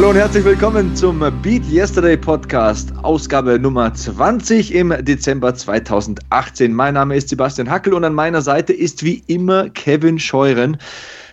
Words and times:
Hallo 0.00 0.12
und 0.12 0.16
herzlich 0.16 0.46
willkommen 0.46 0.96
zum 0.96 1.18
Beat 1.42 1.62
Yesterday 1.70 2.16
Podcast, 2.16 2.90
Ausgabe 3.02 3.58
Nummer 3.58 3.92
20 3.92 4.74
im 4.74 4.94
Dezember 5.04 5.54
2018. 5.54 6.72
Mein 6.72 6.94
Name 6.94 7.16
ist 7.16 7.28
Sebastian 7.28 7.68
Hackel 7.68 7.92
und 7.92 8.02
an 8.04 8.14
meiner 8.14 8.40
Seite 8.40 8.72
ist 8.72 9.04
wie 9.04 9.22
immer 9.26 9.68
Kevin 9.68 10.18
Scheuren. 10.18 10.78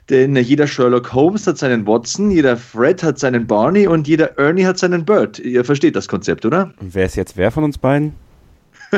Denn 0.09 0.36
jeder 0.36 0.68
Sherlock 0.68 1.14
Holmes 1.14 1.48
hat 1.48 1.58
seinen 1.58 1.88
Watson, 1.88 2.30
jeder 2.30 2.58
Fred 2.58 3.04
hat 3.04 3.20
seinen 3.20 3.48
Barney 3.48 3.88
und 3.88 4.06
jeder 4.06 4.38
Ernie 4.38 4.66
hat 4.66 4.78
seinen 4.78 5.06
Bird. 5.06 5.40
Ihr 5.40 5.64
versteht 5.64 5.95
das 5.95 6.09
Konzept, 6.09 6.45
oder? 6.45 6.73
Wer 6.81 7.06
ist 7.06 7.16
jetzt 7.16 7.38
wer 7.38 7.52
von 7.52 7.64
uns 7.64 7.78
beiden? 7.78 8.16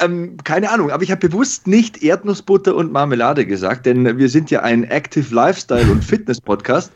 ähm, 0.00 0.36
keine 0.42 0.72
Ahnung, 0.72 0.90
aber 0.90 1.04
ich 1.04 1.12
habe 1.12 1.28
bewusst 1.28 1.68
nicht 1.68 2.02
Erdnussbutter 2.02 2.74
und 2.74 2.90
Marmelade 2.90 3.46
gesagt, 3.46 3.86
denn 3.86 4.18
wir 4.18 4.28
sind 4.28 4.50
ja 4.50 4.62
ein 4.62 4.82
Active 4.82 5.32
Lifestyle 5.32 5.88
und 5.92 6.04
Fitness 6.04 6.40
Podcast. 6.40 6.90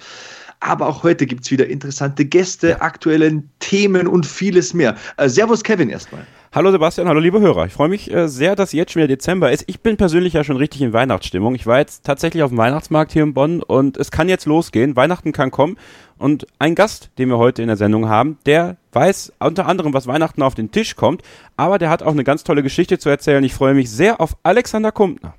Aber 0.60 0.86
auch 0.86 1.02
heute 1.02 1.26
gibt 1.26 1.44
es 1.44 1.50
wieder 1.50 1.66
interessante 1.66 2.24
Gäste, 2.24 2.80
aktuelle 2.80 3.42
Themen 3.58 4.06
und 4.06 4.26
vieles 4.26 4.74
mehr. 4.74 4.96
Äh, 5.16 5.28
servus 5.28 5.62
Kevin 5.62 5.90
erstmal. 5.90 6.26
Hallo 6.54 6.70
Sebastian, 6.70 7.06
hallo 7.06 7.20
liebe 7.20 7.40
Hörer. 7.40 7.66
Ich 7.66 7.74
freue 7.74 7.90
mich 7.90 8.10
äh, 8.10 8.28
sehr, 8.28 8.56
dass 8.56 8.72
jetzt 8.72 8.92
schon 8.92 9.00
wieder 9.00 9.08
Dezember 9.08 9.52
ist. 9.52 9.64
Ich 9.66 9.80
bin 9.80 9.98
persönlich 9.98 10.32
ja 10.32 10.42
schon 10.42 10.56
richtig 10.56 10.80
in 10.80 10.94
Weihnachtsstimmung. 10.94 11.54
Ich 11.54 11.66
war 11.66 11.78
jetzt 11.78 12.04
tatsächlich 12.04 12.42
auf 12.42 12.50
dem 12.50 12.56
Weihnachtsmarkt 12.56 13.12
hier 13.12 13.24
in 13.24 13.34
Bonn 13.34 13.62
und 13.62 13.98
es 13.98 14.10
kann 14.10 14.28
jetzt 14.30 14.46
losgehen. 14.46 14.96
Weihnachten 14.96 15.32
kann 15.32 15.50
kommen. 15.50 15.76
Und 16.16 16.46
ein 16.58 16.74
Gast, 16.74 17.10
den 17.18 17.28
wir 17.28 17.36
heute 17.36 17.60
in 17.60 17.68
der 17.68 17.76
Sendung 17.76 18.08
haben, 18.08 18.38
der 18.46 18.78
weiß 18.92 19.34
unter 19.38 19.66
anderem, 19.66 19.92
was 19.92 20.06
Weihnachten 20.06 20.40
auf 20.40 20.54
den 20.54 20.70
Tisch 20.70 20.96
kommt, 20.96 21.20
aber 21.58 21.78
der 21.78 21.90
hat 21.90 22.02
auch 22.02 22.12
eine 22.12 22.24
ganz 22.24 22.42
tolle 22.42 22.62
Geschichte 22.62 22.98
zu 22.98 23.10
erzählen. 23.10 23.44
Ich 23.44 23.52
freue 23.52 23.74
mich 23.74 23.90
sehr 23.90 24.18
auf 24.20 24.36
Alexander 24.42 24.92
Kumpner. 24.92 25.34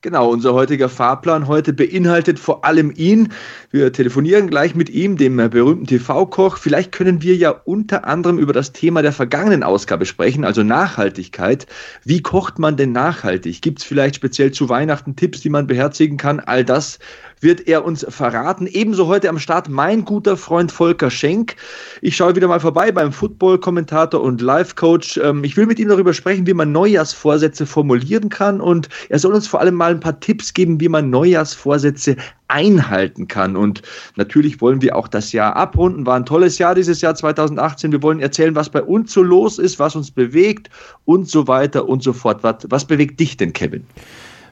Genau, 0.00 0.30
unser 0.30 0.54
heutiger 0.54 0.88
Fahrplan 0.88 1.48
heute 1.48 1.72
beinhaltet 1.72 2.38
vor 2.38 2.64
allem 2.64 2.92
ihn. 2.94 3.32
Wir 3.72 3.92
telefonieren 3.92 4.48
gleich 4.48 4.76
mit 4.76 4.88
ihm, 4.90 5.16
dem 5.16 5.38
berühmten 5.38 5.88
TV-Koch. 5.88 6.56
Vielleicht 6.56 6.92
können 6.92 7.20
wir 7.20 7.34
ja 7.34 7.50
unter 7.50 8.04
anderem 8.04 8.38
über 8.38 8.52
das 8.52 8.70
Thema 8.70 9.02
der 9.02 9.10
vergangenen 9.10 9.64
Ausgabe 9.64 10.06
sprechen, 10.06 10.44
also 10.44 10.62
Nachhaltigkeit. 10.62 11.66
Wie 12.04 12.22
kocht 12.22 12.60
man 12.60 12.76
denn 12.76 12.92
nachhaltig? 12.92 13.60
Gibt 13.60 13.80
es 13.80 13.84
vielleicht 13.84 14.14
speziell 14.14 14.52
zu 14.52 14.68
Weihnachten 14.68 15.16
Tipps, 15.16 15.40
die 15.40 15.50
man 15.50 15.66
beherzigen 15.66 16.16
kann? 16.16 16.38
All 16.38 16.64
das 16.64 17.00
wird 17.40 17.66
er 17.68 17.84
uns 17.84 18.06
verraten. 18.08 18.66
Ebenso 18.66 19.06
heute 19.06 19.28
am 19.28 19.38
Start 19.38 19.68
mein 19.68 20.04
guter 20.04 20.36
Freund 20.36 20.72
Volker 20.72 21.10
Schenk. 21.10 21.56
Ich 22.02 22.16
schaue 22.16 22.36
wieder 22.36 22.48
mal 22.48 22.60
vorbei 22.60 22.92
beim 22.92 23.12
Football-Kommentator 23.12 24.20
und 24.20 24.40
Life-Coach. 24.40 25.18
Ähm, 25.22 25.44
ich 25.44 25.56
will 25.56 25.66
mit 25.66 25.78
ihm 25.78 25.88
darüber 25.88 26.14
sprechen, 26.14 26.46
wie 26.46 26.54
man 26.54 26.72
Neujahrsvorsätze 26.72 27.66
formulieren 27.66 28.28
kann 28.28 28.60
und 28.60 28.88
er 29.08 29.18
soll 29.18 29.34
uns 29.34 29.46
vor 29.46 29.60
allem 29.60 29.74
mal 29.74 29.92
ein 29.92 30.00
paar 30.00 30.18
Tipps 30.20 30.54
geben, 30.54 30.80
wie 30.80 30.88
man 30.88 31.10
Neujahrsvorsätze 31.10 32.16
einhalten 32.48 33.28
kann. 33.28 33.56
Und 33.56 33.82
natürlich 34.16 34.60
wollen 34.60 34.82
wir 34.82 34.96
auch 34.96 35.08
das 35.08 35.32
Jahr 35.32 35.54
abrunden. 35.56 36.06
War 36.06 36.16
ein 36.16 36.26
tolles 36.26 36.58
Jahr 36.58 36.74
dieses 36.74 37.00
Jahr 37.00 37.14
2018. 37.14 37.92
Wir 37.92 38.02
wollen 38.02 38.20
erzählen, 38.20 38.54
was 38.54 38.70
bei 38.70 38.82
uns 38.82 39.12
so 39.12 39.22
los 39.22 39.58
ist, 39.58 39.78
was 39.78 39.94
uns 39.94 40.10
bewegt 40.10 40.70
und 41.04 41.28
so 41.28 41.46
weiter 41.46 41.88
und 41.88 42.02
so 42.02 42.12
fort. 42.12 42.42
Was, 42.42 42.66
was 42.68 42.86
bewegt 42.86 43.20
dich 43.20 43.36
denn, 43.36 43.52
Kevin? 43.52 43.86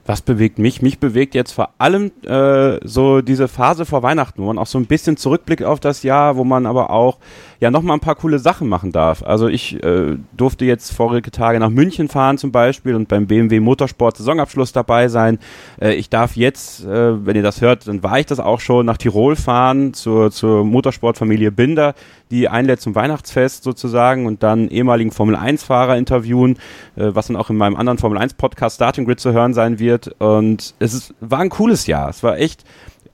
Was 0.07 0.23
bewegt 0.23 0.59
mich? 0.61 0.83
Mich 0.83 1.01
bewegt 1.01 1.35
jetzt 1.35 1.53
vor 1.53 1.71
allem 1.79 2.13
äh, 2.25 2.79
so 2.87 3.23
diese 3.23 3.49
Phase 3.49 3.85
vor 3.85 4.05
Weihnachten, 4.05 4.41
wo 4.41 4.47
man 4.47 4.59
auch 4.59 4.67
so 4.67 4.79
ein 4.79 4.87
bisschen 4.87 5.17
zurückblickt 5.17 5.65
auf 5.65 5.81
das 5.81 6.05
Jahr, 6.05 6.37
wo 6.37 6.45
man 6.45 6.65
aber 6.65 6.91
auch 6.91 7.19
ja 7.61 7.71
nochmal 7.71 7.97
ein 7.97 8.01
paar 8.01 8.15
coole 8.15 8.39
Sachen 8.39 8.69
machen 8.69 8.93
darf. 8.93 9.23
Also 9.23 9.49
ich 9.49 9.83
äh, 9.83 10.17
durfte 10.37 10.65
jetzt 10.65 10.93
vorige 10.93 11.31
Tage 11.31 11.59
nach 11.61 11.71
München 11.71 12.09
fahren 12.09 12.39
zum 12.39 12.53
Beispiel 12.53 12.95
und 12.95 13.09
beim 13.09 13.27
BMW 13.27 13.61
Motorsport 13.61 14.17
Saisonabschluss 14.17 14.73
dabei 14.73 15.09
sein. 15.09 15.39
Äh, 15.81 15.95
ich 15.95 16.11
darf 16.11 16.37
jetzt, 16.37 16.85
äh, 16.85 17.27
wenn 17.27 17.37
ihr 17.37 17.43
das 17.43 17.61
hört, 17.61 17.89
dann 17.89 18.03
war 18.03 18.19
ich 18.19 18.27
das 18.27 18.41
auch 18.41 18.61
schon, 18.61 18.87
nach 18.87 18.99
Tirol 18.99 19.37
fahren 19.37 19.95
zur, 19.95 20.31
zur 20.31 20.65
Motorsportfamilie 20.65 21.53
Binder, 21.53 21.95
die 22.31 22.49
einlädt 22.49 22.81
zum 22.81 22.95
Weihnachtsfest 22.95 23.65
sozusagen 23.65 24.27
und 24.27 24.43
dann 24.43 24.69
ehemaligen 24.69 25.11
Formel-1-Fahrer 25.11 25.97
interviewen, 25.97 26.59
äh, 26.97 27.15
was 27.15 27.29
dann 27.29 27.37
auch 27.37 27.51
in 27.51 27.57
meinem 27.57 27.77
anderen 27.77 27.99
Formel-1-Podcast 27.99 28.77
Starting 28.77 29.05
Grid 29.05 29.21
zu 29.21 29.33
hören 29.33 29.55
sein 29.55 29.79
wird. 29.79 30.15
Und 30.19 30.75
es 30.79 30.95
ist, 30.95 31.15
war 31.21 31.41
ein 31.41 31.51
cooles 31.51 31.87
Jahr. 31.87 32.09
Es 32.11 32.23
war 32.23 32.39
echt 32.39 32.65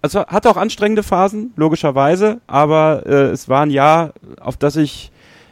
also 0.02 0.26
hatte 0.26 0.50
auch 0.50 0.56
anstrengende 0.56 1.02
Phasen, 1.02 1.52
logischerweise, 1.56 2.40
aber 2.46 3.04
äh, 3.06 3.30
es 3.30 3.48
war 3.48 3.62
ein 3.64 3.70
Jahr, 3.70 4.12
auf 4.40 4.56
das 4.56 4.76
ich, 4.76 5.10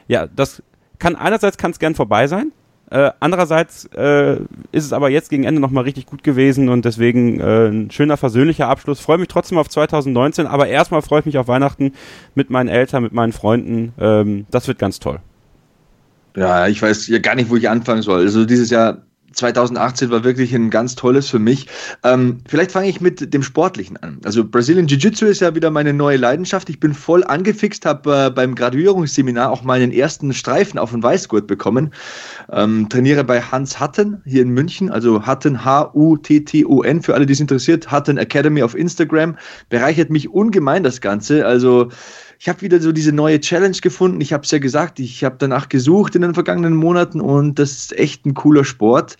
ja, 0.09 0.27
das 0.27 0.62
kann 0.99 1.16
einerseits 1.16 1.56
kann 1.56 1.71
es 1.71 1.78
gern 1.78 1.94
vorbei 1.94 2.27
sein, 2.27 2.53
äh, 2.91 3.12
andererseits 3.21 3.84
äh, 3.94 4.33
ist 4.72 4.84
es 4.84 4.93
aber 4.93 5.11
jetzt 5.11 5.31
gegen 5.31 5.44
Ende 5.44 5.61
nochmal 5.61 5.84
richtig 5.84 6.06
gut 6.06 6.25
gewesen 6.25 6.69
und 6.69 6.84
deswegen 6.84 7.38
äh, 7.38 7.69
ein 7.69 7.91
schöner 7.93 8.16
versöhnlicher 8.16 8.66
Abschluss. 8.66 8.99
Freue 8.99 9.19
mich 9.19 9.28
trotzdem 9.28 9.59
auf 9.59 9.69
2019, 9.69 10.49
aber 10.49 10.67
erstmal 10.67 11.00
freue 11.00 11.21
ich 11.21 11.27
mich 11.27 11.38
auf 11.38 11.47
Weihnachten 11.47 11.93
mit 12.34 12.50
meinen 12.50 12.69
Eltern, 12.69 13.05
mit 13.05 13.12
meinen 13.12 13.32
Freunden. 13.32 13.93
Ähm, 14.00 14.47
das 14.50 14.67
wird 14.67 14.81
ganz 14.81 14.99
toll. 14.99 15.21
Ja, 16.37 16.67
ich 16.67 16.82
weiß 16.82 17.06
ja 17.06 17.21
gar 17.21 17.37
nicht, 17.37 17.49
wo 17.49 17.56
ich 17.56 17.69
anfangen 17.69 18.03
soll. 18.03 18.22
Also 18.22 18.44
dieses 18.44 18.71
Jahr 18.71 18.99
2018 19.32 20.10
war 20.10 20.24
wirklich 20.24 20.54
ein 20.54 20.70
ganz 20.70 20.96
tolles 20.96 21.28
für 21.28 21.38
mich. 21.38 21.66
Ähm, 22.04 22.38
vielleicht 22.48 22.72
fange 22.72 22.88
ich 22.88 23.00
mit 23.00 23.32
dem 23.32 23.42
Sportlichen 23.42 23.96
an. 23.96 24.18
Also 24.24 24.44
Brazilian 24.44 24.86
Jiu-Jitsu 24.86 25.26
ist 25.26 25.41
ja 25.41 25.54
wieder 25.54 25.70
meine 25.70 25.92
neue 25.92 26.16
Leidenschaft. 26.16 26.68
Ich 26.68 26.80
bin 26.80 26.94
voll 26.94 27.24
angefixt, 27.24 27.86
habe 27.86 28.26
äh, 28.26 28.30
beim 28.30 28.54
Graduierungsseminar 28.54 29.50
auch 29.50 29.62
meinen 29.62 29.92
ersten 29.92 30.32
Streifen 30.32 30.78
auf 30.78 30.90
den 30.90 31.02
Weißgurt 31.02 31.46
bekommen. 31.46 31.92
Ähm, 32.50 32.88
trainiere 32.88 33.24
bei 33.24 33.40
Hans 33.40 33.78
Hatten 33.78 34.22
hier 34.24 34.42
in 34.42 34.50
München, 34.50 34.90
also 34.90 35.22
Hatten 35.26 35.64
H-U-T-T-O-N, 35.64 37.02
für 37.02 37.14
alle, 37.14 37.26
die 37.26 37.32
es 37.32 37.40
interessiert. 37.40 37.90
Hatten 37.90 38.19
Academy 38.19 38.62
auf 38.62 38.74
Instagram. 38.74 39.36
Bereichert 39.69 40.10
mich 40.10 40.28
ungemein 40.28 40.82
das 40.82 41.00
Ganze. 41.00 41.46
Also 41.46 41.90
ich 42.40 42.48
habe 42.48 42.62
wieder 42.62 42.80
so 42.80 42.90
diese 42.90 43.12
neue 43.12 43.38
Challenge 43.38 43.76
gefunden. 43.82 44.22
Ich 44.22 44.32
habe 44.32 44.44
es 44.44 44.50
ja 44.50 44.58
gesagt, 44.58 44.98
ich 44.98 45.22
habe 45.24 45.36
danach 45.38 45.68
gesucht 45.68 46.14
in 46.14 46.22
den 46.22 46.32
vergangenen 46.32 46.74
Monaten 46.74 47.20
und 47.20 47.58
das 47.58 47.72
ist 47.72 47.98
echt 47.98 48.24
ein 48.24 48.32
cooler 48.32 48.64
Sport. 48.64 49.18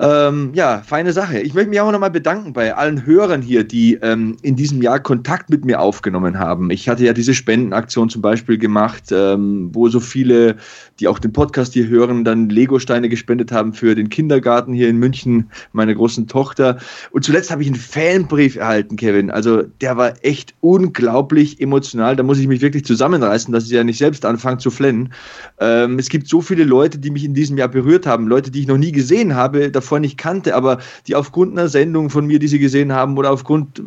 Ähm, 0.00 0.52
ja, 0.54 0.82
feine 0.86 1.12
Sache. 1.12 1.40
Ich 1.40 1.54
möchte 1.54 1.70
mich 1.70 1.80
auch 1.80 1.90
nochmal 1.90 2.12
bedanken 2.12 2.52
bei 2.52 2.72
allen 2.72 3.04
Hörern 3.04 3.42
hier, 3.42 3.64
die 3.64 3.94
ähm, 3.94 4.36
in 4.42 4.54
diesem 4.54 4.80
Jahr 4.80 5.00
Kontakt 5.00 5.50
mit 5.50 5.64
mir 5.64 5.80
aufgenommen 5.80 6.38
haben. 6.38 6.70
Ich 6.70 6.88
hatte 6.88 7.04
ja 7.04 7.12
diese 7.12 7.34
Spendenaktion 7.34 8.08
zum 8.08 8.22
Beispiel 8.22 8.58
gemacht, 8.58 9.10
ähm, 9.10 9.70
wo 9.72 9.88
so 9.88 9.98
viele, 9.98 10.54
die 11.00 11.08
auch 11.08 11.18
den 11.18 11.32
Podcast 11.32 11.72
hier 11.72 11.88
hören, 11.88 12.22
dann 12.22 12.48
Lego-Steine 12.48 13.08
gespendet 13.08 13.50
haben 13.50 13.72
für 13.72 13.96
den 13.96 14.08
Kindergarten 14.08 14.72
hier 14.72 14.88
in 14.88 14.98
München, 14.98 15.50
meiner 15.72 15.94
großen 15.94 16.28
Tochter. 16.28 16.78
Und 17.10 17.24
zuletzt 17.24 17.50
habe 17.50 17.62
ich 17.62 17.68
einen 17.68 17.76
Fanbrief 17.76 18.54
erhalten, 18.54 18.94
Kevin. 18.94 19.32
Also 19.32 19.62
der 19.80 19.96
war 19.96 20.14
echt 20.22 20.54
unglaublich 20.60 21.60
emotional. 21.60 22.14
Da 22.14 22.22
muss 22.22 22.38
ich 22.38 22.46
mich 22.46 22.60
wirklich 22.60 22.84
zusammenreißen, 22.84 23.52
dass 23.52 23.64
ich 23.64 23.70
ja 23.70 23.82
nicht 23.82 23.98
selbst 23.98 24.24
anfange 24.24 24.58
zu 24.58 24.70
flennen. 24.70 25.12
Ähm, 25.58 25.98
es 25.98 26.08
gibt 26.08 26.28
so 26.28 26.40
viele 26.40 26.62
Leute, 26.62 26.98
die 26.98 27.10
mich 27.10 27.24
in 27.24 27.34
diesem 27.34 27.58
Jahr 27.58 27.68
berührt 27.68 28.06
haben, 28.06 28.28
Leute, 28.28 28.52
die 28.52 28.60
ich 28.60 28.68
noch 28.68 28.78
nie 28.78 28.92
gesehen 28.92 29.34
habe. 29.34 29.72
Davon 29.72 29.87
davor 29.88 30.00
nicht 30.00 30.18
kannte, 30.18 30.54
aber 30.54 30.78
die 31.06 31.14
aufgrund 31.14 31.52
einer 31.52 31.68
Sendung 31.68 32.10
von 32.10 32.26
mir, 32.26 32.38
die 32.38 32.48
sie 32.48 32.58
gesehen 32.58 32.92
haben 32.92 33.16
oder 33.16 33.32
aufgrund 33.32 33.82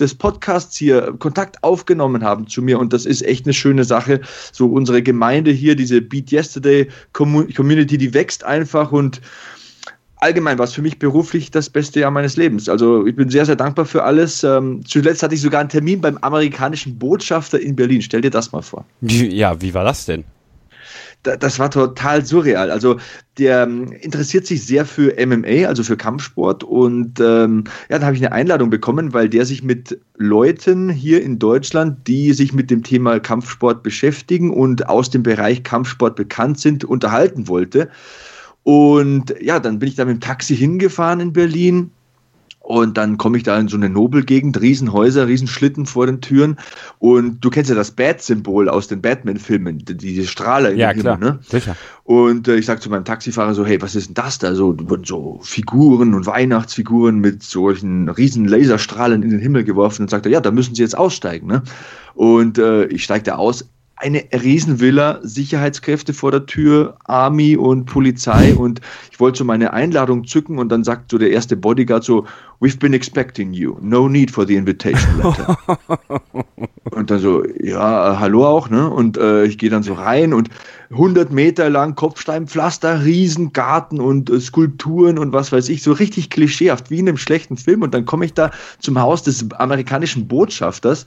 des 0.00 0.14
Podcasts 0.14 0.76
hier 0.76 1.14
Kontakt 1.18 1.62
aufgenommen 1.62 2.24
haben 2.24 2.46
zu 2.46 2.62
mir 2.62 2.78
und 2.78 2.92
das 2.94 3.04
ist 3.04 3.22
echt 3.22 3.44
eine 3.44 3.52
schöne 3.52 3.84
Sache. 3.84 4.20
So 4.50 4.66
unsere 4.66 5.02
Gemeinde 5.02 5.50
hier, 5.50 5.76
diese 5.76 6.00
Beat 6.00 6.32
Yesterday 6.32 6.88
Community, 7.12 7.98
die 7.98 8.14
wächst 8.14 8.42
einfach 8.42 8.90
und 8.90 9.20
allgemein 10.16 10.58
war 10.58 10.64
es 10.64 10.72
für 10.72 10.82
mich 10.82 10.98
beruflich 10.98 11.50
das 11.50 11.68
beste 11.68 12.00
Jahr 12.00 12.10
meines 12.10 12.36
Lebens. 12.36 12.68
Also 12.68 13.06
ich 13.06 13.14
bin 13.14 13.28
sehr, 13.28 13.44
sehr 13.44 13.56
dankbar 13.56 13.84
für 13.84 14.04
alles. 14.04 14.42
Ähm, 14.42 14.80
zuletzt 14.86 15.22
hatte 15.22 15.34
ich 15.34 15.40
sogar 15.42 15.60
einen 15.60 15.68
Termin 15.68 16.00
beim 16.00 16.16
amerikanischen 16.18 16.98
Botschafter 16.98 17.60
in 17.60 17.76
Berlin. 17.76 18.00
Stell 18.00 18.22
dir 18.22 18.30
das 18.30 18.52
mal 18.52 18.62
vor. 18.62 18.86
Ja, 19.02 19.60
wie 19.60 19.74
war 19.74 19.84
das 19.84 20.06
denn? 20.06 20.24
Das 21.22 21.58
war 21.58 21.70
total 21.70 22.24
surreal. 22.24 22.70
Also 22.70 22.98
der 23.38 23.62
ähm, 23.62 23.92
interessiert 23.92 24.46
sich 24.46 24.64
sehr 24.66 24.84
für 24.84 25.14
MMA, 25.24 25.66
also 25.68 25.84
für 25.84 25.96
Kampfsport. 25.96 26.64
Und 26.64 27.20
ähm, 27.20 27.64
ja, 27.88 27.98
da 27.98 28.06
habe 28.06 28.16
ich 28.16 28.22
eine 28.24 28.32
Einladung 28.32 28.70
bekommen, 28.70 29.12
weil 29.12 29.28
der 29.28 29.46
sich 29.46 29.62
mit 29.62 29.98
Leuten 30.16 30.88
hier 30.88 31.22
in 31.22 31.38
Deutschland, 31.38 32.06
die 32.08 32.32
sich 32.32 32.52
mit 32.52 32.70
dem 32.70 32.82
Thema 32.82 33.20
Kampfsport 33.20 33.82
beschäftigen 33.82 34.50
und 34.50 34.88
aus 34.88 35.10
dem 35.10 35.22
Bereich 35.22 35.62
Kampfsport 35.62 36.16
bekannt 36.16 36.58
sind, 36.58 36.84
unterhalten 36.84 37.46
wollte. 37.46 37.88
Und 38.64 39.34
ja, 39.40 39.60
dann 39.60 39.78
bin 39.78 39.88
ich 39.88 39.94
da 39.96 40.04
mit 40.04 40.16
dem 40.16 40.20
Taxi 40.20 40.56
hingefahren 40.56 41.20
in 41.20 41.32
Berlin 41.32 41.90
und 42.62 42.96
dann 42.96 43.18
komme 43.18 43.36
ich 43.36 43.42
da 43.42 43.58
in 43.58 43.66
so 43.66 43.76
eine 43.76 43.88
Nobelgegend, 43.88 44.60
Riesenhäuser, 44.60 45.26
Riesenschlitten 45.26 45.84
vor 45.84 46.06
den 46.06 46.20
Türen. 46.20 46.58
Und 47.00 47.44
du 47.44 47.50
kennst 47.50 47.68
ja 47.70 47.76
das 47.76 47.90
Bat-Symbol 47.90 48.68
aus 48.68 48.86
den 48.86 49.02
Batman-Filmen, 49.02 49.78
diese 49.78 50.26
Strahler 50.28 50.70
in 50.70 50.78
ja, 50.78 50.94
klar, 50.94 51.18
Himmel, 51.18 51.32
ne? 51.32 51.38
Sicher. 51.42 51.76
Und 52.04 52.46
äh, 52.46 52.56
ich 52.56 52.66
sage 52.66 52.80
zu 52.80 52.88
meinem 52.88 53.04
Taxifahrer 53.04 53.54
so, 53.54 53.66
hey, 53.66 53.82
was 53.82 53.96
ist 53.96 54.08
denn 54.08 54.14
das 54.14 54.38
da? 54.38 54.54
So, 54.54 54.76
wurden 54.88 55.04
so 55.04 55.40
Figuren 55.42 56.14
und 56.14 56.26
Weihnachtsfiguren 56.26 57.18
mit 57.18 57.42
solchen 57.42 58.08
riesen 58.08 58.46
Laserstrahlen 58.46 59.24
in 59.24 59.30
den 59.30 59.40
Himmel 59.40 59.64
geworfen. 59.64 60.02
Und 60.02 60.10
sagt 60.10 60.26
er, 60.26 60.32
ja, 60.32 60.40
da 60.40 60.52
müssen 60.52 60.76
Sie 60.76 60.82
jetzt 60.82 60.96
aussteigen. 60.96 61.48
Ne? 61.48 61.62
Und 62.14 62.58
äh, 62.58 62.84
ich 62.86 63.02
steige 63.02 63.24
da 63.24 63.36
aus, 63.36 63.68
eine 64.02 64.24
Riesenvilla, 64.32 65.20
Sicherheitskräfte 65.22 66.12
vor 66.12 66.32
der 66.32 66.46
Tür, 66.46 66.96
Army 67.04 67.56
und 67.56 67.86
Polizei. 67.86 68.54
Und 68.54 68.80
ich 69.12 69.20
wollte 69.20 69.38
so 69.38 69.44
meine 69.44 69.72
Einladung 69.72 70.26
zücken 70.26 70.58
und 70.58 70.70
dann 70.70 70.82
sagt 70.82 71.12
so 71.12 71.18
der 71.18 71.30
erste 71.30 71.56
Bodyguard 71.56 72.02
so, 72.02 72.26
we've 72.60 72.78
been 72.78 72.94
expecting 72.94 73.52
you, 73.52 73.76
no 73.80 74.08
need 74.08 74.30
for 74.30 74.44
the 74.44 74.56
invitation 74.56 75.18
letter. 75.18 75.56
und 76.90 77.10
dann 77.10 77.20
so, 77.20 77.44
ja, 77.60 78.18
hallo 78.18 78.44
auch, 78.44 78.68
ne? 78.68 78.90
Und 78.90 79.16
äh, 79.18 79.44
ich 79.44 79.56
gehe 79.56 79.70
dann 79.70 79.84
so 79.84 79.94
rein 79.94 80.34
und 80.34 80.48
100 80.90 81.32
Meter 81.32 81.70
lang 81.70 81.94
Kopfsteinpflaster, 81.94 83.04
Riesengarten 83.04 84.00
und 84.00 84.30
äh, 84.30 84.40
Skulpturen 84.40 85.18
und 85.18 85.32
was 85.32 85.52
weiß 85.52 85.68
ich, 85.68 85.82
so 85.82 85.92
richtig 85.92 86.28
klischeehaft, 86.28 86.90
wie 86.90 86.98
in 86.98 87.08
einem 87.08 87.18
schlechten 87.18 87.56
Film. 87.56 87.82
Und 87.82 87.94
dann 87.94 88.04
komme 88.04 88.24
ich 88.24 88.34
da 88.34 88.50
zum 88.80 89.00
Haus 89.00 89.22
des 89.22 89.48
amerikanischen 89.52 90.26
Botschafters 90.26 91.06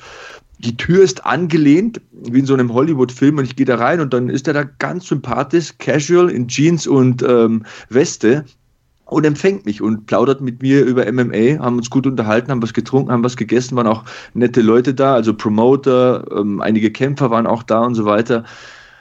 die 0.60 0.78
Tür 0.78 1.04
ist 1.04 1.26
angelehnt, 1.26 2.02
wie 2.12 2.40
in 2.40 2.46
so 2.46 2.54
einem 2.54 2.74
Hollywood-Film, 2.74 3.38
und 3.38 3.46
ich 3.46 3.56
gehe 3.56 3.66
da 3.66 3.76
rein 3.76 4.00
und 4.00 4.14
dann 4.14 4.30
ist 4.30 4.48
er 4.48 4.54
da 4.54 4.64
ganz 4.64 5.08
sympathisch, 5.08 5.74
casual, 5.80 6.30
in 6.30 6.48
Jeans 6.48 6.88
und 6.88 7.24
ähm, 7.24 7.66
Weste 7.90 8.46
und 9.06 9.26
empfängt 9.26 9.66
mich 9.66 9.82
und 9.82 10.08
plaudert 10.08 10.42
mit 10.42 10.62
mir 10.62 10.84
über 10.84 11.12
MMA, 11.12 11.64
haben 11.64 11.78
uns 11.78 11.90
gut 11.90 12.08
unterhalten, 12.08 12.52
haben 12.52 12.64
was 12.64 12.74
getrunken, 12.74 13.12
haben 13.12 13.24
was 13.24 13.38
gegessen, 13.38 13.76
waren 13.76 13.88
auch 13.88 14.04
nette 14.34 14.62
Leute 14.62 14.94
da, 14.94 15.14
also 15.14 15.34
Promoter, 15.34 16.26
ähm, 16.36 16.62
einige 16.62 16.92
Kämpfer 16.92 17.30
waren 17.30 17.48
auch 17.48 17.64
da 17.64 17.82
und 17.82 17.96
so 17.96 18.06
weiter. 18.06 18.46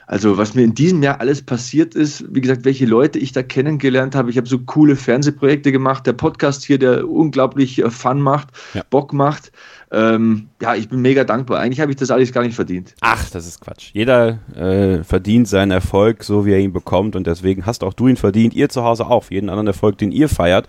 Also 0.07 0.37
was 0.37 0.53
mir 0.53 0.61
in 0.61 0.75
diesem 0.75 1.01
Jahr 1.01 1.19
alles 1.19 1.41
passiert 1.41 1.95
ist, 1.95 2.23
wie 2.29 2.41
gesagt, 2.41 2.63
welche 2.63 2.85
Leute 2.85 3.17
ich 3.17 3.31
da 3.31 3.41
kennengelernt 3.41 4.13
habe. 4.13 4.29
Ich 4.29 4.37
habe 4.37 4.47
so 4.47 4.59
coole 4.59 4.95
Fernsehprojekte 4.95 5.71
gemacht, 5.71 6.05
der 6.05 6.13
Podcast 6.13 6.63
hier, 6.63 6.77
der 6.77 7.09
unglaublich 7.09 7.79
äh, 7.79 7.89
Fun 7.89 8.21
macht, 8.21 8.49
ja. 8.75 8.83
Bock 8.89 9.13
macht. 9.13 9.51
Ähm, 9.95 10.49
ja, 10.61 10.75
ich 10.75 10.89
bin 10.89 11.01
mega 11.01 11.23
dankbar. 11.23 11.61
Eigentlich 11.61 11.79
habe 11.79 11.89
ich 11.89 11.95
das 11.95 12.11
alles 12.11 12.33
gar 12.33 12.43
nicht 12.43 12.53
verdient. 12.53 12.93
Ach, 12.99 13.29
das 13.29 13.47
ist 13.47 13.61
Quatsch. 13.61 13.91
Jeder 13.93 14.39
äh, 14.53 15.05
verdient 15.05 15.47
seinen 15.47 15.71
Erfolg, 15.71 16.25
so 16.25 16.45
wie 16.45 16.51
er 16.51 16.59
ihn 16.59 16.73
bekommt. 16.73 17.15
Und 17.15 17.25
deswegen 17.27 17.65
hast 17.65 17.81
auch 17.81 17.93
du 17.93 18.09
ihn 18.09 18.17
verdient. 18.17 18.53
Ihr 18.53 18.67
zu 18.67 18.83
Hause 18.83 19.07
auch. 19.07 19.31
Jeden 19.31 19.49
anderen 19.49 19.67
Erfolg, 19.67 19.97
den 19.97 20.11
ihr 20.11 20.27
feiert, 20.27 20.67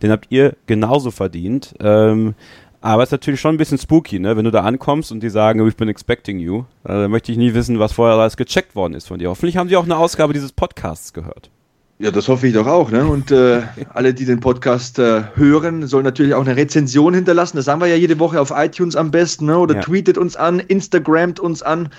den 0.00 0.10
habt 0.10 0.28
ihr 0.30 0.56
genauso 0.66 1.10
verdient. 1.10 1.74
Ähm, 1.78 2.34
aber 2.80 3.02
es 3.02 3.08
ist 3.08 3.12
natürlich 3.12 3.40
schon 3.40 3.54
ein 3.54 3.58
bisschen 3.58 3.78
spooky, 3.78 4.18
ne? 4.18 4.34
Wenn 4.36 4.44
du 4.46 4.50
da 4.50 4.62
ankommst 4.62 5.12
und 5.12 5.22
die 5.22 5.30
sagen, 5.30 5.60
we've 5.60 5.76
been 5.76 5.88
expecting 5.88 6.38
you, 6.38 6.60
äh, 6.84 6.88
dann 6.88 7.10
möchte 7.10 7.32
ich 7.32 7.38
nie 7.38 7.52
wissen, 7.52 7.78
was 7.78 7.92
vorher 7.92 8.16
alles 8.16 8.38
gecheckt 8.38 8.74
worden 8.74 8.94
ist 8.94 9.08
von 9.08 9.18
dir. 9.18 9.28
Hoffentlich 9.28 9.58
haben 9.58 9.68
sie 9.68 9.76
auch 9.76 9.84
eine 9.84 9.98
Ausgabe 9.98 10.32
dieses 10.32 10.52
Podcasts 10.52 11.12
gehört. 11.12 11.50
Ja, 11.98 12.10
das 12.10 12.28
hoffe 12.28 12.48
ich 12.48 12.54
doch 12.54 12.66
auch. 12.66 12.90
Ne? 12.90 13.06
Und 13.06 13.30
äh, 13.30 13.62
alle, 13.94 14.14
die 14.14 14.24
den 14.24 14.40
Podcast 14.40 14.98
äh, 14.98 15.24
hören, 15.34 15.86
sollen 15.86 16.04
natürlich 16.04 16.34
auch 16.34 16.44
eine 16.44 16.56
Rezension 16.56 17.14
hinterlassen. 17.14 17.56
Das 17.56 17.66
sagen 17.66 17.80
wir 17.80 17.86
ja 17.86 17.96
jede 17.96 18.18
Woche 18.18 18.40
auf 18.40 18.52
iTunes 18.54 18.96
am 18.96 19.10
besten. 19.10 19.46
Ne? 19.46 19.58
Oder 19.58 19.76
ja. 19.76 19.80
tweetet 19.80 20.18
uns 20.18 20.36
an, 20.36 20.58
Instagramt 20.58 21.38
uns 21.38 21.62
an. 21.62 21.90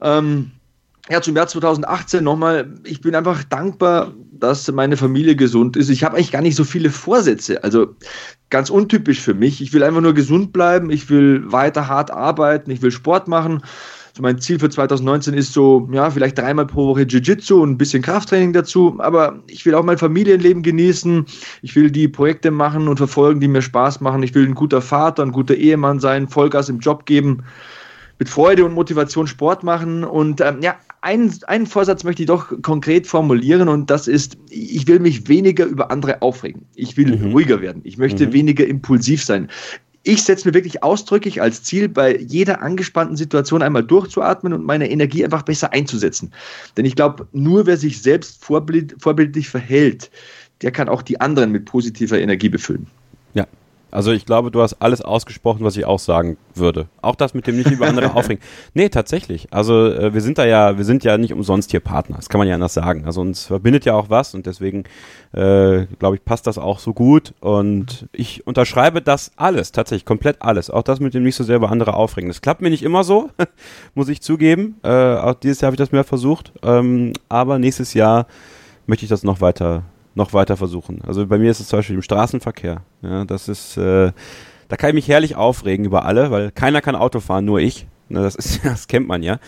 Ähm, 0.00 0.50
ja, 1.08 1.22
zum 1.22 1.36
Jahr 1.36 1.46
2018 1.46 2.24
nochmal. 2.24 2.74
Ich 2.82 3.00
bin 3.00 3.14
einfach 3.14 3.44
dankbar, 3.44 4.12
dass 4.32 4.70
meine 4.72 4.96
Familie 4.96 5.36
gesund 5.36 5.76
ist. 5.76 5.88
Ich 5.88 6.02
habe 6.02 6.16
eigentlich 6.16 6.32
gar 6.32 6.42
nicht 6.42 6.56
so 6.56 6.64
viele 6.64 6.90
Vorsätze. 6.90 7.62
Also 7.62 7.94
ganz 8.50 8.70
untypisch 8.70 9.20
für 9.20 9.34
mich. 9.34 9.60
Ich 9.60 9.72
will 9.72 9.84
einfach 9.84 10.00
nur 10.00 10.14
gesund 10.14 10.52
bleiben. 10.52 10.90
Ich 10.90 11.08
will 11.08 11.44
weiter 11.52 11.86
hart 11.86 12.10
arbeiten. 12.10 12.72
Ich 12.72 12.82
will 12.82 12.90
Sport 12.90 13.28
machen. 13.28 13.62
So 14.16 14.22
mein 14.22 14.38
Ziel 14.38 14.58
für 14.58 14.70
2019 14.70 15.34
ist 15.34 15.52
so, 15.52 15.86
ja, 15.92 16.10
vielleicht 16.10 16.38
dreimal 16.38 16.66
pro 16.66 16.86
Woche 16.86 17.02
Jiu-Jitsu 17.02 17.60
und 17.60 17.72
ein 17.72 17.76
bisschen 17.76 18.02
Krafttraining 18.02 18.54
dazu. 18.54 18.96
Aber 18.98 19.40
ich 19.46 19.66
will 19.66 19.74
auch 19.74 19.84
mein 19.84 19.98
Familienleben 19.98 20.62
genießen. 20.62 21.26
Ich 21.60 21.76
will 21.76 21.90
die 21.90 22.08
Projekte 22.08 22.50
machen 22.50 22.88
und 22.88 22.96
verfolgen, 22.96 23.40
die 23.40 23.48
mir 23.48 23.60
Spaß 23.60 24.00
machen. 24.00 24.22
Ich 24.22 24.34
will 24.34 24.46
ein 24.46 24.54
guter 24.54 24.80
Vater, 24.80 25.22
ein 25.22 25.32
guter 25.32 25.54
Ehemann 25.54 26.00
sein, 26.00 26.28
Vollgas 26.28 26.70
im 26.70 26.78
Job 26.78 27.04
geben, 27.04 27.44
mit 28.18 28.30
Freude 28.30 28.64
und 28.64 28.72
Motivation 28.72 29.26
Sport 29.26 29.62
machen. 29.62 30.02
Und 30.02 30.40
ähm, 30.40 30.62
ja, 30.62 30.76
einen, 31.02 31.30
einen 31.46 31.66
Vorsatz 31.66 32.02
möchte 32.02 32.22
ich 32.22 32.28
doch 32.28 32.62
konkret 32.62 33.06
formulieren 33.06 33.68
und 33.68 33.90
das 33.90 34.08
ist, 34.08 34.38
ich 34.48 34.88
will 34.88 34.98
mich 34.98 35.28
weniger 35.28 35.66
über 35.66 35.90
andere 35.90 36.22
aufregen. 36.22 36.64
Ich 36.74 36.96
will 36.96 37.18
mhm. 37.18 37.32
ruhiger 37.32 37.60
werden. 37.60 37.82
Ich 37.84 37.98
möchte 37.98 38.28
mhm. 38.28 38.32
weniger 38.32 38.66
impulsiv 38.66 39.22
sein 39.22 39.50
ich 40.06 40.22
setze 40.22 40.46
mir 40.46 40.54
wirklich 40.54 40.84
ausdrücklich 40.84 41.42
als 41.42 41.64
Ziel, 41.64 41.88
bei 41.88 42.16
jeder 42.16 42.62
angespannten 42.62 43.16
Situation 43.16 43.60
einmal 43.60 43.82
durchzuatmen 43.82 44.52
und 44.52 44.64
meine 44.64 44.88
Energie 44.88 45.24
einfach 45.24 45.42
besser 45.42 45.72
einzusetzen. 45.72 46.32
Denn 46.76 46.84
ich 46.84 46.94
glaube, 46.94 47.26
nur 47.32 47.66
wer 47.66 47.76
sich 47.76 48.00
selbst 48.00 48.42
vorbild, 48.44 48.94
vorbildlich 49.00 49.48
verhält, 49.48 50.10
der 50.62 50.70
kann 50.70 50.88
auch 50.88 51.02
die 51.02 51.20
anderen 51.20 51.50
mit 51.50 51.64
positiver 51.64 52.20
Energie 52.20 52.48
befüllen. 52.48 52.86
Ja, 53.34 53.46
also 53.96 54.12
ich 54.12 54.26
glaube, 54.26 54.50
du 54.50 54.60
hast 54.60 54.74
alles 54.74 55.00
ausgesprochen, 55.00 55.64
was 55.64 55.74
ich 55.78 55.86
auch 55.86 55.98
sagen 55.98 56.36
würde. 56.54 56.86
Auch 57.00 57.14
das 57.14 57.32
mit 57.32 57.46
dem 57.46 57.56
nicht 57.56 57.70
über 57.70 57.86
andere 57.86 58.12
aufregen. 58.14 58.42
Nee, 58.74 58.90
tatsächlich. 58.90 59.48
Also 59.54 59.86
äh, 59.86 60.12
wir 60.12 60.20
sind 60.20 60.36
da 60.36 60.44
ja, 60.44 60.76
wir 60.76 60.84
sind 60.84 61.02
ja 61.02 61.16
nicht 61.16 61.32
umsonst 61.32 61.70
hier 61.70 61.80
Partner. 61.80 62.16
Das 62.16 62.28
kann 62.28 62.38
man 62.38 62.46
ja 62.46 62.56
anders 62.56 62.74
sagen. 62.74 63.06
Also 63.06 63.22
uns 63.22 63.46
verbindet 63.46 63.86
ja 63.86 63.94
auch 63.94 64.10
was 64.10 64.34
und 64.34 64.44
deswegen 64.44 64.84
äh, 65.32 65.86
glaube 65.98 66.16
ich, 66.16 66.24
passt 66.26 66.46
das 66.46 66.58
auch 66.58 66.78
so 66.78 66.92
gut. 66.92 67.32
Und 67.40 68.06
ich 68.12 68.46
unterschreibe 68.46 69.00
das 69.00 69.32
alles, 69.36 69.72
tatsächlich 69.72 70.04
komplett 70.04 70.42
alles. 70.42 70.68
Auch 70.68 70.82
das 70.82 71.00
mit 71.00 71.14
dem 71.14 71.22
nicht 71.22 71.36
so 71.36 71.42
sehr 71.42 71.56
über 71.56 71.70
andere 71.70 71.94
aufregen. 71.94 72.28
Das 72.28 72.42
klappt 72.42 72.60
mir 72.60 72.68
nicht 72.68 72.82
immer 72.82 73.02
so, 73.02 73.30
muss 73.94 74.10
ich 74.10 74.20
zugeben. 74.20 74.76
Äh, 74.82 74.90
auch 74.90 75.32
dieses 75.32 75.62
Jahr 75.62 75.68
habe 75.68 75.76
ich 75.76 75.78
das 75.78 75.92
mehr 75.92 76.04
versucht. 76.04 76.52
Ähm, 76.62 77.14
aber 77.30 77.58
nächstes 77.58 77.94
Jahr 77.94 78.26
möchte 78.86 79.06
ich 79.06 79.08
das 79.08 79.22
noch 79.22 79.40
weiter 79.40 79.84
noch 80.16 80.32
weiter 80.32 80.56
versuchen. 80.56 81.02
Also 81.06 81.26
bei 81.26 81.38
mir 81.38 81.50
ist 81.50 81.60
es 81.60 81.68
zum 81.68 81.78
Beispiel 81.78 81.96
im 81.96 82.02
Straßenverkehr. 82.02 82.82
Ja, 83.02 83.24
das 83.24 83.48
ist, 83.48 83.76
äh, 83.76 84.12
da 84.68 84.76
kann 84.76 84.90
ich 84.90 84.94
mich 84.94 85.08
herrlich 85.08 85.36
aufregen 85.36 85.84
über 85.84 86.04
alle, 86.04 86.30
weil 86.30 86.50
keiner 86.50 86.80
kann 86.80 86.96
Auto 86.96 87.20
fahren, 87.20 87.44
nur 87.44 87.60
ich. 87.60 87.86
Na, 88.08 88.22
das 88.22 88.34
ist, 88.34 88.60
das 88.64 88.88
kennt 88.88 89.06
man 89.06 89.22
ja. 89.22 89.38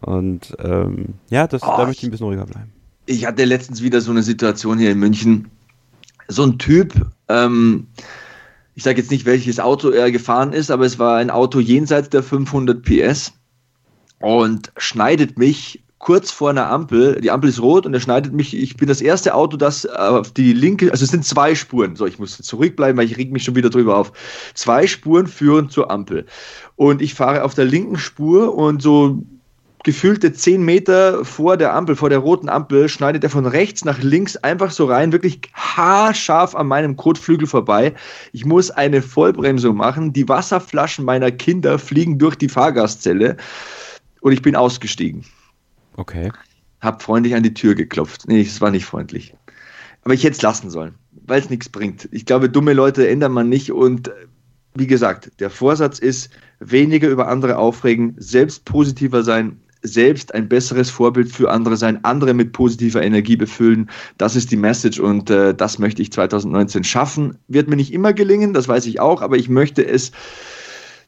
Und 0.00 0.56
ähm, 0.58 1.14
ja, 1.30 1.46
das, 1.46 1.62
oh, 1.62 1.74
da 1.76 1.86
möchte 1.86 2.00
ich 2.00 2.08
ein 2.08 2.10
bisschen 2.10 2.26
ruhiger 2.26 2.46
bleiben. 2.46 2.72
Ich 3.06 3.26
hatte 3.26 3.44
letztens 3.44 3.82
wieder 3.82 4.00
so 4.00 4.10
eine 4.10 4.22
Situation 4.22 4.78
hier 4.78 4.90
in 4.90 4.98
München. 4.98 5.48
So 6.26 6.42
ein 6.42 6.58
Typ, 6.58 6.94
ähm, 7.28 7.88
ich 8.74 8.82
sage 8.82 9.00
jetzt 9.00 9.10
nicht, 9.10 9.26
welches 9.26 9.60
Auto 9.60 9.90
er 9.90 10.10
gefahren 10.10 10.54
ist, 10.54 10.70
aber 10.70 10.86
es 10.86 10.98
war 10.98 11.18
ein 11.18 11.30
Auto 11.30 11.60
jenseits 11.60 12.08
der 12.08 12.22
500 12.22 12.82
PS 12.82 13.34
und 14.20 14.72
schneidet 14.78 15.38
mich 15.38 15.83
kurz 16.04 16.30
vor 16.30 16.50
einer 16.50 16.70
Ampel, 16.70 17.18
die 17.22 17.30
Ampel 17.30 17.48
ist 17.48 17.62
rot 17.62 17.86
und 17.86 17.94
er 17.94 18.00
schneidet 18.00 18.34
mich, 18.34 18.54
ich 18.54 18.76
bin 18.76 18.88
das 18.88 19.00
erste 19.00 19.34
Auto, 19.34 19.56
das 19.56 19.86
auf 19.86 20.30
die 20.32 20.52
linke, 20.52 20.90
also 20.92 21.02
es 21.02 21.10
sind 21.10 21.24
zwei 21.24 21.54
Spuren, 21.54 21.96
so 21.96 22.04
ich 22.04 22.18
muss 22.18 22.36
zurückbleiben, 22.36 22.98
weil 22.98 23.06
ich 23.06 23.16
reg 23.16 23.32
mich 23.32 23.42
schon 23.42 23.54
wieder 23.54 23.70
drüber 23.70 23.96
auf. 23.96 24.12
Zwei 24.52 24.86
Spuren 24.86 25.26
führen 25.26 25.70
zur 25.70 25.90
Ampel 25.90 26.26
und 26.76 27.00
ich 27.00 27.14
fahre 27.14 27.42
auf 27.42 27.54
der 27.54 27.64
linken 27.64 27.96
Spur 27.96 28.54
und 28.54 28.82
so 28.82 29.24
gefühlte 29.82 30.34
zehn 30.34 30.62
Meter 30.62 31.24
vor 31.24 31.56
der 31.56 31.72
Ampel, 31.72 31.96
vor 31.96 32.10
der 32.10 32.18
roten 32.18 32.50
Ampel, 32.50 32.90
schneidet 32.90 33.24
er 33.24 33.30
von 33.30 33.46
rechts 33.46 33.86
nach 33.86 34.02
links 34.02 34.36
einfach 34.36 34.72
so 34.72 34.84
rein, 34.84 35.10
wirklich 35.10 35.40
haarscharf 35.54 36.54
an 36.54 36.66
meinem 36.66 36.96
Kotflügel 36.96 37.46
vorbei. 37.46 37.94
Ich 38.32 38.44
muss 38.44 38.70
eine 38.70 39.00
Vollbremsung 39.00 39.76
machen. 39.76 40.12
Die 40.12 40.28
Wasserflaschen 40.28 41.06
meiner 41.06 41.30
Kinder 41.30 41.78
fliegen 41.78 42.18
durch 42.18 42.36
die 42.36 42.50
Fahrgastzelle 42.50 43.38
und 44.20 44.32
ich 44.32 44.42
bin 44.42 44.54
ausgestiegen. 44.54 45.24
Okay. 45.96 46.32
Hab 46.80 47.02
freundlich 47.02 47.34
an 47.34 47.42
die 47.42 47.54
Tür 47.54 47.74
geklopft. 47.74 48.28
Nee, 48.28 48.42
es 48.42 48.60
war 48.60 48.70
nicht 48.70 48.84
freundlich. 48.84 49.34
Aber 50.02 50.14
ich 50.14 50.22
hätte 50.24 50.36
es 50.36 50.42
lassen 50.42 50.70
sollen, 50.70 50.94
weil 51.12 51.40
es 51.40 51.50
nichts 51.50 51.68
bringt. 51.68 52.08
Ich 52.12 52.26
glaube, 52.26 52.50
dumme 52.50 52.74
Leute 52.74 53.08
ändert 53.08 53.32
man 53.32 53.48
nicht 53.48 53.72
und 53.72 54.08
äh, 54.08 54.12
wie 54.74 54.86
gesagt, 54.86 55.30
der 55.40 55.50
Vorsatz 55.50 55.98
ist, 55.98 56.30
weniger 56.60 57.08
über 57.08 57.28
andere 57.28 57.58
aufregen, 57.58 58.14
selbst 58.18 58.64
positiver 58.64 59.22
sein, 59.22 59.60
selbst 59.82 60.34
ein 60.34 60.48
besseres 60.48 60.90
Vorbild 60.90 61.30
für 61.30 61.50
andere 61.50 61.76
sein, 61.76 62.04
andere 62.04 62.34
mit 62.34 62.52
positiver 62.52 63.02
Energie 63.02 63.36
befüllen. 63.36 63.90
Das 64.18 64.34
ist 64.34 64.50
die 64.50 64.56
Message 64.56 64.98
und 64.98 65.30
äh, 65.30 65.54
das 65.54 65.78
möchte 65.78 66.02
ich 66.02 66.10
2019 66.10 66.84
schaffen. 66.84 67.38
Wird 67.48 67.68
mir 67.68 67.76
nicht 67.76 67.92
immer 67.92 68.12
gelingen, 68.12 68.54
das 68.54 68.66
weiß 68.66 68.86
ich 68.86 69.00
auch, 69.00 69.22
aber 69.22 69.36
ich 69.36 69.48
möchte 69.48 69.86
es 69.86 70.10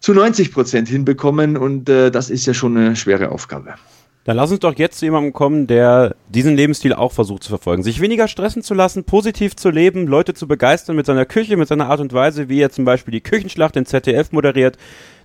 zu 0.01 0.13
90 0.13 0.53
Prozent 0.53 0.89
hinbekommen 0.89 1.57
und 1.57 1.89
äh, 1.89 2.11
das 2.11 2.31
ist 2.31 2.47
ja 2.47 2.55
schon 2.55 2.77
eine 2.77 2.97
schwere 2.97 3.31
Aufgabe. 3.31 3.75
Dann 4.27 4.37
lass 4.37 4.51
uns 4.51 4.59
doch 4.59 4.77
jetzt 4.77 4.99
zu 4.99 5.05
jemandem 5.05 5.33
kommen, 5.33 5.69
der 5.69 6.17
diesen 6.29 6.57
Lebensstil 6.57 6.93
auch 6.93 7.13
versucht 7.13 7.45
zu 7.45 7.49
verfolgen. 7.49 7.85
Sich 7.85 8.01
weniger 8.01 8.27
stressen 8.27 8.61
zu 8.61 8.75
lassen, 8.75 9.05
positiv 9.05 9.55
zu 9.55 9.71
leben, 9.71 10.09
Leute 10.09 10.35
zu 10.35 10.49
begeistern 10.49 10.97
mit 10.97 11.07
seiner 11.07 11.25
Küche, 11.27 11.57
mit 11.57 11.69
seiner 11.69 11.89
Art 11.89 12.01
und 12.01 12.13
Weise, 12.13 12.49
wie 12.49 12.61
er 12.61 12.71
zum 12.71 12.85
Beispiel 12.85 13.13
die 13.13 13.21
Küchenschlacht 13.21 13.77
in 13.77 13.87
ZDF 13.87 14.33
moderiert. 14.33 14.79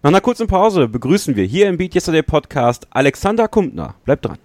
Nach 0.04 0.12
einer 0.12 0.22
kurzen 0.22 0.46
Pause 0.46 0.88
begrüßen 0.88 1.36
wir 1.36 1.46
hier 1.46 1.68
im 1.68 1.78
Beat 1.78 1.96
Yesterday 1.96 2.22
Podcast 2.22 2.86
Alexander 2.92 3.48
Kumpner. 3.48 3.96
Bleibt 4.06 4.24
dran. 4.24 4.38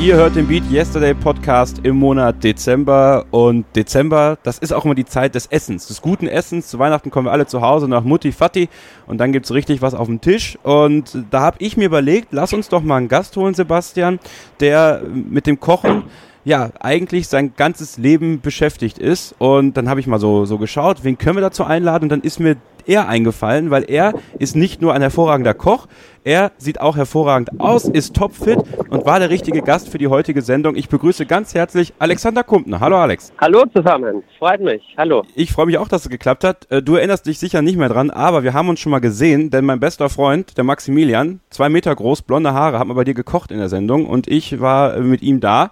Ihr 0.00 0.16
hört 0.16 0.34
den 0.34 0.48
Beat 0.48 0.64
Yesterday 0.70 1.12
Podcast 1.12 1.82
im 1.82 1.96
Monat 1.96 2.42
Dezember 2.42 3.26
und 3.30 3.66
Dezember, 3.76 4.38
das 4.42 4.58
ist 4.58 4.72
auch 4.72 4.86
immer 4.86 4.94
die 4.94 5.04
Zeit 5.04 5.34
des 5.34 5.44
Essens, 5.44 5.88
des 5.88 6.00
guten 6.00 6.26
Essens. 6.26 6.68
Zu 6.68 6.78
Weihnachten 6.78 7.10
kommen 7.10 7.26
wir 7.26 7.32
alle 7.32 7.44
zu 7.44 7.60
Hause 7.60 7.86
nach 7.86 8.02
Mutti 8.02 8.32
Fatti 8.32 8.70
und 9.06 9.18
dann 9.18 9.30
gibt's 9.30 9.52
richtig 9.52 9.82
was 9.82 9.92
auf 9.92 10.06
dem 10.06 10.22
Tisch 10.22 10.58
und 10.62 11.26
da 11.30 11.42
habe 11.42 11.58
ich 11.60 11.76
mir 11.76 11.84
überlegt, 11.84 12.28
lass 12.30 12.54
uns 12.54 12.70
doch 12.70 12.82
mal 12.82 12.96
einen 12.96 13.08
Gast 13.08 13.36
holen, 13.36 13.52
Sebastian, 13.52 14.20
der 14.58 15.02
mit 15.04 15.46
dem 15.46 15.60
Kochen 15.60 16.04
ja, 16.44 16.70
eigentlich 16.80 17.28
sein 17.28 17.52
ganzes 17.54 17.98
Leben 17.98 18.40
beschäftigt 18.40 18.98
ist. 18.98 19.34
Und 19.38 19.76
dann 19.76 19.88
habe 19.90 20.00
ich 20.00 20.06
mal 20.06 20.18
so, 20.18 20.46
so 20.46 20.56
geschaut, 20.56 21.04
wen 21.04 21.18
können 21.18 21.36
wir 21.36 21.42
dazu 21.42 21.64
einladen? 21.64 22.04
Und 22.04 22.08
dann 22.08 22.22
ist 22.22 22.40
mir 22.40 22.56
er 22.86 23.08
eingefallen, 23.08 23.70
weil 23.70 23.84
er 23.88 24.14
ist 24.38 24.56
nicht 24.56 24.80
nur 24.80 24.94
ein 24.94 25.02
hervorragender 25.02 25.54
Koch, 25.54 25.86
er 26.22 26.52
sieht 26.58 26.80
auch 26.82 26.96
hervorragend 26.96 27.60
aus, 27.60 27.86
ist 27.86 28.14
topfit 28.14 28.58
und 28.90 29.06
war 29.06 29.20
der 29.20 29.30
richtige 29.30 29.62
Gast 29.62 29.88
für 29.88 29.96
die 29.96 30.08
heutige 30.08 30.42
Sendung. 30.42 30.76
Ich 30.76 30.90
begrüße 30.90 31.24
ganz 31.24 31.54
herzlich 31.54 31.94
Alexander 31.98 32.44
Kumpner. 32.44 32.80
Hallo 32.80 32.98
Alex. 32.98 33.32
Hallo 33.40 33.64
zusammen, 33.74 34.22
freut 34.38 34.60
mich. 34.60 34.82
Hallo. 34.98 35.22
Ich 35.34 35.50
freue 35.50 35.64
mich 35.64 35.78
auch, 35.78 35.88
dass 35.88 36.02
es 36.02 36.10
geklappt 36.10 36.44
hat. 36.44 36.70
Äh, 36.70 36.82
du 36.82 36.96
erinnerst 36.96 37.24
dich 37.26 37.38
sicher 37.38 37.62
nicht 37.62 37.78
mehr 37.78 37.88
dran, 37.88 38.10
aber 38.10 38.42
wir 38.42 38.52
haben 38.52 38.68
uns 38.68 38.80
schon 38.80 38.92
mal 38.92 38.98
gesehen, 38.98 39.48
denn 39.48 39.64
mein 39.64 39.80
bester 39.80 40.10
Freund, 40.10 40.58
der 40.58 40.64
Maximilian, 40.64 41.40
zwei 41.48 41.70
Meter 41.70 41.94
groß, 41.94 42.22
blonde 42.22 42.52
Haare, 42.52 42.78
hat 42.78 42.86
mal 42.86 42.94
bei 42.94 43.04
dir 43.04 43.14
gekocht 43.14 43.50
in 43.50 43.58
der 43.58 43.70
Sendung 43.70 44.06
und 44.06 44.28
ich 44.28 44.60
war 44.60 44.96
äh, 44.96 45.00
mit 45.00 45.22
ihm 45.22 45.40
da. 45.40 45.70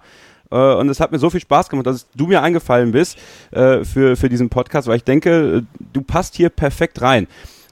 Äh, 0.51 0.75
und 0.75 0.89
es 0.89 0.99
hat 0.99 1.11
mir 1.11 1.19
so 1.19 1.29
viel 1.29 1.41
Spaß 1.41 1.69
gemacht, 1.69 1.87
dass 1.87 2.09
du 2.11 2.27
mir 2.27 2.41
eingefallen 2.41 2.91
bist 2.91 3.17
für, 3.51 4.15
für 4.15 4.29
diesen 4.29 4.49
Podcast, 4.49 4.87
weil 4.87 4.97
ich 4.97 5.03
denke, 5.03 5.63
du 5.93 6.01
passt 6.01 6.35
hier 6.35 6.49
perfekt 6.49 7.01
rein. 7.01 7.27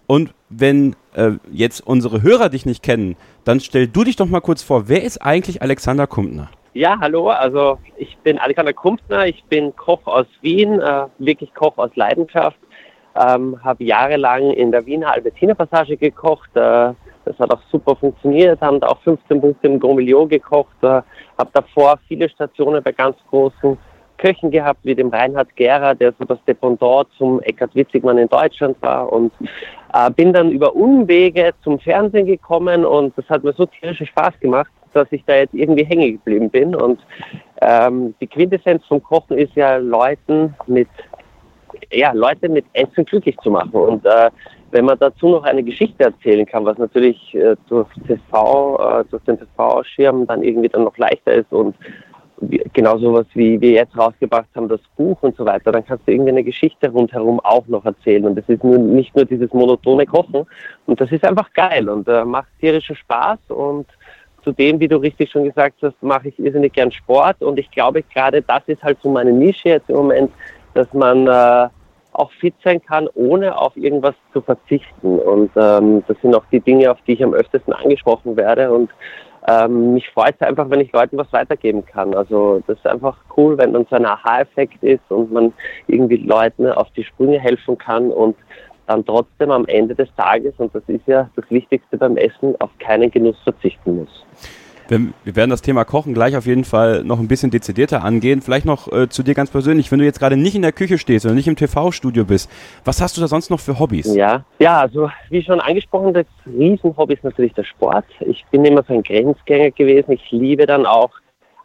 Und 0.07 0.33
wenn 0.49 0.95
äh, 1.13 1.31
jetzt 1.51 1.85
unsere 1.85 2.21
Hörer 2.21 2.49
dich 2.49 2.65
nicht 2.65 2.81
kennen, 2.81 3.15
dann 3.43 3.59
stell 3.59 3.87
du 3.87 4.03
dich 4.03 4.15
doch 4.15 4.27
mal 4.27 4.39
kurz 4.39 4.63
vor, 4.63 4.87
wer 4.87 5.03
ist 5.03 5.17
eigentlich 5.17 5.61
Alexander 5.61 6.07
Kumpner? 6.07 6.49
Ja, 6.73 6.97
hallo, 6.99 7.29
also 7.29 7.79
ich 7.97 8.17
bin 8.19 8.37
Alexander 8.37 8.73
Kumpner, 8.73 9.25
ich 9.25 9.43
bin 9.45 9.75
Koch 9.75 10.05
aus 10.05 10.27
Wien, 10.41 10.79
äh, 10.79 11.07
wirklich 11.17 11.53
Koch 11.53 11.77
aus 11.77 11.89
Leidenschaft, 11.95 12.57
ähm, 13.15 13.59
habe 13.63 13.83
jahrelang 13.83 14.51
in 14.51 14.71
der 14.71 14.85
Wiener 14.85 15.11
Albertiner 15.11 15.55
Passage 15.55 15.97
gekocht, 15.97 16.55
äh, 16.55 16.93
das 17.27 17.39
hat 17.39 17.51
auch 17.53 17.61
super 17.71 17.95
funktioniert, 17.95 18.61
haben 18.61 18.79
da 18.79 18.87
auch 18.87 18.99
15 19.01 19.41
Punkte 19.41 19.67
im 19.67 19.79
Gourmillot 19.79 20.29
gekocht, 20.29 20.75
äh, 20.81 21.01
habe 21.37 21.49
davor 21.53 21.99
viele 22.07 22.29
Stationen 22.29 22.81
bei 22.83 22.91
ganz 22.91 23.17
großen 23.29 23.77
Köchen 24.17 24.49
gehabt, 24.49 24.79
wie 24.83 24.95
dem 24.95 25.09
Reinhard 25.09 25.55
Gera, 25.55 25.93
der 25.93 26.13
so 26.17 26.25
das 26.25 26.39
Dependant 26.47 27.07
zum 27.17 27.39
Eckhard 27.41 27.75
Witzigmann 27.75 28.17
in 28.17 28.27
Deutschland 28.27 28.75
war. 28.81 29.11
Und 29.11 29.31
äh, 29.93 30.09
bin 30.11 30.33
dann 30.33 30.51
über 30.51 30.75
Umwege 30.75 31.51
zum 31.63 31.79
Fernsehen 31.79 32.25
gekommen 32.25 32.85
und 32.85 33.15
das 33.17 33.29
hat 33.29 33.43
mir 33.43 33.53
so 33.53 33.65
tierischen 33.65 34.07
Spaß 34.07 34.39
gemacht, 34.39 34.71
dass 34.93 35.07
ich 35.11 35.23
da 35.25 35.35
jetzt 35.35 35.53
irgendwie 35.53 35.85
hängen 35.85 36.13
geblieben 36.13 36.49
bin. 36.49 36.75
Und 36.75 36.99
ähm, 37.61 38.15
die 38.19 38.27
Quintessenz 38.27 38.83
vom 38.85 39.03
Kochen 39.03 39.37
ist 39.37 39.55
ja 39.55 39.77
Leuten 39.77 40.55
mit 40.65 40.87
ja, 41.91 42.11
Leute 42.11 42.49
mit 42.49 42.65
Essen 42.73 43.05
glücklich 43.05 43.37
zu 43.43 43.51
machen. 43.51 43.71
Und 43.71 44.05
äh, 44.05 44.29
wenn 44.71 44.85
man 44.85 44.99
dazu 44.99 45.29
noch 45.29 45.43
eine 45.43 45.63
Geschichte 45.63 46.03
erzählen 46.03 46.45
kann, 46.45 46.65
was 46.65 46.77
natürlich 46.77 47.33
äh, 47.35 47.55
durch 47.69 47.87
TV, 48.07 48.99
äh, 48.99 49.05
durch 49.09 49.23
den 49.23 49.39
TV-Schirm 49.39 50.27
dann 50.27 50.43
irgendwie 50.43 50.69
dann 50.69 50.83
noch 50.83 50.97
leichter 50.97 51.33
ist 51.33 51.51
und 51.51 51.75
genauso 52.73 53.13
was 53.13 53.25
wie 53.33 53.59
wir 53.59 53.71
jetzt 53.71 53.97
rausgebracht 53.97 54.47
haben, 54.55 54.67
das 54.67 54.81
Buch 54.95 55.17
und 55.21 55.35
so 55.35 55.45
weiter, 55.45 55.71
dann 55.71 55.85
kannst 55.85 56.07
du 56.07 56.11
irgendwie 56.11 56.31
eine 56.31 56.43
Geschichte 56.43 56.89
rundherum 56.89 57.39
auch 57.39 57.67
noch 57.67 57.85
erzählen. 57.85 58.25
Und 58.25 58.35
das 58.35 58.47
ist 58.47 58.63
nur, 58.63 58.77
nicht 58.77 59.15
nur 59.15 59.25
dieses 59.25 59.51
monotone 59.53 60.05
Kochen. 60.05 60.45
Und 60.85 61.01
das 61.01 61.11
ist 61.11 61.25
einfach 61.25 61.51
geil 61.53 61.89
und 61.89 62.07
äh, 62.07 62.23
macht 62.23 62.47
tierischen 62.59 62.95
Spaß. 62.95 63.39
Und 63.49 63.87
zudem, 64.43 64.79
wie 64.79 64.87
du 64.87 64.97
richtig 64.97 65.31
schon 65.31 65.45
gesagt 65.45 65.77
hast, 65.81 66.01
mache 66.01 66.29
ich 66.29 66.37
irrsinnig 66.39 66.73
gern 66.73 66.91
Sport. 66.91 67.41
Und 67.41 67.57
ich 67.57 67.71
glaube, 67.71 68.03
gerade 68.03 68.41
das 68.43 68.61
ist 68.67 68.83
halt 68.83 68.99
so 69.01 69.09
meine 69.09 69.31
Nische 69.31 69.69
jetzt 69.69 69.89
im 69.89 69.95
Moment, 69.95 70.31
dass 70.75 70.91
man 70.93 71.27
äh, 71.27 71.69
auch 72.17 72.31
fit 72.31 72.55
sein 72.63 72.81
kann, 72.81 73.07
ohne 73.13 73.57
auf 73.57 73.75
irgendwas 73.77 74.15
zu 74.33 74.41
verzichten. 74.41 75.19
Und 75.19 75.51
ähm, 75.55 76.03
das 76.07 76.17
sind 76.21 76.35
auch 76.35 76.45
die 76.51 76.59
Dinge, 76.59 76.91
auf 76.91 76.97
die 77.05 77.13
ich 77.13 77.23
am 77.23 77.33
öftesten 77.33 77.73
angesprochen 77.73 78.35
werde. 78.35 78.71
Und 78.71 78.89
ähm, 79.47 79.93
mich 79.93 80.09
freut 80.09 80.35
es 80.39 80.47
einfach, 80.47 80.69
wenn 80.69 80.81
ich 80.81 80.91
Leuten 80.91 81.17
was 81.17 81.31
weitergeben 81.31 81.85
kann. 81.85 82.13
Also 82.13 82.61
das 82.67 82.77
ist 82.77 82.87
einfach 82.87 83.17
cool, 83.37 83.57
wenn 83.57 83.73
dann 83.73 83.85
so 83.89 83.95
ein 83.95 84.05
Aha-Effekt 84.05 84.83
ist 84.83 85.09
und 85.09 85.31
man 85.31 85.53
irgendwie 85.87 86.17
Leuten 86.17 86.67
auf 86.67 86.89
die 86.91 87.03
Sprünge 87.03 87.39
helfen 87.39 87.77
kann 87.77 88.11
und 88.11 88.35
dann 88.87 89.05
trotzdem 89.05 89.51
am 89.51 89.65
Ende 89.65 89.95
des 89.95 90.07
Tages, 90.15 90.53
und 90.57 90.73
das 90.73 90.83
ist 90.87 91.05
ja 91.07 91.29
das 91.35 91.45
Wichtigste 91.49 91.97
beim 91.97 92.15
Essen, 92.17 92.55
auf 92.59 92.69
keinen 92.79 93.11
Genuss 93.11 93.37
verzichten 93.43 93.97
muss. 93.97 94.25
Wir, 94.87 95.01
wir, 95.23 95.35
werden 95.35 95.49
das 95.49 95.61
Thema 95.61 95.83
Kochen 95.83 96.13
gleich 96.13 96.37
auf 96.37 96.45
jeden 96.45 96.63
Fall 96.63 97.03
noch 97.03 97.19
ein 97.19 97.27
bisschen 97.27 97.51
dezidierter 97.51 98.03
angehen. 98.03 98.41
Vielleicht 98.41 98.65
noch 98.65 98.91
äh, 98.91 99.09
zu 99.09 99.21
dir 99.21 99.33
ganz 99.33 99.51
persönlich, 99.51 99.91
wenn 99.91 99.99
du 99.99 100.05
jetzt 100.05 100.19
gerade 100.19 100.37
nicht 100.37 100.55
in 100.55 100.61
der 100.61 100.71
Küche 100.71 100.97
stehst 100.97 101.25
oder 101.25 101.35
nicht 101.35 101.47
im 101.47 101.55
TV-Studio 101.57 102.23
bist, 102.23 102.49
was 102.85 103.01
hast 103.01 103.17
du 103.17 103.21
da 103.21 103.27
sonst 103.27 103.49
noch 103.49 103.59
für 103.59 103.79
Hobbys? 103.79 104.15
Ja, 104.15 104.45
ja, 104.59 104.79
also 104.79 105.09
wie 105.29 105.43
schon 105.43 105.59
angesprochen, 105.59 106.13
das 106.13 106.25
Riesenhobby 106.45 107.15
ist 107.15 107.23
natürlich 107.23 107.53
der 107.53 107.65
Sport. 107.65 108.05
Ich 108.21 108.45
bin 108.51 108.63
immer 108.63 108.83
so 108.87 108.93
ein 108.93 109.03
Grenzgänger 109.03 109.71
gewesen. 109.71 110.11
Ich 110.11 110.31
liebe 110.31 110.65
dann 110.65 110.85
auch 110.85 111.11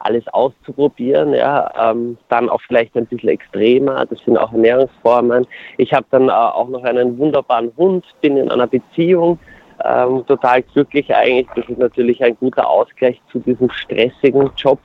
alles 0.04 0.26
auszuprobieren, 0.28 1.32
ja, 1.32 1.70
ähm, 1.78 2.18
dann 2.28 2.48
auch 2.48 2.60
vielleicht 2.66 2.96
ein 2.96 3.06
bisschen 3.06 3.28
extremer, 3.28 4.04
das 4.06 4.18
sind 4.24 4.36
auch 4.36 4.52
Ernährungsformen. 4.52 5.46
Ich 5.78 5.92
habe 5.92 6.06
dann 6.10 6.28
äh, 6.28 6.32
auch 6.32 6.68
noch 6.68 6.82
einen 6.82 7.18
wunderbaren 7.18 7.72
Hund, 7.76 8.04
bin 8.20 8.36
in 8.36 8.50
einer 8.50 8.66
Beziehung, 8.66 9.38
ähm, 9.84 10.24
total 10.26 10.62
glücklich 10.62 11.14
eigentlich. 11.14 11.48
Das 11.54 11.68
ist 11.68 11.78
natürlich 11.78 12.22
ein 12.22 12.36
guter 12.36 12.68
Ausgleich 12.68 13.20
zu 13.30 13.38
diesem 13.38 13.70
stressigen 13.70 14.50
Job. 14.56 14.78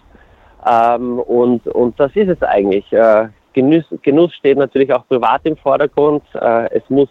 Ähm, 0.70 1.20
und, 1.20 1.68
und 1.68 2.00
das 2.00 2.16
ist 2.16 2.30
es 2.30 2.42
eigentlich. 2.44 2.92
Äh, 2.92 3.28
Genuss, 3.54 3.86
Genuss 4.02 4.34
steht 4.36 4.58
natürlich 4.58 4.94
auch 4.94 5.08
privat 5.08 5.42
im 5.46 5.58
Vordergrund. 5.58 6.24
Äh, 6.34 6.70
es 6.76 6.84
muss 6.90 7.10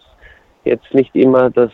jetzt 0.63 0.93
nicht 0.93 1.15
immer 1.15 1.49
das 1.49 1.71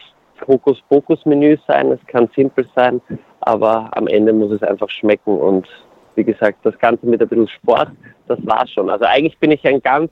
Hokus-Pokus-Menü 0.48 1.58
sein, 1.68 1.92
es 1.92 2.06
kann 2.08 2.30
simpel 2.36 2.68
sein, 2.76 3.02
aber 3.42 3.90
am 3.92 4.08
Ende 4.08 4.34
muss 4.34 4.52
es 4.52 4.64
einfach 4.64 4.90
schmecken 4.90 5.38
und 5.38 5.68
wie 6.16 6.24
gesagt, 6.24 6.60
das 6.64 6.78
Ganze 6.80 7.06
mit 7.08 7.22
ein 7.22 7.28
bisschen 7.28 7.48
Sport, 7.48 7.90
das 8.28 8.40
war's 8.46 8.70
schon. 8.72 8.90
Also 8.90 9.06
eigentlich 9.06 9.38
bin 9.40 9.52
ich 9.52 9.66
ein 9.66 9.82
ganz 9.82 10.12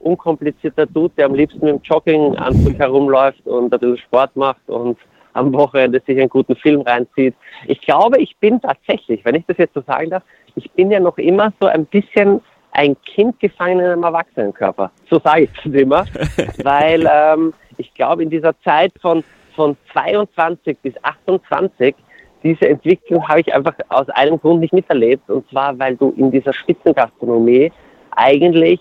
unkomplizierter 0.00 0.86
Dude, 0.86 1.14
der 1.16 1.26
am 1.26 1.34
liebsten 1.34 1.64
mit 1.64 1.74
dem 1.74 1.82
Jogginganzug 1.82 2.78
herumläuft 2.78 3.46
und 3.46 3.72
ein 3.72 3.80
bisschen 3.80 3.98
Sport 3.98 4.34
macht 4.36 4.68
und 4.68 4.98
am 5.36 5.52
Wochenende 5.52 6.00
sich 6.06 6.18
einen 6.18 6.28
guten 6.28 6.56
Film 6.56 6.80
reinzieht. 6.82 7.34
Ich 7.66 7.80
glaube, 7.80 8.18
ich 8.18 8.36
bin 8.38 8.60
tatsächlich, 8.60 9.24
wenn 9.24 9.34
ich 9.34 9.44
das 9.46 9.58
jetzt 9.58 9.74
so 9.74 9.82
sagen 9.82 10.10
darf, 10.10 10.22
ich 10.54 10.70
bin 10.72 10.90
ja 10.90 11.00
noch 11.00 11.18
immer 11.18 11.52
so 11.60 11.66
ein 11.66 11.86
bisschen 11.86 12.40
ein 12.72 12.96
Kind 13.02 13.38
gefangen 13.40 13.80
in 13.80 13.86
einem 13.86 14.02
Erwachsenenkörper. 14.02 14.90
So 15.08 15.18
sage 15.18 15.44
ich 15.44 15.50
es 15.64 15.72
immer. 15.72 16.04
Weil 16.62 17.08
ähm, 17.10 17.54
ich 17.78 17.92
glaube, 17.94 18.22
in 18.22 18.30
dieser 18.30 18.58
Zeit 18.60 18.92
von, 19.00 19.24
von 19.54 19.76
22 19.92 20.78
bis 20.80 20.94
28, 21.02 21.94
diese 22.42 22.68
Entwicklung 22.68 23.26
habe 23.26 23.40
ich 23.40 23.54
einfach 23.54 23.74
aus 23.88 24.08
einem 24.10 24.38
Grund 24.38 24.60
nicht 24.60 24.72
miterlebt. 24.72 25.28
Und 25.30 25.48
zwar, 25.48 25.78
weil 25.78 25.96
du 25.96 26.14
in 26.16 26.30
dieser 26.30 26.52
Spitzengastronomie 26.52 27.72
eigentlich 28.10 28.80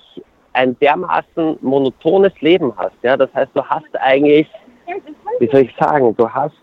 ein 0.53 0.77
dermaßen 0.79 1.57
monotones 1.61 2.33
Leben 2.41 2.73
hast. 2.77 2.95
Ja? 3.01 3.17
Das 3.17 3.33
heißt, 3.33 3.51
du 3.53 3.63
hast 3.63 3.95
eigentlich 3.99 4.47
wie 5.39 5.47
soll 5.47 5.61
ich 5.61 5.75
sagen, 5.79 6.15
du 6.15 6.29
hast 6.29 6.55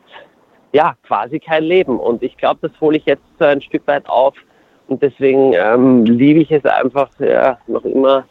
ja 0.72 0.94
quasi 1.06 1.38
kein 1.38 1.64
Leben. 1.64 1.98
Und 1.98 2.22
ich 2.22 2.36
glaube, 2.36 2.58
das 2.62 2.72
hole 2.80 2.96
ich 2.96 3.04
jetzt 3.04 3.22
so 3.38 3.44
ein 3.44 3.60
Stück 3.60 3.86
weit 3.86 4.08
auf. 4.08 4.34
Und 4.88 5.02
deswegen 5.02 5.52
ähm, 5.54 6.04
liebe 6.04 6.40
ich 6.40 6.50
es 6.50 6.64
einfach 6.64 7.08
ja, 7.18 7.58
noch 7.66 7.84
immer 7.84 8.24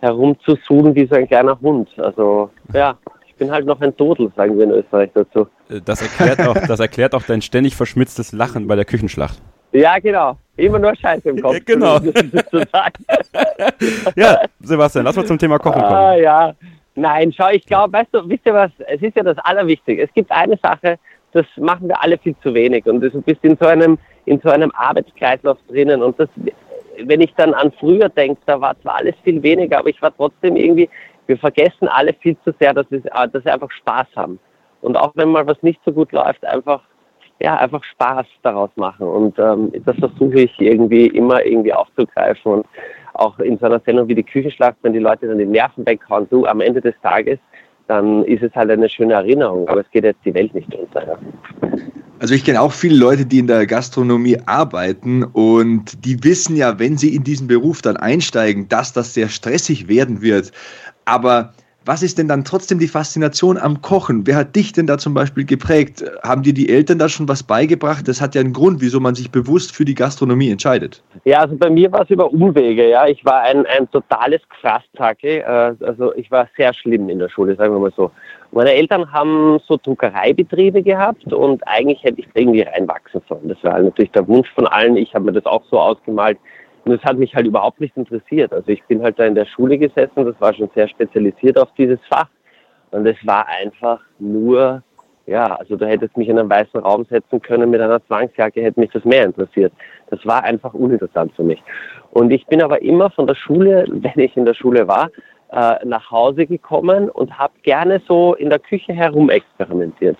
herumzusuchen 0.00 0.94
wie 0.94 1.06
so 1.06 1.16
ein 1.16 1.26
kleiner 1.26 1.58
Hund. 1.60 1.88
Also 1.98 2.50
ja, 2.72 2.96
ich 3.26 3.34
bin 3.36 3.50
halt 3.50 3.66
noch 3.66 3.80
ein 3.80 3.96
Todel, 3.96 4.30
sagen 4.36 4.56
wir 4.56 4.64
in 4.64 4.70
Österreich 4.70 5.10
dazu. 5.14 5.46
Äh, 5.68 5.80
das 5.84 6.02
erklärt 6.02 6.46
auch, 6.46 6.66
das 6.66 6.80
erklärt 6.80 7.14
auch 7.14 7.22
dein 7.22 7.42
ständig 7.42 7.74
verschmitztes 7.74 8.32
Lachen 8.32 8.66
bei 8.66 8.76
der 8.76 8.84
Küchenschlacht. 8.84 9.40
Ja, 9.72 9.98
genau. 9.98 10.36
Immer 10.56 10.78
nur 10.78 10.94
Scheiße 10.94 11.30
im 11.30 11.42
Kopf. 11.42 11.56
genau. 11.64 11.98
ja, 14.14 14.40
Sebastian, 14.60 15.04
lass 15.04 15.16
mal 15.16 15.26
zum 15.26 15.38
Thema 15.38 15.58
Kochen 15.58 15.82
kommen. 15.82 15.94
Ah, 15.94 16.14
ja. 16.14 16.54
Nein, 16.96 17.32
schau, 17.32 17.48
ich 17.50 17.66
glaube, 17.66 17.92
weißt 17.92 18.10
du, 18.12 18.28
wisst 18.28 18.46
ihr 18.46 18.54
was, 18.54 18.70
es 18.86 19.02
ist 19.02 19.16
ja 19.16 19.22
das 19.22 19.38
Allerwichtigste. 19.38 20.04
Es 20.04 20.12
gibt 20.14 20.30
eine 20.30 20.56
Sache, 20.62 20.98
das 21.32 21.44
machen 21.56 21.88
wir 21.88 22.00
alle 22.00 22.16
viel 22.18 22.36
zu 22.42 22.54
wenig 22.54 22.86
und 22.86 23.00
du 23.00 23.10
bist 23.22 23.42
in 23.42 23.56
so 23.60 23.66
einem, 23.66 23.98
in 24.24 24.40
so 24.40 24.50
einem 24.50 24.70
Arbeitskreislauf 24.74 25.58
drinnen 25.68 26.02
und 26.02 26.18
das, 26.18 26.28
wenn 27.02 27.20
ich 27.20 27.34
dann 27.34 27.52
an 27.54 27.72
früher 27.80 28.08
denke, 28.08 28.40
da 28.46 28.60
war 28.60 28.80
zwar 28.80 28.96
alles 28.96 29.16
viel 29.24 29.42
weniger, 29.42 29.80
aber 29.80 29.88
ich 29.88 30.00
war 30.00 30.16
trotzdem 30.16 30.54
irgendwie, 30.54 30.88
wir 31.26 31.36
vergessen 31.36 31.88
alle 31.88 32.12
viel 32.14 32.36
zu 32.44 32.54
sehr, 32.60 32.72
dass, 32.72 32.86
es, 32.90 33.02
dass 33.02 33.44
wir 33.44 33.52
einfach 33.52 33.70
Spaß 33.70 34.06
haben. 34.14 34.38
Und 34.80 34.96
auch 34.96 35.12
wenn 35.14 35.30
mal 35.30 35.46
was 35.46 35.60
nicht 35.62 35.80
so 35.84 35.92
gut 35.92 36.12
läuft, 36.12 36.44
einfach, 36.44 36.82
ja, 37.40 37.56
einfach 37.56 37.82
Spaß 37.82 38.26
daraus 38.42 38.70
machen. 38.76 39.08
Und 39.08 39.38
ähm, 39.38 39.72
das 39.86 39.96
versuche 39.96 40.42
ich 40.42 40.60
irgendwie 40.60 41.06
immer 41.06 41.44
irgendwie 41.44 41.72
aufzugreifen. 41.72 42.52
Und 42.52 42.66
auch 43.14 43.38
in 43.38 43.58
so 43.58 43.66
einer 43.66 43.80
Sendung 43.80 44.08
wie 44.08 44.14
die 44.14 44.22
Küchenschlacht, 44.22 44.76
wenn 44.82 44.92
die 44.92 44.98
Leute 44.98 45.26
dann 45.26 45.38
die 45.38 45.46
Nerven 45.46 45.86
weghauen, 45.86 46.26
du 46.30 46.46
am 46.46 46.60
Ende 46.60 46.80
des 46.80 46.94
Tages, 47.02 47.38
dann 47.86 48.24
ist 48.24 48.42
es 48.42 48.54
halt 48.54 48.70
eine 48.70 48.88
schöne 48.88 49.14
Erinnerung, 49.14 49.68
aber 49.68 49.80
es 49.80 49.90
geht 49.90 50.04
jetzt 50.04 50.24
die 50.24 50.34
Welt 50.34 50.54
nicht 50.54 50.74
unter. 50.74 51.06
Ja. 51.06 51.18
Also 52.20 52.34
ich 52.34 52.44
kenne 52.44 52.60
auch 52.60 52.72
viele 52.72 52.96
Leute, 52.96 53.26
die 53.26 53.40
in 53.40 53.46
der 53.46 53.66
Gastronomie 53.66 54.38
arbeiten 54.46 55.24
und 55.24 56.04
die 56.04 56.22
wissen 56.24 56.56
ja, 56.56 56.78
wenn 56.78 56.96
sie 56.96 57.14
in 57.14 57.24
diesen 57.24 57.48
Beruf 57.48 57.82
dann 57.82 57.96
einsteigen, 57.96 58.68
dass 58.68 58.92
das 58.92 59.12
sehr 59.14 59.28
stressig 59.28 59.88
werden 59.88 60.22
wird. 60.22 60.52
Aber 61.04 61.52
was 61.86 62.02
ist 62.02 62.18
denn 62.18 62.28
dann 62.28 62.44
trotzdem 62.44 62.78
die 62.78 62.88
Faszination 62.88 63.58
am 63.58 63.82
Kochen? 63.82 64.26
Wer 64.26 64.36
hat 64.36 64.56
dich 64.56 64.72
denn 64.72 64.86
da 64.86 64.98
zum 64.98 65.14
Beispiel 65.14 65.44
geprägt? 65.44 66.04
Haben 66.22 66.42
dir 66.42 66.54
die 66.54 66.68
Eltern 66.68 66.98
da 66.98 67.08
schon 67.08 67.28
was 67.28 67.42
beigebracht? 67.42 68.08
Das 68.08 68.20
hat 68.20 68.34
ja 68.34 68.40
einen 68.40 68.52
Grund, 68.52 68.80
wieso 68.80 69.00
man 69.00 69.14
sich 69.14 69.30
bewusst 69.30 69.74
für 69.74 69.84
die 69.84 69.94
Gastronomie 69.94 70.50
entscheidet. 70.50 71.02
Ja, 71.24 71.40
also 71.40 71.56
bei 71.56 71.68
mir 71.68 71.92
war 71.92 72.02
es 72.02 72.10
über 72.10 72.32
Umwege. 72.32 72.88
Ja, 72.88 73.06
ich 73.06 73.24
war 73.24 73.42
ein, 73.42 73.66
ein 73.66 73.90
totales 73.90 74.40
Krasstacke. 74.48 75.40
Äh, 75.40 75.74
also 75.84 76.14
ich 76.14 76.30
war 76.30 76.48
sehr 76.56 76.72
schlimm 76.72 77.08
in 77.08 77.18
der 77.18 77.28
Schule, 77.28 77.54
sagen 77.56 77.74
wir 77.74 77.80
mal 77.80 77.92
so. 77.96 78.10
Meine 78.52 78.72
Eltern 78.72 79.10
haben 79.12 79.58
so 79.66 79.76
Druckereibetriebe 79.76 80.82
gehabt 80.82 81.32
und 81.32 81.66
eigentlich 81.66 82.02
hätte 82.04 82.20
ich 82.20 82.28
irgendwie 82.34 82.62
reinwachsen 82.62 83.20
sollen. 83.28 83.48
Das 83.48 83.62
war 83.64 83.80
natürlich 83.80 84.12
der 84.12 84.26
Wunsch 84.28 84.48
von 84.54 84.66
allen. 84.68 84.96
Ich 84.96 85.12
habe 85.14 85.24
mir 85.24 85.32
das 85.32 85.44
auch 85.44 85.64
so 85.70 85.78
ausgemalt. 85.78 86.38
Und 86.84 86.92
es 86.92 87.02
hat 87.02 87.16
mich 87.16 87.34
halt 87.34 87.46
überhaupt 87.46 87.80
nicht 87.80 87.96
interessiert. 87.96 88.52
Also 88.52 88.68
ich 88.68 88.82
bin 88.84 89.02
halt 89.02 89.18
da 89.18 89.24
in 89.24 89.34
der 89.34 89.46
Schule 89.46 89.78
gesessen, 89.78 90.24
das 90.24 90.38
war 90.38 90.52
schon 90.52 90.70
sehr 90.74 90.88
spezialisiert 90.88 91.58
auf 91.58 91.70
dieses 91.78 91.98
Fach. 92.08 92.28
Und 92.90 93.06
es 93.06 93.16
war 93.26 93.46
einfach 93.48 94.00
nur, 94.18 94.82
ja, 95.26 95.56
also 95.56 95.76
du 95.76 95.86
hättest 95.86 96.16
mich 96.16 96.28
in 96.28 96.38
einen 96.38 96.50
weißen 96.50 96.78
Raum 96.80 97.06
setzen 97.06 97.40
können 97.40 97.70
mit 97.70 97.80
einer 97.80 98.04
Zwangsjacke, 98.06 98.62
hätte 98.62 98.78
mich 98.78 98.90
das 98.92 99.04
mehr 99.04 99.24
interessiert. 99.24 99.72
Das 100.10 100.24
war 100.26 100.44
einfach 100.44 100.74
uninteressant 100.74 101.32
für 101.34 101.42
mich. 101.42 101.62
Und 102.12 102.30
ich 102.30 102.46
bin 102.46 102.62
aber 102.62 102.82
immer 102.82 103.10
von 103.10 103.26
der 103.26 103.34
Schule, 103.34 103.86
wenn 103.88 104.22
ich 104.22 104.36
in 104.36 104.44
der 104.44 104.54
Schule 104.54 104.86
war, 104.86 105.10
äh, 105.52 105.84
nach 105.86 106.10
Hause 106.10 106.46
gekommen 106.46 107.08
und 107.08 107.38
habe 107.38 107.54
gerne 107.62 108.02
so 108.06 108.34
in 108.34 108.50
der 108.50 108.58
Küche 108.58 108.92
herumexperimentiert. 108.92 110.18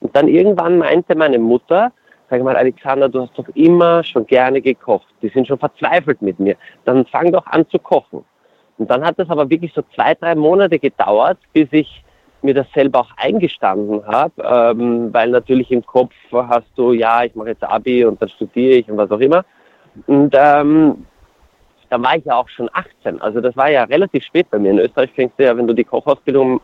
Und 0.00 0.14
dann 0.14 0.28
irgendwann 0.28 0.78
meinte 0.78 1.16
meine 1.16 1.38
Mutter, 1.38 1.92
sag 2.30 2.42
mal, 2.42 2.56
Alexander, 2.56 3.08
du 3.08 3.22
hast 3.22 3.38
doch 3.38 3.48
immer 3.54 4.02
schon 4.02 4.26
gerne 4.26 4.60
gekocht. 4.60 5.06
Die 5.22 5.28
sind 5.28 5.46
schon 5.46 5.58
verzweifelt 5.58 6.22
mit 6.22 6.38
mir. 6.38 6.56
Dann 6.84 7.06
fang 7.06 7.32
doch 7.32 7.46
an 7.46 7.68
zu 7.68 7.78
kochen. 7.78 8.24
Und 8.78 8.90
dann 8.90 9.04
hat 9.04 9.18
es 9.18 9.30
aber 9.30 9.48
wirklich 9.50 9.72
so 9.72 9.82
zwei, 9.94 10.14
drei 10.14 10.34
Monate 10.34 10.78
gedauert, 10.78 11.38
bis 11.52 11.68
ich 11.70 12.04
mir 12.42 12.54
das 12.54 12.66
selber 12.74 13.00
auch 13.00 13.10
eingestanden 13.16 14.06
habe, 14.06 14.32
ähm, 14.42 15.12
weil 15.12 15.30
natürlich 15.30 15.70
im 15.70 15.84
Kopf 15.84 16.12
hast 16.30 16.68
du, 16.76 16.92
ja, 16.92 17.24
ich 17.24 17.34
mache 17.34 17.48
jetzt 17.48 17.64
Abi 17.64 18.04
und 18.04 18.20
dann 18.20 18.28
studiere 18.28 18.74
ich 18.78 18.90
und 18.90 18.98
was 18.98 19.10
auch 19.10 19.20
immer. 19.20 19.44
Und 20.06 20.34
ähm, 20.36 21.06
da 21.88 22.02
war 22.02 22.16
ich 22.16 22.24
ja 22.24 22.34
auch 22.36 22.48
schon 22.48 22.68
18. 22.72 23.22
Also 23.22 23.40
das 23.40 23.56
war 23.56 23.70
ja 23.70 23.84
relativ 23.84 24.24
spät 24.24 24.50
bei 24.50 24.58
mir. 24.58 24.72
In 24.72 24.78
Österreich 24.78 25.10
fängst 25.14 25.38
du 25.38 25.44
ja, 25.44 25.56
wenn 25.56 25.66
du 25.66 25.74
die 25.74 25.84
Kochausbildung 25.84 26.60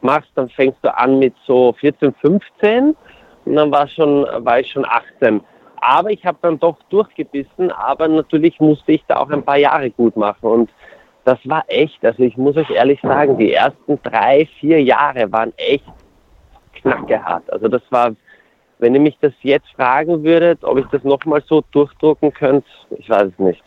machst, 0.00 0.30
dann 0.34 0.48
fängst 0.48 0.78
du 0.82 0.96
an 0.96 1.18
mit 1.18 1.34
so 1.46 1.74
14, 1.78 2.14
15 2.14 2.96
und 3.44 3.56
dann 3.56 3.70
war, 3.70 3.88
schon, 3.88 4.26
war 4.44 4.60
ich 4.60 4.70
schon 4.70 4.84
18. 4.84 5.40
Aber 5.80 6.10
ich 6.10 6.24
habe 6.26 6.38
dann 6.42 6.58
doch 6.58 6.76
durchgebissen, 6.90 7.70
aber 7.70 8.06
natürlich 8.06 8.60
musste 8.60 8.92
ich 8.92 9.04
da 9.08 9.16
auch 9.16 9.30
ein 9.30 9.42
paar 9.42 9.56
Jahre 9.56 9.90
gut 9.90 10.16
machen. 10.16 10.46
Und 10.46 10.70
das 11.24 11.38
war 11.44 11.64
echt, 11.68 12.04
also 12.04 12.22
ich 12.22 12.36
muss 12.36 12.56
euch 12.56 12.70
ehrlich 12.70 13.00
sagen, 13.00 13.38
die 13.38 13.52
ersten 13.52 13.98
drei, 14.02 14.46
vier 14.58 14.82
Jahre 14.82 15.30
waren 15.32 15.52
echt 15.56 15.84
knackehart. 16.74 17.50
Also 17.50 17.68
das 17.68 17.82
war, 17.90 18.14
wenn 18.78 18.94
ihr 18.94 19.00
mich 19.00 19.18
das 19.20 19.32
jetzt 19.42 19.68
fragen 19.72 20.22
würdet, 20.22 20.62
ob 20.64 20.78
ich 20.78 20.86
das 20.86 21.02
nochmal 21.04 21.42
so 21.46 21.62
durchdrucken 21.72 22.32
könnte, 22.32 22.68
ich 22.98 23.08
weiß 23.08 23.28
es 23.32 23.38
nicht. 23.38 23.62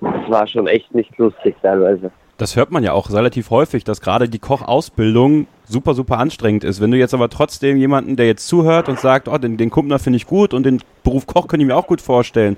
Das 0.00 0.30
war 0.30 0.46
schon 0.46 0.66
echt 0.66 0.94
nicht 0.94 1.16
lustig 1.18 1.54
teilweise. 1.62 2.10
Das 2.40 2.56
hört 2.56 2.70
man 2.70 2.82
ja 2.82 2.94
auch 2.94 3.10
relativ 3.10 3.50
häufig, 3.50 3.84
dass 3.84 4.00
gerade 4.00 4.26
die 4.26 4.38
Kochausbildung 4.38 5.46
super, 5.64 5.92
super 5.92 6.16
anstrengend 6.16 6.64
ist. 6.64 6.80
Wenn 6.80 6.90
du 6.90 6.96
jetzt 6.96 7.12
aber 7.12 7.28
trotzdem 7.28 7.76
jemanden, 7.76 8.16
der 8.16 8.24
jetzt 8.24 8.48
zuhört 8.48 8.88
und 8.88 8.98
sagt, 8.98 9.28
oh, 9.28 9.36
den, 9.36 9.58
den 9.58 9.68
Kumpner 9.68 9.98
finde 9.98 10.16
ich 10.16 10.26
gut 10.26 10.54
und 10.54 10.64
den 10.64 10.80
Beruf 11.04 11.26
Koch 11.26 11.48
könnte 11.48 11.64
ich 11.64 11.66
mir 11.66 11.76
auch 11.76 11.86
gut 11.86 12.00
vorstellen, 12.00 12.56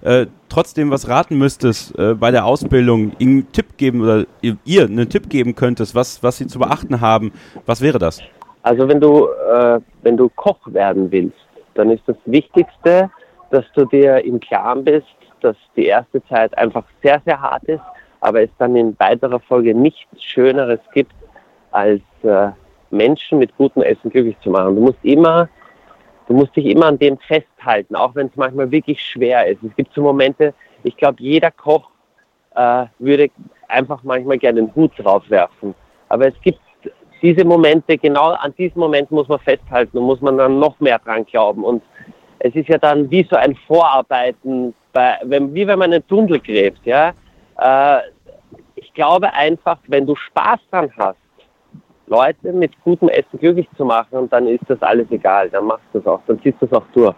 äh, 0.00 0.28
trotzdem 0.48 0.90
was 0.90 1.08
raten 1.10 1.36
müsstest 1.36 1.94
äh, 1.98 2.14
bei 2.14 2.30
der 2.30 2.46
Ausbildung, 2.46 3.12
ihm 3.18 3.28
einen 3.28 3.52
Tipp 3.52 3.76
geben 3.76 4.00
oder 4.00 4.24
ihr 4.40 4.84
einen 4.84 5.10
Tipp 5.10 5.28
geben 5.28 5.54
könntest, 5.54 5.94
was, 5.94 6.22
was 6.22 6.38
sie 6.38 6.46
zu 6.46 6.58
beachten 6.58 7.02
haben, 7.02 7.32
was 7.66 7.82
wäre 7.82 7.98
das? 7.98 8.22
Also 8.62 8.88
wenn 8.88 8.98
du, 8.98 9.26
äh, 9.26 9.78
wenn 10.04 10.16
du 10.16 10.30
Koch 10.30 10.60
werden 10.68 11.12
willst, 11.12 11.36
dann 11.74 11.90
ist 11.90 12.02
das 12.06 12.16
Wichtigste, 12.24 13.10
dass 13.50 13.66
du 13.74 13.84
dir 13.84 14.24
im 14.24 14.40
Klaren 14.40 14.84
bist, 14.84 15.06
dass 15.42 15.56
die 15.76 15.84
erste 15.84 16.24
Zeit 16.28 16.56
einfach 16.56 16.84
sehr, 17.02 17.20
sehr 17.26 17.38
hart 17.38 17.64
ist 17.64 17.82
aber 18.20 18.42
es 18.42 18.50
dann 18.58 18.76
in 18.76 18.98
weiterer 18.98 19.40
Folge 19.40 19.74
nichts 19.74 20.22
Schöneres 20.22 20.80
gibt, 20.92 21.12
als 21.70 22.02
äh, 22.22 22.48
Menschen 22.90 23.38
mit 23.38 23.56
gutem 23.56 23.82
Essen 23.82 24.10
glücklich 24.10 24.38
zu 24.40 24.50
machen. 24.50 24.74
Du 24.74 24.82
musst 24.82 24.98
immer, 25.02 25.48
du 26.26 26.34
musst 26.34 26.56
dich 26.56 26.66
immer 26.66 26.86
an 26.86 26.98
dem 26.98 27.18
festhalten, 27.18 27.94
auch 27.94 28.14
wenn 28.14 28.28
es 28.28 28.36
manchmal 28.36 28.70
wirklich 28.70 29.02
schwer 29.02 29.46
ist. 29.46 29.62
Es 29.62 29.74
gibt 29.76 29.92
so 29.94 30.02
Momente, 30.02 30.54
ich 30.82 30.96
glaube, 30.96 31.16
jeder 31.20 31.50
Koch 31.50 31.90
äh, 32.54 32.86
würde 32.98 33.30
einfach 33.68 34.02
manchmal 34.02 34.38
gerne 34.38 34.62
den 34.62 34.74
Hut 34.74 34.92
draufwerfen. 34.96 35.74
Aber 36.08 36.26
es 36.28 36.40
gibt 36.42 36.60
diese 37.20 37.44
Momente, 37.44 37.98
genau 37.98 38.30
an 38.30 38.54
diesem 38.56 38.80
Moment 38.80 39.10
muss 39.10 39.28
man 39.28 39.40
festhalten 39.40 39.98
und 39.98 40.04
muss 40.04 40.20
man 40.20 40.38
dann 40.38 40.58
noch 40.58 40.78
mehr 40.80 40.98
dran 40.98 41.24
glauben. 41.26 41.64
Und 41.64 41.82
es 42.38 42.54
ist 42.54 42.68
ja 42.68 42.78
dann 42.78 43.10
wie 43.10 43.26
so 43.28 43.36
ein 43.36 43.56
Vorarbeiten, 43.66 44.74
bei, 44.92 45.16
wenn, 45.24 45.52
wie 45.54 45.66
wenn 45.66 45.78
man 45.78 45.92
einen 45.92 46.06
Tunnel 46.06 46.40
gräbt, 46.40 46.84
ja. 46.84 47.12
Äh, 47.58 47.98
ich 48.76 48.92
glaube 48.94 49.32
einfach, 49.32 49.78
wenn 49.88 50.06
du 50.06 50.14
Spaß 50.14 50.60
dran 50.70 50.90
hast, 50.96 51.18
Leute 52.06 52.52
mit 52.52 52.72
gutem 52.84 53.08
Essen 53.08 53.38
glücklich 53.38 53.68
zu 53.76 53.84
machen, 53.84 54.28
dann 54.30 54.46
ist 54.46 54.64
das 54.68 54.80
alles 54.82 55.10
egal. 55.10 55.50
Dann 55.50 55.66
machst 55.66 55.84
du 55.92 55.98
es 55.98 56.06
auch, 56.06 56.20
dann 56.26 56.40
ziehst 56.40 56.56
du 56.60 56.66
es 56.66 56.72
auch 56.72 56.84
durch. 56.94 57.14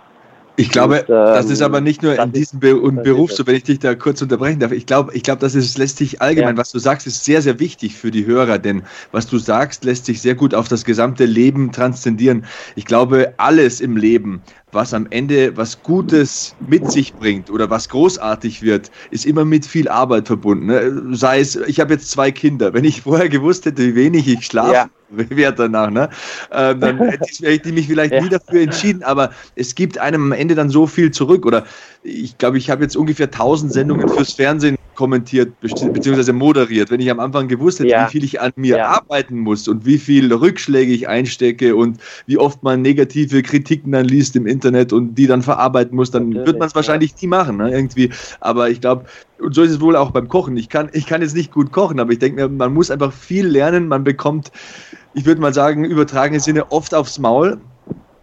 Ich 0.56 0.70
glaube, 0.70 1.00
und, 1.00 1.08
ähm, 1.08 1.14
das 1.14 1.48
ist 1.48 1.62
aber 1.62 1.80
nicht 1.80 2.02
nur 2.02 2.18
in 2.18 2.32
diesem 2.32 2.60
Be 2.60 2.74
Beruf 2.74 3.32
so, 3.32 3.46
wenn 3.46 3.54
ich 3.54 3.62
dich 3.62 3.78
da 3.78 3.94
kurz 3.94 4.20
unterbrechen 4.20 4.60
darf. 4.60 4.72
Ich 4.72 4.84
glaube, 4.84 5.14
ich 5.14 5.22
glaube, 5.22 5.40
das 5.40 5.54
ist, 5.54 5.78
lässt 5.78 5.96
sich 5.96 6.20
allgemein, 6.20 6.56
ja. 6.56 6.60
was 6.60 6.70
du 6.70 6.78
sagst, 6.78 7.06
ist 7.06 7.24
sehr, 7.24 7.40
sehr 7.40 7.58
wichtig 7.60 7.96
für 7.96 8.10
die 8.10 8.26
Hörer, 8.26 8.58
denn 8.58 8.82
was 9.10 9.26
du 9.26 9.38
sagst, 9.38 9.84
lässt 9.84 10.04
sich 10.04 10.20
sehr 10.20 10.34
gut 10.34 10.54
auf 10.54 10.68
das 10.68 10.84
gesamte 10.84 11.24
Leben 11.24 11.72
transzendieren. 11.72 12.44
Ich 12.74 12.84
glaube, 12.84 13.32
alles 13.38 13.80
im 13.80 13.96
Leben 13.96 14.42
was 14.72 14.94
am 14.94 15.06
Ende 15.10 15.56
was 15.56 15.82
Gutes 15.82 16.54
mit 16.66 16.90
sich 16.90 17.14
bringt 17.14 17.50
oder 17.50 17.70
was 17.70 17.88
großartig 17.88 18.62
wird, 18.62 18.90
ist 19.10 19.26
immer 19.26 19.44
mit 19.44 19.66
viel 19.66 19.88
Arbeit 19.88 20.26
verbunden. 20.26 20.66
Ne? 20.66 21.16
Sei 21.16 21.40
es, 21.40 21.56
ich 21.56 21.80
habe 21.80 21.94
jetzt 21.94 22.10
zwei 22.10 22.30
Kinder. 22.30 22.72
Wenn 22.72 22.84
ich 22.84 23.02
vorher 23.02 23.28
gewusst 23.28 23.66
hätte, 23.66 23.82
wie 23.82 23.94
wenig 23.94 24.28
ich 24.28 24.46
schlafe, 24.46 24.72
ja. 24.72 24.90
wäre 25.10 25.54
danach, 25.54 25.90
ne? 25.90 26.08
Ähm, 26.52 26.80
dann 26.80 26.98
hätte 26.98 27.68
ich 27.68 27.74
mich 27.74 27.86
vielleicht 27.86 28.12
ja. 28.12 28.22
nie 28.22 28.28
dafür 28.28 28.62
entschieden. 28.62 29.02
Aber 29.02 29.30
es 29.56 29.74
gibt 29.74 29.98
einem 29.98 30.24
am 30.24 30.32
Ende 30.32 30.54
dann 30.54 30.70
so 30.70 30.86
viel 30.86 31.10
zurück. 31.10 31.46
Oder 31.46 31.64
ich 32.02 32.38
glaube, 32.38 32.58
ich 32.58 32.70
habe 32.70 32.82
jetzt 32.82 32.96
ungefähr 32.96 33.26
1000 33.26 33.72
Sendungen 33.72 34.08
fürs 34.08 34.32
Fernsehen 34.32 34.76
kommentiert 35.00 35.58
bzw. 35.62 36.30
moderiert, 36.32 36.90
wenn 36.90 37.00
ich 37.00 37.10
am 37.10 37.20
Anfang 37.20 37.48
gewusst 37.48 37.80
hätte, 37.80 37.88
ja. 37.88 38.06
wie 38.06 38.10
viel 38.10 38.22
ich 38.22 38.38
an 38.38 38.52
mir 38.56 38.76
ja. 38.76 38.88
arbeiten 38.88 39.38
muss 39.38 39.66
und 39.66 39.86
wie 39.86 39.96
viel 39.96 40.30
Rückschläge 40.30 40.92
ich 40.92 41.08
einstecke 41.08 41.74
und 41.74 41.98
wie 42.26 42.36
oft 42.36 42.62
man 42.62 42.82
negative 42.82 43.40
Kritiken 43.42 43.92
dann 43.92 44.04
liest 44.04 44.36
im 44.36 44.46
Internet 44.46 44.92
und 44.92 45.14
die 45.14 45.26
dann 45.26 45.40
verarbeiten 45.40 45.96
muss, 45.96 46.10
dann 46.10 46.28
Natürlich, 46.28 46.48
wird 46.48 46.58
man 46.58 46.68
es 46.68 46.74
wahrscheinlich 46.74 47.12
ja. 47.12 47.16
nie 47.22 47.26
machen, 47.28 47.56
ne, 47.56 47.70
irgendwie. 47.70 48.10
Aber 48.40 48.68
ich 48.68 48.82
glaube, 48.82 49.06
und 49.38 49.54
so 49.54 49.62
ist 49.62 49.70
es 49.70 49.80
wohl 49.80 49.96
auch 49.96 50.10
beim 50.10 50.28
Kochen. 50.28 50.58
Ich 50.58 50.68
kann, 50.68 50.90
ich 50.92 51.06
kann 51.06 51.22
jetzt 51.22 51.34
nicht 51.34 51.50
gut 51.50 51.72
kochen, 51.72 51.98
aber 51.98 52.12
ich 52.12 52.18
denke 52.18 52.42
mir, 52.42 52.48
man 52.50 52.74
muss 52.74 52.90
einfach 52.90 53.10
viel 53.10 53.46
lernen. 53.46 53.88
Man 53.88 54.04
bekommt, 54.04 54.52
ich 55.14 55.24
würde 55.24 55.40
mal 55.40 55.54
sagen, 55.54 55.86
übertragene 55.86 56.40
Sinne 56.40 56.70
oft 56.70 56.94
aufs 56.94 57.18
Maul 57.18 57.58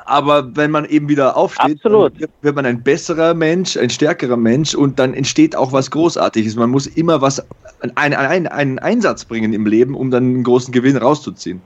aber 0.07 0.55
wenn 0.55 0.71
man 0.71 0.85
eben 0.85 1.09
wieder 1.09 1.35
aufsteht, 1.35 1.83
wird 1.83 2.55
man 2.55 2.65
ein 2.65 2.81
besserer 2.81 3.33
Mensch, 3.33 3.75
ein 3.77 3.89
stärkerer 3.89 4.37
Mensch 4.37 4.73
und 4.73 4.99
dann 4.99 5.13
entsteht 5.13 5.55
auch 5.55 5.73
was 5.73 5.91
Großartiges. 5.91 6.55
Man 6.55 6.69
muss 6.69 6.87
immer 6.87 7.21
was, 7.21 7.45
einen, 7.95 8.15
einen, 8.15 8.47
einen 8.47 8.79
Einsatz 8.79 9.25
bringen 9.25 9.53
im 9.53 9.65
Leben, 9.65 9.95
um 9.95 10.09
dann 10.09 10.23
einen 10.23 10.43
großen 10.43 10.71
Gewinn 10.71 10.97
rauszuziehen. 10.97 11.61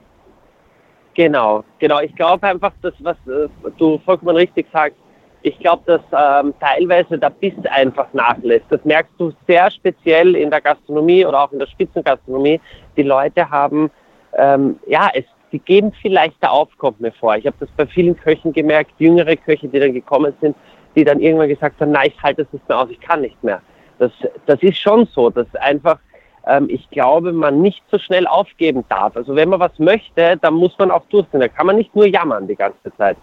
Genau, 1.14 1.62
genau. 1.78 2.00
Ich 2.00 2.14
glaube 2.16 2.46
einfach, 2.46 2.72
dass 2.82 2.94
was 3.00 3.16
äh, 3.26 3.48
du 3.78 3.98
vollkommen 4.04 4.36
richtig 4.36 4.66
sagst, 4.72 4.96
ich 5.42 5.58
glaube, 5.58 5.82
dass 5.86 6.00
ähm, 6.12 6.54
teilweise 6.60 7.18
der 7.18 7.30
Biss 7.30 7.54
einfach 7.70 8.06
nachlässt. 8.12 8.66
Das 8.70 8.84
merkst 8.84 9.12
du 9.18 9.32
sehr 9.46 9.70
speziell 9.70 10.36
in 10.36 10.50
der 10.50 10.60
Gastronomie 10.60 11.26
oder 11.26 11.42
auch 11.42 11.52
in 11.52 11.58
der 11.58 11.66
Spitzengastronomie. 11.66 12.60
Die 12.96 13.02
Leute 13.02 13.50
haben, 13.50 13.90
ähm, 14.36 14.78
ja, 14.86 15.10
es 15.12 15.24
die 15.52 15.58
geben 15.58 15.92
vielleicht 16.00 16.42
der 16.42 16.52
auf, 16.52 16.68
kommt 16.78 17.00
mir 17.00 17.12
vor. 17.12 17.36
Ich 17.36 17.46
habe 17.46 17.56
das 17.60 17.68
bei 17.76 17.86
vielen 17.86 18.16
Köchen 18.16 18.52
gemerkt, 18.52 18.92
jüngere 18.98 19.36
Köche, 19.36 19.68
die 19.68 19.78
dann 19.78 19.92
gekommen 19.92 20.32
sind, 20.40 20.56
die 20.96 21.04
dann 21.04 21.20
irgendwann 21.20 21.48
gesagt 21.48 21.80
haben, 21.80 21.92
nein, 21.92 22.10
ich 22.14 22.22
halte 22.22 22.44
das 22.44 22.52
nicht 22.52 22.68
mehr 22.68 22.78
aus, 22.78 22.88
ich 22.90 23.00
kann 23.00 23.20
nicht 23.20 23.42
mehr. 23.44 23.60
Das, 23.98 24.10
das 24.46 24.62
ist 24.62 24.78
schon 24.78 25.06
so, 25.06 25.30
dass 25.30 25.46
einfach, 25.56 25.98
ähm, 26.46 26.66
ich 26.68 26.88
glaube, 26.90 27.32
man 27.32 27.60
nicht 27.60 27.82
so 27.90 27.98
schnell 27.98 28.26
aufgeben 28.26 28.84
darf. 28.88 29.16
Also 29.16 29.34
wenn 29.36 29.48
man 29.48 29.60
was 29.60 29.78
möchte, 29.78 30.36
dann 30.40 30.54
muss 30.54 30.76
man 30.78 30.90
auch 30.90 31.04
durchziehen. 31.06 31.40
Da 31.40 31.48
kann 31.48 31.66
man 31.66 31.76
nicht 31.76 31.94
nur 31.94 32.06
jammern 32.06 32.46
die 32.46 32.56
ganze 32.56 32.94
Zeit. 32.96 33.16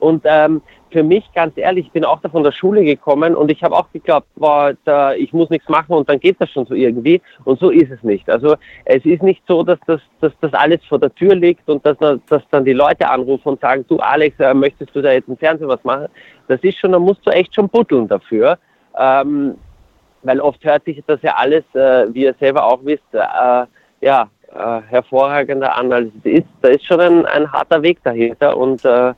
Und 0.00 0.22
ähm, 0.24 0.60
für 0.90 1.02
mich, 1.02 1.24
ganz 1.34 1.56
ehrlich, 1.56 1.86
ich 1.86 1.92
bin 1.92 2.04
auch 2.04 2.20
da 2.20 2.28
von 2.28 2.44
der 2.44 2.52
Schule 2.52 2.84
gekommen 2.84 3.34
und 3.34 3.50
ich 3.50 3.62
habe 3.64 3.74
auch 3.74 3.90
geglaubt, 3.92 4.28
boah, 4.36 4.74
da, 4.84 5.12
ich 5.12 5.32
muss 5.32 5.50
nichts 5.50 5.68
machen 5.68 5.92
und 5.92 6.08
dann 6.08 6.20
geht 6.20 6.40
das 6.40 6.50
schon 6.50 6.66
so 6.66 6.74
irgendwie. 6.74 7.20
Und 7.44 7.58
so 7.58 7.70
ist 7.70 7.90
es 7.90 8.02
nicht. 8.02 8.30
Also 8.30 8.56
es 8.84 9.04
ist 9.04 9.22
nicht 9.22 9.42
so, 9.48 9.64
dass 9.64 9.78
das, 9.86 10.00
dass 10.20 10.32
das 10.40 10.52
alles 10.52 10.84
vor 10.88 11.00
der 11.00 11.12
Tür 11.14 11.34
liegt 11.34 11.68
und 11.68 11.84
dass, 11.84 11.96
dass 11.98 12.42
dann 12.50 12.64
die 12.64 12.72
Leute 12.72 13.08
anrufen 13.08 13.48
und 13.48 13.60
sagen, 13.60 13.84
du 13.88 13.98
Alex, 13.98 14.38
äh, 14.38 14.54
möchtest 14.54 14.94
du 14.94 15.02
da 15.02 15.12
jetzt 15.12 15.28
im 15.28 15.36
Fernsehen 15.36 15.68
was 15.68 15.82
machen? 15.82 16.06
Das 16.46 16.60
ist 16.62 16.78
schon, 16.78 16.92
da 16.92 16.98
musst 16.98 17.26
du 17.26 17.30
echt 17.30 17.54
schon 17.54 17.68
buddeln 17.68 18.06
dafür. 18.06 18.58
Ähm, 18.96 19.56
weil 20.24 20.40
oft 20.40 20.64
hört 20.64 20.84
sich 20.84 21.02
das 21.06 21.22
ja 21.22 21.34
alles, 21.36 21.64
äh, 21.74 22.12
wie 22.12 22.24
ihr 22.24 22.34
selber 22.40 22.64
auch 22.64 22.80
wisst, 22.84 23.02
äh, 23.12 23.66
ja, 24.00 24.28
äh, 24.52 24.80
hervorragender 24.88 25.76
an, 25.76 25.92
als 25.92 26.08
es 26.22 26.40
ist. 26.40 26.48
Da 26.62 26.68
ist 26.68 26.84
schon 26.84 27.00
ein, 27.00 27.26
ein 27.26 27.50
harter 27.50 27.82
Weg 27.82 28.02
dahinter 28.04 28.56
und 28.56 28.84
äh, 28.84 29.14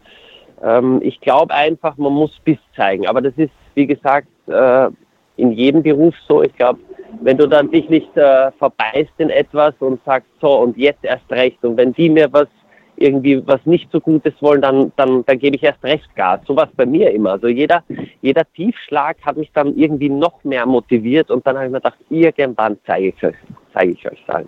ähm, 0.63 1.01
ich 1.03 1.21
glaube 1.21 1.53
einfach, 1.55 1.97
man 1.97 2.13
muss 2.13 2.39
Biss 2.45 2.59
zeigen. 2.75 3.07
Aber 3.07 3.21
das 3.21 3.35
ist, 3.37 3.53
wie 3.75 3.87
gesagt, 3.87 4.29
äh, 4.47 4.89
in 5.37 5.53
jedem 5.53 5.83
Beruf 5.83 6.15
so. 6.27 6.43
Ich 6.43 6.55
glaube, 6.57 6.81
wenn 7.21 7.37
du 7.37 7.47
dann 7.47 7.71
dich 7.71 7.89
nicht 7.89 8.17
äh, 8.17 8.51
verbeißt 8.53 9.13
in 9.19 9.31
etwas 9.31 9.75
und 9.81 10.03
sagst, 10.05 10.29
so 10.41 10.61
und 10.61 10.77
jetzt 10.77 11.05
erst 11.05 11.31
recht 11.31 11.63
und 11.65 11.77
wenn 11.77 11.93
die 11.93 12.09
mir 12.09 12.33
was 12.33 12.49
irgendwie 12.97 13.47
was 13.47 13.65
nicht 13.65 13.91
so 13.93 14.01
Gutes 14.01 14.35
wollen, 14.41 14.63
dann, 14.63 14.93
dann, 14.97 15.25
dann 15.25 15.39
gebe 15.39 15.57
ich 15.57 15.63
erst 15.63 15.83
recht 15.85 16.15
Gas. 16.17 16.41
So 16.47 16.57
war 16.57 16.69
bei 16.77 16.87
mir 16.87 17.11
immer. 17.13 17.33
Also 17.33 17.49
jeder, 17.49 17.83
jeder 18.23 18.43
Tiefschlag 18.55 19.17
hat 19.23 19.37
mich 19.37 19.51
dann 19.53 19.77
irgendwie 19.77 20.09
noch 20.09 20.45
mehr 20.45 20.67
motiviert 20.67 21.31
und 21.31 21.47
dann 21.47 21.57
habe 21.57 21.67
ich 21.67 21.73
mir 21.73 21.79
gedacht, 21.79 21.99
irgendwann 22.11 22.77
zeige 22.87 23.09
ich 23.09 23.25
euch, 23.25 23.37
zeige 23.73 23.93
ich 23.93 24.11
euch 24.11 24.23
dann. 24.27 24.47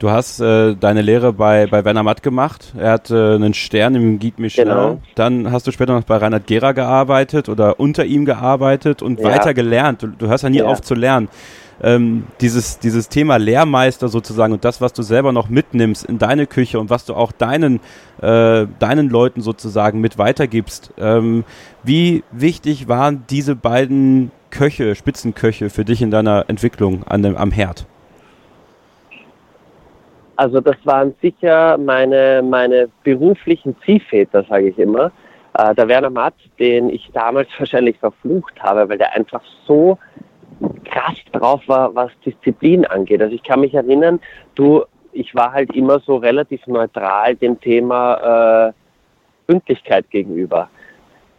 Du 0.00 0.10
hast 0.10 0.40
äh, 0.40 0.74
deine 0.74 1.02
Lehre 1.02 1.32
bei, 1.32 1.66
bei 1.66 1.84
Werner 1.84 2.02
Matt 2.02 2.22
gemacht. 2.22 2.74
Er 2.76 2.90
hat 2.92 3.10
äh, 3.10 3.36
einen 3.36 3.54
Stern 3.54 3.94
im 3.94 4.18
Guide 4.18 4.42
Michelin. 4.42 4.68
Genau. 4.68 5.00
Dann 5.14 5.52
hast 5.52 5.66
du 5.66 5.70
später 5.70 5.94
noch 5.94 6.02
bei 6.02 6.16
Reinhard 6.16 6.46
Gera 6.46 6.72
gearbeitet 6.72 7.48
oder 7.48 7.78
unter 7.78 8.04
ihm 8.04 8.24
gearbeitet 8.24 9.02
und 9.02 9.20
ja. 9.20 9.26
weiter 9.26 9.54
gelernt. 9.54 10.02
Du, 10.02 10.08
du 10.08 10.26
hörst 10.26 10.42
ja 10.44 10.50
nie 10.50 10.58
ja. 10.58 10.66
auf 10.66 10.82
zu 10.82 10.94
lernen. 10.94 11.28
Ähm, 11.82 12.24
dieses, 12.40 12.78
dieses 12.78 13.08
Thema 13.08 13.36
Lehrmeister 13.36 14.08
sozusagen 14.08 14.52
und 14.52 14.64
das, 14.64 14.80
was 14.80 14.92
du 14.92 15.02
selber 15.02 15.32
noch 15.32 15.48
mitnimmst 15.48 16.04
in 16.04 16.18
deine 16.18 16.46
Küche 16.46 16.78
und 16.78 16.90
was 16.90 17.04
du 17.04 17.14
auch 17.14 17.32
deinen, 17.32 17.80
äh, 18.20 18.66
deinen 18.78 19.10
Leuten 19.10 19.40
sozusagen 19.40 20.00
mit 20.00 20.18
weitergibst. 20.18 20.92
Ähm, 20.98 21.44
wie 21.82 22.22
wichtig 22.30 22.88
waren 22.88 23.24
diese 23.28 23.56
beiden 23.56 24.30
Köche, 24.50 24.94
Spitzenköche 24.94 25.68
für 25.68 25.84
dich 25.84 26.00
in 26.00 26.10
deiner 26.10 26.44
Entwicklung 26.48 27.04
an 27.04 27.22
dem, 27.22 27.36
am 27.36 27.50
Herd? 27.50 27.86
Also 30.36 30.60
das 30.60 30.76
waren 30.84 31.14
sicher 31.22 31.78
meine, 31.78 32.42
meine 32.42 32.88
beruflichen 33.02 33.76
Ziehväter, 33.84 34.44
sage 34.48 34.68
ich 34.68 34.78
immer. 34.78 35.12
Äh, 35.54 35.74
der 35.74 35.88
Werner 35.88 36.10
Matt, 36.10 36.34
den 36.58 36.88
ich 36.88 37.10
damals 37.12 37.48
wahrscheinlich 37.58 37.98
verflucht 37.98 38.54
habe, 38.60 38.88
weil 38.88 38.98
der 38.98 39.12
einfach 39.14 39.42
so 39.66 39.98
krass 40.84 41.16
drauf 41.32 41.62
war, 41.66 41.94
was 41.94 42.10
Disziplin 42.24 42.84
angeht. 42.86 43.20
Also 43.20 43.34
ich 43.34 43.42
kann 43.42 43.60
mich 43.60 43.74
erinnern, 43.74 44.20
du, 44.54 44.84
ich 45.12 45.34
war 45.34 45.52
halt 45.52 45.74
immer 45.74 46.00
so 46.00 46.16
relativ 46.16 46.66
neutral 46.66 47.36
dem 47.36 47.60
Thema 47.60 48.68
äh, 48.68 48.72
Pünktlichkeit 49.46 50.10
gegenüber. 50.10 50.68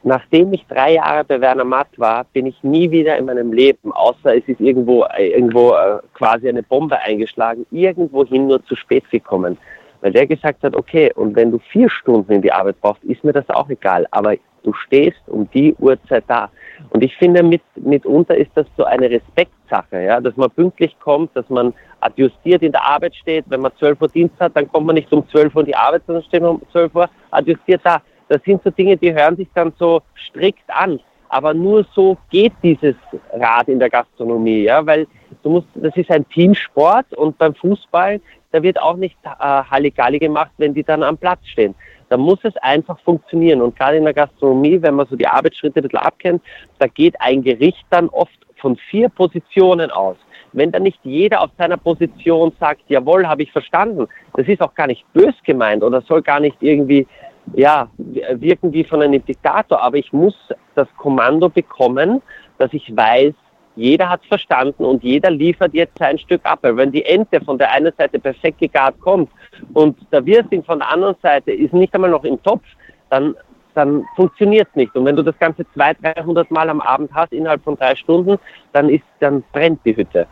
Nachdem 0.04 0.54
ich 0.54 0.64
drei 0.68 0.94
Jahre 0.94 1.24
bei 1.24 1.42
Werner 1.42 1.64
Matt 1.64 1.88
war, 1.98 2.26
bin 2.26 2.46
ich 2.46 2.64
nie 2.64 2.92
wieder 2.92 3.18
in 3.18 3.26
meinem 3.26 3.52
Leben, 3.52 3.92
außer 3.92 4.36
es 4.38 4.44
ist 4.48 4.60
irgendwo, 4.60 5.04
irgendwo 5.18 5.74
äh, 5.74 5.98
quasi 6.14 6.48
eine 6.48 6.62
Bombe 6.62 7.00
eingeschlagen, 7.00 7.66
irgendwohin 7.72 8.46
nur 8.46 8.64
zu 8.66 8.76
spät 8.76 9.10
gekommen. 9.10 9.58
Weil 10.02 10.12
der 10.12 10.28
gesagt 10.28 10.62
hat, 10.62 10.76
okay, 10.76 11.12
und 11.16 11.36
wenn 11.36 11.52
du 11.52 11.58
vier 11.58 11.90
Stunden 11.90 12.32
in 12.32 12.44
die 12.44 12.52
Arbeit 12.52 12.80
brauchst, 12.82 13.04
ist 13.04 13.24
mir 13.24 13.34
das 13.34 13.50
auch 13.50 13.68
egal, 13.70 14.06
aber 14.12 14.36
du 14.66 14.74
stehst 14.74 15.22
um 15.28 15.50
die 15.52 15.76
Uhrzeit 15.76 16.24
da. 16.28 16.50
Und 16.90 17.04
ich 17.04 17.16
finde, 17.18 17.44
mit, 17.44 17.62
mitunter 17.76 18.36
ist 18.36 18.52
das 18.56 18.66
so 18.78 18.84
eine 18.84 19.10
Respektsache, 19.10 20.04
ja, 20.04 20.20
dass 20.20 20.36
man 20.36 20.50
pünktlich 20.52 20.96
kommt, 21.00 21.36
dass 21.36 21.50
man 21.50 21.74
adjustiert 22.02 22.62
in 22.62 22.72
der 22.72 22.86
Arbeit 22.86 23.16
steht. 23.16 23.46
Wenn 23.48 23.62
man 23.62 23.72
12 23.78 24.02
Uhr 24.02 24.08
Dienst 24.10 24.40
hat, 24.40 24.56
dann 24.56 24.68
kommt 24.72 24.88
man 24.88 24.96
nicht 24.96 25.12
um 25.14 25.28
12 25.30 25.56
Uhr 25.56 25.62
in 25.62 25.68
die 25.68 25.76
Arbeit, 25.76 26.04
sondern 26.06 26.24
steht 26.24 26.42
man 26.42 26.52
um 26.52 26.62
12 26.72 26.96
Uhr 26.96 27.10
adjustiert 27.32 27.82
da. 27.84 28.02
Das 28.28 28.42
sind 28.44 28.62
so 28.64 28.72
Dinge, 28.72 28.98
die 28.98 29.14
hören 29.14 29.36
sich 29.36 29.48
dann 29.54 29.72
so 29.78 30.02
strikt 30.28 30.68
an. 30.68 31.00
Aber 31.30 31.54
nur 31.54 31.86
so 31.94 32.18
geht 32.30 32.54
dieses 32.64 32.96
Rad 33.34 33.68
in 33.68 33.80
der 33.80 33.90
Gastronomie, 33.90 34.64
ja, 34.64 34.86
weil 34.86 35.08
du 35.44 35.50
musst, 35.50 35.68
das 35.76 35.96
ist 35.98 36.10
ein 36.12 36.28
Teamsport 36.30 37.14
und 37.14 37.38
beim 37.38 37.54
Fußball, 37.56 38.22
da 38.52 38.64
wird 38.64 38.80
auch 38.82 38.96
nicht 38.96 39.18
äh, 39.26 39.30
Halligalli 39.40 40.20
gemacht, 40.20 40.52
wenn 40.58 40.74
die 40.74 40.84
dann 40.84 41.04
am 41.04 41.18
Platz 41.18 41.40
stehen. 41.46 41.76
Da 42.10 42.18
muss 42.18 42.40
es 42.44 42.56
einfach 42.58 43.00
funktionieren. 43.00 43.62
Und 43.62 43.76
gerade 43.76 43.98
in 43.98 44.04
der 44.04 44.14
Gastronomie, 44.14 44.82
wenn 44.82 44.96
man 44.96 45.08
so 45.08 45.16
die 45.16 45.28
Arbeitsschritte 45.28 45.80
ein 45.80 45.84
bisschen 45.84 46.00
abkennt, 46.00 46.42
da 46.80 46.88
geht 46.88 47.20
ein 47.20 47.44
Gericht 47.44 47.86
dann 47.90 48.10
oft 48.10 48.38
von 48.58 48.76
vier 48.90 49.10
Positionen 49.10 49.92
aus. 49.92 50.18
Wenn 50.54 50.72
dann 50.72 50.84
nicht 50.84 51.00
jeder 51.04 51.42
auf 51.42 51.50
seiner 51.58 51.78
Position 51.78 52.54
sagt, 52.60 52.82
jawohl, 52.88 53.28
habe 53.28 53.44
ich 53.44 53.52
verstanden, 53.52 54.08
das 54.36 54.48
ist 54.48 54.62
auch 54.62 54.74
gar 54.74 54.88
nicht 54.88 55.06
bös 55.14 55.36
gemeint 55.44 55.84
oder 55.84 56.02
soll 56.02 56.22
gar 56.22 56.40
nicht 56.40 56.58
irgendwie 56.62 57.06
ja, 57.54 57.90
wirken 57.98 58.74
wie 58.74 58.84
von 58.84 59.02
einem 59.02 59.24
Diktator, 59.24 59.82
aber 59.82 59.98
ich 59.98 60.12
muss 60.12 60.36
das 60.74 60.88
Kommando 60.98 61.50
bekommen, 61.50 62.22
dass 62.58 62.74
ich 62.74 62.96
weiß, 62.96 63.34
jeder 63.76 64.10
hat 64.10 64.26
verstanden 64.26 64.86
und 64.86 65.04
jeder 65.04 65.30
liefert 65.30 65.74
jetzt 65.74 65.98
sein 65.98 66.18
Stück 66.18 66.42
ab. 66.44 66.60
Weil 66.62 66.78
wenn 66.78 66.92
die 66.92 67.06
Ente 67.06 67.42
von 67.42 67.58
der 67.58 67.72
einen 67.72 67.92
Seite 67.98 68.20
perfekt 68.20 68.60
gegart 68.60 69.00
kommt 69.00 69.30
und 69.74 69.98
der 70.12 70.26
Wirsing 70.26 70.64
von 70.64 70.80
der 70.80 70.90
anderen 70.92 71.16
Seite 71.22 71.52
ist 71.52 71.74
nicht 71.74 71.94
einmal 71.94 72.12
noch 72.12 72.24
im 72.24 72.42
Topf, 72.44 72.64
dann, 73.10 73.36
dann 73.74 74.06
funktioniert 74.16 74.68
es 74.70 74.76
nicht. 74.76 74.96
Und 74.96 75.06
wenn 75.06 75.16
du 75.16 75.24
das 75.24 75.38
Ganze 75.40 75.66
200, 75.74 76.18
300 76.18 76.52
Mal 76.52 76.70
am 76.70 76.82
Abend 76.82 77.14
hast, 77.14 77.34
innerhalb 77.34 77.64
von 77.64 77.76
drei 77.76 77.96
Stunden, 77.96 78.38
dann, 78.74 78.90
ist, 78.90 79.04
dann 79.20 79.44
brennt 79.52 79.80
die 79.86 79.96
Hütte. 79.96 80.28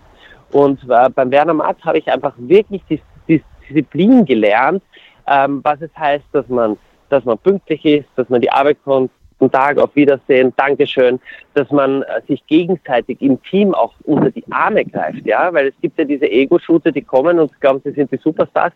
Und 0.51 0.79
äh, 0.89 1.09
beim 1.09 1.31
Werner 1.31 1.53
Matt 1.53 1.77
habe 1.83 1.97
ich 1.97 2.07
einfach 2.11 2.33
wirklich 2.37 2.81
die 2.89 3.01
Disziplin 3.27 4.25
gelernt, 4.25 4.83
ähm, 5.27 5.61
was 5.63 5.81
es 5.81 5.91
heißt, 5.97 6.25
dass 6.31 6.47
man 6.47 6.77
dass 7.13 7.25
man 7.25 7.37
pünktlich 7.37 7.85
ist, 7.85 8.09
dass 8.15 8.27
man 8.29 8.41
die 8.41 8.51
Arbeit 8.51 8.77
kommt, 8.83 9.11
guten 9.43 9.51
Tag, 9.51 9.77
auf 9.77 9.95
Wiedersehen, 9.95 10.53
Dankeschön, 10.57 11.19
dass 11.53 11.69
man 11.71 12.03
äh, 12.03 12.21
sich 12.27 12.45
gegenseitig 12.47 13.21
im 13.21 13.41
Team 13.43 13.73
auch 13.73 13.93
unter 14.03 14.31
die 14.31 14.43
Arme 14.51 14.85
greift, 14.85 15.25
ja, 15.25 15.53
weil 15.53 15.67
es 15.67 15.73
gibt 15.81 15.99
ja 15.99 16.05
diese 16.05 16.25
Ego-Shooter, 16.25 16.91
die 16.91 17.01
kommen 17.01 17.39
und 17.39 17.59
glauben, 17.61 17.81
sie 17.83 17.91
sind 17.91 18.11
die 18.11 18.17
Superstars. 18.17 18.73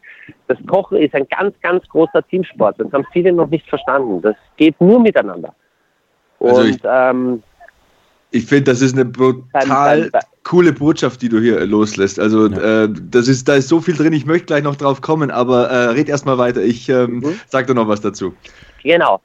Das 0.48 0.58
Kochen 0.68 0.98
ist 0.98 1.16
ein 1.16 1.28
ganz, 1.30 1.56
ganz 1.62 1.88
großer 1.88 2.26
Teamsport. 2.28 2.80
Das 2.80 2.92
haben 2.92 3.06
viele 3.12 3.32
noch 3.32 3.50
nicht 3.50 3.68
verstanden. 3.68 4.22
Das 4.22 4.36
geht 4.58 4.80
nur 4.82 5.00
miteinander. 5.00 5.54
Also 6.40 6.56
und 6.56 6.58
also 6.58 6.70
ich, 6.70 6.80
ähm, 6.84 7.44
ich 8.32 8.46
finde, 8.46 8.66
das 8.66 8.82
ist 8.82 8.94
eine 8.94 9.06
brutal 9.06 10.12
coole 10.44 10.74
Botschaft, 10.74 11.22
die 11.22 11.30
du 11.30 11.40
hier 11.40 11.66
loslässt. 11.66 12.20
Also 12.20 12.48
ja. 12.48 12.84
äh, 12.84 12.90
das 13.10 13.28
ist, 13.28 13.48
da 13.48 13.56
ist 13.56 13.70
so 13.70 13.82
viel 13.82 13.96
drin, 13.96 14.14
ich 14.14 14.26
möchte 14.26 14.48
gleich 14.48 14.64
noch 14.64 14.76
drauf 14.76 15.02
kommen, 15.02 15.32
aber 15.32 15.70
äh, 15.70 15.90
red 15.90 16.10
erst 16.10 16.26
mal 16.26 16.38
weiter. 16.38 16.62
Ich 16.62 16.90
ähm, 16.90 17.20
mhm. 17.20 17.40
sag 17.48 17.68
dir 17.68 17.74
noch 17.74 17.88
was 17.88 18.02
dazu. 18.02 18.34
Genau. 18.84 19.22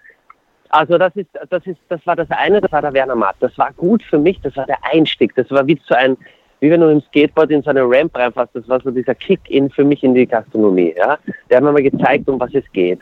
Also 0.72 0.96
das 0.96 1.14
ist, 1.16 1.28
das 1.50 1.66
ist, 1.66 1.78
das 1.90 2.04
war 2.06 2.16
das 2.16 2.30
eine, 2.30 2.61
das 2.62 2.72
war 2.72 2.80
der 2.80 2.94
Werner 2.94 3.14
Matt. 3.14 3.37
Das 3.40 3.56
war 3.58 3.72
gut 3.74 4.02
für 4.02 4.18
mich, 4.18 4.40
das 4.40 4.56
war 4.56 4.64
der 4.64 4.82
Einstieg. 4.82 5.35
Das 5.37 5.50
war 5.50 5.66
wie 5.66 5.78
so 5.87 5.94
ein, 5.94 6.16
wie 6.62 6.70
wenn 6.70 6.81
du 6.81 6.88
im 6.88 7.01
Skateboard 7.01 7.51
in 7.51 7.61
so 7.61 7.70
eine 7.70 7.83
Ramp 7.83 8.16
reinfasst, 8.16 8.55
das 8.55 8.68
war 8.68 8.81
so 8.81 8.92
dieser 8.92 9.16
Kick-In 9.16 9.68
für 9.68 9.85
mich 9.85 10.05
in 10.05 10.14
die 10.14 10.29
Gastronomie. 10.29 10.94
Ja? 10.96 11.18
Der 11.51 11.57
hat 11.57 11.64
mir 11.64 11.72
mal 11.72 11.83
gezeigt, 11.83 12.29
um 12.29 12.38
was 12.38 12.55
es 12.55 12.62
geht. 12.72 13.01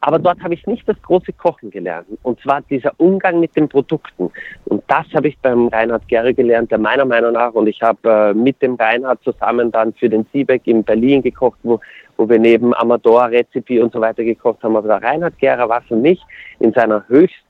Aber 0.00 0.18
dort 0.18 0.42
habe 0.42 0.54
ich 0.54 0.66
nicht 0.66 0.88
das 0.88 0.96
große 1.02 1.34
Kochen 1.34 1.70
gelernt. 1.70 2.06
Und 2.22 2.40
zwar 2.40 2.62
dieser 2.62 2.90
Umgang 2.96 3.38
mit 3.38 3.54
den 3.54 3.68
Produkten. 3.68 4.30
Und 4.64 4.82
das 4.88 5.04
habe 5.12 5.28
ich 5.28 5.38
beim 5.40 5.68
Reinhard 5.68 6.08
Gerre 6.08 6.32
gelernt, 6.32 6.70
der 6.70 6.78
meiner 6.78 7.04
Meinung 7.04 7.34
nach, 7.34 7.52
und 7.52 7.66
ich 7.66 7.82
habe 7.82 8.08
äh, 8.08 8.32
mit 8.32 8.62
dem 8.62 8.76
Reinhard 8.76 9.22
zusammen 9.22 9.70
dann 9.70 9.92
für 9.92 10.08
den 10.08 10.24
Siebeck 10.32 10.66
in 10.66 10.82
Berlin 10.82 11.20
gekocht, 11.20 11.58
wo, 11.64 11.80
wo 12.16 12.26
wir 12.26 12.38
neben 12.38 12.72
Amador, 12.72 13.28
Rezipi 13.28 13.78
und 13.78 13.92
so 13.92 14.00
weiter 14.00 14.24
gekocht 14.24 14.62
haben. 14.62 14.74
Aber 14.74 14.88
der 14.88 15.06
Reinhard 15.06 15.38
Gerre 15.38 15.68
war 15.68 15.82
für 15.82 15.96
mich 15.96 16.18
in 16.60 16.72
seiner 16.72 17.06
höchst 17.08 17.44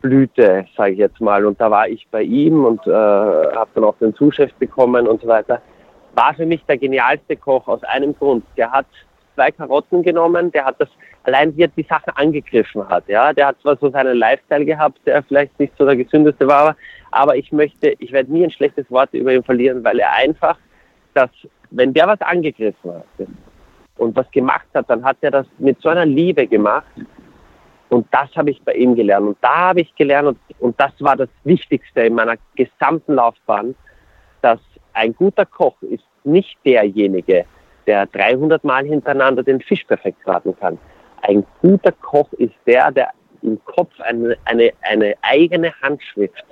Blüte, 0.00 0.66
sage 0.76 0.92
ich 0.92 0.98
jetzt 0.98 1.20
mal. 1.20 1.44
Und 1.46 1.60
da 1.60 1.70
war 1.70 1.88
ich 1.88 2.06
bei 2.10 2.22
ihm 2.22 2.64
und 2.64 2.86
äh, 2.86 2.90
habe 2.90 3.70
dann 3.74 3.84
auch 3.84 3.96
den 3.98 4.14
Zuschrift 4.14 4.58
bekommen 4.58 5.06
und 5.06 5.20
so 5.22 5.28
weiter. 5.28 5.60
War 6.14 6.34
für 6.34 6.46
mich 6.46 6.64
der 6.64 6.78
genialste 6.78 7.36
Koch 7.36 7.66
aus 7.68 7.82
einem 7.84 8.16
Grund. 8.16 8.44
Der 8.56 8.70
hat 8.70 8.86
zwei 9.34 9.50
Karotten 9.50 10.02
genommen, 10.02 10.50
der 10.50 10.64
hat 10.64 10.80
das 10.80 10.88
allein 11.22 11.54
wie 11.56 11.62
er 11.62 11.68
die 11.68 11.86
Sachen 11.88 12.12
angegriffen 12.16 12.88
hat. 12.88 13.06
Ja, 13.06 13.32
der 13.32 13.48
hat 13.48 13.60
zwar 13.60 13.76
so 13.76 13.90
seinen 13.90 14.16
Lifestyle 14.16 14.64
gehabt, 14.64 14.98
der 15.06 15.22
vielleicht 15.22 15.58
nicht 15.60 15.72
so 15.78 15.84
der 15.84 15.96
gesündeste 15.96 16.46
war, 16.48 16.74
aber 17.10 17.36
ich 17.36 17.52
möchte, 17.52 17.94
ich 17.98 18.12
werde 18.12 18.32
nie 18.32 18.44
ein 18.44 18.50
schlechtes 18.50 18.90
Wort 18.90 19.12
über 19.12 19.32
ihn 19.32 19.44
verlieren, 19.44 19.84
weil 19.84 19.98
er 20.00 20.12
einfach, 20.14 20.58
dass 21.14 21.30
wenn 21.70 21.92
der 21.92 22.06
was 22.06 22.20
angegriffen 22.22 22.94
hat 22.94 23.28
und 23.98 24.16
was 24.16 24.30
gemacht 24.30 24.66
hat, 24.74 24.88
dann 24.88 25.04
hat 25.04 25.18
er 25.20 25.30
das 25.30 25.46
mit 25.58 25.80
so 25.82 25.90
einer 25.90 26.06
Liebe 26.06 26.46
gemacht 26.46 26.86
und 27.90 28.06
das 28.10 28.28
habe 28.36 28.50
ich 28.50 28.62
bei 28.62 28.74
ihm 28.74 28.94
gelernt. 28.94 29.26
Und 29.26 29.38
da 29.40 29.56
habe 29.68 29.80
ich 29.80 29.94
gelernt, 29.94 30.28
und, 30.28 30.38
und 30.58 30.80
das 30.80 30.92
war 31.00 31.16
das 31.16 31.28
Wichtigste 31.44 32.02
in 32.02 32.14
meiner 32.14 32.36
gesamten 32.54 33.14
Laufbahn, 33.14 33.74
dass 34.42 34.60
ein 34.92 35.14
guter 35.14 35.46
Koch 35.46 35.80
ist 35.82 36.04
nicht 36.24 36.58
derjenige, 36.64 37.44
der 37.86 38.06
300 38.06 38.62
Mal 38.64 38.84
hintereinander 38.84 39.42
den 39.42 39.60
Fisch 39.60 39.84
perfekt 39.84 40.22
braten 40.24 40.54
kann. 40.58 40.78
Ein 41.22 41.44
guter 41.62 41.92
Koch 41.92 42.32
ist 42.34 42.54
der, 42.66 42.90
der 42.92 43.10
im 43.42 43.62
Kopf 43.64 43.98
eine, 44.00 44.36
eine, 44.44 44.72
eine 44.82 45.14
eigene 45.22 45.72
Handschrift 45.80 46.44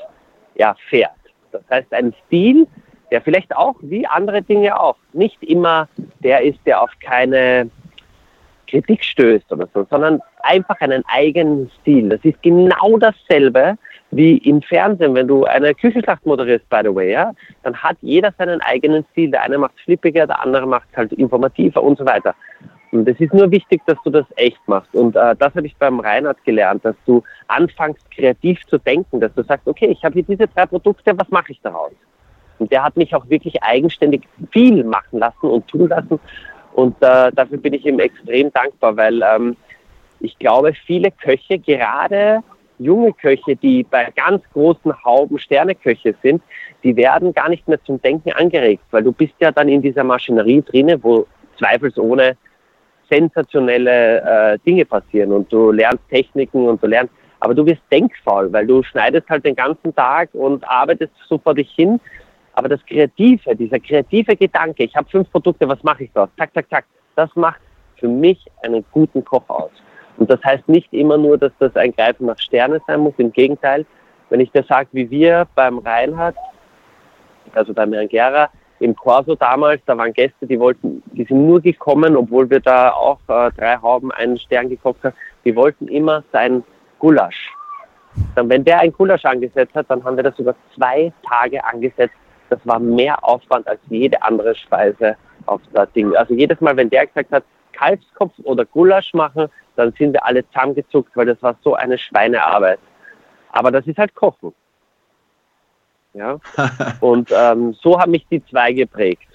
ja, 0.55 0.75
fährt. 0.88 1.12
Das 1.53 1.62
heißt, 1.70 1.92
ein 1.92 2.14
Stil, 2.27 2.66
der 3.11 3.20
vielleicht 3.20 3.55
auch, 3.55 3.75
wie 3.81 4.07
andere 4.07 4.42
Dinge 4.42 4.79
auch, 4.79 4.96
nicht 5.12 5.42
immer 5.42 5.88
der 6.20 6.42
ist, 6.42 6.59
der 6.64 6.83
auf 6.83 6.90
keine 7.01 7.70
Kritik 8.66 9.05
stößt 9.05 9.50
oder 9.52 9.68
so, 9.72 9.87
sondern 9.90 10.20
einfach 10.42 10.81
einen 10.81 11.05
eigenen 11.07 11.70
Stil. 11.81 12.09
Das 12.09 12.20
ist 12.22 12.42
genau 12.42 12.98
dasselbe 12.98 13.76
wie 14.11 14.38
im 14.38 14.62
Fernsehen, 14.62 15.14
wenn 15.14 15.29
du 15.29 15.44
eine 15.44 15.74
Küchenschlacht 15.74 16.24
moderierst, 16.24 16.68
by 16.68 16.81
the 16.85 16.94
way, 16.94 17.12
ja, 17.12 17.33
dann 17.62 17.76
hat 17.76 17.96
jeder 18.00 18.33
seinen 18.38 18.61
eigenen 18.61 19.05
Stil. 19.12 19.31
Der 19.31 19.42
eine 19.42 19.59
macht 19.59 19.74
flippiger, 19.85 20.26
der 20.26 20.40
andere 20.42 20.66
macht 20.66 20.88
halt 20.96 21.12
informativer 21.12 21.83
und 21.83 21.98
so 21.98 22.07
weiter. 22.07 22.35
Und 22.92 23.09
es 23.09 23.18
ist 23.20 23.35
nur 23.35 23.50
wichtig, 23.50 23.83
dass 23.87 23.98
du 24.05 24.11
das 24.11 24.24
echt 24.37 24.61
machst. 24.66 24.94
Und 24.94 25.16
äh, 25.16 25.35
das 25.37 25.55
habe 25.55 25.66
ich 25.66 25.76
beim 25.76 26.00
Reinhard 26.00 26.42
gelernt, 26.44 26.85
dass 26.85 26.94
du 27.05 27.22
anfängst, 27.48 28.11
kreativ 28.11 28.64
zu 28.66 28.79
denken, 28.79 29.20
dass 29.20 29.35
du 29.35 29.42
sagst, 29.42 29.66
okay, 29.66 29.87
ich 29.87 30.05
habe 30.05 30.14
hier 30.14 30.22
diese 30.22 30.46
drei 30.46 30.66
Produkte, 30.66 31.12
was 31.18 31.29
mache 31.31 31.52
ich 31.52 31.61
daraus? 31.62 31.92
Und 32.59 32.72
der 32.72 32.85
hat 32.85 32.96
mich 32.96 33.14
auch 33.14 33.29
wirklich 33.29 33.62
eigenständig 33.62 34.22
viel 34.50 34.83
machen 34.85 35.18
lassen 35.18 35.46
und 35.46 35.68
tun 35.68 35.88
lassen. 35.88 36.18
Und 36.76 36.94
äh, 37.00 37.32
dafür 37.32 37.56
bin 37.56 37.72
ich 37.72 37.86
ihm 37.86 37.98
extrem 38.00 38.52
dankbar, 38.52 38.94
weil 38.98 39.22
ähm, 39.22 39.56
ich 40.20 40.38
glaube, 40.38 40.74
viele 40.74 41.10
Köche, 41.10 41.58
gerade 41.58 42.40
junge 42.78 43.14
Köche, 43.14 43.56
die 43.56 43.82
bei 43.82 44.12
ganz 44.14 44.42
großen 44.52 44.92
Hauben 45.02 45.38
Sterneköche 45.38 46.14
sind, 46.22 46.42
die 46.84 46.94
werden 46.94 47.32
gar 47.32 47.48
nicht 47.48 47.66
mehr 47.66 47.82
zum 47.84 48.00
Denken 48.02 48.30
angeregt, 48.32 48.82
weil 48.90 49.02
du 49.02 49.12
bist 49.12 49.32
ja 49.40 49.50
dann 49.50 49.70
in 49.70 49.80
dieser 49.80 50.04
Maschinerie 50.04 50.60
drinne, 50.60 51.02
wo 51.02 51.26
zweifelsohne 51.58 52.36
sensationelle 53.08 54.20
äh, 54.20 54.58
Dinge 54.66 54.84
passieren 54.84 55.32
und 55.32 55.50
du 55.50 55.70
lernst 55.70 56.06
Techniken 56.10 56.68
und 56.68 56.82
du 56.82 56.88
lernst, 56.88 57.14
aber 57.40 57.54
du 57.54 57.64
wirst 57.64 57.80
denkfaul, 57.90 58.52
weil 58.52 58.66
du 58.66 58.82
schneidest 58.82 59.30
halt 59.30 59.46
den 59.46 59.56
ganzen 59.56 59.94
Tag 59.94 60.28
und 60.34 60.62
arbeitest 60.68 61.12
so 61.26 61.38
vor 61.38 61.54
dich 61.54 61.70
hin. 61.70 61.98
Aber 62.57 62.71
das 62.71 62.85
Kreative, 62.87 63.55
dieser 63.55 63.79
kreative 63.79 64.35
Gedanke, 64.35 64.85
ich 64.85 64.97
habe 64.97 65.09
fünf 65.09 65.31
Produkte, 65.31 65.69
was 65.69 65.83
mache 65.83 66.05
ich 66.05 66.11
dort? 66.14 66.31
Zack, 66.38 66.53
zack, 66.55 66.69
zack. 66.71 66.85
Das 67.14 67.31
macht 67.37 67.61
für 67.97 68.09
mich 68.09 68.47
einen 68.62 68.85
guten 68.92 69.25
Koch 69.25 69.49
aus. 69.49 69.71
Und 70.16 70.31
das 70.31 70.42
heißt 70.42 70.66
nicht 70.66 70.90
immer 70.92 71.19
nur, 71.19 71.37
dass 71.37 71.53
das 71.59 71.77
ein 71.77 71.92
Greifen 71.92 72.27
nach 72.27 72.38
Sterne 72.38 72.81
sein 72.87 73.01
muss. 73.01 73.12
Im 73.19 73.31
Gegenteil, 73.31 73.85
wenn 74.31 74.40
ich 74.40 74.51
das 74.53 74.66
sage, 74.66 74.88
wie 74.92 75.11
wir 75.11 75.47
beim 75.55 75.79
Reinhard, 75.79 76.35
also 77.53 77.75
beim 77.75 77.92
Herrn 77.92 78.09
Gera, 78.09 78.49
im 78.81 78.97
Corso 78.97 79.35
damals, 79.35 79.83
da 79.85 79.97
waren 79.97 80.14
Gäste, 80.14 80.47
die 80.47 80.59
wollten, 80.59 81.03
die 81.12 81.25
sind 81.25 81.47
nur 81.47 81.61
gekommen, 81.61 82.16
obwohl 82.16 82.49
wir 82.49 82.61
da 82.61 82.90
auch 82.90 83.21
äh, 83.29 83.51
drei 83.53 83.77
Hauben 83.81 84.12
einen 84.12 84.38
Stern 84.38 84.71
gekocht 84.71 85.05
haben, 85.05 85.14
die 85.45 85.55
wollten 85.55 85.88
immer 85.88 86.25
sein 86.33 86.64
Gulasch. 86.99 87.53
Dann, 88.35 88.49
wenn 88.49 88.64
der 88.64 88.81
ein 88.81 88.92
Gulasch 88.92 89.25
angesetzt 89.27 89.75
hat, 89.75 89.90
dann 89.90 90.03
haben 90.05 90.16
wir 90.16 90.25
das 90.25 90.38
über 90.38 90.55
zwei 90.75 91.12
Tage 91.29 91.62
angesetzt. 91.62 92.14
Das 92.48 92.61
war 92.64 92.78
mehr 92.78 93.22
Aufwand 93.24 93.66
als 93.66 93.80
jede 93.88 94.22
andere 94.22 94.54
Speise 94.54 95.16
auf 95.46 95.61
das 95.72 95.90
Ding. 95.92 96.14
Also 96.14 96.35
jedes 96.35 96.61
Mal, 96.61 96.76
wenn 96.76 96.90
der 96.90 97.06
gesagt 97.06 97.30
hat, 97.32 97.44
Kalbskopf 97.72 98.32
oder 98.44 98.64
Gulasch 98.64 99.12
machen, 99.14 99.48
dann 99.76 99.92
sind 99.98 100.12
wir 100.12 100.24
alle 100.24 100.46
zusammengezuckt, 100.48 101.14
weil 101.16 101.26
das 101.26 101.42
war 101.42 101.56
so 101.62 101.74
eine 101.74 101.98
Schweinearbeit. 101.98 102.78
Aber 103.50 103.70
das 103.70 103.87
ist 103.87 103.98
halt 103.98 104.14
Kochen. 104.14 104.52
Ja? 106.14 106.38
Und 107.00 107.30
ähm, 107.32 107.74
so 107.74 107.98
haben 108.00 108.12
mich 108.12 108.26
die 108.30 108.44
zwei 108.46 108.72
geprägt. 108.72 109.28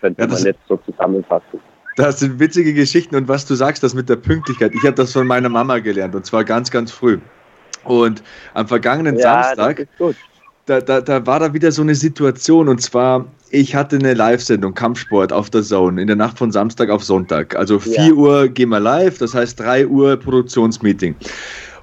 Könnte 0.00 0.22
ja, 0.22 0.28
man 0.28 0.42
jetzt 0.42 0.60
so 0.68 0.76
zusammenfassen. 0.78 1.60
Das 1.96 2.20
sind 2.20 2.38
witzige 2.38 2.74
Geschichten 2.74 3.16
und 3.16 3.26
was 3.26 3.44
du 3.44 3.56
sagst, 3.56 3.82
das 3.82 3.92
mit 3.92 4.08
der 4.08 4.14
Pünktlichkeit. 4.14 4.72
Ich 4.72 4.84
habe 4.84 4.94
das 4.94 5.12
von 5.12 5.26
meiner 5.26 5.48
Mama 5.48 5.80
gelernt 5.80 6.14
und 6.14 6.24
zwar 6.24 6.44
ganz, 6.44 6.70
ganz 6.70 6.92
früh. 6.92 7.18
Und 7.82 8.22
am 8.54 8.68
vergangenen 8.68 9.16
ja, 9.16 9.42
Samstag, 9.42 9.88
da, 10.68 10.80
da, 10.80 11.00
da 11.00 11.26
war 11.26 11.40
da 11.40 11.54
wieder 11.54 11.72
so 11.72 11.82
eine 11.82 11.94
Situation 11.94 12.68
und 12.68 12.82
zwar, 12.82 13.24
ich 13.50 13.74
hatte 13.74 13.96
eine 13.96 14.12
Live-Sendung, 14.12 14.74
Kampfsport 14.74 15.32
auf 15.32 15.48
der 15.48 15.62
Zone, 15.62 16.00
in 16.00 16.06
der 16.06 16.16
Nacht 16.16 16.38
von 16.38 16.52
Samstag 16.52 16.90
auf 16.90 17.02
Sonntag. 17.02 17.56
Also 17.56 17.78
4 17.78 17.94
ja. 17.94 18.12
Uhr 18.12 18.48
gehen 18.48 18.68
wir 18.68 18.80
live, 18.80 19.16
das 19.18 19.34
heißt 19.34 19.58
3 19.58 19.86
Uhr 19.86 20.16
Produktionsmeeting. 20.16 21.14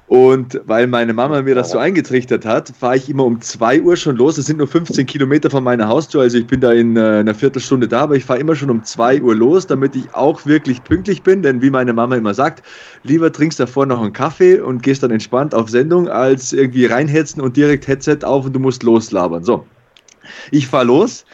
Und 0.08 0.60
weil 0.66 0.86
meine 0.86 1.12
Mama 1.12 1.42
mir 1.42 1.56
das 1.56 1.72
so 1.72 1.78
eingetrichtert 1.78 2.46
hat, 2.46 2.72
fahre 2.78 2.96
ich 2.96 3.10
immer 3.10 3.24
um 3.24 3.40
2 3.40 3.82
Uhr 3.82 3.96
schon 3.96 4.16
los. 4.16 4.38
Es 4.38 4.46
sind 4.46 4.58
nur 4.58 4.68
15 4.68 5.04
Kilometer 5.04 5.50
von 5.50 5.64
meiner 5.64 5.88
Haustür, 5.88 6.22
also 6.22 6.38
ich 6.38 6.46
bin 6.46 6.60
da 6.60 6.72
in 6.72 6.96
äh, 6.96 7.00
einer 7.00 7.34
Viertelstunde 7.34 7.88
da, 7.88 8.02
aber 8.02 8.14
ich 8.14 8.24
fahre 8.24 8.38
immer 8.38 8.54
schon 8.54 8.70
um 8.70 8.84
2 8.84 9.20
Uhr 9.22 9.34
los, 9.34 9.66
damit 9.66 9.96
ich 9.96 10.14
auch 10.14 10.46
wirklich 10.46 10.84
pünktlich 10.84 11.22
bin. 11.22 11.42
Denn 11.42 11.60
wie 11.60 11.70
meine 11.70 11.92
Mama 11.92 12.14
immer 12.14 12.34
sagt, 12.34 12.62
lieber 13.02 13.32
trinkst 13.32 13.58
davor 13.58 13.84
noch 13.86 14.00
einen 14.00 14.12
Kaffee 14.12 14.60
und 14.60 14.84
gehst 14.84 15.02
dann 15.02 15.10
entspannt 15.10 15.56
auf 15.56 15.70
Sendung, 15.70 16.08
als 16.08 16.52
irgendwie 16.52 16.86
reinhetzen 16.86 17.42
und 17.42 17.56
direkt 17.56 17.88
Headset 17.88 18.18
auf 18.22 18.46
und 18.46 18.52
du 18.52 18.60
musst 18.60 18.84
loslabern. 18.84 19.42
So, 19.42 19.66
ich 20.52 20.68
fahre 20.68 20.84
los 20.86 21.24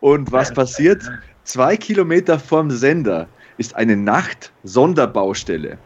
und 0.00 0.32
was 0.32 0.54
passiert? 0.54 1.02
Zwei 1.44 1.76
Kilometer 1.76 2.38
vom 2.38 2.70
Sender 2.70 3.28
ist 3.58 3.76
eine 3.76 3.96
Nacht-Sonderbaustelle 3.96 5.76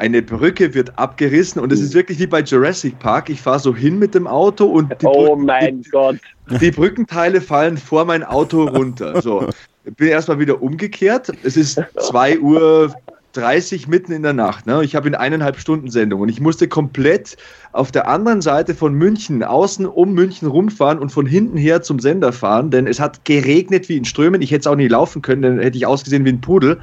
eine 0.00 0.22
Brücke 0.22 0.72
wird 0.72 0.98
abgerissen 0.98 1.60
und 1.60 1.70
es 1.72 1.80
ist 1.80 1.92
wirklich 1.92 2.18
wie 2.18 2.26
bei 2.26 2.40
Jurassic 2.40 2.98
Park. 3.00 3.28
Ich 3.28 3.42
fahre 3.42 3.58
so 3.58 3.76
hin 3.76 3.98
mit 3.98 4.14
dem 4.14 4.26
Auto 4.26 4.64
und 4.64 4.90
die, 5.02 5.06
oh 5.06 5.36
mein 5.36 5.82
die, 5.82 6.58
die 6.58 6.70
Brückenteile 6.70 7.38
fallen 7.42 7.76
vor 7.76 8.06
mein 8.06 8.24
Auto 8.24 8.64
runter. 8.64 9.20
So, 9.20 9.50
bin 9.84 10.08
erstmal 10.08 10.38
wieder 10.38 10.62
umgekehrt. 10.62 11.30
Es 11.42 11.58
ist 11.58 11.82
2 11.98 12.38
Uhr 12.38 12.94
30 13.32 13.88
mitten 13.88 14.12
in 14.12 14.22
der 14.22 14.32
Nacht. 14.32 14.66
Ne? 14.66 14.82
Ich 14.82 14.96
habe 14.96 15.08
in 15.08 15.14
eineinhalb 15.14 15.58
Stunden 15.58 15.90
Sendung 15.90 16.20
und 16.20 16.28
ich 16.28 16.40
musste 16.40 16.68
komplett 16.68 17.36
auf 17.72 17.92
der 17.92 18.08
anderen 18.08 18.40
Seite 18.40 18.74
von 18.74 18.94
München, 18.94 19.44
außen 19.44 19.86
um 19.86 20.12
München 20.12 20.48
rumfahren 20.48 20.98
und 20.98 21.10
von 21.10 21.26
hinten 21.26 21.56
her 21.56 21.82
zum 21.82 22.00
Sender 22.00 22.32
fahren, 22.32 22.70
denn 22.70 22.86
es 22.86 22.98
hat 22.98 23.24
geregnet 23.24 23.88
wie 23.88 23.96
in 23.96 24.04
Strömen. 24.04 24.42
Ich 24.42 24.50
hätte 24.50 24.60
es 24.60 24.66
auch 24.66 24.76
nicht 24.76 24.90
laufen 24.90 25.22
können, 25.22 25.42
dann 25.42 25.58
hätte 25.60 25.76
ich 25.76 25.86
ausgesehen 25.86 26.24
wie 26.24 26.30
ein 26.30 26.40
Pudel. 26.40 26.80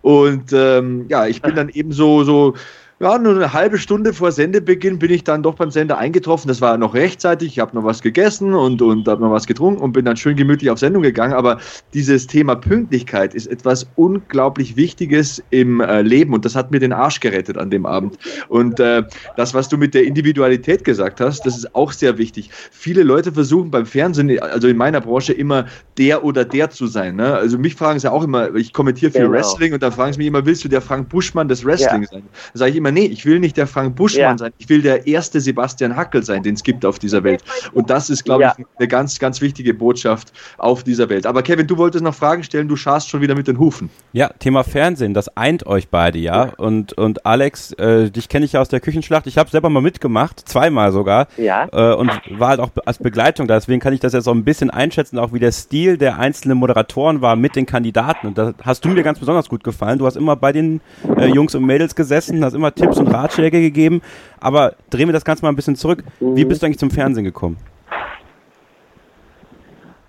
Und 0.00 0.52
ähm, 0.52 1.06
ja, 1.08 1.26
ich 1.26 1.42
bin 1.42 1.54
dann 1.56 1.68
eben 1.68 1.92
so, 1.92 2.24
so 2.24 2.54
ja, 3.02 3.16
nur 3.16 3.34
eine 3.34 3.54
halbe 3.54 3.78
Stunde 3.78 4.12
vor 4.12 4.30
Sendebeginn 4.30 4.98
bin 4.98 5.10
ich 5.10 5.24
dann 5.24 5.42
doch 5.42 5.54
beim 5.54 5.70
Sender 5.70 5.96
eingetroffen. 5.96 6.48
Das 6.48 6.60
war 6.60 6.76
noch 6.76 6.92
rechtzeitig. 6.92 7.48
Ich 7.48 7.58
habe 7.58 7.74
noch 7.74 7.82
was 7.82 8.02
gegessen 8.02 8.52
und, 8.52 8.82
und 8.82 9.08
habe 9.08 9.22
noch 9.22 9.30
was 9.30 9.46
getrunken 9.46 9.80
und 9.80 9.92
bin 9.92 10.04
dann 10.04 10.18
schön 10.18 10.36
gemütlich 10.36 10.70
auf 10.70 10.78
Sendung 10.78 11.02
gegangen. 11.02 11.32
Aber 11.32 11.58
dieses 11.94 12.26
Thema 12.26 12.56
Pünktlichkeit 12.56 13.32
ist 13.32 13.46
etwas 13.46 13.86
unglaublich 13.96 14.76
Wichtiges 14.76 15.42
im 15.48 15.80
äh, 15.80 16.02
Leben 16.02 16.34
und 16.34 16.44
das 16.44 16.54
hat 16.54 16.72
mir 16.72 16.78
den 16.78 16.92
Arsch 16.92 17.20
gerettet 17.20 17.56
an 17.56 17.70
dem 17.70 17.86
Abend. 17.86 18.18
Und 18.48 18.78
äh, 18.80 19.02
das, 19.38 19.54
was 19.54 19.70
du 19.70 19.78
mit 19.78 19.94
der 19.94 20.04
Individualität 20.04 20.84
gesagt 20.84 21.22
hast, 21.22 21.46
das 21.46 21.56
ist 21.56 21.74
auch 21.74 21.92
sehr 21.92 22.18
wichtig. 22.18 22.50
Viele 22.70 23.02
Leute 23.02 23.32
versuchen 23.32 23.70
beim 23.70 23.86
Fernsehen, 23.86 24.38
also 24.40 24.68
in 24.68 24.76
meiner 24.76 25.00
Branche, 25.00 25.32
immer 25.32 25.64
der 25.96 26.22
oder 26.22 26.44
der 26.44 26.68
zu 26.68 26.86
sein. 26.86 27.16
Ne? 27.16 27.34
Also 27.34 27.56
mich 27.56 27.76
fragen 27.76 27.98
sie 27.98 28.12
auch 28.12 28.24
immer, 28.24 28.54
ich 28.54 28.74
kommentiere 28.74 29.10
viel 29.10 29.22
genau. 29.22 29.32
Wrestling 29.32 29.72
und 29.72 29.82
da 29.82 29.90
fragen 29.90 30.12
sie 30.12 30.18
mich 30.18 30.26
immer, 30.26 30.44
willst 30.44 30.64
du 30.64 30.68
der 30.68 30.82
Frank 30.82 31.08
Buschmann 31.08 31.48
des 31.48 31.64
Wrestling 31.64 32.02
ja. 32.02 32.08
sein? 32.08 32.22
Da 32.52 32.58
sage 32.58 32.72
ich 32.72 32.76
immer, 32.76 32.89
nee, 32.92 33.06
ich 33.06 33.26
will 33.26 33.40
nicht 33.40 33.56
der 33.56 33.66
Frank 33.66 33.96
Buschmann 33.96 34.22
ja. 34.22 34.38
sein, 34.38 34.52
ich 34.58 34.68
will 34.68 34.82
der 34.82 35.06
erste 35.06 35.40
Sebastian 35.40 35.96
Hackel 35.96 36.22
sein, 36.22 36.42
den 36.42 36.54
es 36.54 36.62
gibt 36.62 36.84
auf 36.84 36.98
dieser 36.98 37.24
Welt. 37.24 37.42
Und 37.72 37.90
das 37.90 38.10
ist, 38.10 38.24
glaube 38.24 38.42
ja. 38.42 38.54
ich, 38.58 38.64
eine 38.78 38.88
ganz, 38.88 39.18
ganz 39.18 39.40
wichtige 39.40 39.74
Botschaft 39.74 40.32
auf 40.58 40.84
dieser 40.84 41.08
Welt. 41.08 41.26
Aber 41.26 41.42
Kevin, 41.42 41.66
du 41.66 41.76
wolltest 41.76 42.04
noch 42.04 42.14
Fragen 42.14 42.42
stellen, 42.42 42.68
du 42.68 42.76
schaust 42.76 43.08
schon 43.08 43.20
wieder 43.20 43.34
mit 43.34 43.48
den 43.48 43.58
Hufen. 43.58 43.90
Ja, 44.12 44.28
Thema 44.38 44.64
Fernsehen, 44.64 45.14
das 45.14 45.36
eint 45.36 45.66
euch 45.66 45.88
beide, 45.88 46.18
ja. 46.18 46.46
ja. 46.46 46.52
Und, 46.56 46.92
und 46.94 47.26
Alex, 47.26 47.72
äh, 47.72 48.10
dich 48.10 48.28
kenne 48.28 48.44
ich 48.44 48.52
ja 48.52 48.60
aus 48.60 48.68
der 48.68 48.80
Küchenschlacht, 48.80 49.26
ich 49.26 49.38
habe 49.38 49.50
selber 49.50 49.70
mal 49.70 49.82
mitgemacht, 49.82 50.48
zweimal 50.48 50.92
sogar. 50.92 51.28
Ja. 51.36 51.68
Äh, 51.72 51.94
und 51.94 52.10
war 52.38 52.48
halt 52.48 52.60
auch 52.60 52.70
als 52.84 52.98
Begleitung 52.98 53.46
da, 53.46 53.54
deswegen 53.54 53.80
kann 53.80 53.92
ich 53.92 54.00
das 54.00 54.12
jetzt 54.12 54.28
auch 54.28 54.34
ein 54.34 54.44
bisschen 54.44 54.70
einschätzen, 54.70 55.18
auch 55.18 55.32
wie 55.32 55.38
der 55.38 55.52
Stil 55.52 55.98
der 55.98 56.18
einzelnen 56.18 56.58
Moderatoren 56.58 57.20
war 57.20 57.36
mit 57.36 57.56
den 57.56 57.66
Kandidaten. 57.66 58.26
Und 58.26 58.38
da 58.38 58.54
hast 58.62 58.84
du 58.84 58.88
mir 58.88 59.02
ganz 59.02 59.18
besonders 59.18 59.48
gut 59.48 59.64
gefallen. 59.64 59.98
Du 59.98 60.06
hast 60.06 60.16
immer 60.16 60.36
bei 60.36 60.52
den 60.52 60.80
äh, 61.16 61.26
Jungs 61.26 61.54
und 61.54 61.64
Mädels 61.64 61.94
gesessen, 61.94 62.44
hast 62.44 62.54
immer 62.54 62.74
Tipps 62.80 62.98
und 62.98 63.08
Ratschläge 63.08 63.60
gegeben. 63.60 64.02
Aber 64.40 64.74
drehen 64.90 65.08
wir 65.08 65.12
das 65.12 65.24
Ganze 65.24 65.44
mal 65.44 65.50
ein 65.50 65.56
bisschen 65.56 65.76
zurück. 65.76 66.02
Wie 66.20 66.44
bist 66.44 66.62
du 66.62 66.66
eigentlich 66.66 66.78
zum 66.78 66.90
Fernsehen 66.90 67.24
gekommen? 67.24 67.56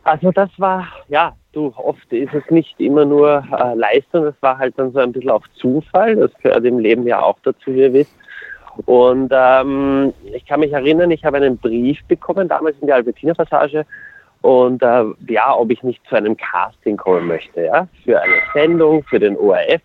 Also 0.03 0.31
das 0.31 0.49
war, 0.57 0.87
ja, 1.09 1.33
du, 1.53 1.73
oft 1.75 2.11
ist 2.11 2.33
es 2.33 2.49
nicht 2.49 2.79
immer 2.79 3.05
nur 3.05 3.43
äh, 3.51 3.75
Leistung, 3.75 4.23
das 4.23 4.35
war 4.41 4.57
halt 4.57 4.73
dann 4.77 4.91
so 4.91 4.99
ein 4.99 5.11
bisschen 5.11 5.29
auf 5.29 5.43
Zufall. 5.55 6.15
Das 6.15 6.31
gehört 6.41 6.65
im 6.65 6.79
Leben 6.79 7.05
ja 7.05 7.21
auch 7.21 7.37
dazu, 7.43 7.67
wie 7.67 7.81
ihr 7.81 7.93
wisst. 7.93 8.15
Und 8.85 9.31
ähm, 9.31 10.13
ich 10.33 10.45
kann 10.45 10.61
mich 10.61 10.71
erinnern, 10.71 11.11
ich 11.11 11.23
habe 11.25 11.37
einen 11.37 11.57
Brief 11.57 11.99
bekommen, 12.07 12.47
damals 12.47 12.75
in 12.79 12.87
der 12.87 12.95
Albertiner 12.95 13.35
Passage, 13.35 13.85
und 14.41 14.81
äh, 14.81 15.03
ja, 15.27 15.55
ob 15.55 15.69
ich 15.69 15.83
nicht 15.83 16.01
zu 16.07 16.15
einem 16.15 16.35
Casting 16.35 16.97
kommen 16.97 17.27
möchte, 17.27 17.63
ja, 17.63 17.87
für 18.03 18.19
eine 18.19 18.33
Sendung, 18.53 19.03
für 19.03 19.19
den 19.19 19.37
ORF. 19.37 19.81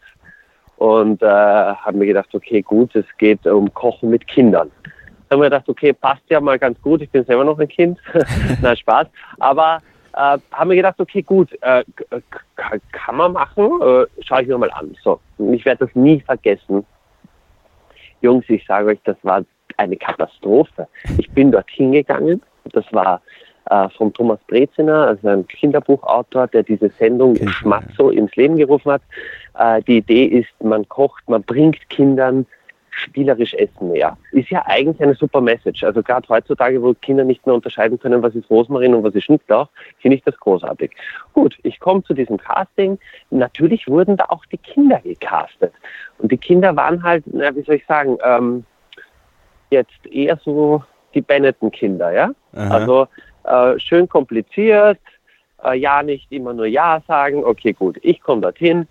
Und 0.77 1.23
äh, 1.23 1.27
haben 1.27 1.99
mir 1.99 2.07
gedacht, 2.07 2.35
okay, 2.35 2.63
gut, 2.63 2.95
es 2.95 3.07
geht 3.19 3.47
um 3.47 3.73
Kochen 3.73 4.11
mit 4.11 4.27
Kindern. 4.27 4.71
Dann 5.29 5.39
haben 5.39 5.41
wir 5.41 5.51
gedacht, 5.51 5.69
okay, 5.69 5.93
passt 5.93 6.23
ja 6.29 6.41
mal 6.41 6.59
ganz 6.59 6.81
gut, 6.83 7.01
ich 7.03 7.11
bin 7.11 7.25
selber 7.25 7.45
noch 7.45 7.59
ein 7.59 7.69
Kind. 7.69 7.99
Na, 8.63 8.77
Spaß. 8.77 9.09
Aber 9.39 9.81
äh, 10.13 10.39
haben 10.53 10.71
wir 10.71 10.77
gedacht, 10.77 10.99
okay, 10.99 11.23
gut, 11.23 11.51
äh, 11.63 11.85
kann 12.93 13.17
man 13.17 13.33
machen, 13.33 13.65
äh, 13.83 14.07
schaue 14.23 14.43
ich 14.43 14.49
mir 14.49 14.59
mal 14.59 14.71
an. 14.71 14.97
So, 15.03 15.21
ich 15.39 15.65
werde 15.65 15.87
das 15.87 15.95
nie 15.95 16.21
vergessen. 16.21 16.85
Jungs, 18.21 18.45
ich 18.49 18.65
sage 18.67 18.89
euch, 18.89 19.01
das 19.05 19.17
war 19.23 19.45
eine 19.77 19.97
Katastrophe. 19.97 20.89
Ich 21.19 21.31
bin 21.31 21.53
dorthin 21.53 21.93
gegangen, 21.93 22.43
das 22.73 22.85
war 22.93 23.21
äh, 23.69 23.89
von 23.91 24.13
Thomas 24.13 24.39
Breziner, 24.47 25.09
also 25.09 25.29
ein 25.29 25.47
Kinderbuchautor, 25.47 26.47
der 26.49 26.63
diese 26.63 26.89
Sendung 26.91 27.37
Schmatzo 27.49 28.11
ins 28.11 28.35
Leben 28.37 28.57
gerufen 28.57 28.93
hat. 28.93 29.03
Äh, 29.59 29.83
die 29.83 29.99
Idee 29.99 30.25
ist, 30.25 30.49
man 30.63 30.89
kocht, 30.89 31.29
man 31.29 31.43
bringt 31.43 31.89
Kindern 31.89 32.47
spielerisch 32.97 33.53
Essen 33.55 33.93
näher. 33.93 34.17
Ist 34.33 34.49
ja 34.49 34.65
eigentlich 34.67 35.03
eine 35.03 35.15
super 35.15 35.41
Message. 35.41 35.85
Also 35.85 36.03
gerade 36.03 36.27
heutzutage, 36.29 36.83
wo 36.83 36.95
Kinder 36.95 37.25
nicht 37.25 37.45
mehr 37.45 37.55
unterscheiden 37.55 37.99
können, 37.99 38.23
was 38.23 38.35
ist 38.35 38.49
Rosmarin 38.49 38.95
und 38.95 39.05
was 39.05 39.15
ist 39.15 39.25
Schnittlauch, 39.25 39.69
finde 39.99 40.17
ich 40.17 40.23
das 40.25 40.37
großartig. 40.39 40.93
Gut, 41.35 41.59
ich 41.63 41.79
komme 41.79 42.03
zu 42.05 42.15
diesem 42.15 42.39
Casting. 42.39 42.99
Natürlich 43.31 43.87
wurden 43.87 44.17
da 44.17 44.27
auch 44.29 44.45
die 44.47 44.57
Kinder 44.57 45.01
gecastet. 45.01 45.75
Und 46.19 46.33
die 46.33 46.39
Kinder 46.39 46.75
waren 46.75 47.03
halt, 47.03 47.25
na, 47.27 47.55
wie 47.55 47.63
soll 47.63 47.77
ich 47.77 47.87
sagen, 47.87 48.17
ähm, 48.25 48.65
jetzt 49.71 50.07
eher 50.11 50.39
so 50.43 50.83
die 51.15 51.21
Benetton-Kinder, 51.21 52.13
ja? 52.13 52.31
Aha. 52.55 52.75
Also 52.75 53.09
äh, 53.45 53.79
schön 53.79 54.09
kompliziert, 54.09 54.99
äh, 55.63 55.77
ja 55.77 56.03
nicht 56.03 56.33
immer 56.33 56.55
nur 56.55 56.67
Ja 56.67 57.03
sagen, 57.07 57.45
okay 57.45 57.75
gut, 57.75 57.99
ich 58.03 58.23
komme 58.23 58.41
dorthin 58.41 58.89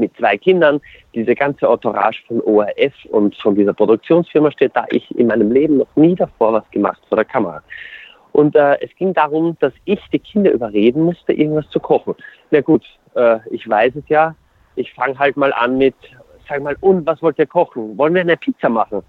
mit 0.00 0.16
zwei 0.16 0.36
Kindern, 0.36 0.80
diese 1.14 1.34
ganze 1.34 1.66
Entourage 1.66 2.22
von 2.26 2.40
ORF 2.40 2.94
und 3.10 3.36
von 3.36 3.54
dieser 3.54 3.72
Produktionsfirma 3.72 4.50
steht 4.50 4.74
da, 4.74 4.86
ich 4.90 5.10
in 5.16 5.28
meinem 5.28 5.52
Leben 5.52 5.78
noch 5.78 5.94
nie 5.96 6.14
davor 6.14 6.54
was 6.54 6.70
gemacht 6.70 7.00
vor 7.08 7.16
der 7.16 7.24
Kamera. 7.24 7.62
Und 8.32 8.56
äh, 8.56 8.78
es 8.80 8.94
ging 8.96 9.12
darum, 9.12 9.56
dass 9.60 9.72
ich 9.84 10.00
die 10.12 10.18
Kinder 10.18 10.52
überreden 10.52 11.02
musste, 11.02 11.32
irgendwas 11.32 11.68
zu 11.70 11.80
kochen. 11.80 12.14
Na 12.50 12.60
gut, 12.60 12.84
äh, 13.14 13.38
ich 13.50 13.68
weiß 13.68 13.96
es 13.96 14.08
ja, 14.08 14.34
ich 14.76 14.92
fange 14.92 15.18
halt 15.18 15.36
mal 15.36 15.52
an 15.52 15.78
mit, 15.78 15.94
sag 16.48 16.62
mal, 16.62 16.76
und 16.80 17.06
was 17.06 17.20
wollt 17.22 17.38
ihr 17.38 17.46
kochen? 17.46 17.98
Wollen 17.98 18.14
wir 18.14 18.22
eine 18.22 18.36
Pizza 18.36 18.68
machen? 18.68 19.02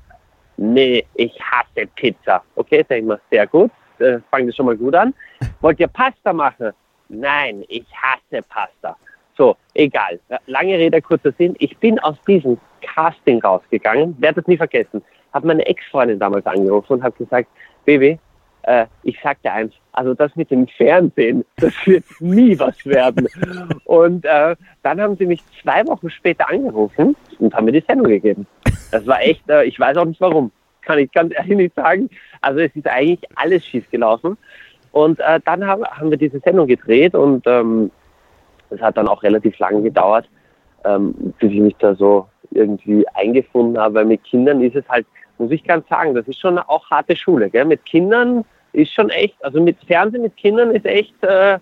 Nee, 0.57 1.05
ich 1.15 1.39
hasse 1.39 1.87
Pizza. 1.95 2.43
Okay, 2.55 2.85
ich 2.87 3.03
mal, 3.03 3.19
sehr 3.31 3.47
gut 3.47 3.71
äh, 4.01 4.19
fangen 4.29 4.47
das 4.47 4.55
schon 4.55 4.65
mal 4.65 4.77
gut 4.77 4.95
an. 4.95 5.13
Wollt 5.61 5.79
ihr 5.79 5.87
Pasta 5.87 6.33
machen? 6.33 6.71
Nein, 7.09 7.63
ich 7.67 7.85
hasse 7.93 8.41
Pasta. 8.47 8.97
So, 9.41 9.57
egal. 9.73 10.19
Lange 10.45 10.77
Rede, 10.77 11.01
kurzer 11.01 11.31
Sinn. 11.31 11.55
Ich 11.57 11.75
bin 11.79 11.97
aus 11.97 12.15
diesem 12.27 12.59
Casting 12.83 13.41
rausgegangen, 13.41 14.15
werde 14.19 14.41
es 14.41 14.45
nie 14.45 14.55
vergessen. 14.55 15.01
Habe 15.33 15.47
meine 15.47 15.65
Ex-Freundin 15.65 16.19
damals 16.19 16.45
angerufen 16.45 16.93
und 16.93 17.03
habe 17.03 17.17
gesagt, 17.17 17.49
Baby, 17.83 18.19
äh, 18.61 18.85
ich 19.01 19.17
sag 19.23 19.41
dir 19.41 19.51
eins, 19.51 19.73
also 19.93 20.13
das 20.13 20.35
mit 20.35 20.51
dem 20.51 20.67
Fernsehen, 20.67 21.43
das 21.55 21.73
wird 21.87 22.03
nie 22.19 22.59
was 22.59 22.85
werden. 22.85 23.27
Und 23.85 24.25
äh, 24.25 24.55
dann 24.83 25.01
haben 25.01 25.17
sie 25.17 25.25
mich 25.25 25.41
zwei 25.63 25.87
Wochen 25.87 26.11
später 26.11 26.47
angerufen 26.47 27.15
und 27.39 27.55
haben 27.55 27.65
mir 27.65 27.71
die 27.71 27.83
Sendung 27.87 28.09
gegeben. 28.09 28.45
Das 28.91 29.07
war 29.07 29.23
echt, 29.23 29.49
äh, 29.49 29.63
ich 29.63 29.79
weiß 29.79 29.97
auch 29.97 30.05
nicht 30.05 30.21
warum 30.21 30.51
kann 30.83 30.99
ich 30.99 31.11
ganz 31.11 31.33
ehrlich 31.33 31.57
nicht 31.57 31.73
sagen. 31.73 32.11
Also 32.41 32.59
es 32.59 32.75
ist 32.75 32.87
eigentlich 32.87 33.27
alles 33.33 33.65
schief 33.65 33.89
gelaufen. 33.89 34.37
Und 34.91 35.19
äh, 35.19 35.39
dann 35.43 35.65
haben, 35.65 35.83
haben 35.83 36.11
wir 36.11 36.17
diese 36.19 36.39
Sendung 36.41 36.67
gedreht 36.67 37.15
und 37.15 37.47
ähm, 37.47 37.89
ähm, 38.71 38.81
hat 38.81 38.97
dann 38.97 39.07
auch 39.07 39.23
relativ 39.23 39.57
lange 39.59 39.81
gedauert, 39.81 40.29
ähm, 40.85 41.33
bis 41.39 41.51
ich 41.51 41.59
mich 41.59 41.75
da 41.77 41.95
so 41.95 42.27
irgendwie 42.51 43.07
eingefunden 43.13 43.77
habe. 43.77 43.95
Weil 43.95 44.05
mit 44.05 44.23
Kindern 44.23 44.61
ist 44.61 44.75
es 44.75 44.87
halt, 44.89 45.05
muss 45.37 45.51
ich 45.51 45.63
ganz 45.63 45.87
sagen, 45.87 46.13
das 46.15 46.27
ist 46.27 46.39
schon 46.39 46.57
auch 46.57 46.89
harte 46.89 47.15
Schule. 47.15 47.49
Gell? 47.49 47.65
Mit 47.65 47.85
Kindern 47.85 48.45
ist 48.73 48.93
schon 48.93 49.09
echt, 49.09 49.35
also 49.43 49.61
mit 49.61 49.77
Fernsehen 49.85 50.21
mit 50.21 50.37
Kindern 50.37 50.71
ist 50.71 50.85
echt, 50.85 51.21
äh, 51.23 51.59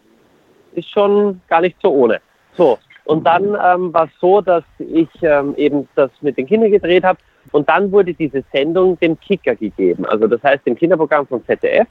ist 0.73 0.89
schon 0.89 1.41
gar 1.47 1.61
nicht 1.61 1.77
so 1.81 1.91
ohne. 1.91 2.19
So, 2.53 2.77
und 3.05 3.25
dann 3.25 3.57
ähm, 3.63 3.93
war 3.93 4.05
es 4.05 4.11
so, 4.19 4.41
dass 4.41 4.63
ich 4.77 5.09
ähm, 5.23 5.55
eben 5.57 5.87
das 5.95 6.11
mit 6.21 6.37
den 6.37 6.45
Kindern 6.45 6.71
gedreht 6.71 7.03
habe 7.03 7.17
und 7.51 7.67
dann 7.67 7.91
wurde 7.91 8.13
diese 8.13 8.43
Sendung 8.53 8.99
dem 8.99 9.19
Kicker 9.19 9.55
gegeben, 9.55 10.05
also 10.05 10.27
das 10.27 10.43
heißt 10.43 10.65
dem 10.67 10.75
Kinderprogramm 10.75 11.25
von 11.25 11.43
ZDF. 11.45 11.87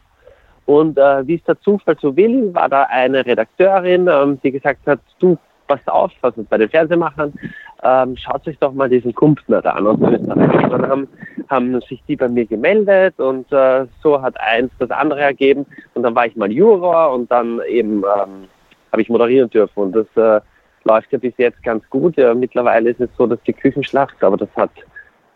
Und 0.68 0.98
äh, 0.98 1.26
wie 1.26 1.36
es 1.36 1.44
der 1.44 1.58
Zufall 1.62 1.96
so 1.98 2.14
will, 2.14 2.52
war 2.52 2.68
da 2.68 2.82
eine 2.90 3.24
Redakteurin, 3.24 4.06
ähm, 4.06 4.38
die 4.42 4.50
gesagt 4.50 4.86
hat, 4.86 5.00
du, 5.18 5.38
pass 5.66 5.80
auf, 5.86 6.12
was 6.20 6.36
uns 6.36 6.46
bei 6.46 6.58
den 6.58 6.68
Fernsehmachern, 6.68 7.32
ähm, 7.82 8.14
schaut 8.18 8.46
euch 8.46 8.58
doch 8.58 8.74
mal 8.74 8.90
diesen 8.90 9.14
Kumpner 9.14 9.62
da 9.62 9.70
an. 9.70 9.86
Und 9.86 10.02
dann 10.02 10.86
haben, 10.90 11.08
haben 11.48 11.80
sich 11.88 12.02
die 12.06 12.16
bei 12.16 12.28
mir 12.28 12.44
gemeldet 12.44 13.18
und 13.18 13.50
äh, 13.50 13.86
so 14.02 14.20
hat 14.20 14.38
eins 14.38 14.70
das 14.78 14.90
andere 14.90 15.22
ergeben. 15.22 15.64
Und 15.94 16.02
dann 16.02 16.14
war 16.14 16.26
ich 16.26 16.36
mal 16.36 16.52
Juror 16.52 17.14
und 17.14 17.30
dann 17.30 17.62
eben 17.66 18.00
ähm, 18.00 18.44
habe 18.92 19.00
ich 19.00 19.08
moderieren 19.08 19.48
dürfen. 19.48 19.84
Und 19.84 19.92
das 19.92 20.06
äh, 20.16 20.42
läuft 20.84 21.10
ja 21.12 21.18
bis 21.18 21.32
jetzt 21.38 21.62
ganz 21.62 21.82
gut. 21.88 22.18
Ja, 22.18 22.34
mittlerweile 22.34 22.90
ist 22.90 23.00
es 23.00 23.08
so, 23.16 23.26
dass 23.26 23.42
die 23.44 23.54
Küchenschlacht, 23.54 24.22
aber 24.22 24.36
das 24.36 24.50
hat 24.54 24.72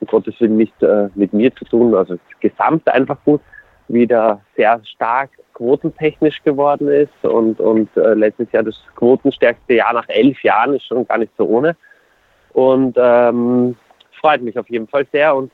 um 0.00 0.08
Gottes 0.08 0.38
Willen 0.40 0.58
nicht 0.58 0.82
äh, 0.82 1.08
mit 1.14 1.32
mir 1.32 1.54
zu 1.54 1.64
tun, 1.64 1.94
also 1.94 2.18
gesamt 2.40 2.86
einfach 2.88 3.16
gut, 3.24 3.40
wieder 3.92 4.40
sehr 4.56 4.80
stark 4.84 5.30
quotentechnisch 5.54 6.42
geworden 6.42 6.88
ist 6.88 7.12
und, 7.22 7.60
und 7.60 7.94
äh, 7.96 8.14
letztes 8.14 8.50
Jahr 8.52 8.62
das 8.62 8.80
quotenstärkste 8.96 9.74
Jahr 9.74 9.92
nach 9.92 10.08
elf 10.08 10.42
Jahren 10.42 10.74
ist 10.74 10.86
schon 10.86 11.06
gar 11.06 11.18
nicht 11.18 11.32
so 11.36 11.46
ohne. 11.46 11.76
Und 12.52 12.96
ähm, 12.98 13.76
freut 14.20 14.42
mich 14.42 14.58
auf 14.58 14.68
jeden 14.70 14.88
Fall 14.88 15.06
sehr. 15.12 15.34
Und 15.34 15.52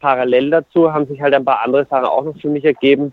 parallel 0.00 0.50
dazu 0.50 0.92
haben 0.92 1.06
sich 1.06 1.20
halt 1.20 1.34
ein 1.34 1.44
paar 1.44 1.62
andere 1.64 1.86
Sachen 1.86 2.06
auch 2.06 2.24
noch 2.24 2.36
für 2.38 2.48
mich 2.48 2.64
ergeben. 2.64 3.12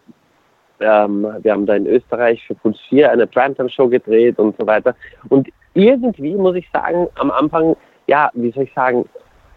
Ähm, 0.79 1.27
wir 1.41 1.51
haben 1.51 1.65
da 1.65 1.75
in 1.75 1.87
Österreich 1.87 2.45
für 2.45 2.55
Puls 2.55 2.79
4 2.89 3.11
eine 3.11 3.27
Primetime-Show 3.27 3.87
gedreht 3.87 4.39
und 4.39 4.55
so 4.59 4.67
weiter. 4.67 4.95
Und 5.29 5.49
irgendwie 5.73 6.35
muss 6.35 6.55
ich 6.55 6.69
sagen, 6.71 7.07
am 7.15 7.31
Anfang, 7.31 7.75
ja, 8.07 8.29
wie 8.33 8.51
soll 8.51 8.63
ich 8.63 8.73
sagen, 8.73 9.07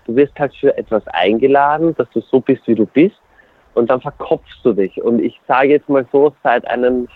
du 0.06 0.14
wirst 0.14 0.38
halt 0.38 0.54
für 0.54 0.76
etwas 0.76 1.06
eingeladen, 1.08 1.94
dass 1.96 2.08
du 2.10 2.20
so 2.20 2.40
bist, 2.40 2.66
wie 2.66 2.74
du 2.74 2.86
bist, 2.86 3.16
und 3.74 3.90
dann 3.90 4.00
verkopfst 4.00 4.60
du 4.62 4.72
dich. 4.72 5.02
Und 5.02 5.20
ich 5.20 5.40
sage 5.46 5.70
jetzt 5.70 5.88
mal 5.88 6.06
so, 6.12 6.34
seit 6.42 6.66
einem 6.66 7.08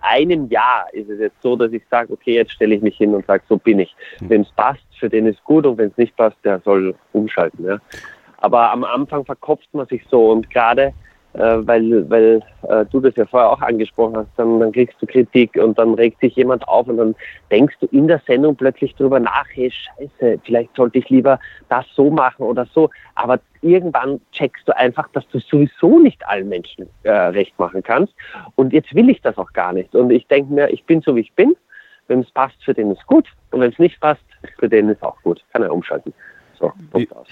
einem 0.00 0.48
Jahr 0.48 0.86
ist 0.92 1.10
es 1.10 1.18
jetzt 1.18 1.42
so, 1.42 1.56
dass 1.56 1.72
ich 1.72 1.82
sage, 1.90 2.12
okay, 2.12 2.34
jetzt 2.34 2.52
stelle 2.52 2.74
ich 2.74 2.82
mich 2.82 2.96
hin 2.96 3.14
und 3.14 3.26
sage, 3.26 3.42
so 3.48 3.56
bin 3.56 3.80
ich. 3.80 3.94
Mhm. 4.20 4.30
Wenn 4.30 4.40
es 4.42 4.50
passt, 4.52 4.84
für 4.98 5.08
den 5.08 5.26
ist 5.26 5.42
gut 5.44 5.66
und 5.66 5.78
wenn 5.78 5.90
es 5.90 5.96
nicht 5.96 6.16
passt, 6.16 6.36
der 6.44 6.60
soll 6.60 6.94
umschalten. 7.12 7.64
Ja. 7.64 7.78
Aber 8.38 8.70
am 8.70 8.84
Anfang 8.84 9.24
verkopft 9.24 9.68
man 9.72 9.86
sich 9.86 10.04
so 10.08 10.30
und 10.30 10.50
gerade 10.50 10.92
äh, 11.38 11.66
weil, 11.66 12.10
weil 12.10 12.42
äh, 12.62 12.84
du 12.86 13.00
das 13.00 13.14
ja 13.14 13.24
vorher 13.24 13.50
auch 13.50 13.60
angesprochen 13.60 14.16
hast, 14.16 14.28
dann, 14.36 14.58
dann 14.58 14.72
kriegst 14.72 15.00
du 15.00 15.06
Kritik 15.06 15.54
und 15.56 15.78
dann 15.78 15.94
regt 15.94 16.20
sich 16.20 16.34
jemand 16.34 16.66
auf 16.66 16.88
und 16.88 16.96
dann 16.96 17.14
denkst 17.50 17.76
du 17.80 17.86
in 17.86 18.08
der 18.08 18.20
Sendung 18.26 18.56
plötzlich 18.56 18.94
drüber 18.96 19.20
nach, 19.20 19.46
hey 19.52 19.70
scheiße, 19.70 20.40
vielleicht 20.44 20.74
sollte 20.74 20.98
ich 20.98 21.08
lieber 21.08 21.38
das 21.68 21.86
so 21.94 22.10
machen 22.10 22.42
oder 22.42 22.66
so. 22.74 22.90
Aber 23.14 23.38
irgendwann 23.62 24.20
checkst 24.32 24.66
du 24.66 24.76
einfach, 24.76 25.08
dass 25.12 25.28
du 25.28 25.38
sowieso 25.38 26.00
nicht 26.00 26.26
allen 26.26 26.48
Menschen 26.48 26.88
äh, 27.04 27.10
recht 27.10 27.56
machen 27.58 27.82
kannst. 27.84 28.12
Und 28.56 28.72
jetzt 28.72 28.92
will 28.94 29.08
ich 29.08 29.20
das 29.22 29.38
auch 29.38 29.52
gar 29.52 29.72
nicht. 29.72 29.94
Und 29.94 30.10
ich 30.10 30.26
denke 30.26 30.52
mir, 30.52 30.68
ich 30.70 30.84
bin 30.84 31.02
so 31.02 31.14
wie 31.14 31.20
ich 31.20 31.32
bin. 31.34 31.54
Wenn 32.08 32.20
es 32.20 32.30
passt, 32.30 32.56
für 32.64 32.74
den 32.74 32.90
ist 32.90 33.06
gut. 33.06 33.28
Und 33.52 33.60
wenn 33.60 33.70
es 33.70 33.78
nicht 33.78 34.00
passt, 34.00 34.24
für 34.58 34.68
den 34.68 34.88
ist 34.88 35.02
auch 35.02 35.20
gut. 35.22 35.44
Kann 35.52 35.62
er 35.62 35.72
umschalten. 35.72 36.12
So, 36.58 36.72
Punkt 36.90 37.14
aus. 37.14 37.28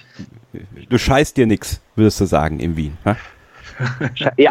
Du 0.88 0.98
scheißt 0.98 1.36
dir 1.36 1.46
nichts, 1.46 1.82
würdest 1.96 2.20
du 2.20 2.26
sagen, 2.26 2.60
in 2.60 2.76
Wien. 2.76 2.96
Ha? 3.04 3.16
Ja, 4.36 4.50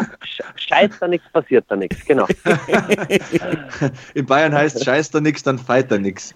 scheiß 0.56 0.98
da 1.00 1.08
nichts, 1.08 1.26
passiert 1.32 1.64
da 1.68 1.76
nichts, 1.76 2.04
genau. 2.04 2.26
In 4.14 4.26
Bayern 4.26 4.54
heißt 4.54 4.84
scheiß 4.84 5.10
da 5.10 5.20
nichts, 5.20 5.42
dann 5.42 5.58
feit 5.58 5.90
da 5.90 5.98
nichts. 5.98 6.34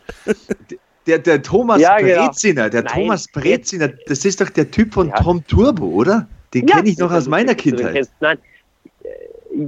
Der, 1.06 1.18
der 1.18 1.42
Thomas 1.42 1.80
ja, 1.80 1.98
genau. 1.98 2.26
Breziner, 2.26 2.68
der 2.68 2.82
Nein, 2.82 2.94
Thomas 2.94 3.26
Breziner, 3.28 3.88
das 4.06 4.24
ist 4.24 4.40
doch 4.40 4.50
der 4.50 4.70
Typ 4.70 4.94
von 4.94 5.08
ja. 5.08 5.16
Tom 5.16 5.46
Turbo, 5.46 5.86
oder? 5.86 6.26
Den 6.52 6.66
ja, 6.66 6.76
kenne 6.76 6.88
ich 6.88 6.98
noch 6.98 7.12
aus 7.12 7.28
meiner 7.28 7.54
Kindheit. 7.54 8.08
Nein. 8.20 8.38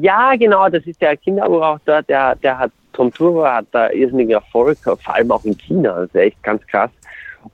Ja, 0.01 0.37
genau, 0.37 0.69
das 0.69 0.87
ist 0.87 1.01
der 1.01 1.17
Kinderbuchautor, 1.17 2.03
der, 2.03 2.37
der 2.37 2.59
hat 2.59 2.73
Tom 2.93 3.13
Turbo 3.13 3.47
hat 3.47 3.67
da 3.73 3.91
irrsinnigen 3.91 4.33
Erfolg, 4.33 4.79
vor 4.83 4.99
allem 5.07 5.31
auch 5.31 5.45
in 5.45 5.57
China, 5.57 5.95
also 5.95 6.19
echt 6.19 6.43
ganz 6.43 6.67
krass. 6.67 6.91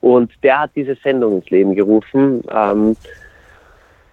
Und 0.01 0.33
der 0.43 0.61
hat 0.61 0.71
diese 0.77 0.97
Sendung 0.97 1.37
ins 1.37 1.51
Leben 1.51 1.75
gerufen. 1.75 2.43
Ähm, 2.51 2.97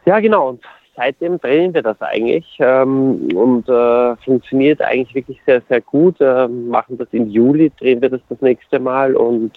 ja, 0.05 0.19
genau. 0.19 0.49
Und 0.49 0.63
seitdem 0.95 1.39
drehen 1.39 1.73
wir 1.73 1.81
das 1.81 2.01
eigentlich 2.01 2.45
ähm, 2.59 3.29
und 3.35 3.67
äh, 3.69 4.15
funktioniert 4.17 4.81
eigentlich 4.81 5.13
wirklich 5.15 5.39
sehr, 5.45 5.61
sehr 5.69 5.81
gut. 5.81 6.19
Äh, 6.21 6.47
machen 6.47 6.97
das 6.97 7.07
im 7.11 7.29
Juli, 7.29 7.71
drehen 7.79 8.01
wir 8.01 8.09
das 8.09 8.21
das 8.29 8.41
nächste 8.41 8.79
Mal 8.79 9.15
und 9.15 9.51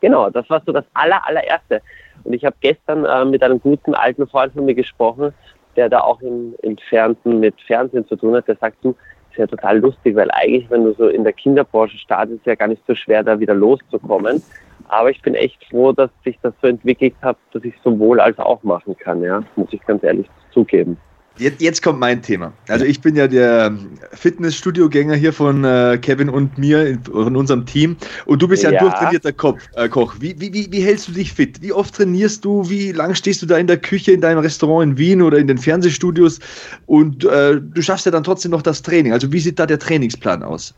genau, 0.00 0.30
das 0.30 0.48
war 0.50 0.62
so 0.64 0.72
das 0.72 0.84
aller, 0.94 1.26
allererste. 1.26 1.80
Und 2.24 2.34
ich 2.34 2.44
habe 2.44 2.56
gestern 2.60 3.04
äh, 3.04 3.24
mit 3.24 3.42
einem 3.42 3.60
guten 3.60 3.94
alten 3.94 4.26
Freund 4.26 4.52
von 4.52 4.64
mir 4.64 4.74
gesprochen, 4.74 5.32
der 5.76 5.88
da 5.88 6.00
auch 6.00 6.20
im 6.20 6.54
Entfernten 6.62 7.40
mit 7.40 7.60
Fernsehen 7.62 8.06
zu 8.06 8.16
tun 8.16 8.34
hat, 8.34 8.46
der 8.46 8.56
sagt, 8.56 8.76
du, 8.82 8.94
ist 9.30 9.38
ja 9.38 9.46
total 9.46 9.78
lustig, 9.78 10.14
weil 10.14 10.30
eigentlich, 10.30 10.68
wenn 10.70 10.84
du 10.84 10.92
so 10.92 11.08
in 11.08 11.24
der 11.24 11.32
Kinderbranche 11.32 11.96
startest, 11.98 12.40
ist 12.40 12.46
ja 12.46 12.54
gar 12.54 12.68
nicht 12.68 12.82
so 12.86 12.94
schwer, 12.94 13.22
da 13.22 13.40
wieder 13.40 13.54
loszukommen. 13.54 14.42
Aber 14.88 15.10
ich 15.10 15.20
bin 15.22 15.34
echt 15.34 15.64
froh, 15.70 15.92
dass 15.92 16.10
sich 16.24 16.38
das 16.42 16.54
so 16.60 16.68
entwickelt 16.68 17.14
hat, 17.22 17.36
dass 17.52 17.64
ich 17.64 17.74
sowohl 17.82 18.20
als 18.20 18.38
auch 18.38 18.62
machen 18.62 18.96
kann, 18.96 19.22
ja, 19.22 19.42
muss 19.56 19.72
ich 19.72 19.80
ganz 19.86 20.02
ehrlich 20.02 20.26
zugeben. 20.52 20.96
Jetzt, 21.38 21.62
jetzt, 21.62 21.82
kommt 21.82 21.98
mein 21.98 22.20
Thema. 22.20 22.52
Also 22.68 22.84
ich 22.84 23.00
bin 23.00 23.16
ja 23.16 23.26
der 23.26 23.74
Fitnessstudio-Gänger 24.12 25.14
hier 25.14 25.32
von 25.32 25.64
äh, 25.64 25.98
Kevin 26.00 26.28
und 26.28 26.58
mir 26.58 26.86
in, 26.86 27.00
in, 27.06 27.36
unserem 27.36 27.64
Team. 27.64 27.96
Und 28.26 28.42
du 28.42 28.48
bist 28.48 28.62
ja, 28.62 28.70
ja 28.70 28.78
ein 28.78 28.84
durchtrainierter 28.84 29.32
Kopf, 29.32 29.62
äh, 29.74 29.88
Koch. 29.88 30.14
Wie, 30.20 30.38
wie, 30.38 30.52
wie, 30.52 30.70
wie, 30.70 30.82
hältst 30.82 31.08
du 31.08 31.12
dich 31.12 31.32
fit? 31.32 31.62
Wie 31.62 31.72
oft 31.72 31.94
trainierst 31.94 32.44
du? 32.44 32.68
Wie 32.68 32.92
lang 32.92 33.14
stehst 33.14 33.40
du 33.40 33.46
da 33.46 33.56
in 33.56 33.66
der 33.66 33.78
Küche 33.78 34.12
in 34.12 34.20
deinem 34.20 34.40
Restaurant 34.40 34.90
in 34.90 34.98
Wien 34.98 35.22
oder 35.22 35.38
in 35.38 35.46
den 35.46 35.56
Fernsehstudios? 35.56 36.38
Und 36.84 37.24
äh, 37.24 37.58
du 37.58 37.80
schaffst 37.80 38.04
ja 38.04 38.12
dann 38.12 38.24
trotzdem 38.24 38.50
noch 38.50 38.62
das 38.62 38.82
Training. 38.82 39.12
Also 39.12 39.32
wie 39.32 39.40
sieht 39.40 39.58
da 39.58 39.64
der 39.64 39.78
Trainingsplan 39.78 40.42
aus? 40.42 40.74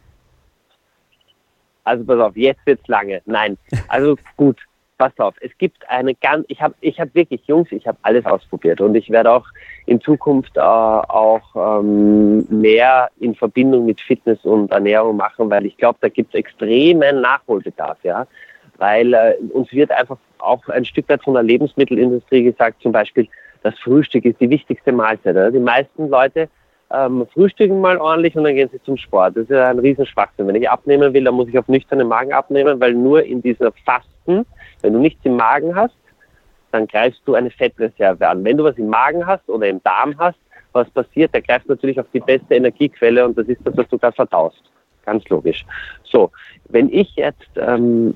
Also 1.85 2.05
pass 2.05 2.19
auf, 2.21 2.37
jetzt 2.37 2.65
wird's 2.67 2.87
lange. 2.89 3.21
Nein, 3.27 3.57
also 3.89 4.17
gut 4.37 4.59
pass 4.97 5.13
auf, 5.19 5.35
es 5.41 5.51
gibt 5.59 5.89
eine 5.89 6.15
ganz, 6.15 6.45
ich 6.49 6.63
habe 6.63 6.75
ich 6.81 7.01
hab 7.01 7.15
wirklich, 7.15 7.43
Jungs, 7.47 7.71
ich 7.73 7.87
habe 7.87 7.99
alles 8.03 8.25
ausprobiert 8.27 8.81
und 8.81 8.95
ich 8.95 9.11
werde 9.11 9.31
auch 9.31 9.47
in 9.87 10.01
Zukunft 10.01 10.57
äh, 10.57 10.61
auch 10.61 11.81
ähm, 11.81 12.47
mehr 12.49 13.11
in 13.19 13.35
Verbindung 13.35 13.87
mit 13.87 14.01
Fitness 14.01 14.45
und 14.45 14.71
Ernährung 14.73 15.17
machen, 15.17 15.51
weil 15.51 15.67
ich 15.67 15.77
glaube, 15.77 15.99
da 16.01 16.09
gibt 16.09 16.35
es 16.35 16.39
extremen 16.39 17.21
Nachholbedarf, 17.21 17.99
ja. 18.03 18.27
Weil 18.79 19.15
äh, 19.15 19.35
uns 19.53 19.73
wird 19.73 19.91
einfach 19.91 20.19
auch 20.39 20.69
ein 20.69 20.85
Stück 20.85 21.09
weit 21.09 21.23
von 21.23 21.35
der 21.35 21.43
Lebensmittelindustrie 21.43 22.43
gesagt, 22.43 22.83
zum 22.83 22.93
Beispiel, 22.93 23.29
das 23.63 23.79
Frühstück 23.79 24.25
ist 24.25 24.41
die 24.41 24.51
wichtigste 24.51 24.93
Mahlzeit. 24.93 25.35
Oder? 25.37 25.51
Die 25.51 25.59
meisten 25.59 26.09
Leute 26.09 26.49
ähm, 26.95 27.27
frühstücken 27.33 27.81
mal 27.81 27.99
ordentlich 27.99 28.37
und 28.37 28.45
dann 28.45 28.55
gehen 28.55 28.71
sie 28.73 28.83
zum 28.83 28.97
Sport. 28.97 29.37
Das 29.37 29.45
ist 29.45 29.51
ja 29.51 29.69
ein 29.69 29.79
Riesenschwachsinn. 29.79 30.47
Wenn 30.47 30.55
ich 30.55 30.69
abnehmen 30.69 31.13
will, 31.13 31.25
dann 31.25 31.35
muss 31.35 31.49
ich 31.49 31.59
auf 31.59 31.69
nüchternen 31.69 32.09
Magen 32.09 32.33
abnehmen, 32.33 32.81
weil 32.81 32.95
nur 32.95 33.23
in 33.23 33.43
dieser 33.43 33.73
Fasten 33.85 34.47
wenn 34.83 34.93
du 34.93 34.99
nichts 34.99 35.25
im 35.25 35.37
Magen 35.37 35.75
hast, 35.75 35.97
dann 36.73 36.87
greifst 36.87 37.23
du 37.25 37.35
eine 37.35 37.51
Fettreserve 37.51 38.29
an. 38.29 38.45
Wenn 38.45 38.57
du 38.57 38.65
was 38.65 38.77
im 38.77 38.89
Magen 38.89 39.27
hast 39.27 39.49
oder 39.49 39.69
im 39.69 39.83
Darm 39.83 40.15
hast, 40.19 40.39
was 40.73 40.91
passiert? 40.91 41.33
Der 41.33 41.43
greift 41.43 41.69
natürlich 41.69 42.01
auf 42.01 42.07
die 42.13 42.21
beste 42.21 42.55
Energiequelle 42.55 43.25
und 43.25 43.39
das 43.39 43.47
ist 43.47 43.61
das, 43.65 43.77
was 43.77 43.89
du 43.89 43.99
gerade 43.99 44.17
verdaust. 44.17 44.63
Ganz 45.05 45.29
logisch. 45.29 45.65
So, 46.03 46.31
wenn 46.71 46.91
ich 46.91 47.15
jetzt 47.17 47.51
ähm, 47.57 48.15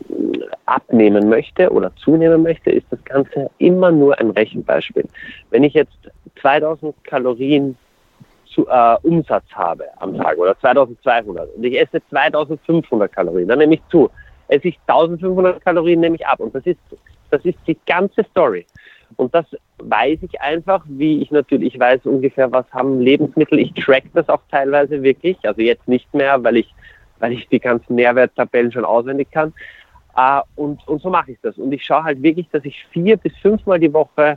abnehmen 0.67 1.29
möchte 1.29 1.71
oder 1.71 1.95
zunehmen 1.97 2.43
möchte, 2.43 2.71
ist 2.71 2.87
das 2.91 3.03
Ganze 3.05 3.51
immer 3.59 3.93
nur 3.93 4.19
ein 4.19 4.31
Rechenbeispiel. 4.31 5.07
Wenn 5.51 5.65
ich 5.65 5.75
jetzt 5.75 6.11
2000 6.41 6.95
Kalorien 7.05 7.77
äh, 8.67 8.97
Umsatz 9.03 9.45
habe 9.53 9.85
am 9.99 10.17
Tag 10.17 10.39
oder 10.39 10.59
2200 10.59 11.55
und 11.55 11.65
ich 11.65 11.81
esse 11.81 12.01
2500 12.11 13.13
Kalorien, 13.13 13.49
dann 13.49 13.59
nehme 13.59 13.75
ich 13.75 13.83
zu 13.91 14.11
es 14.49 14.65
ist 14.65 14.79
1500 14.87 15.65
Kalorien 15.65 16.01
nehme 16.01 16.17
ich 16.17 16.27
ab. 16.27 16.41
Und 16.41 16.55
das 16.55 16.65
ist, 16.67 16.81
das 17.31 17.45
ist 17.45 17.59
die 17.67 17.79
ganze 17.87 18.25
Story. 18.25 18.67
Und 19.17 19.35
das 19.35 19.47
weiß 19.79 20.19
ich 20.23 20.41
einfach, 20.41 20.85
wie 20.89 21.23
ich 21.23 21.31
natürlich, 21.31 21.75
ich 21.75 21.81
weiß 21.81 22.05
ungefähr, 22.05 22.51
was 22.51 22.71
haben 22.73 23.01
Lebensmittel. 23.01 23.59
Ich 23.59 23.73
track 23.75 24.05
das 24.15 24.29
auch 24.29 24.41
teilweise 24.51 25.03
wirklich. 25.03 25.37
Also 25.45 25.61
jetzt 25.61 25.87
nicht 25.87 26.13
mehr, 26.15 26.43
weil 26.43 26.57
ich, 26.57 26.75
weil 27.19 27.33
ich 27.33 27.47
die 27.49 27.61
ganzen 27.61 27.95
Nährwerttabellen 27.95 28.73
schon 28.73 28.85
auswendig 28.85 29.31
kann. 29.31 29.53
Uh, 30.17 30.41
und, 30.57 30.89
und 30.89 31.01
so 31.01 31.11
mache 31.11 31.33
ich 31.33 31.39
das. 31.43 31.57
Und 31.59 31.71
ich 31.71 31.85
schaue 31.85 32.03
halt 32.03 32.21
wirklich, 32.23 32.49
dass 32.51 32.65
ich 32.65 32.85
vier 32.91 33.17
bis 33.17 33.37
fünfmal 33.37 33.79
die 33.79 33.93
Woche 33.93 34.37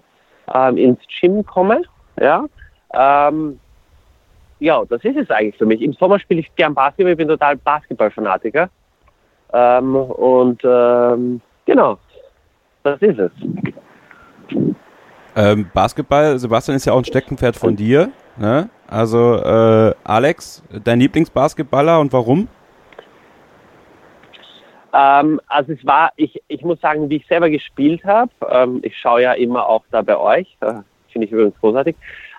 ähm, 0.53 0.77
ins 0.77 0.99
Gym 1.19 1.43
komme. 1.43 1.81
Ja. 2.19 2.45
Ähm, 2.93 3.59
ja, 4.61 4.85
das 4.85 5.03
ist 5.03 5.17
es 5.17 5.29
eigentlich 5.31 5.57
für 5.57 5.65
mich. 5.65 5.81
Im 5.81 5.93
Sommer 5.93 6.19
spiele 6.19 6.39
ich 6.39 6.55
gern 6.55 6.75
Basketball, 6.75 7.11
ich 7.11 7.17
bin 7.17 7.27
total 7.27 7.57
Basketballfanatiker. 7.57 8.69
Ähm, 9.51 9.95
und 9.95 10.61
ähm, 10.63 11.41
genau, 11.65 11.97
das 12.83 13.01
ist 13.01 13.19
es. 13.19 13.31
Ähm, 15.35 15.69
Basketball, 15.73 16.37
Sebastian 16.37 16.77
ist 16.77 16.85
ja 16.85 16.93
auch 16.93 16.99
ein 16.99 17.05
Steckenpferd 17.05 17.55
von 17.55 17.75
dir. 17.75 18.11
Ne? 18.37 18.69
Also 18.87 19.35
äh, 19.37 19.95
Alex, 20.03 20.63
dein 20.83 20.99
Lieblingsbasketballer 20.99 21.99
und 21.99 22.13
warum? 22.13 22.47
Ähm, 24.93 25.41
also 25.47 25.73
es 25.73 25.83
war, 25.85 26.11
ich, 26.17 26.39
ich 26.47 26.61
muss 26.61 26.79
sagen, 26.81 27.09
wie 27.09 27.15
ich 27.15 27.27
selber 27.27 27.49
gespielt 27.49 28.03
habe, 28.05 28.31
ähm, 28.47 28.79
ich 28.83 28.95
schaue 28.95 29.23
ja 29.23 29.33
immer 29.33 29.67
auch 29.67 29.83
da 29.89 30.03
bei 30.03 30.17
euch, 30.17 30.55
äh, 30.61 30.73
finde 31.11 31.25
ich 31.25 31.31
übrigens 31.31 31.59
großartig. 31.59 31.95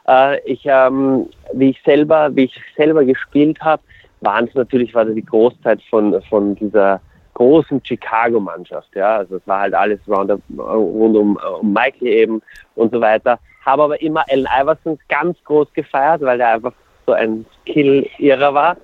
Äh, 0.09 0.41
ich, 0.45 0.63
ähm, 0.65 1.29
wie 1.53 1.71
ich 1.71 1.83
selber, 1.85 2.35
wie 2.35 2.45
ich 2.45 2.61
selber 2.77 3.05
gespielt 3.05 3.61
habe, 3.61 3.83
waren 4.21 4.47
es 4.47 4.55
natürlich, 4.55 4.95
war 4.95 5.05
das 5.05 5.15
die 5.15 5.25
Großzeit 5.25 5.81
von, 5.91 6.21
von 6.29 6.55
dieser 6.55 7.01
großen 7.35 7.81
Chicago-Mannschaft. 7.85 8.95
Ja, 8.95 9.19
also 9.19 9.37
es 9.37 9.47
war 9.47 9.61
halt 9.61 9.75
alles 9.75 10.01
rund, 10.07 10.31
rund 10.59 11.17
um, 11.17 11.39
um 11.61 11.73
Michael 11.73 12.07
eben 12.07 12.43
und 12.75 12.93
so 12.93 13.01
weiter. 13.01 13.39
Habe 13.65 13.83
aber 13.85 14.03
immer 14.03 14.25
Allen 14.31 14.49
Iverson 14.61 14.99
ganz 15.09 15.37
groß 15.45 15.73
gefeiert, 15.73 16.21
weil 16.23 16.41
er 16.41 16.55
einfach 16.55 16.73
so 17.07 17.13
ein 17.13 17.47
Skill-Irrer 17.63 18.55
war. 18.55 18.77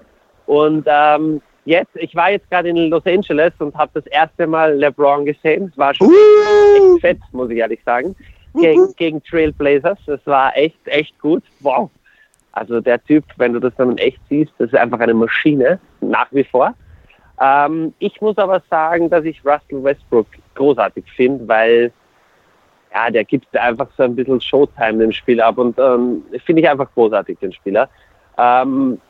Und 0.47 0.87
ähm, 0.87 1.43
jetzt, 1.65 1.95
ich 1.95 2.15
war 2.15 2.31
jetzt 2.31 2.51
gerade 2.51 2.71
in 2.71 2.77
Los 2.89 3.05
Angeles 3.07 3.53
und 3.59 3.75
habe 3.77 3.91
das 3.95 4.07
erste 4.07 4.47
Mal 4.47 4.75
LeBron 4.75 5.25
gesehen. 5.25 5.71
Es 5.71 5.79
war 5.79 5.95
schon 5.95 6.09
uh! 6.09 6.13
echt 6.13 7.01
fett, 7.01 7.19
muss 7.33 7.51
ich 7.51 7.59
ehrlich 7.59 7.81
sagen. 7.85 8.17
Gegen, 8.61 8.95
gegen 8.97 9.23
Trailblazers. 9.23 9.99
Das 10.07 10.21
war 10.27 10.57
echt, 10.57 10.79
echt 10.87 11.19
gut. 11.19 11.43
Wow. 11.61 11.91
Also 12.53 12.81
der 12.81 13.03
Typ, 13.05 13.25
wenn 13.37 13.53
du 13.53 13.61
das 13.61 13.75
dann 13.77 13.97
echt 13.99 14.21
siehst, 14.29 14.53
das 14.59 14.69
ist 14.69 14.79
einfach 14.79 15.01
eine 15.01 15.15
Maschine, 15.15 15.79
nach 16.01 16.27
wie 16.33 16.45
vor. 16.45 16.75
Ähm, 17.41 17.95
ich 17.99 18.21
muss 18.21 18.37
aber 18.39 18.63
sagen, 18.69 19.09
dass 19.11 19.25
ich 19.25 19.45
Russell 19.45 19.83
Westbrook 19.83 20.27
großartig 20.55 21.05
finde, 21.15 21.47
weil 21.47 21.93
ja, 22.93 23.11
der 23.11 23.25
gibt 23.25 23.55
einfach 23.57 23.89
so 23.97 24.03
ein 24.03 24.17
bisschen 24.17 24.41
Showtime 24.41 24.99
dem 24.99 25.13
Spiel 25.13 25.41
ab 25.41 25.59
und 25.59 25.79
ähm, 25.79 26.25
finde 26.45 26.63
ich 26.63 26.69
einfach 26.69 26.91
großartig, 26.95 27.39
den 27.39 27.53
Spieler. 27.53 27.89
Ähm, 28.39 29.01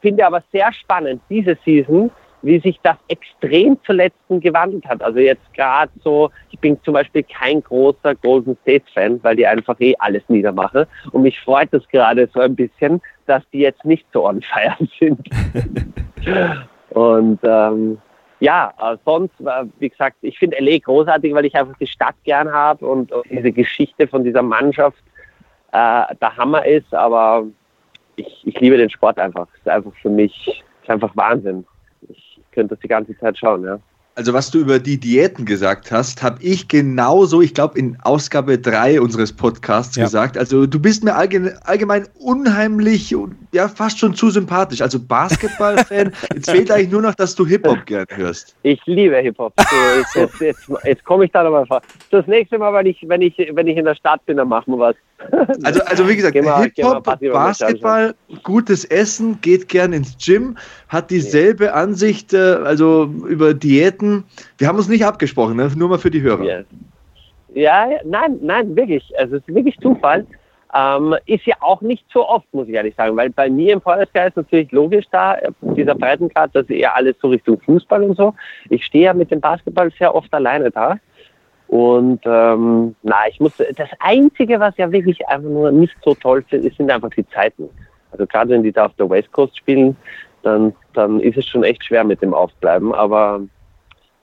finde 0.00 0.26
aber 0.26 0.42
sehr 0.52 0.72
spannend, 0.72 1.20
diese 1.28 1.56
Season, 1.64 2.10
wie 2.42 2.60
sich 2.60 2.78
das 2.82 2.96
extrem 3.08 3.78
zuletzt 3.84 4.18
gewandelt 4.28 4.86
hat. 4.86 5.02
Also 5.02 5.18
jetzt 5.18 5.52
gerade 5.54 5.90
so, 6.02 6.30
ich 6.50 6.58
bin 6.58 6.80
zum 6.84 6.94
Beispiel 6.94 7.22
kein 7.22 7.62
großer 7.62 8.14
Golden 8.16 8.56
State 8.62 8.84
Fan, 8.92 9.22
weil 9.22 9.36
die 9.36 9.46
einfach 9.46 9.78
eh 9.80 9.94
alles 9.98 10.22
niedermachen. 10.28 10.86
Und 11.12 11.22
mich 11.22 11.40
freut 11.40 11.72
das 11.72 11.86
gerade 11.88 12.28
so 12.32 12.40
ein 12.40 12.54
bisschen, 12.54 13.00
dass 13.26 13.42
die 13.52 13.60
jetzt 13.60 13.84
nicht 13.84 14.06
so 14.12 14.26
on 14.26 14.42
fire 14.42 14.76
sind. 15.00 15.28
Und 16.90 17.40
ähm, 17.42 17.98
ja, 18.40 18.72
äh, 18.80 18.96
sonst, 19.04 19.40
äh, 19.40 19.64
wie 19.78 19.88
gesagt, 19.88 20.16
ich 20.20 20.38
finde 20.38 20.58
LA 20.60 20.78
großartig, 20.78 21.32
weil 21.34 21.46
ich 21.46 21.54
einfach 21.54 21.76
die 21.78 21.86
Stadt 21.86 22.16
gern 22.24 22.52
habe 22.52 22.86
und, 22.86 23.10
und, 23.12 23.24
diese 23.30 23.52
Geschichte 23.52 24.06
von 24.06 24.24
dieser 24.24 24.42
Mannschaft 24.42 25.02
äh, 25.72 26.14
der 26.20 26.36
Hammer 26.36 26.64
ist. 26.64 26.92
Aber 26.92 27.44
ich, 28.16 28.42
ich 28.44 28.60
liebe 28.60 28.76
den 28.76 28.90
Sport 28.90 29.18
einfach. 29.18 29.48
Es 29.54 29.60
ist 29.60 29.68
einfach 29.68 29.92
für 30.02 30.10
mich, 30.10 30.62
ist 30.82 30.90
einfach 30.90 31.16
Wahnsinn. 31.16 31.66
Ich 32.56 32.58
könnte 32.58 32.74
das 32.74 32.80
die 32.80 32.88
ganze 32.88 33.14
Zeit 33.18 33.36
schauen, 33.36 33.64
ja. 33.64 33.78
Also 34.14 34.32
was 34.32 34.50
du 34.50 34.60
über 34.60 34.78
die 34.78 34.98
Diäten 34.98 35.44
gesagt 35.44 35.92
hast, 35.92 36.22
habe 36.22 36.42
ich 36.42 36.68
genauso, 36.68 37.42
ich 37.42 37.52
glaube 37.52 37.78
in 37.78 37.98
Ausgabe 38.02 38.58
3 38.58 38.98
unseres 39.02 39.30
Podcasts 39.30 39.94
ja. 39.94 40.04
gesagt. 40.04 40.38
Also 40.38 40.64
du 40.66 40.80
bist 40.80 41.04
mir 41.04 41.14
allgemein, 41.14 41.58
allgemein 41.64 42.08
unheimlich 42.18 43.14
und 43.14 43.36
ja 43.52 43.68
fast 43.68 43.98
schon 43.98 44.14
zu 44.14 44.30
sympathisch. 44.30 44.80
Also 44.80 44.98
Basketball-Fan. 44.98 46.12
jetzt 46.34 46.50
fehlt 46.50 46.70
eigentlich 46.70 46.90
nur 46.92 47.02
noch, 47.02 47.14
dass 47.14 47.34
du 47.34 47.44
Hip-Hop 47.44 47.84
gern 47.84 48.06
hörst. 48.14 48.56
Ich 48.62 48.80
liebe 48.86 49.18
Hip-Hop. 49.18 49.52
jetzt, 49.98 50.16
jetzt, 50.16 50.40
jetzt, 50.40 50.70
jetzt 50.84 51.04
komme 51.04 51.26
ich 51.26 51.32
da 51.32 51.44
nochmal 51.44 51.66
vor. 51.66 51.82
Das 52.10 52.26
nächste 52.26 52.56
Mal, 52.56 52.72
wenn 52.72 52.86
ich, 52.86 53.04
wenn 53.06 53.20
ich, 53.20 53.36
wenn 53.52 53.66
ich 53.66 53.76
in 53.76 53.84
der 53.84 53.96
Stadt 53.96 54.24
bin, 54.24 54.38
dann 54.38 54.48
machen 54.48 54.72
wir 54.72 54.78
was. 54.78 54.96
Also, 55.62 55.82
also 55.84 56.08
wie 56.08 56.16
gesagt, 56.16 56.34
Hip-Hop, 56.34 57.04
Basketball, 57.04 58.14
gutes 58.42 58.84
Essen, 58.84 59.40
geht 59.40 59.68
gern 59.68 59.92
ins 59.92 60.16
Gym, 60.18 60.56
hat 60.88 61.10
dieselbe 61.10 61.74
Ansicht, 61.74 62.32
äh, 62.32 62.38
also 62.64 63.04
über 63.28 63.54
Diäten. 63.54 64.24
Wir 64.58 64.68
haben 64.68 64.76
uns 64.76 64.88
nicht 64.88 65.04
abgesprochen, 65.04 65.56
ne? 65.56 65.70
nur 65.76 65.88
mal 65.88 65.98
für 65.98 66.10
die 66.10 66.22
Hörer. 66.22 66.44
Ja. 66.44 66.60
ja, 67.54 67.88
nein, 68.04 68.38
nein, 68.40 68.76
wirklich. 68.76 69.12
Also 69.18 69.36
es 69.36 69.42
ist 69.46 69.54
wirklich 69.54 69.78
Zufall. 69.78 70.26
Ähm, 70.74 71.14
ist 71.26 71.46
ja 71.46 71.54
auch 71.60 71.80
nicht 71.80 72.04
so 72.12 72.28
oft, 72.28 72.46
muss 72.52 72.68
ich 72.68 72.74
ehrlich 72.74 72.94
sagen, 72.96 73.16
weil 73.16 73.30
bei 73.30 73.48
mir 73.48 73.72
im 73.72 73.78
ist 73.78 74.36
natürlich 74.36 74.70
logisch 74.72 75.06
da, 75.10 75.38
dieser 75.60 75.94
Breitengrad, 75.94 76.50
das 76.52 76.64
ist 76.64 76.70
eher 76.70 76.94
alles 76.94 77.16
so 77.22 77.28
Richtung 77.28 77.60
Fußball 77.60 78.02
und 78.02 78.16
so. 78.16 78.34
Ich 78.68 78.84
stehe 78.84 79.04
ja 79.04 79.14
mit 79.14 79.30
dem 79.30 79.40
Basketball 79.40 79.90
sehr 79.98 80.14
oft 80.14 80.32
alleine 80.34 80.70
da. 80.70 80.98
Und 81.68 82.20
ähm, 82.24 82.94
na, 83.02 83.16
ich 83.28 83.40
muss 83.40 83.56
das 83.56 83.88
Einzige, 83.98 84.60
was 84.60 84.76
ja 84.76 84.90
wirklich 84.92 85.26
einfach 85.28 85.48
nur 85.48 85.72
nicht 85.72 85.96
so 86.04 86.14
toll 86.14 86.44
sind, 86.50 86.72
sind 86.76 86.90
einfach 86.90 87.10
die 87.10 87.26
Zeiten. 87.28 87.68
Also 88.12 88.26
gerade 88.26 88.50
wenn 88.50 88.62
die 88.62 88.72
da 88.72 88.86
auf 88.86 88.94
der 88.94 89.10
West 89.10 89.32
Coast 89.32 89.56
spielen, 89.56 89.96
dann, 90.46 90.72
dann 90.94 91.20
ist 91.20 91.36
es 91.36 91.46
schon 91.46 91.64
echt 91.64 91.84
schwer 91.84 92.04
mit 92.04 92.22
dem 92.22 92.32
Aufbleiben. 92.32 92.94
Aber 92.94 93.40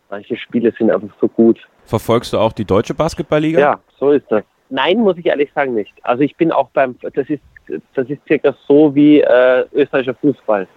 manche 0.10 0.36
Spiele 0.38 0.72
sind 0.78 0.90
einfach 0.92 1.16
so 1.20 1.28
gut. 1.28 1.60
Verfolgst 1.86 2.34
du 2.34 2.38
auch 2.40 2.54
die 2.54 2.66
deutsche 2.66 2.94
Basketballliga? 2.94 3.60
Ja, 3.60 3.80
so 4.00 4.12
ist 4.12 4.26
das. 4.30 4.44
Nein, 4.70 5.00
muss 5.00 5.18
ich 5.18 5.26
ehrlich 5.26 5.52
sagen 5.54 5.76
nicht. 5.76 5.94
Also 6.02 6.24
ich 6.24 6.36
bin 6.36 6.52
auch 6.52 6.70
beim, 6.70 6.96
das 7.14 7.30
ist, 7.30 7.42
das 7.94 8.10
ist 8.10 8.20
circa 8.28 8.56
so 8.68 8.96
wie 8.96 9.20
äh, 9.22 9.66
österreichischer 9.74 10.16
Fußball. 10.16 10.68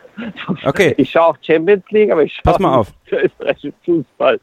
Okay. 0.65 0.95
Ich 0.97 1.11
schaue 1.11 1.27
auch 1.27 1.37
Champions 1.43 1.85
League, 1.91 2.11
aber 2.11 2.23
ich 2.23 2.33
schaue 2.33 2.43
Pass 2.45 2.59
mal 2.59 2.75
auf. 2.75 2.93
österreichischen 3.11 3.73
Fußball. 3.85 4.41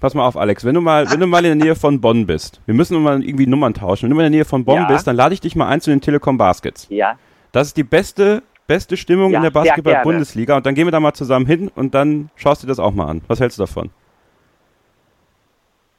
Pass 0.00 0.14
mal 0.14 0.26
auf, 0.26 0.36
Alex, 0.36 0.64
wenn 0.64 0.74
du 0.74 0.80
mal, 0.80 1.10
wenn 1.10 1.20
du 1.20 1.26
mal 1.26 1.44
in 1.44 1.58
der 1.58 1.66
Nähe 1.66 1.74
von 1.76 2.00
Bonn 2.00 2.26
bist, 2.26 2.60
wir 2.66 2.74
müssen 2.74 3.00
mal 3.02 3.22
irgendwie 3.22 3.46
Nummern 3.46 3.74
tauschen. 3.74 4.04
Wenn 4.04 4.10
du 4.10 4.16
mal 4.16 4.26
in 4.26 4.32
der 4.32 4.38
Nähe 4.38 4.44
von 4.44 4.64
Bonn 4.64 4.76
Ja. 4.76 4.86
bist, 4.86 5.06
dann 5.06 5.16
lade 5.16 5.32
ich 5.34 5.40
dich 5.40 5.56
mal 5.56 5.68
ein 5.68 5.80
zu 5.80 5.90
den 5.90 6.00
Telekom 6.00 6.36
Baskets. 6.36 6.86
Ja, 6.90 7.16
Das 7.52 7.68
ist 7.68 7.76
die 7.76 7.84
beste, 7.84 8.42
beste 8.66 8.96
Stimmung 8.96 9.32
Ja, 9.32 9.38
in 9.38 9.42
der 9.44 9.50
Basketball-Bundesliga 9.50 10.56
und 10.56 10.66
dann 10.66 10.74
gehen 10.74 10.86
wir 10.86 10.92
da 10.92 11.00
mal 11.00 11.12
zusammen 11.14 11.46
hin 11.46 11.70
und 11.74 11.94
dann 11.94 12.30
schaust 12.36 12.62
du 12.62 12.66
dir 12.66 12.70
das 12.72 12.78
auch 12.78 12.92
mal 12.94 13.06
an. 13.06 13.22
Was 13.28 13.40
hältst 13.40 13.58
du 13.58 13.62
davon? 13.62 13.90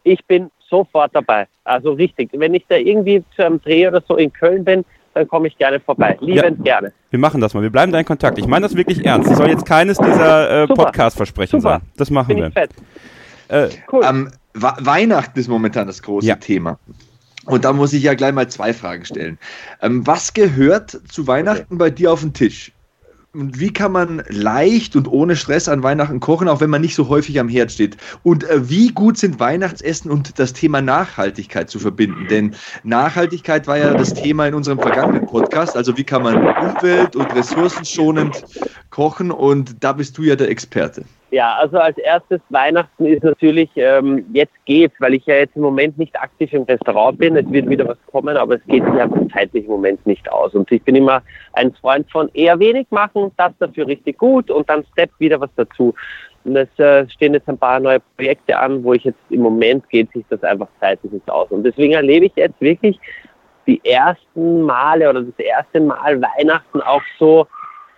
ich 0.07 0.23
bin 0.25 0.51
sofort 0.69 1.15
dabei. 1.15 1.47
Also 1.63 1.93
richtig. 1.93 2.29
Wenn 2.33 2.53
ich 2.53 2.63
da 2.69 2.75
irgendwie 2.75 3.23
zu 3.35 3.43
einem 3.45 3.59
Dreh 3.61 3.87
oder 3.87 4.03
so 4.07 4.15
in 4.17 4.31
Köln 4.31 4.63
bin, 4.63 4.85
dann 5.15 5.27
komme 5.27 5.47
ich 5.47 5.57
gerne 5.57 5.79
vorbei. 5.79 6.15
Liebend 6.21 6.63
gerne. 6.63 6.93
Wir 7.09 7.19
machen 7.19 7.41
das 7.41 7.53
mal. 7.53 7.63
Wir 7.63 7.71
bleiben 7.71 7.91
da 7.91 7.99
in 7.99 8.05
Kontakt. 8.05 8.37
Ich 8.37 8.45
meine 8.47 8.67
das 8.67 8.75
wirklich 8.75 9.03
ernst. 9.03 9.29
Das 9.31 9.37
soll 9.37 9.49
jetzt 9.49 9.65
keines 9.65 9.97
dieser 9.97 10.63
äh. 10.63 10.67
Podcast-Versprechen 10.67 11.59
sein. 11.59 11.81
Das 11.97 12.11
machen 12.11 12.27
Bin 12.27 12.37
wir. 12.37 12.47
ich 12.49 12.53
fett. 12.53 12.69
Äh, 13.47 13.69
Cool. 13.91 14.03
Ähm, 14.07 14.31
Weihnachten 14.53 15.39
ist 15.39 15.47
momentan 15.47 15.87
das 15.87 16.01
große 16.03 16.27
Ja. 16.27 16.35
Thema. 16.35 16.77
Und 17.45 17.65
da 17.65 17.73
muss 17.73 17.93
ich 17.93 18.03
ja 18.03 18.13
gleich 18.13 18.33
mal 18.33 18.49
zwei 18.49 18.73
Fragen 18.73 19.05
stellen. 19.05 19.37
Ähm, 19.81 20.05
was 20.05 20.33
gehört 20.33 20.99
zu 21.09 21.27
Weihnachten 21.27 21.77
bei 21.77 21.89
dir 21.89 22.11
auf 22.11 22.21
den 22.21 22.33
Tisch? 22.33 22.71
Und 23.35 23.59
wie 23.59 23.73
kann 23.73 23.91
man 23.91 24.23
leicht 24.29 24.95
und 24.95 25.09
ohne 25.09 25.35
Stress 25.35 25.67
an 25.67 25.83
Weihnachten 25.83 26.21
kochen, 26.21 26.47
auch 26.47 26.61
wenn 26.61 26.69
man 26.69 26.79
nicht 26.79 26.95
so 26.95 27.09
häufig 27.09 27.37
am 27.37 27.49
Herd 27.49 27.69
steht? 27.69 27.97
Und 28.23 28.45
äh, 28.45 28.69
wie 28.69 28.93
gut 28.93 29.17
sind 29.17 29.41
Weihnachtsessen 29.41 30.09
und 30.09 30.39
das 30.39 30.53
Thema 30.53 30.81
Nachhaltigkeit 30.81 31.69
zu 31.69 31.79
verbinden? 31.79 32.27
Denn 32.29 32.55
Nachhaltigkeit 32.83 33.67
war 33.67 33.77
ja 33.77 33.93
das 33.93 34.13
Thema 34.13 34.47
in 34.47 34.53
unserem 34.53 34.79
vergangenen 34.79 35.25
Podcast. 35.25 35.75
Also 35.75 35.97
wie 35.97 36.05
kann 36.05 36.23
man 36.23 36.37
umwelt- 36.37 37.17
und 37.17 37.35
ressourcenschonend 37.35 38.45
kochen? 38.89 39.31
Und 39.31 39.83
da 39.83 39.91
bist 39.91 40.17
du 40.17 40.23
ja 40.23 40.37
der 40.37 40.49
Experte. 40.49 41.03
Ja, 41.31 41.55
also 41.55 41.79
als 41.79 41.97
erstes 41.97 42.39
Weihnachten 42.49 43.05
ist 43.05 43.23
natürlich, 43.23 43.69
ähm, 43.75 44.25
jetzt 44.31 44.53
geht's, 44.65 44.95
weil 44.99 45.15
ich 45.15 45.25
ja 45.25 45.35
jetzt 45.35 45.55
im 45.55 45.63
Moment 45.63 45.97
nicht 45.97 46.15
aktiv 46.19 46.53
im 46.53 46.63
Restaurant 46.63 47.17
bin. 47.17 47.35
Es 47.35 47.51
wird 47.51 47.67
wieder 47.67 47.87
was 47.87 47.97
kommen, 48.11 48.37
aber 48.37 48.55
es 48.55 48.65
geht 48.67 48.85
sich 48.85 48.93
einfach 48.93 49.21
zeitlich 49.33 49.65
im 49.65 49.71
Moment 49.71 50.05
nicht 50.05 50.31
aus. 50.31 50.53
Und 50.53 50.71
ich 50.71 50.83
bin 50.83 50.95
immer 50.95 51.23
ein 51.53 51.73
Freund 51.73 52.09
von 52.11 52.29
eher 52.33 52.59
wenig 52.59 52.87
machen, 52.91 53.31
das 53.37 53.51
dafür 53.59 53.87
richtig 53.87 54.19
gut 54.19 54.51
und 54.51 54.69
dann 54.69 54.85
Step 54.91 55.09
wieder 55.17 55.41
was 55.41 55.49
dazu. 55.55 55.93
Und 56.45 56.55
es 56.55 56.69
äh, 56.77 57.09
stehen 57.09 57.33
jetzt 57.33 57.49
ein 57.49 57.57
paar 57.57 57.79
neue 57.79 57.99
Projekte 58.15 58.57
an, 58.57 58.83
wo 58.83 58.93
ich 58.93 59.03
jetzt 59.03 59.19
im 59.31 59.41
Moment 59.41 59.89
geht 59.89 60.11
sich 60.11 60.23
das 60.29 60.43
einfach 60.43 60.67
zeitlich 60.79 61.11
nicht 61.11 61.29
aus. 61.29 61.49
Und 61.49 61.63
deswegen 61.63 61.93
erlebe 61.93 62.27
ich 62.27 62.33
jetzt 62.35 62.61
wirklich 62.61 62.99
die 63.65 63.83
ersten 63.83 64.61
Male 64.61 65.09
oder 65.09 65.23
das 65.23 65.39
erste 65.39 65.81
Mal 65.81 66.21
Weihnachten 66.21 66.81
auch 66.81 67.01
so, 67.17 67.47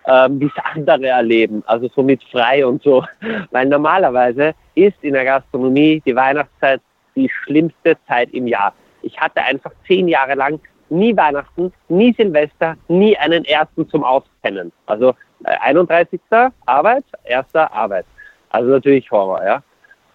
ähm, 0.08 0.40
wie 0.40 0.46
es 0.46 0.64
andere 0.74 1.08
erleben, 1.08 1.62
also 1.66 1.88
so 1.94 2.02
mit 2.02 2.22
frei 2.24 2.66
und 2.66 2.82
so. 2.82 3.04
Weil 3.50 3.66
normalerweise 3.66 4.54
ist 4.74 4.96
in 5.02 5.12
der 5.12 5.24
Gastronomie 5.24 6.02
die 6.04 6.16
Weihnachtszeit 6.16 6.80
die 7.14 7.28
schlimmste 7.28 7.96
Zeit 8.06 8.30
im 8.32 8.46
Jahr. 8.46 8.72
Ich 9.02 9.18
hatte 9.20 9.42
einfach 9.42 9.72
zehn 9.86 10.08
Jahre 10.08 10.34
lang 10.34 10.60
nie 10.90 11.16
Weihnachten, 11.16 11.72
nie 11.88 12.14
Silvester, 12.14 12.76
nie 12.88 13.16
einen 13.18 13.44
ersten 13.44 13.88
zum 13.90 14.02
Auspennen. 14.02 14.72
Also 14.86 15.10
äh, 15.44 15.56
31. 15.60 16.20
Arbeit, 16.66 17.04
erster 17.24 17.70
Arbeit. 17.72 18.06
Also 18.50 18.70
natürlich 18.70 19.10
Horror, 19.10 19.44
ja. 19.44 19.62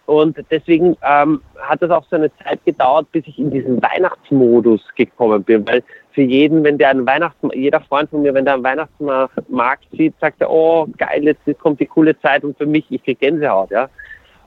Und 0.05 0.37
deswegen 0.51 0.97
ähm, 1.01 1.41
hat 1.61 1.81
es 1.81 1.89
auch 1.89 2.05
so 2.09 2.17
eine 2.17 2.35
Zeit 2.37 2.59
gedauert, 2.65 3.09
bis 3.11 3.25
ich 3.25 3.39
in 3.39 3.51
diesen 3.51 3.81
Weihnachtsmodus 3.81 4.81
gekommen 4.95 5.43
bin. 5.43 5.65
Weil 5.67 5.83
für 6.13 6.21
jeden, 6.21 6.63
wenn 6.63 6.77
der 6.77 6.89
einen 6.89 7.05
Weihnachts 7.05 7.37
jeder 7.53 7.81
Freund 7.81 8.09
von 8.09 8.21
mir, 8.21 8.33
wenn 8.33 8.45
der 8.45 8.55
einen 8.55 8.63
Weihnachtsmarkt 8.63 9.85
sieht, 9.91 10.13
sagt 10.19 10.41
er, 10.41 10.51
oh 10.51 10.87
geil, 10.97 11.23
jetzt 11.23 11.59
kommt 11.59 11.79
die 11.79 11.85
coole 11.85 12.19
Zeit 12.21 12.43
und 12.43 12.57
für 12.57 12.65
mich, 12.65 12.85
ich 12.89 13.03
krieg 13.03 13.19
Gänsehaut, 13.19 13.71
ja. 13.71 13.89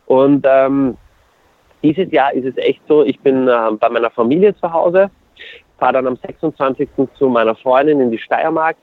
Und 0.06 0.46
ähm, 0.48 0.96
dieses 1.82 2.10
Jahr 2.12 2.32
ist 2.32 2.46
es 2.46 2.56
echt 2.56 2.80
so, 2.88 3.04
ich 3.04 3.18
bin 3.20 3.48
äh, 3.48 3.70
bei 3.78 3.88
meiner 3.88 4.10
Familie 4.10 4.56
zu 4.56 4.72
Hause, 4.72 5.10
fahre 5.78 5.94
dann 5.94 6.06
am 6.06 6.16
26. 6.16 6.88
zu 7.18 7.28
meiner 7.28 7.56
Freundin 7.56 8.00
in 8.00 8.10
die 8.10 8.18
Steiermark 8.18 8.76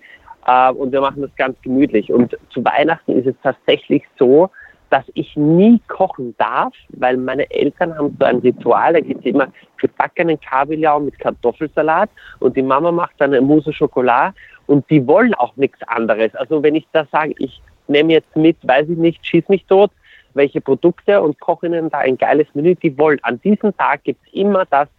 äh, 0.45 0.71
und 0.71 0.91
wir 0.91 1.01
machen 1.01 1.21
das 1.21 1.36
ganz 1.38 1.59
gemütlich. 1.61 2.11
Und 2.11 2.38
zu 2.49 2.63
Weihnachten 2.63 3.13
ist 3.13 3.27
es 3.27 3.36
tatsächlich 3.41 4.03
so, 4.19 4.49
dass 4.93 5.05
ich 5.15 5.35
nie 5.35 5.81
kochen 5.87 6.35
darf, 6.37 6.71
weil 6.89 7.17
meine 7.17 7.49
Eltern 7.49 7.97
haben 7.97 8.15
so 8.19 8.25
ein 8.27 8.37
Ritual, 8.37 8.93
da 8.93 8.99
gibt 8.99 9.21
es 9.21 9.25
immer 9.25 9.47
gebackenen 9.77 10.39
Kabeljau 10.39 10.99
mit 10.99 11.17
Kartoffelsalat 11.17 12.11
und 12.39 12.55
die 12.55 12.61
Mama 12.61 12.91
macht 12.91 13.15
dann 13.17 13.33
eine 13.33 13.41
Mousse 13.41 13.73
Schokolade 13.73 14.35
und 14.67 14.87
die 14.91 15.07
wollen 15.07 15.33
auch 15.33 15.55
nichts 15.55 15.79
anderes. 15.87 16.35
Also 16.35 16.61
wenn 16.61 16.75
ich 16.75 16.87
da 16.91 17.07
sage, 17.11 17.33
ich 17.39 17.59
nehme 17.87 18.13
jetzt 18.13 18.35
mit, 18.35 18.55
weiß 18.61 18.87
ich 18.87 18.97
nicht, 18.99 19.25
schieß 19.25 19.49
mich 19.49 19.65
tot, 19.65 19.89
welche 20.35 20.61
Produkte 20.61 21.19
und 21.23 21.39
koche 21.39 21.65
ihnen 21.65 21.89
da 21.89 21.97
ein 21.97 22.15
geiles 22.15 22.45
Menü, 22.53 22.75
die 22.75 22.95
wollen. 22.95 23.17
An 23.23 23.41
diesem 23.41 23.75
Tag 23.75 24.03
gibt 24.03 24.21
es 24.27 24.33
immer 24.33 24.65
das, 24.67 24.89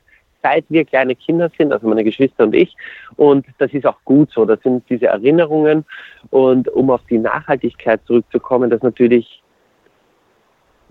seit 0.42 0.64
wir 0.70 0.84
kleine 0.84 1.14
Kinder 1.14 1.52
sind, 1.56 1.72
also 1.72 1.86
meine 1.86 2.02
Geschwister 2.02 2.42
und 2.42 2.54
ich. 2.56 2.74
Und 3.14 3.46
das 3.58 3.72
ist 3.72 3.86
auch 3.86 3.98
gut 4.04 4.32
so. 4.32 4.44
Das 4.44 4.60
sind 4.62 4.82
diese 4.90 5.06
Erinnerungen. 5.06 5.84
Und 6.30 6.68
um 6.68 6.90
auf 6.90 7.00
die 7.08 7.18
Nachhaltigkeit 7.18 8.00
zurückzukommen, 8.06 8.70
das 8.70 8.82
natürlich 8.82 9.43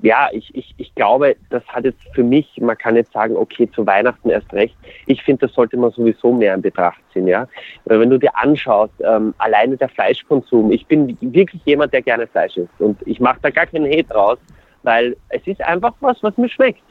ja, 0.04 0.28
ich, 0.34 0.54
ich, 0.54 0.76
ich 0.78 0.94
glaube, 0.96 1.38
das 1.50 1.66
hat 1.70 1.86
jetzt 1.86 2.02
für 2.14 2.24
mich, 2.24 2.60
man 2.60 2.78
kann 2.78 2.98
jetzt 2.98 3.14
sagen, 3.14 3.38
okay, 3.38 3.70
zu 3.72 3.88
Weihnachten 3.88 4.30
erst 4.30 4.52
recht. 4.52 4.76
Ich 5.08 5.24
finde, 5.24 5.48
das 5.48 5.56
sollte 5.56 5.78
man 5.78 5.92
sowieso 5.92 6.34
mehr 6.34 6.54
in 6.54 6.62
Betracht 6.62 7.00
ziehen, 7.14 7.26
ja. 7.26 7.48
Weil 7.86 8.02
wenn 8.02 8.10
du 8.10 8.20
dir 8.20 8.36
anschaust, 8.36 8.94
ähm, 9.00 9.34
alleine 9.38 9.78
der 9.78 9.88
Fleischkonsum, 9.88 10.74
ich 10.74 10.86
bin 10.88 11.18
wirklich 11.22 11.62
jemand, 11.64 11.94
der 11.94 12.02
gerne 12.02 12.28
Fleisch 12.28 12.58
isst 12.58 12.80
und 12.80 13.00
ich 13.06 13.22
mache 13.22 13.40
da 13.44 13.50
gar 13.50 13.66
keinen 13.66 13.90
Hate 13.90 14.14
raus, 14.14 14.38
weil 14.84 15.16
es 15.30 15.48
ist 15.48 15.62
einfach 15.62 15.94
was, 16.02 16.22
was 16.22 16.38
mir 16.38 16.50
schmeckt. 16.50 16.84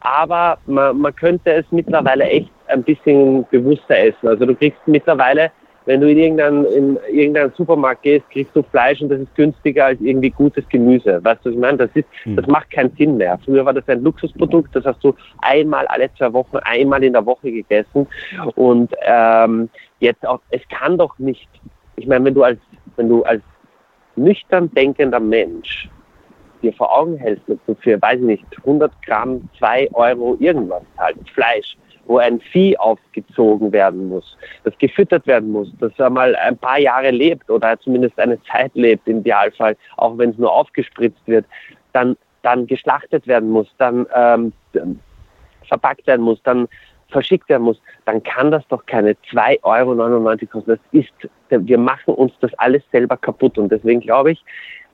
Aber 0.00 0.58
man, 0.66 0.98
man 0.98 1.14
könnte 1.14 1.52
es 1.52 1.66
mittlerweile 1.70 2.24
echt 2.24 2.50
ein 2.66 2.82
bisschen 2.82 3.46
bewusster 3.52 3.96
essen. 3.96 4.26
Also 4.26 4.44
du 4.44 4.56
kriegst 4.56 4.80
mittlerweile 4.86 5.52
wenn 5.86 6.00
du 6.00 6.10
in 6.10 6.18
irgendeinen, 6.18 6.64
in 6.66 6.98
irgendeinen 7.10 7.52
Supermarkt 7.56 8.02
gehst, 8.02 8.28
kriegst 8.30 8.54
du 8.54 8.62
Fleisch 8.64 9.00
und 9.00 9.08
das 9.08 9.20
ist 9.20 9.34
günstiger 9.36 9.86
als 9.86 10.00
irgendwie 10.00 10.30
gutes 10.30 10.68
Gemüse. 10.68 11.20
Weißt 11.24 11.44
du, 11.44 11.48
was 11.48 11.54
ich 11.54 11.60
meine? 11.60 11.78
Das, 11.78 11.90
ist, 11.94 12.06
Hm. 12.24 12.36
das 12.36 12.46
macht 12.48 12.70
keinen 12.70 12.94
Sinn 12.96 13.16
mehr. 13.16 13.38
Früher 13.44 13.64
war 13.64 13.72
das 13.72 13.88
ein 13.88 14.02
Luxusprodukt, 14.02 14.74
das 14.74 14.84
hast 14.84 15.02
du 15.02 15.14
einmal 15.42 15.86
alle 15.86 16.12
zwei 16.14 16.32
Wochen, 16.32 16.56
einmal 16.58 17.02
in 17.04 17.12
der 17.12 17.24
Woche 17.24 17.52
gegessen. 17.52 18.06
Und 18.56 18.92
ähm, 19.02 19.68
jetzt 20.00 20.26
auch, 20.26 20.40
es 20.50 20.62
kann 20.68 20.98
doch 20.98 21.16
nicht, 21.18 21.48
ich 21.96 22.06
meine, 22.06 22.24
wenn 22.24 22.34
du 22.34 22.42
als, 22.42 22.58
wenn 22.96 23.08
du 23.08 23.22
als 23.22 23.42
nüchtern 24.16 24.70
denkender 24.74 25.20
Mensch 25.20 25.88
dir 26.62 26.72
vor 26.72 26.96
Augen 26.96 27.16
hältst, 27.16 27.48
dass 27.48 27.58
du 27.66 27.74
für, 27.76 28.00
weiß 28.02 28.18
ich 28.18 28.26
nicht, 28.26 28.44
100 28.58 28.90
Gramm, 29.02 29.48
2 29.58 29.90
Euro 29.92 30.36
irgendwas 30.40 30.82
halt 30.98 31.16
Fleisch, 31.32 31.76
wo 32.06 32.18
ein 32.18 32.40
Vieh 32.40 32.76
aufgezogen 32.78 33.72
werden 33.72 34.08
muss, 34.08 34.36
das 34.64 34.76
gefüttert 34.78 35.26
werden 35.26 35.50
muss, 35.50 35.72
das 35.80 35.98
einmal 36.00 36.36
ein 36.36 36.56
paar 36.56 36.78
Jahre 36.78 37.10
lebt 37.10 37.50
oder 37.50 37.78
zumindest 37.80 38.18
eine 38.18 38.42
Zeit 38.44 38.72
lebt 38.74 39.06
im 39.08 39.18
Idealfall, 39.20 39.76
auch 39.96 40.16
wenn 40.18 40.30
es 40.30 40.38
nur 40.38 40.52
aufgespritzt 40.52 41.26
wird, 41.26 41.44
dann, 41.92 42.16
dann 42.42 42.66
geschlachtet 42.66 43.26
werden 43.26 43.50
muss, 43.50 43.68
dann 43.78 44.06
ähm, 44.14 44.52
verpackt 45.66 46.06
werden 46.06 46.22
muss, 46.22 46.40
dann 46.42 46.68
verschickt 47.08 47.48
werden 47.48 47.62
muss, 47.62 47.80
dann 48.04 48.22
kann 48.22 48.50
das 48.50 48.66
doch 48.68 48.84
keine 48.86 49.12
2,99 49.30 49.62
Euro 49.62 50.36
kosten. 50.50 50.70
Das 50.70 50.78
ist, 50.92 51.12
wir 51.48 51.78
machen 51.78 52.14
uns 52.14 52.32
das 52.40 52.52
alles 52.54 52.82
selber 52.90 53.16
kaputt. 53.16 53.58
Und 53.58 53.70
deswegen 53.70 54.00
glaube 54.00 54.32
ich, 54.32 54.44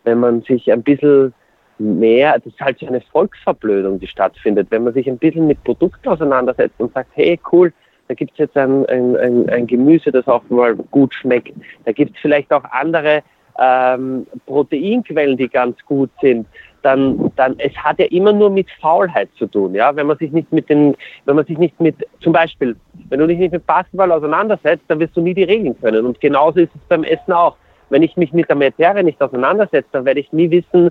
wenn 0.05 0.21
man 0.21 0.43
sich 0.43 0.71
ein 0.71 0.83
bisschen 0.83 1.33
mehr, 1.79 2.39
das 2.39 2.47
ist 2.47 2.61
halt 2.61 2.79
so 2.79 2.87
eine 2.87 3.01
Volksverblödung, 3.01 3.99
die 3.99 4.07
stattfindet, 4.07 4.69
wenn 4.71 4.85
man 4.85 4.95
sich 4.95 5.09
ein 5.09 5.19
bisschen 5.19 5.47
mit 5.47 5.63
Produkten 5.65 6.09
auseinandersetzt 6.09 6.75
und 6.79 6.93
sagt, 6.93 7.11
hey, 7.15 7.39
cool, 7.51 7.73
da 8.09 8.15
gibt 8.15 8.33
es 8.33 8.39
jetzt 8.39 8.57
ein, 8.57 8.85
ein, 8.87 9.17
ein, 9.17 9.49
ein 9.49 9.67
Gemüse, 9.67 10.13
das 10.13 10.27
auch 10.29 10.43
mal 10.51 10.75
gut 10.75 11.15
schmeckt. 11.15 11.55
Da 11.85 11.93
gibt 11.93 12.15
es 12.15 12.21
vielleicht 12.21 12.53
auch 12.53 12.65
andere 12.71 13.23
ähm, 13.59 14.27
Proteinquellen, 14.47 15.37
die 15.37 15.49
ganz 15.49 15.77
gut 15.87 16.11
sind. 16.21 16.47
Dann, 16.83 17.31
dann, 17.37 17.55
es 17.59 17.75
hat 17.77 18.01
ja 18.01 18.07
immer 18.07 18.33
nur 18.33 18.51
mit 18.51 18.69
Faulheit 18.81 19.29
zu 19.39 19.47
tun, 19.47 19.75
ja. 19.75 19.95
Wenn 19.95 20.09
man 20.09 20.19
sich 20.19 20.33
nicht 20.33 20.53
mit 20.53 20.69
den, 20.69 20.97
wenn 21.27 21.37
man 21.37 21.47
sich 21.47 21.57
nicht 21.57 21.81
mit, 21.81 21.95
zum 22.21 22.33
Beispiel, 22.33 22.75
wenn 23.09 23.21
du 23.21 23.27
dich 23.29 23.39
nicht 23.39 23.53
mit 23.53 23.65
Basketball 23.67 24.11
auseinandersetzt, 24.11 24.85
dann 24.89 24.99
wirst 24.99 25.17
du 25.17 25.21
nie 25.21 25.35
die 25.35 25.45
Regeln 25.45 25.81
können. 25.81 26.05
Und 26.05 26.21
genauso 26.21 26.61
ist 26.61 26.75
es 26.75 26.81
beim 26.89 27.05
Essen 27.05 27.33
auch. 27.33 27.57
Wenn 27.93 28.03
ich 28.03 28.17
mich 28.17 28.33
mit 28.33 28.49
der 28.49 28.57
Materie 28.57 29.05
nicht 29.05 29.21
auseinandersetze, 29.21 29.89
dann 29.93 30.07
werde 30.07 30.21
ich 30.21 30.33
nie 30.33 30.51
wissen, 30.51 30.91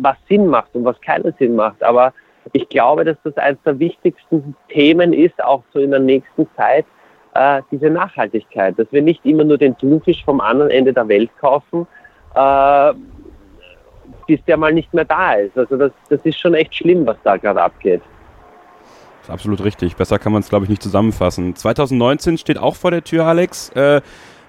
was 0.00 0.16
Sinn 0.30 0.46
macht 0.46 0.74
und 0.74 0.86
was 0.86 0.98
keinen 1.02 1.34
Sinn 1.38 1.56
macht. 1.56 1.82
Aber 1.82 2.14
ich 2.54 2.66
glaube, 2.70 3.04
dass 3.04 3.18
das 3.22 3.36
eines 3.36 3.60
der 3.66 3.78
wichtigsten 3.78 4.56
Themen 4.70 5.12
ist, 5.12 5.44
auch 5.44 5.62
so 5.74 5.80
in 5.80 5.90
der 5.90 6.00
nächsten 6.00 6.48
Zeit, 6.56 6.86
äh, 7.34 7.60
diese 7.70 7.90
Nachhaltigkeit. 7.90 8.78
Dass 8.78 8.86
wir 8.92 9.02
nicht 9.02 9.26
immer 9.26 9.44
nur 9.44 9.58
den 9.58 9.76
Thunfisch 9.76 10.24
vom 10.24 10.40
anderen 10.40 10.70
Ende 10.70 10.94
der 10.94 11.06
Welt 11.06 11.30
kaufen, 11.38 11.86
äh, 12.34 12.94
bis 14.26 14.42
der 14.46 14.56
mal 14.56 14.72
nicht 14.72 14.94
mehr 14.94 15.04
da 15.04 15.34
ist. 15.34 15.58
Also 15.58 15.76
das, 15.76 15.92
das 16.08 16.22
ist 16.24 16.40
schon 16.40 16.54
echt 16.54 16.74
schlimm, 16.74 17.04
was 17.04 17.18
da 17.24 17.36
gerade 17.36 17.60
abgeht. 17.60 18.00
Das 19.18 19.28
ist 19.28 19.34
absolut 19.34 19.62
richtig. 19.62 19.96
Besser 19.96 20.18
kann 20.18 20.32
man 20.32 20.40
es, 20.40 20.48
glaube 20.48 20.64
ich, 20.64 20.70
nicht 20.70 20.82
zusammenfassen. 20.82 21.54
2019 21.54 22.38
steht 22.38 22.56
auch 22.56 22.74
vor 22.74 22.90
der 22.90 23.04
Tür, 23.04 23.26
Alex. 23.26 23.68
Äh, 23.70 24.00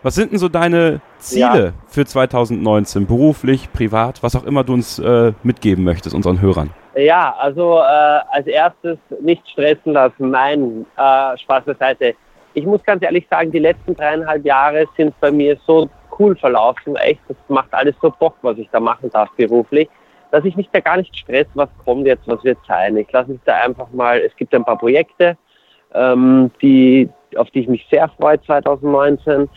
Was 0.06 0.14
sind 0.14 0.32
denn 0.32 0.38
so 0.38 0.50
deine 0.50 1.02
Ziele 1.18 1.66
ja. 1.66 1.72
für 1.88 2.06
2019, 2.06 3.08
beruflich, 3.08 3.74
privat, 3.74 4.22
was 4.22 4.36
auch 4.36 4.44
immer 4.44 4.64
du 4.64 4.74
uns 4.74 5.00
äh, 5.00 5.34
mitgeben 5.42 5.84
möchtest, 5.84 6.14
unseren 6.14 6.40
Hörern? 6.42 6.70
Ja, 6.96 7.36
also 7.40 7.80
äh, 7.80 8.20
als 8.30 8.46
erstes 8.46 9.00
nicht 9.20 9.42
stressen 9.50 9.94
lassen. 9.94 10.30
Nein, 10.30 10.86
äh, 10.96 11.36
Spaß 11.40 11.66
beiseite. 11.66 12.14
Ich 12.54 12.68
muss 12.68 12.84
ganz 12.84 13.02
ehrlich 13.02 13.26
sagen, 13.32 13.52
die 13.52 13.58
letzten 13.58 13.96
dreieinhalb 13.96 14.46
Jahre 14.46 14.86
sind 14.96 15.20
bei 15.22 15.32
mir 15.32 15.58
so 15.66 15.90
cool 16.20 16.36
verlaufen. 16.36 16.96
Echt, 16.98 17.22
das 17.28 17.38
macht 17.48 17.74
alles 17.74 17.96
so 18.00 18.12
Bock, 18.12 18.36
was 18.44 18.60
ich 18.60 18.70
da 18.72 18.80
machen 18.80 19.10
darf 19.10 19.32
beruflich, 19.36 19.90
dass 20.30 20.46
ich 20.46 20.56
mich 20.56 20.70
da 20.72 20.82
gar 20.82 20.98
nicht 20.98 21.18
stress, 21.18 21.48
was 21.56 21.70
kommt 21.84 22.06
jetzt, 22.06 22.28
was 22.28 22.44
wird 22.44 22.60
sein. 22.68 22.96
Ich 22.96 23.12
lasse 23.12 23.32
mich 23.32 23.42
da 23.46 23.56
einfach 23.56 23.90
mal, 23.92 24.20
es 24.20 24.36
gibt 24.36 24.54
ein 24.54 24.66
paar 24.66 24.78
Projekte, 24.78 25.36
ähm, 25.96 26.52
die, 26.62 27.10
auf 27.38 27.50
die 27.50 27.62
ich 27.62 27.68
mich 27.68 27.88
sehr 27.90 28.08
freue 28.20 28.40
2019. 28.44 29.50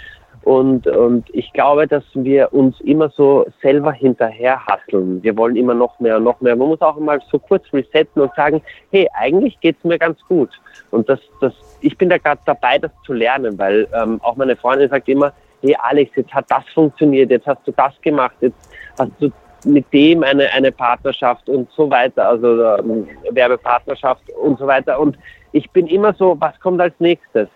Und, 0.48 0.86
und 0.86 1.28
ich 1.34 1.52
glaube, 1.52 1.86
dass 1.86 2.04
wir 2.14 2.54
uns 2.54 2.80
immer 2.80 3.10
so 3.10 3.44
selber 3.60 3.92
hinterher 3.92 4.64
hasseln. 4.64 5.22
Wir 5.22 5.36
wollen 5.36 5.56
immer 5.56 5.74
noch 5.74 6.00
mehr, 6.00 6.18
noch 6.18 6.40
mehr. 6.40 6.56
Man 6.56 6.68
muss 6.68 6.80
auch 6.80 6.96
mal 6.96 7.20
so 7.30 7.38
kurz 7.38 7.70
resetten 7.70 8.22
und 8.22 8.34
sagen, 8.34 8.62
hey, 8.90 9.06
eigentlich 9.12 9.60
geht's 9.60 9.84
mir 9.84 9.98
ganz 9.98 10.18
gut. 10.26 10.48
Und 10.90 11.06
das, 11.06 11.20
das, 11.42 11.52
ich 11.82 11.98
bin 11.98 12.08
da 12.08 12.16
gerade 12.16 12.40
dabei, 12.46 12.78
das 12.78 12.90
zu 13.04 13.12
lernen, 13.12 13.58
weil 13.58 13.88
ähm, 13.92 14.22
auch 14.22 14.36
meine 14.36 14.56
Freundin 14.56 14.88
sagt 14.88 15.06
immer, 15.10 15.34
hey 15.60 15.76
Alex, 15.82 16.16
jetzt 16.16 16.32
hat 16.32 16.46
das 16.48 16.64
funktioniert, 16.72 17.30
jetzt 17.30 17.46
hast 17.46 17.66
du 17.66 17.72
das 17.72 17.92
gemacht, 18.00 18.36
jetzt 18.40 18.70
hast 18.98 19.12
du 19.20 19.30
mit 19.66 19.84
dem 19.92 20.22
eine, 20.22 20.50
eine 20.54 20.72
Partnerschaft 20.72 21.46
und 21.50 21.70
so 21.72 21.90
weiter, 21.90 22.26
also 22.26 22.64
ähm, 22.76 23.06
Werbepartnerschaft 23.32 24.22
und 24.42 24.58
so 24.58 24.66
weiter. 24.66 24.98
Und 24.98 25.18
ich 25.52 25.70
bin 25.72 25.88
immer 25.88 26.14
so, 26.14 26.38
was 26.40 26.58
kommt 26.60 26.80
als 26.80 26.94
nächstes? 27.00 27.48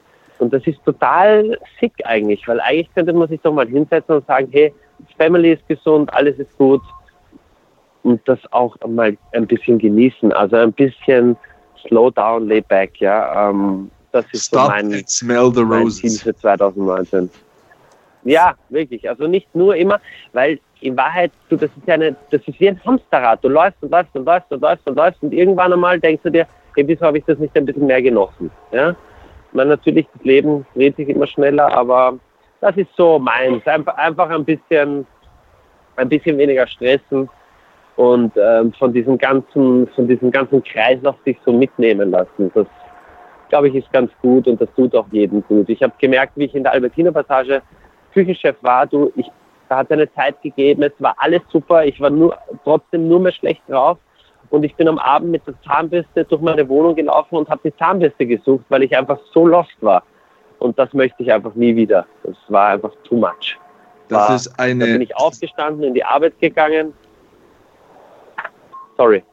Und 0.43 0.53
das 0.53 0.67
ist 0.67 0.85
total 0.85 1.57
sick 1.79 1.93
eigentlich, 2.03 2.49
weil 2.49 2.61
eigentlich 2.63 2.93
könnte 2.97 3.13
man 3.13 3.29
sich 3.29 3.41
doch 3.43 3.53
mal 3.53 3.69
hinsetzen 3.69 4.17
und 4.17 4.27
sagen, 4.27 4.49
hey, 4.51 4.75
Family 5.17 5.53
ist 5.53 5.69
gesund, 5.69 6.13
alles 6.13 6.37
ist 6.37 6.59
gut. 6.59 6.83
Und 8.03 8.21
das 8.27 8.41
auch 8.51 8.77
mal 8.89 9.17
ein 9.35 9.47
bisschen 9.47 9.79
genießen, 9.79 10.33
also 10.33 10.57
ein 10.57 10.73
bisschen 10.73 11.37
slow 11.87 12.11
down, 12.11 12.49
lay 12.49 12.61
back, 12.61 13.01
ja. 13.01 13.51
Ähm, 13.51 13.89
das 14.11 14.25
ist 14.33 14.47
Stop 14.47 14.63
so 14.63 14.69
mein, 14.71 15.07
smell 15.07 15.53
the 15.55 15.63
mein 15.63 15.89
Ziel 15.89 16.11
für 16.11 16.35
2019. 16.35 17.31
Ja, 18.25 18.55
wirklich. 18.69 19.09
Also 19.09 19.29
nicht 19.29 19.55
nur 19.55 19.77
immer, 19.77 20.01
weil 20.33 20.59
in 20.81 20.97
Wahrheit, 20.97 21.31
du, 21.51 21.57
das 21.57 21.71
ist 21.77 21.87
ja 21.87 21.95
eine, 21.95 22.17
das 22.33 22.43
ist 22.49 22.59
wie 22.59 22.69
ein 22.69 22.85
Hamsterrad. 22.85 23.45
Du 23.45 23.49
läufst 23.49 23.81
und 23.81 23.93
läufst 23.93 24.17
und 24.17 24.25
läufst 24.25 24.51
und 24.51 24.61
läufst 24.61 24.89
und 24.89 24.97
läufst 24.97 25.23
und 25.23 25.33
irgendwann 25.33 25.73
einmal 25.73 26.01
denkst 26.01 26.25
du 26.25 26.31
dir, 26.31 26.49
hey, 26.75 26.89
wieso 26.89 27.07
habe 27.07 27.19
ich 27.19 27.25
das 27.27 27.39
nicht 27.39 27.57
ein 27.57 27.65
bisschen 27.65 27.87
mehr 27.87 28.03
genossen? 28.03 28.51
Ja? 28.73 28.97
Man, 29.53 29.69
natürlich, 29.69 30.07
das 30.15 30.25
Leben 30.25 30.67
dreht 30.75 30.97
sich 30.97 31.09
immer 31.09 31.27
schneller, 31.27 31.73
aber 31.73 32.19
das 32.61 32.77
ist 32.77 32.91
so 32.97 33.19
meins. 33.19 33.67
Einfach, 33.67 34.31
ein 34.31 34.45
bisschen, 34.45 35.07
ein 35.97 36.09
bisschen 36.09 36.39
weniger 36.39 36.67
stressen 36.67 37.29
und 37.97 38.33
ähm, 38.37 38.73
von 38.73 38.93
diesem 38.93 39.19
ganzen, 39.19 39.87
von 39.89 40.09
diesem 40.09 40.31
ganzen 40.31 40.63
Kreislauf 40.63 41.17
sich 41.25 41.39
so 41.45 41.53
mitnehmen 41.53 42.11
lassen. 42.11 42.51
Das, 42.55 42.67
glaube 43.51 43.69
ich, 43.69 43.75
ist 43.75 43.93
ganz 43.93 44.11
gut 44.23 44.49
und 44.49 44.61
das 44.61 44.69
tut 44.75 44.95
auch 44.95 45.07
jedem 45.11 45.43
gut. 45.47 45.69
Ich 45.69 45.83
habe 45.83 45.93
gemerkt, 45.99 46.33
wie 46.37 46.45
ich 46.45 46.55
in 46.55 46.63
der 46.63 46.73
Albertiner 46.73 47.13
Passage 47.13 47.61
Küchenchef 48.15 48.57
war, 48.63 48.87
du, 48.87 49.13
ich, 49.17 49.27
da 49.69 49.79
hat 49.79 49.87
es 49.87 49.93
eine 49.93 50.13
Zeit 50.15 50.41
gegeben, 50.43 50.83
es 50.83 50.93
war 50.99 51.15
alles 51.19 51.43
super, 51.51 51.85
ich 51.85 52.01
war 52.01 52.11
nur, 52.11 52.37
trotzdem 52.65 53.09
nur 53.09 53.21
mehr 53.21 53.33
schlecht 53.33 53.63
drauf 53.69 53.99
und 54.53 54.65
ich 54.65 54.75
bin 54.77 54.87
am 54.87 54.99
Abend 54.99 55.31
mit 55.31 55.47
der 55.47 55.55
Zahnbürste 55.63 56.25
durch 56.25 56.43
meine 56.43 56.69
Wohnung 56.69 56.95
gelaufen 56.95 57.37
und 57.37 57.49
habe 57.49 57.63
die 57.65 57.77
Zahnbürste 57.79 58.27
gesucht, 58.27 58.65
weil 58.69 58.83
ich 58.83 58.95
einfach 58.97 59.19
so 59.33 59.47
lost 59.47 59.77
war. 59.81 60.03
Und 60.59 60.79
das 60.79 60.93
möchte 60.93 61.23
ich 61.23 61.33
einfach 61.33 61.55
nie 61.55 61.75
wieder. 61.75 62.07
Das 62.23 62.37
war 62.49 62.69
einfach 62.69 62.93
too 63.03 63.17
much. 63.17 63.59
Das 64.09 64.29
war, 64.29 64.37
ist 64.37 64.61
eine. 64.61 64.87
Da 64.87 64.93
bin 64.93 65.01
ich 65.01 65.17
aufgestanden, 65.17 65.83
in 65.85 65.95
die 65.95 66.05
Arbeit 66.05 66.39
gegangen. 66.39 66.93
Sorry. 68.99 69.25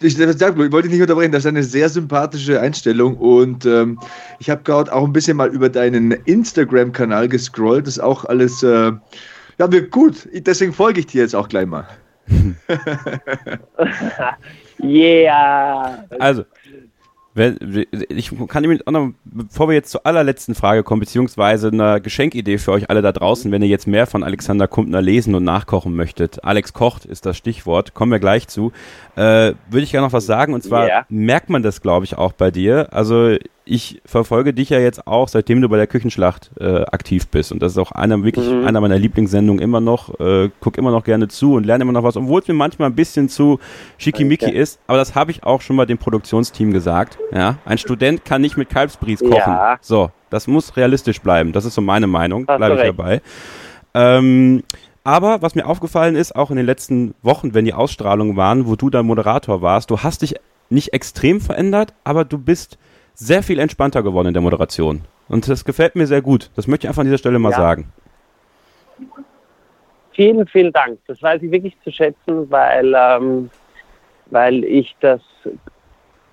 Ich, 0.00 0.18
ich 0.18 0.40
wollte 0.40 0.82
dich 0.82 0.90
nicht 0.90 1.02
unterbrechen, 1.02 1.30
das 1.30 1.44
ist 1.44 1.48
eine 1.48 1.62
sehr 1.62 1.88
sympathische 1.88 2.60
Einstellung 2.60 3.16
und 3.16 3.64
ähm, 3.64 4.00
ich 4.40 4.50
habe 4.50 4.64
gerade 4.64 4.92
auch 4.92 5.04
ein 5.04 5.12
bisschen 5.12 5.36
mal 5.36 5.48
über 5.48 5.68
deinen 5.68 6.10
Instagram-Kanal 6.10 7.28
gescrollt. 7.28 7.86
Das 7.86 7.98
ist 7.98 8.02
auch 8.02 8.24
alles, 8.24 8.64
äh, 8.64 8.90
ja, 9.58 9.72
wird 9.72 9.92
gut. 9.92 10.28
Deswegen 10.34 10.72
folge 10.72 10.98
ich 10.98 11.06
dir 11.06 11.22
jetzt 11.22 11.36
auch 11.36 11.48
gleich 11.48 11.66
mal. 11.66 11.86
yeah. 14.82 16.04
Also, 16.18 16.44
ich 17.36 18.30
kann 18.48 18.62
nämlich 18.62 18.86
auch 18.86 18.92
noch, 18.92 19.10
bevor 19.24 19.68
wir 19.68 19.74
jetzt 19.74 19.90
zur 19.90 20.06
allerletzten 20.06 20.54
Frage 20.54 20.84
kommen, 20.84 21.00
beziehungsweise 21.00 21.68
einer 21.68 21.98
Geschenkidee 21.98 22.58
für 22.58 22.70
euch 22.70 22.90
alle 22.90 23.02
da 23.02 23.10
draußen, 23.10 23.50
wenn 23.50 23.62
ihr 23.62 23.68
jetzt 23.68 23.88
mehr 23.88 24.06
von 24.06 24.22
Alexander 24.22 24.68
Kumpner 24.68 25.02
lesen 25.02 25.34
und 25.34 25.42
nachkochen 25.42 25.96
möchtet. 25.96 26.44
Alex 26.44 26.72
kocht 26.72 27.04
ist 27.04 27.26
das 27.26 27.36
Stichwort, 27.36 27.92
kommen 27.92 28.12
wir 28.12 28.20
gleich 28.20 28.46
zu. 28.46 28.70
Äh, 29.16 29.54
Würde 29.68 29.82
ich 29.82 29.90
gerne 29.90 30.06
noch 30.06 30.12
was 30.12 30.26
sagen 30.26 30.54
und 30.54 30.62
zwar 30.62 30.86
yeah. 30.86 31.06
merkt 31.08 31.50
man 31.50 31.64
das, 31.64 31.80
glaube 31.80 32.04
ich, 32.04 32.16
auch 32.16 32.32
bei 32.32 32.52
dir. 32.52 32.92
Also 32.92 33.36
ich 33.66 34.02
verfolge 34.04 34.52
dich 34.52 34.70
ja 34.70 34.78
jetzt 34.78 35.06
auch, 35.06 35.28
seitdem 35.28 35.62
du 35.62 35.68
bei 35.68 35.76
der 35.76 35.86
Küchenschlacht 35.86 36.50
äh, 36.60 36.82
aktiv 36.82 37.28
bist. 37.28 37.50
Und 37.50 37.62
das 37.62 37.72
ist 37.72 37.78
auch 37.78 37.92
einer 37.92 38.22
wirklich 38.22 38.48
mhm. 38.48 38.66
einer 38.66 38.80
meiner 38.80 38.98
Lieblingssendungen 38.98 39.62
immer 39.62 39.80
noch. 39.80 40.20
Äh, 40.20 40.50
guck 40.60 40.76
immer 40.76 40.90
noch 40.90 41.04
gerne 41.04 41.28
zu 41.28 41.54
und 41.54 41.64
lerne 41.64 41.82
immer 41.82 41.92
noch 41.92 42.02
was, 42.02 42.16
obwohl 42.16 42.40
es 42.40 42.48
mir 42.48 42.54
manchmal 42.54 42.90
ein 42.90 42.94
bisschen 42.94 43.28
zu 43.28 43.58
schickimicki 43.96 44.46
okay. 44.46 44.58
ist. 44.58 44.78
Aber 44.86 44.98
das 44.98 45.14
habe 45.14 45.30
ich 45.30 45.44
auch 45.44 45.62
schon 45.62 45.76
mal 45.76 45.86
dem 45.86 45.98
Produktionsteam 45.98 46.72
gesagt. 46.72 47.18
Ja, 47.32 47.56
ein 47.64 47.78
Student 47.78 48.24
kann 48.24 48.42
nicht 48.42 48.56
mit 48.56 48.68
Kalbsbries 48.68 49.20
kochen. 49.20 49.32
Ja. 49.34 49.78
So, 49.80 50.10
das 50.28 50.46
muss 50.46 50.76
realistisch 50.76 51.20
bleiben. 51.20 51.52
Das 51.52 51.64
ist 51.64 51.74
so 51.74 51.80
meine 51.80 52.06
Meinung. 52.06 52.44
Bleibe 52.44 52.76
ich 52.76 52.82
dabei. 52.82 53.22
Ähm, 53.94 54.62
aber 55.04 55.42
was 55.42 55.54
mir 55.54 55.66
aufgefallen 55.66 56.16
ist, 56.16 56.34
auch 56.34 56.50
in 56.50 56.56
den 56.56 56.66
letzten 56.66 57.14
Wochen, 57.22 57.54
wenn 57.54 57.64
die 57.64 57.74
Ausstrahlungen 57.74 58.36
waren, 58.36 58.66
wo 58.66 58.76
du 58.76 58.90
dann 58.90 59.06
Moderator 59.06 59.62
warst, 59.62 59.90
du 59.90 59.98
hast 60.00 60.22
dich 60.22 60.34
nicht 60.70 60.92
extrem 60.92 61.40
verändert, 61.40 61.94
aber 62.04 62.24
du 62.24 62.38
bist 62.38 62.78
sehr 63.14 63.42
viel 63.42 63.58
entspannter 63.58 64.02
geworden 64.02 64.28
in 64.28 64.34
der 64.34 64.42
Moderation. 64.42 65.02
Und 65.28 65.48
das 65.48 65.64
gefällt 65.64 65.96
mir 65.96 66.06
sehr 66.06 66.22
gut. 66.22 66.50
Das 66.56 66.66
möchte 66.66 66.86
ich 66.86 66.88
einfach 66.88 67.00
an 67.00 67.06
dieser 67.06 67.18
Stelle 67.18 67.38
mal 67.38 67.50
ja. 67.50 67.56
sagen. 67.56 67.92
Vielen, 70.12 70.46
vielen 70.46 70.72
Dank. 70.72 70.98
Das 71.06 71.20
weiß 71.22 71.42
ich 71.42 71.50
wirklich 71.50 71.76
zu 71.82 71.90
schätzen, 71.90 72.50
weil, 72.50 72.94
ähm, 72.96 73.50
weil 74.26 74.64
ich 74.64 74.94
das, 75.00 75.20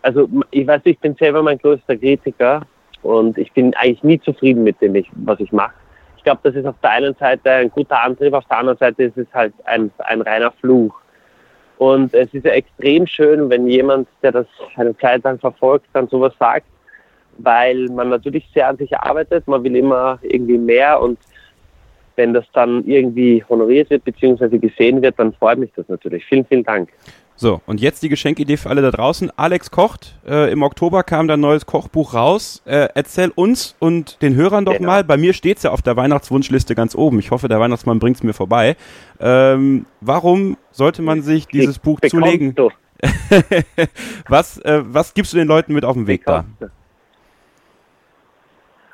also 0.02 0.30
ich 0.52 0.68
weiß, 0.68 0.82
ich 0.86 1.00
bin 1.00 1.16
selber 1.16 1.42
mein 1.42 1.58
größter 1.58 1.98
Kritiker 1.98 2.62
und 3.02 3.38
ich 3.38 3.52
bin 3.54 3.74
eigentlich 3.76 4.04
nie 4.04 4.20
zufrieden 4.20 4.64
mit 4.64 4.80
dem, 4.82 4.94
was 5.26 5.40
ich 5.40 5.52
mache. 5.52 5.74
Ich 6.18 6.24
glaube, 6.24 6.42
das 6.44 6.54
ist 6.54 6.68
auf 6.68 6.76
der 6.84 6.92
einen 6.92 7.16
Seite 7.16 7.52
ein 7.52 7.72
guter 7.72 8.04
Antrieb, 8.04 8.34
auf 8.34 8.46
der 8.46 8.60
anderen 8.60 8.78
Seite 8.78 9.04
ist 9.04 9.18
es 9.18 9.28
halt 9.34 9.54
ein, 9.66 9.90
ein 9.98 10.22
reiner 10.22 10.52
Fluch. 10.52 11.01
Und 11.82 12.14
es 12.14 12.32
ist 12.32 12.46
ja 12.46 12.52
extrem 12.52 13.08
schön, 13.08 13.50
wenn 13.50 13.66
jemand, 13.66 14.08
der 14.22 14.32
das 14.32 14.46
eine 14.76 14.96
Zeit 15.00 15.24
lang 15.24 15.40
verfolgt, 15.40 15.88
dann 15.94 16.08
sowas 16.10 16.32
sagt, 16.38 16.68
weil 17.40 17.88
man 17.88 18.10
natürlich 18.10 18.48
sehr 18.54 18.68
an 18.68 18.78
sich 18.78 18.96
arbeitet, 18.96 19.48
man 19.48 19.64
will 19.64 19.76
immer 19.76 20.20
irgendwie 20.22 20.60
mehr 20.60 21.02
und 21.02 21.18
wenn 22.18 22.36
das 22.36 22.46
dann 22.54 22.86
irgendwie 22.86 23.44
honoriert 23.50 23.90
wird 23.90 24.04
bzw. 24.04 24.60
gesehen 24.60 25.02
wird, 25.02 25.18
dann 25.18 25.34
freut 25.34 25.58
mich 25.58 25.72
das 25.76 25.90
natürlich. 25.90 26.24
Vielen, 26.26 26.46
vielen 26.46 26.64
Dank. 26.64 26.90
So, 27.42 27.60
und 27.66 27.82
jetzt 27.82 28.04
die 28.04 28.10
Geschenkidee 28.10 28.56
für 28.56 28.70
alle 28.70 28.84
da 28.84 28.92
draußen. 28.92 29.32
Alex 29.36 29.72
kocht. 29.72 30.14
Äh, 30.28 30.52
Im 30.52 30.62
Oktober 30.62 31.02
kam 31.02 31.28
dein 31.28 31.40
neues 31.40 31.66
Kochbuch 31.66 32.14
raus. 32.14 32.62
Äh, 32.66 32.90
erzähl 32.94 33.32
uns 33.34 33.76
und 33.80 34.22
den 34.22 34.36
Hörern 34.36 34.64
doch 34.64 34.74
genau. 34.74 34.92
mal. 34.92 35.04
Bei 35.04 35.18
mir 35.18 35.34
steht 35.34 35.58
es 35.58 35.64
ja 35.64 35.72
auf 35.72 35.82
der 35.82 35.98
Weihnachtswunschliste 35.98 36.76
ganz 36.76 36.94
oben. 36.94 37.18
Ich 37.18 37.32
hoffe, 37.32 37.48
der 37.48 37.60
Weihnachtsmann 37.60 37.98
bringt 37.98 38.18
es 38.18 38.22
mir 38.22 38.34
vorbei. 38.34 38.76
Ähm, 39.20 39.88
warum 40.02 40.56
sollte 40.70 41.02
man 41.02 41.24
sich 41.24 41.48
dieses 41.48 41.80
Buch 41.80 42.00
zulegen? 42.02 42.56
was, 44.30 44.60
äh, 44.60 44.84
was 44.86 45.16
gibst 45.16 45.34
du 45.34 45.38
den 45.38 45.48
Leuten 45.48 45.74
mit 45.74 45.84
auf 45.84 45.96
den 45.96 46.06
Weg 46.06 46.28
da? 46.28 46.46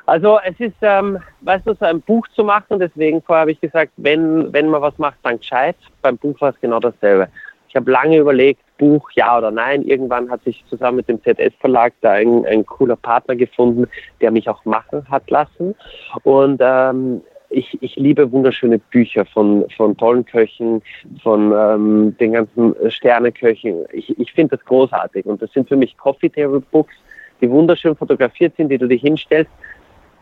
Also 0.05 0.39
es 0.45 0.57
ist, 0.57 0.77
ähm, 0.83 1.17
weißt 1.41 1.67
du, 1.67 1.73
so 1.73 1.83
ein 1.83 1.99
Buch 1.99 2.25
zu 2.29 2.45
machen, 2.45 2.79
deswegen 2.79 3.21
vorher 3.21 3.41
habe 3.41 3.51
ich 3.51 3.59
gesagt, 3.59 3.91
wenn, 3.97 4.53
wenn 4.53 4.69
man 4.69 4.81
was 4.81 4.97
macht, 4.97 5.17
dann 5.23 5.37
gescheit. 5.37 5.75
Beim 6.01 6.17
Buch 6.17 6.39
war 6.39 6.51
es 6.51 6.61
genau 6.61 6.79
dasselbe. 6.79 7.27
Ich 7.69 7.75
habe 7.75 7.91
lange 7.91 8.17
überlegt, 8.17 8.61
Buch 8.77 9.09
ja 9.13 9.37
oder 9.37 9.51
nein. 9.51 9.83
Irgendwann 9.83 10.29
hat 10.29 10.43
sich 10.43 10.63
zusammen 10.69 10.97
mit 10.97 11.09
dem 11.09 11.21
ZS-Verlag 11.21 11.93
da 12.01 12.11
ein, 12.11 12.45
ein 12.45 12.65
cooler 12.65 12.95
Partner 12.95 13.35
gefunden, 13.35 13.87
der 14.21 14.31
mich 14.31 14.49
auch 14.49 14.63
machen 14.65 15.09
hat 15.09 15.29
lassen. 15.29 15.75
Und 16.23 16.59
ähm, 16.63 17.21
ich, 17.49 17.77
ich 17.81 17.95
liebe 17.95 18.31
wunderschöne 18.31 18.79
Bücher 18.79 19.25
von, 19.25 19.65
von 19.75 19.95
tollen 19.97 20.25
Köchen, 20.25 20.81
von 21.23 21.53
ähm, 21.55 22.17
den 22.19 22.33
ganzen 22.33 22.75
Sterneköchen. 22.89 23.85
Ich, 23.91 24.17
ich 24.17 24.33
finde 24.33 24.57
das 24.57 24.65
großartig. 24.65 25.25
Und 25.25 25.41
das 25.41 25.51
sind 25.53 25.67
für 25.67 25.77
mich 25.77 25.97
Coffee 25.97 26.29
Table 26.29 26.61
Books, 26.71 26.95
die 27.41 27.49
wunderschön 27.49 27.95
fotografiert 27.95 28.55
sind, 28.57 28.69
die 28.69 28.77
du 28.77 28.87
dich 28.87 29.01
hinstellst. 29.01 29.51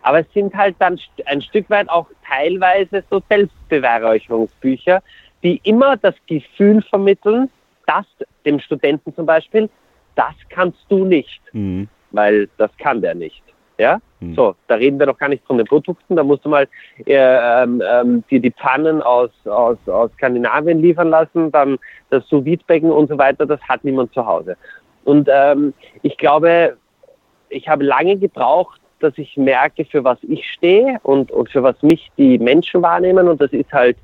Aber 0.03 0.19
es 0.19 0.31
sind 0.33 0.53
halt 0.53 0.75
dann 0.77 0.99
ein 1.25 1.41
Stück 1.41 1.67
weit 1.71 1.89
auch 1.89 2.07
teilweise 2.29 3.03
so 3.09 3.23
Selbstbeweihräucherungsbücher, 3.27 5.01
die 5.43 5.61
immer 5.63 5.97
das 5.97 6.15
Gefühl 6.27 6.81
vermitteln, 6.81 7.49
dass 7.87 8.05
dem 8.45 8.59
Studenten 8.59 9.13
zum 9.15 9.25
Beispiel, 9.25 9.69
das 10.15 10.33
kannst 10.49 10.79
du 10.89 11.05
nicht, 11.05 11.41
mhm. 11.53 11.87
weil 12.11 12.49
das 12.57 12.71
kann 12.77 13.01
der 13.01 13.15
nicht. 13.15 13.43
Ja, 13.77 13.99
hm. 14.19 14.35
so, 14.35 14.55
da 14.67 14.75
reden 14.75 14.99
wir 14.99 15.05
doch 15.05 15.17
gar 15.17 15.27
nicht 15.27 15.45
von 15.45 15.57
den 15.57 15.67
Produkten. 15.67 16.15
Da 16.15 16.23
musst 16.23 16.45
du 16.45 16.49
mal 16.49 16.67
äh, 17.05 17.13
ähm, 17.13 17.83
ähm, 17.85 18.23
dir 18.29 18.39
die 18.39 18.51
Pfannen 18.51 19.01
aus, 19.01 19.31
aus, 19.45 19.77
aus 19.87 20.11
Skandinavien 20.13 20.79
liefern 20.79 21.09
lassen, 21.09 21.51
dann 21.51 21.77
das 22.09 22.25
sous 22.29 22.45
und 22.69 23.09
so 23.09 23.17
weiter. 23.17 23.45
Das 23.45 23.59
hat 23.63 23.83
niemand 23.83 24.13
zu 24.13 24.25
Hause. 24.25 24.55
Und 25.03 25.27
ähm, 25.29 25.73
ich 26.03 26.17
glaube, 26.17 26.77
ich 27.49 27.67
habe 27.67 27.83
lange 27.83 28.17
gebraucht, 28.17 28.79
dass 28.99 29.17
ich 29.17 29.35
merke, 29.35 29.83
für 29.83 30.03
was 30.05 30.19
ich 30.21 30.49
stehe 30.49 30.97
und, 31.03 31.31
und 31.31 31.49
für 31.49 31.61
was 31.61 31.81
mich 31.83 32.09
die 32.17 32.39
Menschen 32.39 32.81
wahrnehmen. 32.81 33.27
Und 33.27 33.41
das 33.41 33.51
ist 33.51 33.71
halt, 33.73 33.97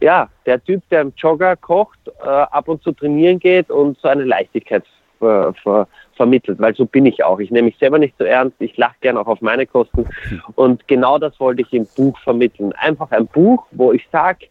ja, 0.00 0.28
der 0.44 0.62
Typ, 0.62 0.82
der 0.90 1.02
im 1.02 1.12
Jogger 1.16 1.56
kocht, 1.56 1.98
äh, 2.22 2.28
ab 2.28 2.68
und 2.68 2.82
zu 2.82 2.92
trainieren 2.92 3.38
geht 3.38 3.70
und 3.70 3.98
so 3.98 4.08
eine 4.08 4.24
Leichtigkeit 4.24 4.84
ver, 5.18 5.54
ver, 5.62 5.88
vermittelt, 6.14 6.58
weil 6.60 6.74
so 6.74 6.86
bin 6.86 7.06
ich 7.06 7.24
auch. 7.24 7.38
Ich 7.38 7.50
nehme 7.50 7.66
mich 7.66 7.78
selber 7.78 7.98
nicht 7.98 8.14
so 8.18 8.24
ernst, 8.24 8.56
ich 8.60 8.76
lache 8.76 8.96
gern 9.00 9.16
auch 9.16 9.26
auf 9.26 9.40
meine 9.40 9.66
Kosten 9.66 10.06
und 10.54 10.86
genau 10.88 11.18
das 11.18 11.38
wollte 11.40 11.62
ich 11.62 11.72
im 11.72 11.86
Buch 11.96 12.18
vermitteln. 12.20 12.72
Einfach 12.74 13.10
ein 13.10 13.26
Buch, 13.26 13.66
wo 13.72 13.92
ich 13.92 14.06
sage, 14.12 14.46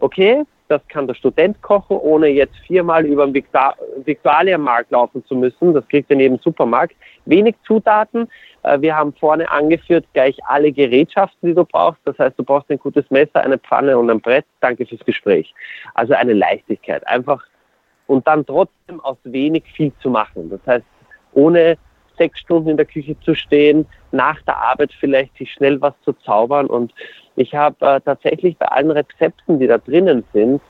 okay, 0.00 0.44
das 0.70 0.86
kann 0.88 1.08
der 1.08 1.14
Student 1.14 1.60
kochen, 1.62 1.96
ohne 1.96 2.28
jetzt 2.28 2.56
viermal 2.66 3.04
über 3.04 3.26
den 3.26 3.44
Viktualienmarkt 4.04 4.92
laufen 4.92 5.24
zu 5.26 5.34
müssen. 5.34 5.74
Das 5.74 5.86
kriegt 5.88 6.10
er 6.10 6.14
in 6.14 6.20
jedem 6.20 6.38
Supermarkt. 6.38 6.94
Wenig 7.24 7.56
Zutaten. 7.66 8.28
Äh, 8.62 8.80
wir 8.80 8.96
haben 8.96 9.12
vorne 9.14 9.50
angeführt 9.50 10.06
gleich 10.12 10.38
alle 10.46 10.70
Gerätschaften, 10.70 11.48
die 11.48 11.54
du 11.54 11.64
brauchst. 11.64 12.00
Das 12.04 12.18
heißt, 12.18 12.38
du 12.38 12.44
brauchst 12.44 12.70
ein 12.70 12.78
gutes 12.78 13.10
Messer, 13.10 13.42
eine 13.42 13.58
Pfanne 13.58 13.98
und 13.98 14.08
ein 14.10 14.20
Brett. 14.20 14.44
Danke 14.60 14.86
fürs 14.86 15.04
Gespräch. 15.04 15.52
Also 15.94 16.14
eine 16.14 16.34
Leichtigkeit. 16.34 17.06
Einfach 17.08 17.44
und 18.06 18.26
dann 18.26 18.46
trotzdem 18.46 19.00
aus 19.00 19.16
wenig 19.24 19.64
viel 19.74 19.92
zu 20.00 20.08
machen. 20.08 20.50
Das 20.50 20.60
heißt, 20.66 20.86
ohne 21.32 21.78
sechs 22.20 22.38
Stunden 22.40 22.68
in 22.68 22.76
der 22.76 22.86
Küche 22.86 23.18
zu 23.20 23.34
stehen, 23.34 23.86
nach 24.12 24.40
der 24.42 24.58
Arbeit 24.58 24.92
vielleicht 24.92 25.36
sich 25.38 25.50
schnell 25.52 25.80
was 25.80 25.94
zu 26.04 26.12
zaubern. 26.12 26.66
Und 26.66 26.92
ich 27.36 27.54
habe 27.54 27.76
äh, 27.86 28.00
tatsächlich 28.00 28.58
bei 28.58 28.66
allen 28.66 28.90
Rezepten, 28.90 29.58
die 29.58 29.66
da 29.66 29.78
drinnen 29.78 30.22
sind, 30.34 30.60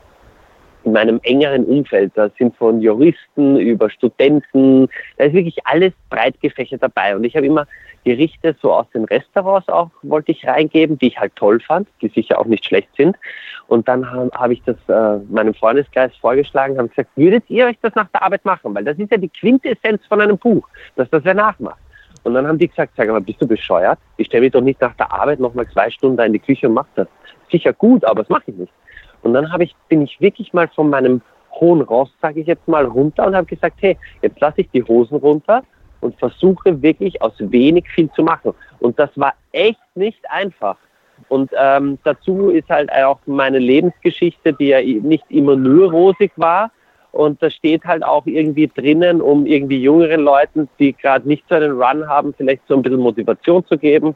in 0.84 0.92
meinem 0.92 1.20
engeren 1.22 1.64
Umfeld. 1.64 2.12
Da 2.14 2.30
sind 2.38 2.56
von 2.56 2.80
Juristen 2.80 3.56
über 3.56 3.90
Studenten, 3.90 4.88
da 5.18 5.24
ist 5.24 5.34
wirklich 5.34 5.58
alles 5.66 5.92
breit 6.08 6.40
gefächert 6.40 6.82
dabei. 6.82 7.16
Und 7.16 7.24
ich 7.24 7.36
habe 7.36 7.46
immer 7.46 7.66
Gerichte 8.04 8.56
so 8.62 8.72
aus 8.72 8.86
den 8.94 9.04
Restaurants 9.04 9.68
auch 9.68 9.90
wollte 10.02 10.32
ich 10.32 10.46
reingeben, 10.46 10.98
die 10.98 11.08
ich 11.08 11.18
halt 11.18 11.36
toll 11.36 11.60
fand, 11.60 11.88
die 12.00 12.08
sicher 12.08 12.38
auch 12.38 12.46
nicht 12.46 12.64
schlecht 12.64 12.88
sind. 12.96 13.16
Und 13.68 13.86
dann 13.88 14.10
habe 14.10 14.30
hab 14.32 14.50
ich 14.50 14.62
das 14.64 14.76
äh, 14.88 15.22
meinem 15.28 15.54
Freundeskreis 15.54 16.10
vorgeschlagen, 16.16 16.78
habe 16.78 16.88
gesagt, 16.88 17.10
würdet 17.16 17.44
ihr 17.48 17.66
euch 17.66 17.76
das 17.82 17.94
nach 17.94 18.08
der 18.08 18.22
Arbeit 18.22 18.44
machen? 18.44 18.74
Weil 18.74 18.84
das 18.84 18.98
ist 18.98 19.10
ja 19.10 19.18
die 19.18 19.28
Quintessenz 19.28 20.04
von 20.06 20.20
einem 20.20 20.38
Buch, 20.38 20.66
dass 20.96 21.10
das 21.10 21.24
wer 21.24 21.34
nachmacht. 21.34 21.78
Und 22.22 22.34
dann 22.34 22.46
haben 22.46 22.58
die 22.58 22.68
gesagt, 22.68 22.92
sag 22.96 23.08
mal, 23.08 23.20
bist 23.20 23.40
du 23.40 23.46
bescheuert? 23.46 23.98
Ich 24.16 24.26
stelle 24.26 24.42
mich 24.42 24.52
doch 24.52 24.60
nicht 24.60 24.80
nach 24.80 24.94
der 24.94 25.12
Arbeit 25.12 25.40
nochmal 25.40 25.68
zwei 25.68 25.90
Stunden 25.90 26.16
da 26.16 26.24
in 26.24 26.32
die 26.32 26.38
Küche 26.38 26.68
und 26.68 26.74
mache 26.74 26.88
das. 26.94 27.08
Sicher 27.50 27.72
gut, 27.72 28.04
aber 28.04 28.22
das 28.22 28.28
mache 28.28 28.44
ich 28.46 28.56
nicht. 28.56 28.72
Und 29.22 29.34
dann 29.34 29.52
habe 29.52 29.64
ich, 29.64 29.74
bin 29.88 30.02
ich 30.02 30.20
wirklich 30.20 30.52
mal 30.52 30.68
von 30.68 30.90
meinem 30.90 31.20
hohen 31.52 31.82
Ross, 31.82 32.10
sage 32.22 32.40
ich 32.40 32.46
jetzt 32.46 32.66
mal, 32.68 32.84
runter 32.84 33.26
und 33.26 33.34
habe 33.34 33.46
gesagt, 33.46 33.76
hey, 33.80 33.96
jetzt 34.22 34.40
lasse 34.40 34.62
ich 34.62 34.70
die 34.70 34.82
Hosen 34.82 35.18
runter 35.18 35.62
und 36.00 36.18
versuche 36.18 36.80
wirklich 36.82 37.20
aus 37.20 37.34
wenig 37.38 37.88
viel 37.90 38.10
zu 38.12 38.22
machen. 38.22 38.54
Und 38.78 38.98
das 38.98 39.10
war 39.16 39.34
echt 39.52 39.80
nicht 39.94 40.20
einfach. 40.30 40.76
Und 41.28 41.50
ähm, 41.58 41.98
dazu 42.04 42.48
ist 42.50 42.68
halt 42.68 42.90
auch 42.92 43.18
meine 43.26 43.58
Lebensgeschichte, 43.58 44.54
die 44.54 44.68
ja 44.68 44.80
nicht 44.80 45.24
immer 45.28 45.56
nur 45.56 45.90
rosig 45.90 46.32
war. 46.36 46.70
Und 47.12 47.42
das 47.42 47.52
steht 47.54 47.84
halt 47.84 48.04
auch 48.04 48.24
irgendwie 48.26 48.68
drinnen, 48.68 49.20
um 49.20 49.44
irgendwie 49.44 49.82
jüngeren 49.82 50.20
Leuten, 50.20 50.68
die 50.78 50.92
gerade 50.92 51.26
nicht 51.28 51.44
so 51.48 51.56
einen 51.56 51.72
Run 51.72 52.08
haben, 52.08 52.32
vielleicht 52.34 52.62
so 52.68 52.74
ein 52.74 52.82
bisschen 52.82 53.00
Motivation 53.00 53.66
zu 53.66 53.76
geben. 53.76 54.14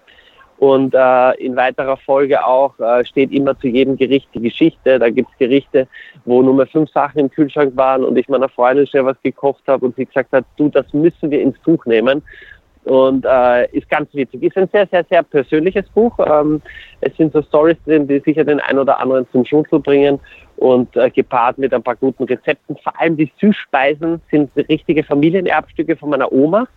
Und 0.59 0.95
äh, 0.95 1.33
in 1.45 1.57
weiterer 1.57 1.97
Folge 1.97 2.45
auch 2.45 2.79
äh, 2.79 3.05
steht 3.05 3.33
immer 3.33 3.59
zu 3.59 3.67
jedem 3.67 3.97
Gericht 3.97 4.29
die 4.35 4.41
Geschichte. 4.41 4.99
Da 4.99 5.11
gibt 5.11 5.31
es 5.33 5.39
Gerichte, 5.39 5.89
wo 6.25 6.43
nur 6.43 6.55
mehr 6.55 6.67
fünf 6.67 6.91
Sachen 6.91 7.19
im 7.19 7.31
Kühlschrank 7.31 7.77
waren 7.77 8.05
und 8.05 8.17
ich 8.17 8.29
meiner 8.29 8.49
Freundin 8.49 8.87
schnell 8.87 9.05
was 9.05 9.21
gekocht 9.23 9.65
habe 9.67 9.85
und 9.85 9.97
sie 9.97 10.07
gesagt 10.07 10.33
hat, 10.33 10.45
du, 10.57 10.69
das 10.69 10.93
müssen 10.93 11.31
wir 11.31 11.41
ins 11.41 11.59
Buch 11.59 11.85
nehmen. 11.87 12.23
Und 12.85 13.25
äh, 13.25 13.67
ist 13.71 13.89
ganz 13.89 14.13
witzig. 14.13 14.43
Ist 14.43 14.59
ein 14.59 14.69
sehr, 14.71 14.87
sehr, 14.89 15.05
sehr 15.09 15.23
persönliches 15.23 15.89
Buch. 15.89 16.19
Ähm, 16.19 16.61
es 17.01 17.17
sind 17.17 17.33
so 17.33 17.41
Stories 17.41 17.79
drin, 17.87 18.07
die 18.07 18.21
sicher 18.21 18.45
den 18.45 18.61
einen 18.61 18.79
oder 18.79 19.01
anderen 19.01 19.27
zum 19.33 19.47
Schmunzeln 19.47 19.83
bringen 19.83 20.21
und 20.57 20.95
äh, 20.95 21.11
gepaart 21.11 21.57
mit 21.57 21.73
ein 21.73 21.83
paar 21.83 21.97
guten 21.97 22.25
Rezepten. 22.25 22.77
Vor 22.77 23.01
allem 23.01 23.17
die 23.17 23.33
Süßspeisen 23.41 24.21
sind 24.31 24.51
richtige 24.69 25.03
Familienerbstücke 25.03 25.97
von 25.97 26.11
meiner 26.11 26.31
Oma, 26.31 26.69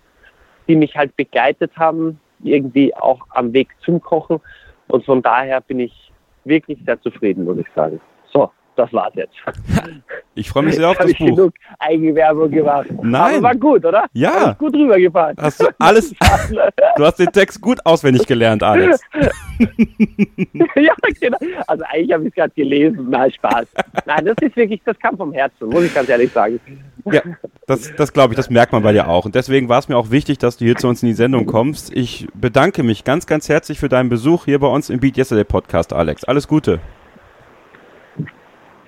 die 0.69 0.77
mich 0.77 0.95
halt 0.95 1.13
begleitet 1.17 1.71
haben 1.75 2.19
irgendwie 2.43 2.95
auch 2.95 3.19
am 3.31 3.53
Weg 3.53 3.69
zum 3.83 4.01
Kochen. 4.01 4.39
Und 4.87 5.05
von 5.05 5.21
daher 5.21 5.61
bin 5.61 5.79
ich 5.79 6.11
wirklich 6.45 6.79
sehr 6.85 7.01
zufrieden, 7.01 7.45
muss 7.45 7.57
ich 7.57 7.67
sagen. 7.75 7.99
Das 8.77 8.93
war's 8.93 9.13
jetzt. 9.15 9.35
Ich 10.37 10.49
freue 10.49 10.61
mich 10.61 10.75
sehr 10.75 10.87
auf 10.87 10.97
das 10.97 11.09
ich 11.09 11.17
Buch. 11.17 11.25
genug 11.25 11.53
Eigenwerbung 11.79 12.51
gemacht. 12.51 12.85
Nein. 13.01 13.37
Aber 13.37 13.41
war 13.41 13.55
gut, 13.55 13.83
oder? 13.83 14.05
Ja. 14.13 14.53
gut 14.53 14.71
rübergefahren. 14.75 15.35
Hast 15.41 15.59
du 15.59 15.65
alles, 15.79 16.13
du 16.95 17.03
hast 17.03 17.15
den 17.15 17.31
Text 17.31 17.59
gut 17.59 17.83
auswendig 17.83 18.27
gelernt, 18.27 18.61
Alex. 18.61 19.01
ja, 19.57 20.93
genau. 21.19 21.37
Also 21.65 21.83
eigentlich 21.85 22.13
habe 22.13 22.21
ich 22.21 22.29
es 22.29 22.35
gerade 22.35 22.53
gelesen. 22.53 23.09
Nein, 23.09 23.31
Spaß. 23.31 23.65
Nein, 24.05 24.25
das 24.25 24.35
ist 24.41 24.55
wirklich, 24.55 24.79
das 24.85 24.99
kam 24.99 25.17
vom 25.17 25.33
Herzen, 25.33 25.69
muss 25.69 25.85
ich 25.85 25.93
ganz 25.95 26.07
ehrlich 26.07 26.31
sagen. 26.31 26.59
Ja, 27.11 27.21
das, 27.65 27.95
das 27.95 28.13
glaube 28.13 28.33
ich, 28.33 28.37
das 28.37 28.51
merkt 28.51 28.73
man 28.73 28.83
bei 28.83 28.93
dir 28.93 29.07
auch. 29.07 29.25
Und 29.25 29.33
deswegen 29.33 29.69
war 29.69 29.79
es 29.79 29.89
mir 29.89 29.97
auch 29.97 30.11
wichtig, 30.11 30.37
dass 30.37 30.57
du 30.57 30.65
hier 30.65 30.75
zu 30.75 30.87
uns 30.87 31.01
in 31.01 31.07
die 31.07 31.15
Sendung 31.15 31.47
kommst. 31.47 31.91
Ich 31.95 32.27
bedanke 32.35 32.83
mich 32.83 33.03
ganz, 33.03 33.25
ganz 33.25 33.49
herzlich 33.49 33.79
für 33.79 33.89
deinen 33.89 34.09
Besuch 34.09 34.45
hier 34.45 34.59
bei 34.59 34.67
uns 34.67 34.91
im 34.91 34.99
Beat 34.99 35.17
Yesterday 35.17 35.45
Podcast, 35.45 35.93
Alex. 35.93 36.25
Alles 36.25 36.47
Gute. 36.47 36.79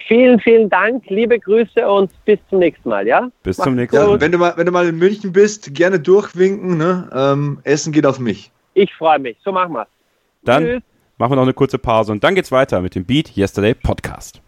Vielen, 0.10 0.40
vielen 0.40 0.72
Dank, 0.72 1.08
liebe 1.10 1.38
Grüße 1.40 1.88
und 1.88 2.10
bis 2.26 2.40
zum 2.50 2.58
nächsten 2.58 2.90
Mal, 2.90 3.06
ja? 3.06 3.30
Bis 3.44 3.60
Mach's 3.60 3.66
zum 3.66 3.76
nächsten 3.76 3.96
Mal. 3.96 4.10
Ja, 4.14 4.20
wenn, 4.20 4.32
du 4.32 4.40
mal 4.40 4.54
wenn 4.58 4.66
du 4.66 4.72
mal 4.72 4.88
in 4.88 4.98
München 4.98 5.32
bist, 5.32 5.76
gerne 5.76 6.00
durchwinken. 6.00 6.80
Ne? 6.80 7.08
Ähm, 7.14 7.60
Essen 7.64 7.94
geht 7.94 8.08
auf 8.08 8.18
mich. 8.18 8.52
Ich 8.74 8.92
freue 8.96 9.20
mich. 9.20 9.38
So 9.46 9.52
machen 9.52 9.74
wir 9.74 9.86
Dann 10.44 10.64
Tschüss. 10.64 10.82
machen 11.20 11.32
wir 11.34 11.36
noch 11.36 11.44
eine 11.44 11.54
kurze 11.54 11.78
Pause 11.78 12.12
und 12.12 12.24
dann 12.24 12.34
geht's 12.34 12.52
weiter 12.52 12.82
mit 12.82 12.96
dem 12.96 13.06
Beat 13.06 13.38
Yesterday 13.38 13.76
Podcast. 13.76 14.42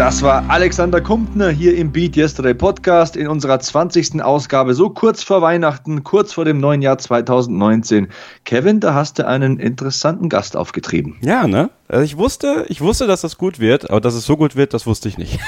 Das 0.00 0.22
war 0.22 0.48
Alexander 0.48 1.02
Kumpner 1.02 1.50
hier 1.50 1.76
im 1.76 1.92
Beat 1.92 2.16
Yesterday 2.16 2.54
Podcast 2.54 3.16
in 3.16 3.28
unserer 3.28 3.60
20. 3.60 4.22
Ausgabe, 4.22 4.72
so 4.72 4.88
kurz 4.88 5.22
vor 5.22 5.42
Weihnachten, 5.42 6.04
kurz 6.04 6.32
vor 6.32 6.46
dem 6.46 6.58
neuen 6.58 6.80
Jahr 6.80 6.96
2019. 6.96 8.08
Kevin, 8.46 8.80
da 8.80 8.94
hast 8.94 9.18
du 9.18 9.26
einen 9.26 9.58
interessanten 9.58 10.30
Gast 10.30 10.56
aufgetrieben. 10.56 11.18
Ja, 11.20 11.46
ne? 11.46 11.68
Also 11.86 12.02
ich 12.02 12.16
wusste, 12.16 12.64
ich 12.68 12.80
wusste, 12.80 13.06
dass 13.06 13.20
das 13.20 13.36
gut 13.36 13.60
wird, 13.60 13.90
aber 13.90 14.00
dass 14.00 14.14
es 14.14 14.24
so 14.24 14.38
gut 14.38 14.56
wird, 14.56 14.72
das 14.72 14.86
wusste 14.86 15.06
ich 15.10 15.18
nicht. 15.18 15.38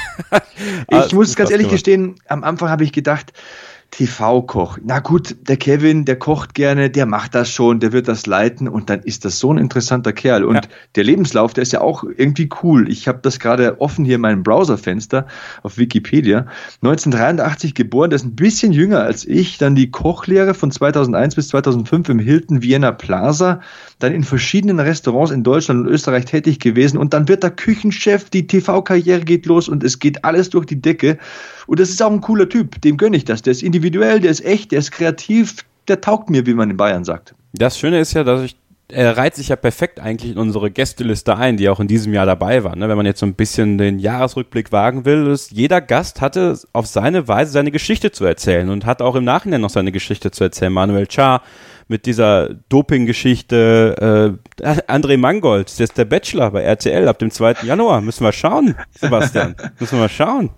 ich 0.87 1.13
muss 1.15 1.35
ganz 1.35 1.49
ehrlich 1.49 1.69
gestehen, 1.69 2.17
am 2.27 2.43
Anfang 2.43 2.69
habe 2.69 2.83
ich 2.83 2.91
gedacht, 2.91 3.33
TV-Koch. 3.93 4.79
Na 4.83 4.99
gut, 4.99 5.35
der 5.47 5.55
Kevin, 5.55 6.03
der 6.03 6.15
kocht 6.17 6.55
gerne, 6.55 6.89
der 6.89 7.05
macht 7.05 7.35
das 7.35 7.51
schon, 7.51 7.79
der 7.79 7.91
wird 7.91 8.07
das 8.07 8.25
leiten 8.25 8.67
und 8.67 8.89
dann 8.89 9.01
ist 9.01 9.23
das 9.23 9.37
so 9.37 9.53
ein 9.53 9.59
interessanter 9.59 10.13
Kerl. 10.13 10.45
Und 10.45 10.55
ja. 10.55 10.61
der 10.95 11.03
Lebenslauf, 11.03 11.53
der 11.53 11.61
ist 11.61 11.73
ja 11.73 11.81
auch 11.81 12.03
irgendwie 12.03 12.49
cool. 12.63 12.89
Ich 12.89 13.07
habe 13.07 13.19
das 13.21 13.39
gerade 13.39 13.79
offen 13.81 14.03
hier 14.03 14.15
in 14.15 14.21
meinem 14.21 14.41
Browserfenster 14.41 15.27
auf 15.61 15.77
Wikipedia. 15.77 16.47
1983 16.81 17.75
geboren, 17.75 18.09
der 18.09 18.15
ist 18.15 18.25
ein 18.25 18.35
bisschen 18.35 18.71
jünger 18.71 19.01
als 19.01 19.27
ich. 19.27 19.59
Dann 19.59 19.75
die 19.75 19.91
Kochlehre 19.91 20.55
von 20.55 20.71
2001 20.71 21.35
bis 21.35 21.49
2005 21.49 22.09
im 22.09 22.19
Hilton 22.19 22.63
Vienna 22.63 22.91
Plaza. 22.91 23.61
Dann 24.03 24.13
in 24.13 24.23
verschiedenen 24.23 24.81
Restaurants 24.81 25.31
in 25.31 25.43
Deutschland 25.43 25.87
und 25.87 25.93
Österreich 25.93 26.25
tätig 26.25 26.59
gewesen. 26.59 26.97
Und 26.97 27.13
dann 27.13 27.29
wird 27.29 27.41
er 27.43 27.51
Küchenchef, 27.51 28.29
die 28.29 28.47
TV-Karriere 28.47 29.21
geht 29.21 29.45
los 29.45 29.69
und 29.69 29.81
es 29.81 29.99
geht 29.99 30.25
alles 30.25 30.49
durch 30.49 30.65
die 30.65 30.81
Decke. 30.81 31.17
Und 31.67 31.79
das 31.79 31.89
ist 31.89 32.03
auch 32.03 32.11
ein 32.11 32.19
cooler 32.19 32.49
Typ, 32.49 32.81
dem 32.81 32.97
gönne 32.97 33.15
ich 33.15 33.23
das. 33.23 33.43
Der 33.43 33.51
ist 33.51 33.63
individuell, 33.63 34.19
der 34.19 34.31
ist 34.31 34.43
echt, 34.43 34.73
der 34.73 34.79
ist 34.79 34.91
kreativ, 34.91 35.63
der 35.87 36.01
taugt 36.01 36.29
mir, 36.29 36.45
wie 36.45 36.53
man 36.53 36.69
in 36.69 36.75
Bayern 36.75 37.05
sagt. 37.05 37.33
Das 37.53 37.79
Schöne 37.79 38.01
ist 38.01 38.13
ja, 38.13 38.25
dass 38.25 38.41
ich 38.41 38.57
er 38.89 39.17
reiht 39.17 39.35
sich 39.35 39.47
ja 39.47 39.55
perfekt 39.55 39.99
eigentlich 39.99 40.33
in 40.33 40.37
unsere 40.37 40.69
Gästeliste 40.69 41.37
ein, 41.37 41.57
die 41.57 41.69
auch 41.69 41.79
in 41.79 41.87
diesem 41.87 42.13
Jahr 42.13 42.25
dabei 42.25 42.63
war. 42.63 42.75
Ne? 42.75 42.89
Wenn 42.89 42.97
man 42.97 43.05
jetzt 43.05 43.19
so 43.19 43.25
ein 43.25 43.33
bisschen 43.33 43.77
den 43.77 43.97
Jahresrückblick 43.97 44.71
wagen 44.71 45.05
will, 45.05 45.27
ist, 45.27 45.51
jeder 45.51 45.81
Gast 45.81 46.21
hatte 46.21 46.59
auf 46.73 46.85
seine 46.87 47.27
Weise 47.27 47.51
seine 47.51 47.71
Geschichte 47.71 48.11
zu 48.11 48.25
erzählen 48.25 48.69
und 48.69 48.85
hat 48.85 49.01
auch 49.01 49.15
im 49.15 49.23
Nachhinein 49.23 49.61
noch 49.61 49.69
seine 49.69 49.91
Geschichte 49.91 50.31
zu 50.31 50.43
erzählen. 50.43 50.73
Manuel 50.73 51.07
Char 51.09 51.41
mit 51.93 52.07
dieser 52.07 52.49
Doping-Geschichte, 52.69 54.35
äh, 54.59 54.67
André 54.91 55.15
Mangold, 55.15 55.77
der 55.77 55.83
ist 55.83 55.95
der 55.95 56.05
Bachelor 56.05 56.49
bei 56.49 56.63
RTL 56.63 57.07
ab 57.07 57.19
dem 57.19 57.29
2. 57.29 57.57
Januar. 57.67 58.01
Müssen 58.01 58.23
wir 58.23 58.31
schauen, 58.31 58.73
Sebastian. 58.99 59.55
Müssen 59.79 59.99
wir 59.99 60.09
schauen. 60.09 60.49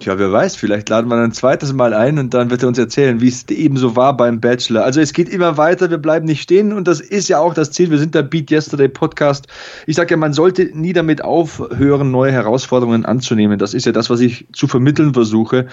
Tja, 0.00 0.18
wer 0.18 0.32
weiß, 0.32 0.56
vielleicht 0.56 0.88
laden 0.88 1.08
wir 1.08 1.22
ein 1.22 1.30
zweites 1.30 1.72
Mal 1.72 1.94
ein 1.94 2.18
und 2.18 2.34
dann 2.34 2.50
wird 2.50 2.62
er 2.62 2.68
uns 2.68 2.78
erzählen, 2.78 3.20
wie 3.20 3.28
es 3.28 3.48
eben 3.48 3.76
so 3.76 3.94
war 3.94 4.16
beim 4.16 4.40
Bachelor. 4.40 4.82
Also 4.82 5.00
es 5.00 5.12
geht 5.12 5.28
immer 5.28 5.56
weiter, 5.56 5.88
wir 5.88 5.98
bleiben 5.98 6.26
nicht 6.26 6.42
stehen 6.42 6.72
und 6.72 6.88
das 6.88 7.00
ist 7.00 7.28
ja 7.28 7.38
auch 7.38 7.54
das 7.54 7.70
Ziel. 7.70 7.92
Wir 7.92 7.98
sind 7.98 8.12
der 8.16 8.24
Beat 8.24 8.50
Yesterday 8.50 8.88
Podcast. 8.88 9.46
Ich 9.86 9.94
sage 9.94 10.10
ja, 10.10 10.16
man 10.16 10.32
sollte 10.32 10.64
nie 10.76 10.92
damit 10.92 11.22
aufhören, 11.22 12.10
neue 12.10 12.32
Herausforderungen 12.32 13.04
anzunehmen. 13.04 13.60
Das 13.60 13.72
ist 13.72 13.86
ja 13.86 13.92
das, 13.92 14.10
was 14.10 14.18
ich 14.18 14.48
zu 14.52 14.66
vermitteln 14.66 15.14
versuche. 15.14 15.68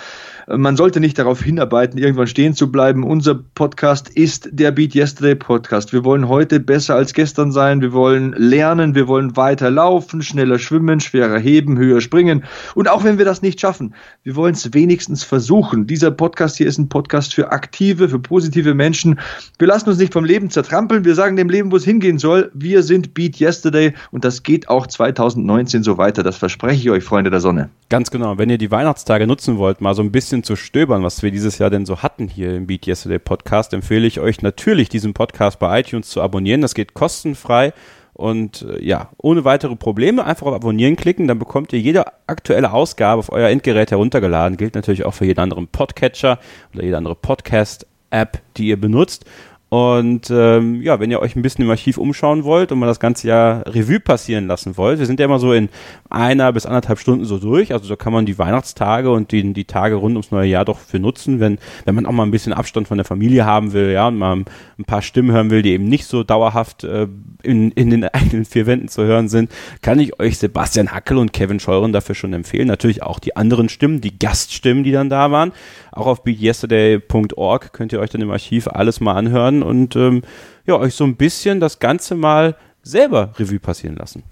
Man 0.47 0.75
sollte 0.75 0.99
nicht 0.99 1.19
darauf 1.19 1.41
hinarbeiten, 1.41 1.99
irgendwann 1.99 2.27
stehen 2.27 2.53
zu 2.53 2.71
bleiben. 2.71 3.03
Unser 3.03 3.35
Podcast 3.35 4.09
ist 4.09 4.49
der 4.51 4.71
Beat 4.71 4.95
Yesterday 4.95 5.35
Podcast. 5.35 5.93
Wir 5.93 6.03
wollen 6.03 6.27
heute 6.27 6.59
besser 6.59 6.95
als 6.95 7.13
gestern 7.13 7.51
sein. 7.51 7.81
Wir 7.81 7.93
wollen 7.93 8.33
lernen, 8.33 8.95
wir 8.95 9.07
wollen 9.07 9.37
weiter 9.37 9.69
laufen, 9.69 10.21
schneller 10.21 10.57
schwimmen, 10.57 10.99
schwerer 10.99 11.37
heben, 11.37 11.77
höher 11.77 12.01
springen. 12.01 12.43
Und 12.75 12.89
auch 12.89 13.03
wenn 13.03 13.17
wir 13.17 13.25
das 13.25 13.41
nicht 13.41 13.59
schaffen, 13.59 13.93
wir 14.23 14.35
wollen 14.35 14.53
es 14.53 14.73
wenigstens 14.73 15.23
versuchen. 15.23 15.85
Dieser 15.85 16.11
Podcast 16.11 16.57
hier 16.57 16.67
ist 16.67 16.79
ein 16.79 16.89
Podcast 16.89 17.33
für 17.33 17.51
aktive, 17.51 18.09
für 18.09 18.19
positive 18.19 18.73
Menschen. 18.73 19.19
Wir 19.59 19.67
lassen 19.67 19.89
uns 19.89 19.99
nicht 19.99 20.13
vom 20.13 20.25
Leben 20.25 20.49
zertrampeln. 20.49 21.05
Wir 21.05 21.15
sagen 21.15 21.35
dem 21.35 21.49
Leben, 21.49 21.71
wo 21.71 21.75
es 21.75 21.85
hingehen 21.85 22.17
soll. 22.17 22.51
Wir 22.53 22.83
sind 22.83 23.13
Beat 23.13 23.39
Yesterday 23.39 23.93
und 24.11 24.25
das 24.25 24.43
geht 24.43 24.69
auch 24.69 24.87
2019 24.87 25.83
so 25.83 25.97
weiter. 25.97 26.23
Das 26.23 26.37
verspreche 26.37 26.81
ich 26.81 26.89
euch, 26.89 27.03
Freunde 27.03 27.29
der 27.29 27.41
Sonne. 27.41 27.69
Ganz 27.89 28.09
genau. 28.09 28.37
Wenn 28.37 28.49
ihr 28.49 28.57
die 28.57 28.71
Weihnachtstage 28.71 29.27
nutzen 29.27 29.57
wollt, 29.57 29.81
mal 29.81 29.93
so 29.93 30.01
ein 30.01 30.11
bisschen 30.11 30.30
zu 30.43 30.55
stöbern, 30.55 31.03
was 31.03 31.21
wir 31.21 31.32
dieses 31.32 31.57
Jahr 31.57 31.69
denn 31.69 31.86
so 31.86 32.01
hatten 32.01 32.27
hier 32.29 32.55
im 32.55 32.67
Beat 32.67 32.88
Yesterday 32.88 33.19
Podcast, 33.19 33.73
empfehle 33.73 34.07
ich 34.07 34.19
euch 34.21 34.41
natürlich, 34.41 34.88
diesen 34.88 35.13
Podcast 35.13 35.59
bei 35.59 35.82
iTunes 35.82 36.09
zu 36.09 36.21
abonnieren. 36.21 36.61
Das 36.61 36.73
geht 36.73 36.93
kostenfrei 36.93 37.73
und 38.13 38.61
äh, 38.63 38.84
ja, 38.84 39.09
ohne 39.17 39.45
weitere 39.45 39.75
Probleme 39.75 40.25
einfach 40.25 40.47
auf 40.47 40.53
Abonnieren 40.53 40.95
klicken, 40.95 41.27
dann 41.27 41.39
bekommt 41.39 41.73
ihr 41.73 41.79
jede 41.79 42.05
aktuelle 42.27 42.71
Ausgabe 42.71 43.19
auf 43.19 43.32
euer 43.32 43.49
Endgerät 43.49 43.91
heruntergeladen. 43.91 44.57
Gilt 44.57 44.75
natürlich 44.75 45.05
auch 45.05 45.13
für 45.13 45.25
jeden 45.25 45.39
anderen 45.39 45.67
Podcatcher 45.67 46.39
oder 46.73 46.84
jede 46.84 46.97
andere 46.97 47.15
Podcast-App, 47.15 48.39
die 48.57 48.67
ihr 48.67 48.79
benutzt. 48.79 49.25
Und 49.74 50.30
ähm, 50.30 50.82
ja, 50.82 50.99
wenn 50.99 51.11
ihr 51.11 51.22
euch 51.22 51.38
ein 51.38 51.41
bisschen 51.41 51.63
im 51.63 51.69
Archiv 51.69 51.97
umschauen 51.97 52.43
wollt 52.43 52.74
und 52.74 52.80
mal 52.80 52.88
das 52.88 52.99
ganze 52.99 53.30
Jahr 53.30 53.65
Revue 53.65 54.01
passieren 54.01 54.47
lassen 54.47 54.76
wollt, 54.76 54.99
wir 54.99 55.05
sind 55.05 55.17
ja 55.17 55.26
immer 55.26 55.39
so 55.39 55.53
in 55.53 55.69
einer 56.09 56.51
bis 56.51 56.65
anderthalb 56.65 56.99
Stunden 56.99 57.24
so 57.24 57.38
durch, 57.38 57.72
also 57.72 57.88
da 57.88 57.95
kann 57.95 58.11
man 58.11 58.26
die 58.26 58.38
Weihnachtstage 58.38 59.09
und 59.09 59.32
die, 59.32 59.53
die 59.53 59.63
Tage 59.63 59.95
rund 59.95 60.15
ums 60.15 60.30
neue 60.30 60.49
Jahr 60.49 60.65
doch 60.65 60.78
für 60.78 60.99
nutzen, 60.99 61.39
wenn, 61.39 61.57
wenn 61.86 61.95
man 61.95 62.05
auch 62.05 62.11
mal 62.11 62.24
ein 62.24 62.32
bisschen 62.32 62.51
Abstand 62.51 62.89
von 62.89 62.97
der 62.97 63.05
Familie 63.05 63.45
haben 63.45 63.72
will, 63.72 63.93
ja, 63.93 64.09
und 64.09 64.17
mal 64.17 64.43
ein 64.78 64.86
paar 64.86 65.01
Stimmen 65.01 65.32
hören 65.32 65.51
will, 65.51 65.61
die 65.61 65.72
eben 65.72 65.86
nicht 65.86 66.05
so 66.05 66.26
dauerhaft 66.26 66.84
äh, 66.84 67.07
in, 67.41 67.72
in 67.72 67.91
den 67.91 68.03
eigenen 68.13 68.43
vier 68.43 68.65
Wänden 68.65 68.89
zu 68.89 69.03
hören 69.05 69.30
sind, 69.30 69.49
kann 69.82 69.99
ich 69.99 70.19
euch 70.19 70.38
Sebastian 70.38 70.91
Hackel 70.91 71.15
und 71.15 71.32
Kevin 71.32 71.61
Scheuren 71.61 71.93
dafür 71.93 72.15
schon 72.15 72.34
empfehlen. 72.34 72.67
Natürlich 72.67 73.03
auch 73.03 73.19
die 73.19 73.38
anderen 73.38 73.69
Stimmen, 73.69 74.01
die 74.01 74.19
Gaststimmen, 74.19 74.84
die 74.84 74.91
dann 74.91 75.09
da 75.09 75.32
waren. 75.32 75.53
Auch 75.91 76.07
auf 76.07 76.23
beatyesterday.org 76.23 77.73
könnt 77.73 77.93
ihr 77.93 77.99
euch 77.99 78.09
dann 78.09 78.21
im 78.21 78.31
Archiv 78.31 78.67
alles 78.67 79.01
mal 79.01 79.15
anhören 79.15 79.61
und 79.61 79.95
ähm, 79.95 80.21
ja, 80.65 80.75
euch 80.75 80.95
so 80.95 81.03
ein 81.03 81.15
bisschen 81.15 81.59
das 81.59 81.79
Ganze 81.79 82.15
mal 82.15 82.55
selber 82.83 83.33
Revue 83.37 83.59
passieren 83.59 83.95
lassen. 83.95 84.23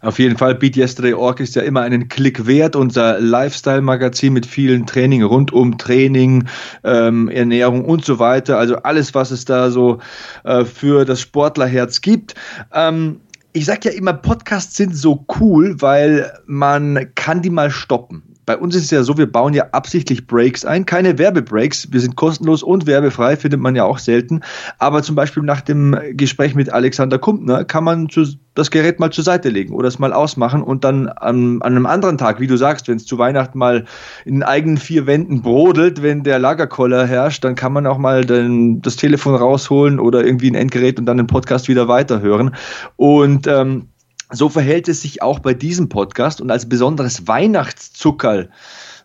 Auf 0.00 0.20
jeden 0.20 0.36
Fall, 0.36 0.54
Beat 0.54 0.76
Yesterday.org 0.76 1.40
ist 1.40 1.56
ja 1.56 1.62
immer 1.62 1.80
einen 1.80 2.08
Klick 2.08 2.46
wert, 2.46 2.76
unser 2.76 3.18
Lifestyle-Magazin 3.18 4.32
mit 4.32 4.46
vielen 4.46 4.86
Training 4.86 5.24
rund 5.24 5.52
um 5.52 5.76
Training, 5.76 6.46
ähm, 6.84 7.28
Ernährung 7.28 7.84
und 7.84 8.04
so 8.04 8.20
weiter. 8.20 8.58
Also 8.58 8.76
alles, 8.76 9.16
was 9.16 9.32
es 9.32 9.44
da 9.44 9.72
so 9.72 9.98
äh, 10.44 10.64
für 10.64 11.04
das 11.04 11.20
Sportlerherz 11.20 12.00
gibt. 12.00 12.36
Ähm, 12.72 13.18
ich 13.52 13.64
sage 13.64 13.90
ja 13.90 13.96
immer, 13.96 14.12
Podcasts 14.12 14.76
sind 14.76 14.94
so 14.94 15.24
cool, 15.40 15.74
weil 15.80 16.32
man 16.46 17.12
kann 17.16 17.42
die 17.42 17.50
mal 17.50 17.72
stoppen 17.72 18.22
bei 18.48 18.56
uns 18.56 18.74
ist 18.74 18.84
es 18.84 18.90
ja 18.90 19.02
so, 19.02 19.18
wir 19.18 19.30
bauen 19.30 19.52
ja 19.52 19.66
absichtlich 19.72 20.26
Breaks 20.26 20.64
ein, 20.64 20.86
keine 20.86 21.18
Werbebreaks. 21.18 21.92
Wir 21.92 22.00
sind 22.00 22.16
kostenlos 22.16 22.62
und 22.62 22.86
werbefrei, 22.86 23.36
findet 23.36 23.60
man 23.60 23.76
ja 23.76 23.84
auch 23.84 23.98
selten. 23.98 24.40
Aber 24.78 25.02
zum 25.02 25.14
Beispiel 25.16 25.42
nach 25.42 25.60
dem 25.60 25.94
Gespräch 26.12 26.54
mit 26.54 26.72
Alexander 26.72 27.18
Kumpner 27.18 27.66
kann 27.66 27.84
man 27.84 28.08
das 28.54 28.70
Gerät 28.70 29.00
mal 29.00 29.10
zur 29.10 29.22
Seite 29.22 29.50
legen 29.50 29.74
oder 29.74 29.86
es 29.86 29.98
mal 29.98 30.14
ausmachen 30.14 30.62
und 30.62 30.82
dann 30.82 31.08
an, 31.08 31.60
an 31.60 31.76
einem 31.76 31.84
anderen 31.84 32.16
Tag, 32.16 32.40
wie 32.40 32.46
du 32.46 32.56
sagst, 32.56 32.88
wenn 32.88 32.96
es 32.96 33.04
zu 33.04 33.18
Weihnachten 33.18 33.58
mal 33.58 33.84
in 34.24 34.42
eigenen 34.42 34.78
vier 34.78 35.06
Wänden 35.06 35.42
brodelt, 35.42 36.02
wenn 36.02 36.22
der 36.22 36.38
Lagerkoller 36.38 37.06
herrscht, 37.06 37.44
dann 37.44 37.54
kann 37.54 37.74
man 37.74 37.86
auch 37.86 37.98
mal 37.98 38.24
den, 38.24 38.80
das 38.80 38.96
Telefon 38.96 39.34
rausholen 39.34 40.00
oder 40.00 40.24
irgendwie 40.24 40.50
ein 40.50 40.54
Endgerät 40.54 40.98
und 40.98 41.04
dann 41.04 41.18
den 41.18 41.26
Podcast 41.26 41.68
wieder 41.68 41.86
weiterhören. 41.86 42.54
Und 42.96 43.46
ähm, 43.46 43.88
so 44.30 44.48
verhält 44.48 44.88
es 44.88 45.02
sich 45.02 45.22
auch 45.22 45.38
bei 45.38 45.54
diesem 45.54 45.88
Podcast 45.88 46.40
und 46.40 46.50
als 46.50 46.68
besonderes 46.68 47.26
Weihnachtszuckerl, 47.26 48.50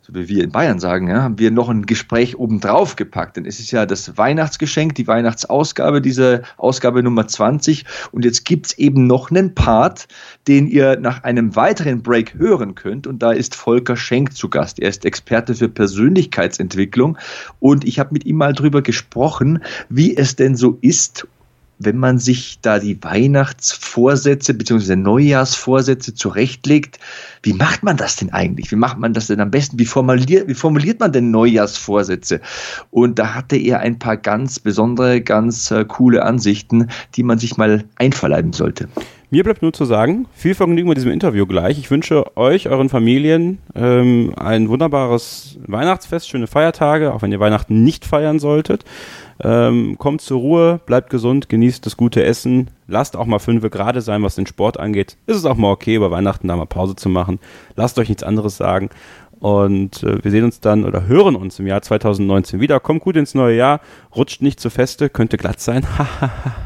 so 0.06 0.14
wie 0.14 0.28
wir 0.28 0.44
in 0.44 0.52
Bayern 0.52 0.80
sagen, 0.80 1.08
ja, 1.08 1.22
haben 1.22 1.40
wir 1.40 1.50
noch 1.50 1.70
ein 1.70 1.86
Gespräch 1.86 2.38
obendrauf 2.38 2.98
gepackt. 2.98 3.38
Denn 3.38 3.46
es 3.46 3.62
ist 3.62 3.72
ja 3.72 3.86
das 3.86 4.18
Weihnachtsgeschenk, 4.18 4.96
die 4.96 5.08
Weihnachtsausgabe, 5.08 6.02
diese 6.02 6.42
Ausgabe 6.58 7.02
Nummer 7.02 7.26
20. 7.26 7.86
Und 8.12 8.26
jetzt 8.26 8.44
gibt's 8.44 8.74
eben 8.74 9.08
noch 9.08 9.32
einen 9.32 9.56
Part, 9.56 10.10
den 10.50 10.68
ihr 10.68 11.00
nach 11.00 11.24
einem 11.24 11.56
weiteren 11.56 12.04
Break 12.04 12.34
hören 12.34 12.76
könnt. 12.76 13.08
Und 13.08 13.24
da 13.24 13.32
ist 13.32 13.56
Volker 13.56 13.96
Schenk 13.96 14.36
zu 14.36 14.50
Gast. 14.50 14.78
Er 14.80 14.90
ist 14.90 15.06
Experte 15.06 15.56
für 15.56 15.70
Persönlichkeitsentwicklung. 15.70 17.18
Und 17.62 17.86
ich 17.86 17.98
habe 17.98 18.10
mit 18.12 18.26
ihm 18.26 18.36
mal 18.36 18.52
drüber 18.52 18.82
gesprochen, 18.82 19.64
wie 19.88 20.18
es 20.18 20.36
denn 20.36 20.58
so 20.58 20.78
ist 20.82 21.26
wenn 21.80 21.98
man 21.98 22.20
sich 22.20 22.60
da 22.62 22.80
die 22.80 23.04
Weihnachtsvorsätze 23.04 24.54
bzw. 24.54 24.96
Neujahrsvorsätze 24.96 26.14
zurechtlegt, 26.14 27.00
wie 27.42 27.54
macht 27.54 27.84
man 27.84 27.98
das 27.98 28.16
denn 28.16 28.32
eigentlich? 28.32 28.72
Wie 28.72 28.76
macht 28.76 28.98
man 28.98 29.14
das 29.14 29.28
denn 29.28 29.40
am 29.40 29.52
besten? 29.52 29.80
Wie 29.80 29.86
formuliert, 29.86 30.48
wie 30.48 30.54
formuliert 30.54 31.00
man 31.00 31.12
denn 31.12 31.32
Neujahrsvorsätze? 31.32 32.42
Und 32.92 33.20
da 33.20 33.34
hatte 33.34 33.58
er 33.58 33.80
ein 33.80 34.00
paar 34.00 34.18
ganz 34.18 34.60
besondere, 34.60 35.22
ganz 35.22 35.72
äh, 35.72 35.86
coole 35.86 36.24
Ansichten, 36.24 36.90
die 37.16 37.24
man 37.24 37.40
sich 37.40 37.58
mal 37.58 37.84
einverleiben 37.96 38.54
sollte. 38.54 38.88
Mir 39.34 39.44
bleibt 39.44 39.64
nur 39.64 39.74
zu 39.74 39.86
sagen, 39.86 40.28
viel 40.36 40.54
Vergnügen 40.54 40.88
mit 40.88 40.98
diesem 41.00 41.10
Interview 41.10 41.48
gleich. 41.48 41.80
Ich 41.80 41.90
wünsche 41.90 42.38
euch, 42.38 42.70
euren 42.70 42.88
Familien 42.88 43.58
ähm, 43.74 44.32
ein 44.38 44.70
wunderbares 44.70 45.58
Weihnachtsfest, 45.66 46.30
schöne 46.30 46.46
Feiertage, 46.46 47.12
auch 47.12 47.24
wenn 47.24 47.32
ihr 47.32 47.40
Weihnachten 47.40 47.84
nicht 47.84 48.06
feiern 48.06 48.38
solltet. 48.38 48.86
Ähm, 49.44 49.98
kommt 49.98 50.22
zur 50.22 50.40
Ruhe, 50.40 50.80
bleibt 50.86 51.10
gesund, 51.10 51.50
genießt 51.50 51.84
das 51.84 51.98
gute 51.98 52.24
Essen, 52.24 52.70
lasst 52.88 53.18
auch 53.18 53.26
mal 53.26 53.40
fünf 53.40 53.68
gerade 53.72 54.02
sein, 54.02 54.22
was 54.22 54.36
den 54.36 54.46
Sport 54.46 54.80
angeht. 54.80 55.18
Ist 55.26 55.38
es 55.38 55.46
auch 55.46 55.58
mal 55.58 55.72
okay, 55.72 55.96
über 55.96 56.12
Weihnachten 56.12 56.48
da 56.48 56.56
mal 56.56 56.68
Pause 56.68 56.96
zu 56.96 57.10
machen. 57.10 57.40
Lasst 57.76 57.98
euch 57.98 58.10
nichts 58.10 58.22
anderes 58.22 58.58
sagen. 58.58 58.92
Und 59.44 60.04
äh, 60.04 60.24
wir 60.24 60.32
sehen 60.32 60.46
uns 60.46 60.62
dann 60.62 60.86
oder 60.86 61.06
hören 61.06 61.36
uns 61.36 61.60
im 61.60 61.68
Jahr 61.68 61.82
2019 61.82 62.62
wieder. 62.62 62.80
Kommt 62.80 63.02
gut 63.02 63.18
ins 63.18 63.36
neue 63.36 63.58
Jahr, 63.58 63.82
rutscht 64.16 64.42
nicht 64.42 64.58
zu 64.58 64.70
feste, 64.70 65.10
könnte 65.10 65.36
glatt 65.36 65.60
sein. 65.60 65.86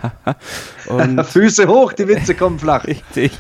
Und 0.86 1.24
Füße 1.26 1.68
hoch, 1.68 1.94
die 1.94 2.08
Witze 2.08 2.36
kommen 2.36 2.60
flach. 2.60 2.86
Richtig. 2.88 3.32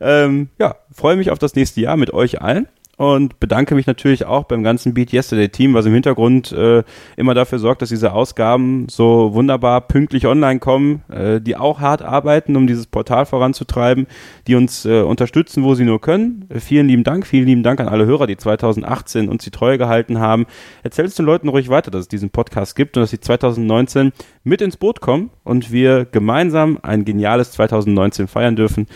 Ähm, 0.00 0.50
ja, 0.60 0.76
freue 0.92 1.16
mich 1.16 1.32
auf 1.32 1.40
das 1.40 1.56
nächste 1.56 1.80
Jahr 1.80 1.96
mit 1.96 2.12
euch 2.12 2.40
allen 2.40 2.68
und 2.96 3.38
bedanke 3.40 3.74
mich 3.74 3.86
natürlich 3.86 4.24
auch 4.24 4.44
beim 4.44 4.62
ganzen 4.62 4.94
Beat 4.94 5.12
Yesterday 5.12 5.50
Team, 5.50 5.74
was 5.74 5.84
im 5.84 5.92
Hintergrund 5.92 6.50
äh, 6.52 6.82
immer 7.16 7.34
dafür 7.34 7.58
sorgt, 7.58 7.82
dass 7.82 7.90
diese 7.90 8.12
Ausgaben 8.12 8.88
so 8.88 9.34
wunderbar 9.34 9.82
pünktlich 9.82 10.26
online 10.26 10.60
kommen, 10.60 11.02
äh, 11.10 11.40
die 11.40 11.56
auch 11.56 11.80
hart 11.80 12.00
arbeiten, 12.00 12.56
um 12.56 12.66
dieses 12.66 12.86
Portal 12.86 13.26
voranzutreiben, 13.26 14.06
die 14.46 14.54
uns 14.54 14.86
äh, 14.86 15.02
unterstützen, 15.02 15.62
wo 15.62 15.74
sie 15.74 15.84
nur 15.84 16.00
können. 16.00 16.46
Äh, 16.48 16.60
vielen 16.60 16.88
lieben 16.88 17.04
Dank, 17.04 17.26
vielen 17.26 17.46
lieben 17.46 17.62
Dank 17.62 17.80
an 17.80 17.88
alle 17.88 18.06
Hörer, 18.06 18.26
die 18.26 18.38
2018 18.38 19.28
uns 19.28 19.44
die 19.44 19.50
Treue 19.50 19.76
gehalten 19.76 20.18
haben. 20.18 20.46
Erzählt 20.82 21.08
es 21.08 21.16
den 21.16 21.26
Leuten 21.26 21.48
ruhig 21.48 21.68
weiter, 21.68 21.90
dass 21.90 22.02
es 22.02 22.08
diesen 22.08 22.30
Podcast 22.30 22.76
gibt 22.76 22.96
und 22.96 23.02
dass 23.02 23.10
sie 23.10 23.20
2019 23.20 24.12
mit 24.42 24.62
ins 24.62 24.78
Boot 24.78 25.02
kommen 25.02 25.30
und 25.44 25.70
wir 25.70 26.06
gemeinsam 26.06 26.78
ein 26.82 27.04
geniales 27.04 27.52
2019 27.52 28.26
feiern 28.26 28.56
dürfen. 28.56 28.86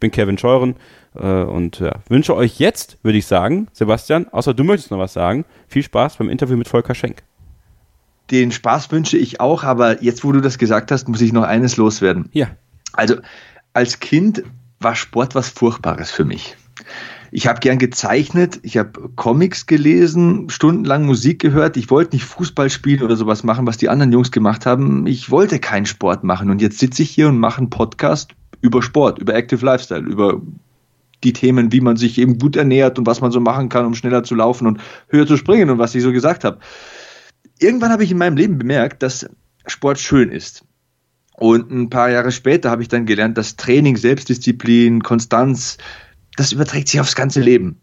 Ich 0.00 0.08
bin 0.08 0.12
Kevin 0.12 0.38
Scheuren 0.38 0.76
äh, 1.14 1.42
und 1.42 1.78
ja, 1.78 1.92
wünsche 2.08 2.34
euch 2.34 2.58
jetzt, 2.58 2.96
würde 3.02 3.18
ich 3.18 3.26
sagen, 3.26 3.66
Sebastian, 3.74 4.28
außer 4.28 4.54
du 4.54 4.64
möchtest 4.64 4.90
noch 4.90 4.98
was 4.98 5.12
sagen, 5.12 5.44
viel 5.68 5.82
Spaß 5.82 6.16
beim 6.16 6.30
Interview 6.30 6.56
mit 6.56 6.68
Volker 6.68 6.94
Schenk. 6.94 7.22
Den 8.30 8.50
Spaß 8.50 8.90
wünsche 8.92 9.18
ich 9.18 9.40
auch, 9.40 9.62
aber 9.62 10.02
jetzt, 10.02 10.24
wo 10.24 10.32
du 10.32 10.40
das 10.40 10.56
gesagt 10.56 10.90
hast, 10.90 11.06
muss 11.10 11.20
ich 11.20 11.34
noch 11.34 11.42
eines 11.42 11.76
loswerden. 11.76 12.30
Ja. 12.32 12.46
Also, 12.94 13.16
als 13.74 14.00
Kind 14.00 14.42
war 14.78 14.94
Sport 14.94 15.34
was 15.34 15.50
Furchtbares 15.50 16.10
für 16.10 16.24
mich. 16.24 16.56
Ich 17.30 17.46
habe 17.46 17.60
gern 17.60 17.78
gezeichnet, 17.78 18.58
ich 18.62 18.78
habe 18.78 19.10
Comics 19.16 19.66
gelesen, 19.66 20.48
stundenlang 20.48 21.04
Musik 21.04 21.42
gehört. 21.42 21.76
Ich 21.76 21.90
wollte 21.90 22.16
nicht 22.16 22.24
Fußball 22.24 22.70
spielen 22.70 23.02
oder 23.02 23.16
sowas 23.16 23.44
machen, 23.44 23.66
was 23.66 23.76
die 23.76 23.90
anderen 23.90 24.12
Jungs 24.12 24.30
gemacht 24.30 24.64
haben. 24.64 25.06
Ich 25.06 25.30
wollte 25.30 25.58
keinen 25.58 25.84
Sport 25.84 26.24
machen. 26.24 26.48
Und 26.48 26.62
jetzt 26.62 26.78
sitze 26.78 27.02
ich 27.02 27.10
hier 27.10 27.28
und 27.28 27.38
mache 27.38 27.58
einen 27.58 27.68
Podcast 27.68 28.30
über 28.60 28.82
Sport, 28.82 29.18
über 29.18 29.34
Active 29.34 29.64
Lifestyle, 29.64 30.02
über 30.02 30.40
die 31.22 31.32
Themen, 31.32 31.72
wie 31.72 31.80
man 31.80 31.96
sich 31.96 32.18
eben 32.18 32.38
gut 32.38 32.56
ernährt 32.56 32.98
und 32.98 33.06
was 33.06 33.20
man 33.20 33.30
so 33.30 33.40
machen 33.40 33.68
kann, 33.68 33.84
um 33.84 33.94
schneller 33.94 34.22
zu 34.22 34.34
laufen 34.34 34.66
und 34.66 34.80
höher 35.08 35.26
zu 35.26 35.36
springen 35.36 35.70
und 35.70 35.78
was 35.78 35.94
ich 35.94 36.02
so 36.02 36.12
gesagt 36.12 36.44
habe. 36.44 36.58
Irgendwann 37.58 37.92
habe 37.92 38.04
ich 38.04 38.10
in 38.10 38.18
meinem 38.18 38.36
Leben 38.36 38.58
bemerkt, 38.58 39.02
dass 39.02 39.28
Sport 39.66 39.98
schön 39.98 40.30
ist. 40.30 40.64
Und 41.36 41.70
ein 41.70 41.90
paar 41.90 42.10
Jahre 42.10 42.32
später 42.32 42.70
habe 42.70 42.82
ich 42.82 42.88
dann 42.88 43.06
gelernt, 43.06 43.38
dass 43.38 43.56
Training, 43.56 43.96
Selbstdisziplin, 43.96 45.02
Konstanz, 45.02 45.78
das 46.36 46.52
überträgt 46.52 46.88
sich 46.88 47.00
aufs 47.00 47.16
ganze 47.16 47.40
Leben. 47.40 47.80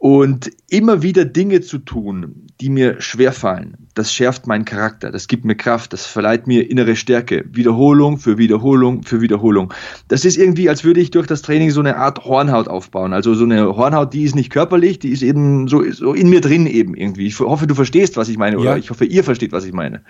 Und 0.00 0.50
immer 0.70 1.02
wieder 1.02 1.26
Dinge 1.26 1.60
zu 1.60 1.76
tun, 1.76 2.46
die 2.58 2.70
mir 2.70 3.02
schwerfallen, 3.02 3.76
das 3.92 4.14
schärft 4.14 4.46
meinen 4.46 4.64
Charakter, 4.64 5.10
das 5.10 5.28
gibt 5.28 5.44
mir 5.44 5.56
Kraft, 5.56 5.92
das 5.92 6.06
verleiht 6.06 6.46
mir 6.46 6.70
innere 6.70 6.96
Stärke. 6.96 7.44
Wiederholung 7.52 8.16
für 8.16 8.38
Wiederholung 8.38 9.02
für 9.02 9.20
Wiederholung. 9.20 9.74
Das 10.08 10.24
ist 10.24 10.38
irgendwie, 10.38 10.70
als 10.70 10.84
würde 10.84 11.00
ich 11.02 11.10
durch 11.10 11.26
das 11.26 11.42
Training 11.42 11.70
so 11.70 11.80
eine 11.80 11.98
Art 11.98 12.24
Hornhaut 12.24 12.66
aufbauen. 12.66 13.12
Also 13.12 13.34
so 13.34 13.44
eine 13.44 13.76
Hornhaut, 13.76 14.14
die 14.14 14.24
ist 14.24 14.34
nicht 14.34 14.48
körperlich, 14.48 15.00
die 15.00 15.10
ist 15.10 15.20
eben 15.20 15.68
so, 15.68 15.82
so 15.90 16.14
in 16.14 16.30
mir 16.30 16.40
drin 16.40 16.66
eben 16.66 16.94
irgendwie. 16.94 17.26
Ich 17.26 17.38
hoffe, 17.38 17.66
du 17.66 17.74
verstehst, 17.74 18.16
was 18.16 18.30
ich 18.30 18.38
meine, 18.38 18.58
oder 18.58 18.70
ja. 18.70 18.76
ich 18.78 18.88
hoffe, 18.88 19.04
ihr 19.04 19.22
versteht, 19.22 19.52
was 19.52 19.66
ich 19.66 19.74
meine. 19.74 20.00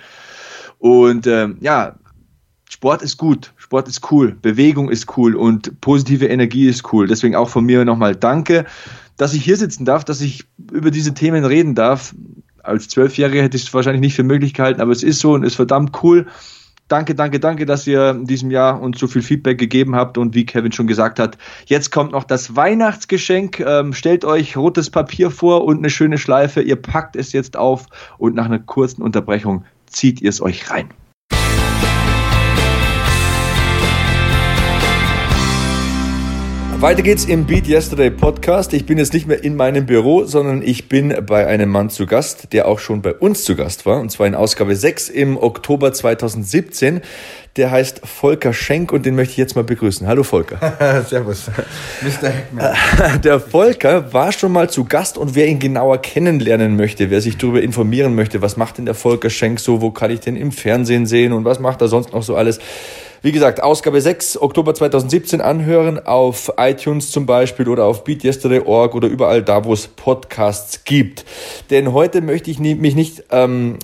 Und 0.78 1.26
ähm, 1.26 1.56
ja, 1.62 1.96
Sport 2.68 3.02
ist 3.02 3.16
gut, 3.16 3.52
Sport 3.56 3.88
ist 3.88 4.12
cool, 4.12 4.36
Bewegung 4.40 4.88
ist 4.88 5.16
cool 5.16 5.34
und 5.34 5.80
positive 5.80 6.26
Energie 6.26 6.68
ist 6.68 6.92
cool. 6.92 7.08
Deswegen 7.08 7.34
auch 7.34 7.48
von 7.48 7.64
mir 7.64 7.84
nochmal 7.84 8.14
Danke 8.14 8.66
dass 9.16 9.34
ich 9.34 9.44
hier 9.44 9.56
sitzen 9.56 9.84
darf, 9.84 10.04
dass 10.04 10.20
ich 10.20 10.44
über 10.72 10.90
diese 10.90 11.14
Themen 11.14 11.44
reden 11.44 11.74
darf. 11.74 12.14
Als 12.62 12.88
Zwölfjähriger 12.88 13.42
hätte 13.42 13.56
ich 13.56 13.64
es 13.64 13.74
wahrscheinlich 13.74 14.00
nicht 14.00 14.14
für 14.14 14.22
möglich 14.22 14.54
gehalten, 14.54 14.80
aber 14.80 14.92
es 14.92 15.02
ist 15.02 15.20
so 15.20 15.32
und 15.32 15.44
ist 15.44 15.56
verdammt 15.56 16.02
cool. 16.02 16.26
Danke, 16.88 17.14
danke, 17.14 17.38
danke, 17.38 17.66
dass 17.66 17.86
ihr 17.86 18.10
in 18.10 18.24
diesem 18.24 18.50
Jahr 18.50 18.82
uns 18.82 18.98
so 18.98 19.06
viel 19.06 19.22
Feedback 19.22 19.58
gegeben 19.58 19.94
habt. 19.94 20.18
Und 20.18 20.34
wie 20.34 20.44
Kevin 20.44 20.72
schon 20.72 20.88
gesagt 20.88 21.20
hat, 21.20 21.38
jetzt 21.66 21.92
kommt 21.92 22.10
noch 22.10 22.24
das 22.24 22.56
Weihnachtsgeschenk. 22.56 23.60
Ähm, 23.60 23.92
stellt 23.92 24.24
euch 24.24 24.56
rotes 24.56 24.90
Papier 24.90 25.30
vor 25.30 25.64
und 25.64 25.78
eine 25.78 25.88
schöne 25.88 26.18
Schleife. 26.18 26.60
Ihr 26.60 26.74
packt 26.74 27.14
es 27.14 27.32
jetzt 27.32 27.56
auf 27.56 27.86
und 28.18 28.34
nach 28.34 28.46
einer 28.46 28.58
kurzen 28.58 29.02
Unterbrechung 29.02 29.64
zieht 29.86 30.20
ihr 30.20 30.30
es 30.30 30.42
euch 30.42 30.68
rein. 30.70 30.90
Weiter 36.80 37.02
geht's 37.02 37.26
im 37.26 37.44
Beat 37.44 37.68
Yesterday 37.68 38.10
Podcast. 38.10 38.72
Ich 38.72 38.86
bin 38.86 38.96
jetzt 38.96 39.12
nicht 39.12 39.26
mehr 39.26 39.44
in 39.44 39.54
meinem 39.54 39.84
Büro, 39.84 40.24
sondern 40.24 40.62
ich 40.62 40.88
bin 40.88 41.14
bei 41.26 41.46
einem 41.46 41.68
Mann 41.68 41.90
zu 41.90 42.06
Gast, 42.06 42.54
der 42.54 42.66
auch 42.66 42.78
schon 42.78 43.02
bei 43.02 43.12
uns 43.12 43.44
zu 43.44 43.54
Gast 43.54 43.84
war, 43.84 44.00
und 44.00 44.10
zwar 44.10 44.26
in 44.26 44.34
Ausgabe 44.34 44.74
6 44.74 45.10
im 45.10 45.36
Oktober 45.36 45.92
2017. 45.92 47.02
Der 47.56 47.70
heißt 47.70 48.00
Volker 48.06 48.54
Schenk 48.54 48.92
und 48.92 49.04
den 49.04 49.14
möchte 49.14 49.32
ich 49.32 49.36
jetzt 49.36 49.56
mal 49.56 49.64
begrüßen. 49.64 50.06
Hallo 50.06 50.22
Volker. 50.22 51.04
Servus, 51.06 51.50
Mr. 52.00 52.30
Heckman. 52.30 52.74
Der 53.24 53.40
Volker 53.40 54.14
war 54.14 54.32
schon 54.32 54.52
mal 54.52 54.70
zu 54.70 54.86
Gast 54.86 55.18
und 55.18 55.34
wer 55.34 55.48
ihn 55.48 55.58
genauer 55.58 56.00
kennenlernen 56.00 56.76
möchte, 56.76 57.10
wer 57.10 57.20
sich 57.20 57.36
darüber 57.36 57.60
informieren 57.60 58.14
möchte, 58.14 58.40
was 58.40 58.56
macht 58.56 58.78
denn 58.78 58.86
der 58.86 58.94
Volker 58.94 59.28
Schenk 59.28 59.60
so, 59.60 59.82
wo 59.82 59.90
kann 59.90 60.10
ich 60.10 60.20
den 60.20 60.36
im 60.36 60.50
Fernsehen 60.50 61.04
sehen 61.04 61.34
und 61.34 61.44
was 61.44 61.60
macht 61.60 61.82
er 61.82 61.88
sonst 61.88 62.14
noch 62.14 62.22
so 62.22 62.36
alles, 62.36 62.58
wie 63.22 63.32
gesagt, 63.32 63.62
Ausgabe 63.62 64.00
6, 64.00 64.40
Oktober 64.40 64.74
2017 64.74 65.40
anhören 65.40 65.98
auf 65.98 66.52
iTunes 66.56 67.10
zum 67.10 67.26
Beispiel 67.26 67.68
oder 67.68 67.84
auf 67.84 68.04
beatyesterday.org 68.04 68.94
oder 68.94 69.08
überall 69.08 69.42
da, 69.42 69.64
wo 69.64 69.74
es 69.74 69.88
Podcasts 69.88 70.84
gibt. 70.84 71.26
Denn 71.68 71.92
heute 71.92 72.22
möchte 72.22 72.50
ich 72.50 72.58
mich 72.58 72.94
nicht 72.94 73.24
ähm, 73.30 73.78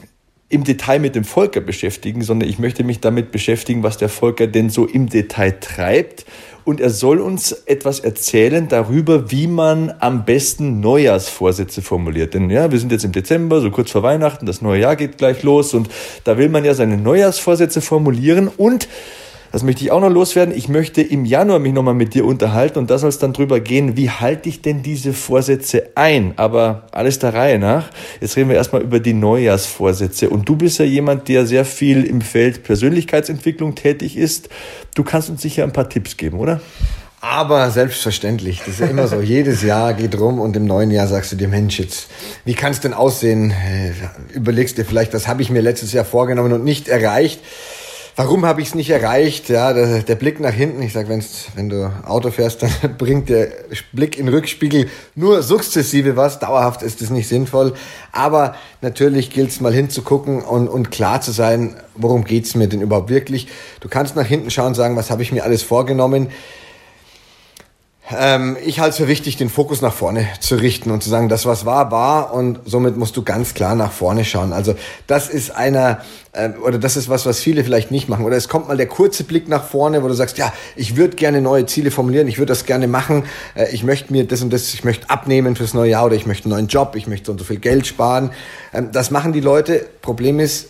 im 0.49 0.65
Detail 0.65 1.01
mit 1.01 1.15
dem 1.17 1.25
Volker 1.25 1.61
beschäftigen, 1.61 2.23
sondern 2.23 2.49
ich 2.49 2.59
möchte 2.59 2.85
mich 2.85 3.01
damit 3.01 3.31
beschäftigen, 3.33 3.83
was 3.83 3.99
der 3.99 4.09
Volker 4.09 4.47
denn 4.47 4.71
so 4.71 4.87
im 4.87 5.09
Detail 5.09 5.59
treibt. 5.61 6.25
Und 6.65 6.81
er 6.81 6.91
soll 6.91 7.21
uns 7.21 7.53
etwas 7.53 8.01
erzählen 8.01 8.69
darüber, 8.69 9.31
wie 9.31 9.47
man 9.47 9.95
am 10.01 10.25
besten 10.25 10.81
Neujahrsvorsätze 10.81 11.83
formuliert. 11.83 12.35
Denn 12.35 12.51
ja, 12.51 12.73
wir 12.73 12.79
sind 12.79 12.91
jetzt 12.91 13.05
im 13.05 13.13
Dezember, 13.13 13.61
so 13.61 13.71
kurz 13.71 13.91
vor 13.91 14.03
Weihnachten, 14.03 14.47
das 14.47 14.63
neue 14.63 14.81
Jahr 14.81 14.97
geht 14.97 15.19
gleich 15.19 15.43
los 15.43 15.75
und 15.75 15.89
da 16.25 16.39
will 16.39 16.49
man 16.49 16.65
ja 16.65 16.75
seine 16.75 16.97
Neujahrsvorsätze 16.97 17.81
formulieren 17.81 18.49
und 18.49 18.89
das 19.53 19.63
möchte 19.63 19.85
ich 19.85 19.91
auch 19.91 20.01
noch 20.01 20.11
loswerden. 20.11 20.55
Ich 20.55 20.69
möchte 20.69 21.03
im 21.03 21.25
Januar 21.25 21.59
mich 21.59 21.73
nochmal 21.73 21.95
mit 21.95 22.15
dir 22.15 22.25
unterhalten 22.25 22.79
und 22.79 22.91
da 22.91 22.99
soll 22.99 23.09
es 23.09 23.19
dann 23.19 23.33
drüber 23.33 23.61
gehen, 23.61 23.97
wie 23.97 24.11
halte 24.11 24.49
ich 24.49 24.63
denn 24.63 24.83
diese 24.83 25.13
Vorsätze 25.13 25.91
ein? 25.95 26.35
Aber 26.37 26.87
alles 26.93 27.19
der 27.19 27.35
Reihe 27.35 27.59
nach. 27.59 27.91
Jetzt 28.21 28.37
reden 28.37 28.49
wir 28.49 28.57
erstmal 28.57 28.83
über 28.83 29.01
die 29.01 29.15
Neujahrsvorsätze. 29.15 30.31
Und 30.31 30.49
du 30.49 30.57
bist 30.57 30.79
ja 30.79 30.85
jemand, 30.85 31.29
der 31.29 31.47
sehr 31.47 31.65
viel 31.65 32.05
im 32.05 32.21
Feld 32.21 32.65
Persönlichkeitsentwicklung 32.65 33.75
tätig 33.75 34.17
ist. 34.17 34.49
Du 34.95 35.05
kannst 35.05 35.31
uns 35.31 35.43
sicher 35.43 35.65
ein 35.65 35.73
paar 35.73 35.89
Tipps 35.89 36.17
geben, 36.17 36.39
oder? 36.39 36.61
Aber 37.21 37.71
selbstverständlich, 37.71 38.61
das 38.61 38.75
ist 38.75 38.81
ja 38.81 38.87
immer 38.87 39.09
so. 39.09 39.21
Jedes 39.21 39.63
Jahr 39.63 39.95
geht 39.95 40.19
rum 40.19 40.39
und 40.39 40.57
im 40.57 40.65
neuen 40.65 40.91
Jahr 40.91 41.09
sagst 41.09 41.33
du 41.33 41.37
dir, 41.37 41.49
Mensch, 41.49 41.79
jetzt, 41.79 42.09
wie 42.45 42.55
kann 42.55 42.73
es 42.73 42.81
denn 42.81 42.95
aussehen? 42.95 43.51
Äh, 43.51 43.93
überlegst 44.35 44.79
dir 44.79 44.85
vielleicht, 44.85 45.13
was 45.15 45.27
habe 45.27 45.43
ich 45.43 45.51
mir 45.51 45.61
letztes 45.61 45.93
Jahr 45.93 46.05
vorgenommen 46.05 46.53
und 46.53 46.63
nicht 46.63 46.89
erreicht? 46.89 47.41
Warum 48.19 48.47
habe 48.47 48.63
ich 48.63 48.69
es 48.69 48.75
nicht 48.75 48.89
erreicht? 48.89 49.51
Ja, 49.51 49.75
der, 49.75 50.03
der, 50.03 50.15
Blick 50.15 50.41
nach 50.41 50.55
hinten. 50.55 50.81
Ich 50.81 50.95
sag, 50.95 51.07
wenn 51.11 51.69
du 51.69 51.93
Auto 52.07 52.31
fährst, 52.31 52.63
dann 52.83 52.97
bringt 52.97 53.29
der 53.29 53.49
Blick 53.93 54.19
in 54.19 54.29
Rückspiegel 54.29 54.89
nur 55.15 55.43
sukzessive 55.43 56.17
was. 56.17 56.39
Dauerhaft 56.39 56.81
ist 56.81 57.03
es 57.03 57.11
nicht 57.11 57.29
sinnvoll. 57.29 57.75
Aber 58.13 58.55
natürlich 58.81 59.29
gilt 59.29 59.51
es 59.51 59.61
mal 59.61 59.75
hinzugucken 59.75 60.41
und, 60.41 60.69
und 60.69 60.91
klar 60.91 61.21
zu 61.21 61.31
sein, 61.31 61.77
worum 61.95 62.25
geht's 62.25 62.55
mir 62.55 62.69
denn 62.69 62.81
überhaupt 62.81 63.11
wirklich. 63.11 63.49
Du 63.81 63.89
kannst 63.91 64.17
nach 64.17 64.25
hinten 64.25 64.51
schauen 64.51 64.69
und 64.69 64.77
sagen, 64.77 64.97
was 64.97 65.11
habe 65.11 65.21
ich 65.21 65.31
mir 65.31 65.45
alles 65.45 65.63
vorgenommen. 65.63 66.29
Ähm, 68.15 68.57
ich 68.65 68.79
halte 68.79 68.91
es 68.91 68.97
für 68.99 69.09
wichtig, 69.09 69.37
den 69.37 69.49
Fokus 69.49 69.83
nach 69.83 69.93
vorne 69.93 70.29
zu 70.39 70.55
richten 70.55 70.93
und 70.93 71.03
zu 71.03 71.11
sagen, 71.11 71.29
das 71.29 71.45
was 71.45 71.67
war, 71.67 71.91
war 71.91 72.33
und 72.33 72.61
somit 72.65 72.97
musst 72.97 73.17
du 73.17 73.23
ganz 73.23 73.53
klar 73.53 73.75
nach 73.75 73.91
vorne 73.91 74.25
schauen. 74.25 74.53
Also 74.53 74.77
das 75.09 75.29
ist 75.29 75.51
einer, 75.51 76.01
äh, 76.31 76.51
oder 76.51 76.79
das 76.79 76.97
ist 76.97 77.09
was, 77.09 77.27
was 77.27 77.41
viele 77.41 77.65
vielleicht 77.65 77.91
nicht 77.91 78.09
machen. 78.09 78.25
Oder 78.25 78.37
es 78.37 78.49
kommt 78.49 78.69
mal 78.69 78.77
der 78.77 78.87
kurze 78.87 79.25
Blick 79.25 79.49
nach 79.49 79.65
vorne, 79.65 80.05
wo 80.05 80.09
du 80.09 80.15
sagst, 80.15 80.39
ja, 80.39 80.53
ich 80.77 80.97
würde 80.97 81.17
gerne 81.17 81.41
neue 81.41 81.67
Ziele 81.67 81.91
formulieren, 81.91 82.29
ich 82.29 82.39
würde 82.39 82.53
das 82.53 82.65
gerne 82.65 82.87
machen, 82.87 83.25
äh, 83.57 83.73
ich 83.73 83.83
möchte 83.83 84.13
mir 84.13 84.25
das 84.25 84.41
und 84.41 84.53
das, 84.53 84.73
ich 84.73 84.85
möchte 84.85 85.11
abnehmen 85.11 85.57
fürs 85.57 85.75
neue 85.75 85.91
Jahr 85.91 86.07
oder 86.07 86.15
ich 86.15 86.27
möchte 86.27 86.45
einen 86.45 86.53
neuen 86.53 86.69
Job, 86.69 86.95
ich 86.95 87.09
möchte 87.09 87.27
so 87.27 87.33
und 87.33 87.39
so 87.39 87.45
viel 87.45 87.59
Geld 87.59 87.89
sparen. 87.89 88.31
Ähm, 88.73 88.91
das 88.93 89.11
machen 89.11 89.33
die 89.33 89.41
Leute. 89.41 89.85
Problem 90.01 90.39
ist, 90.39 90.69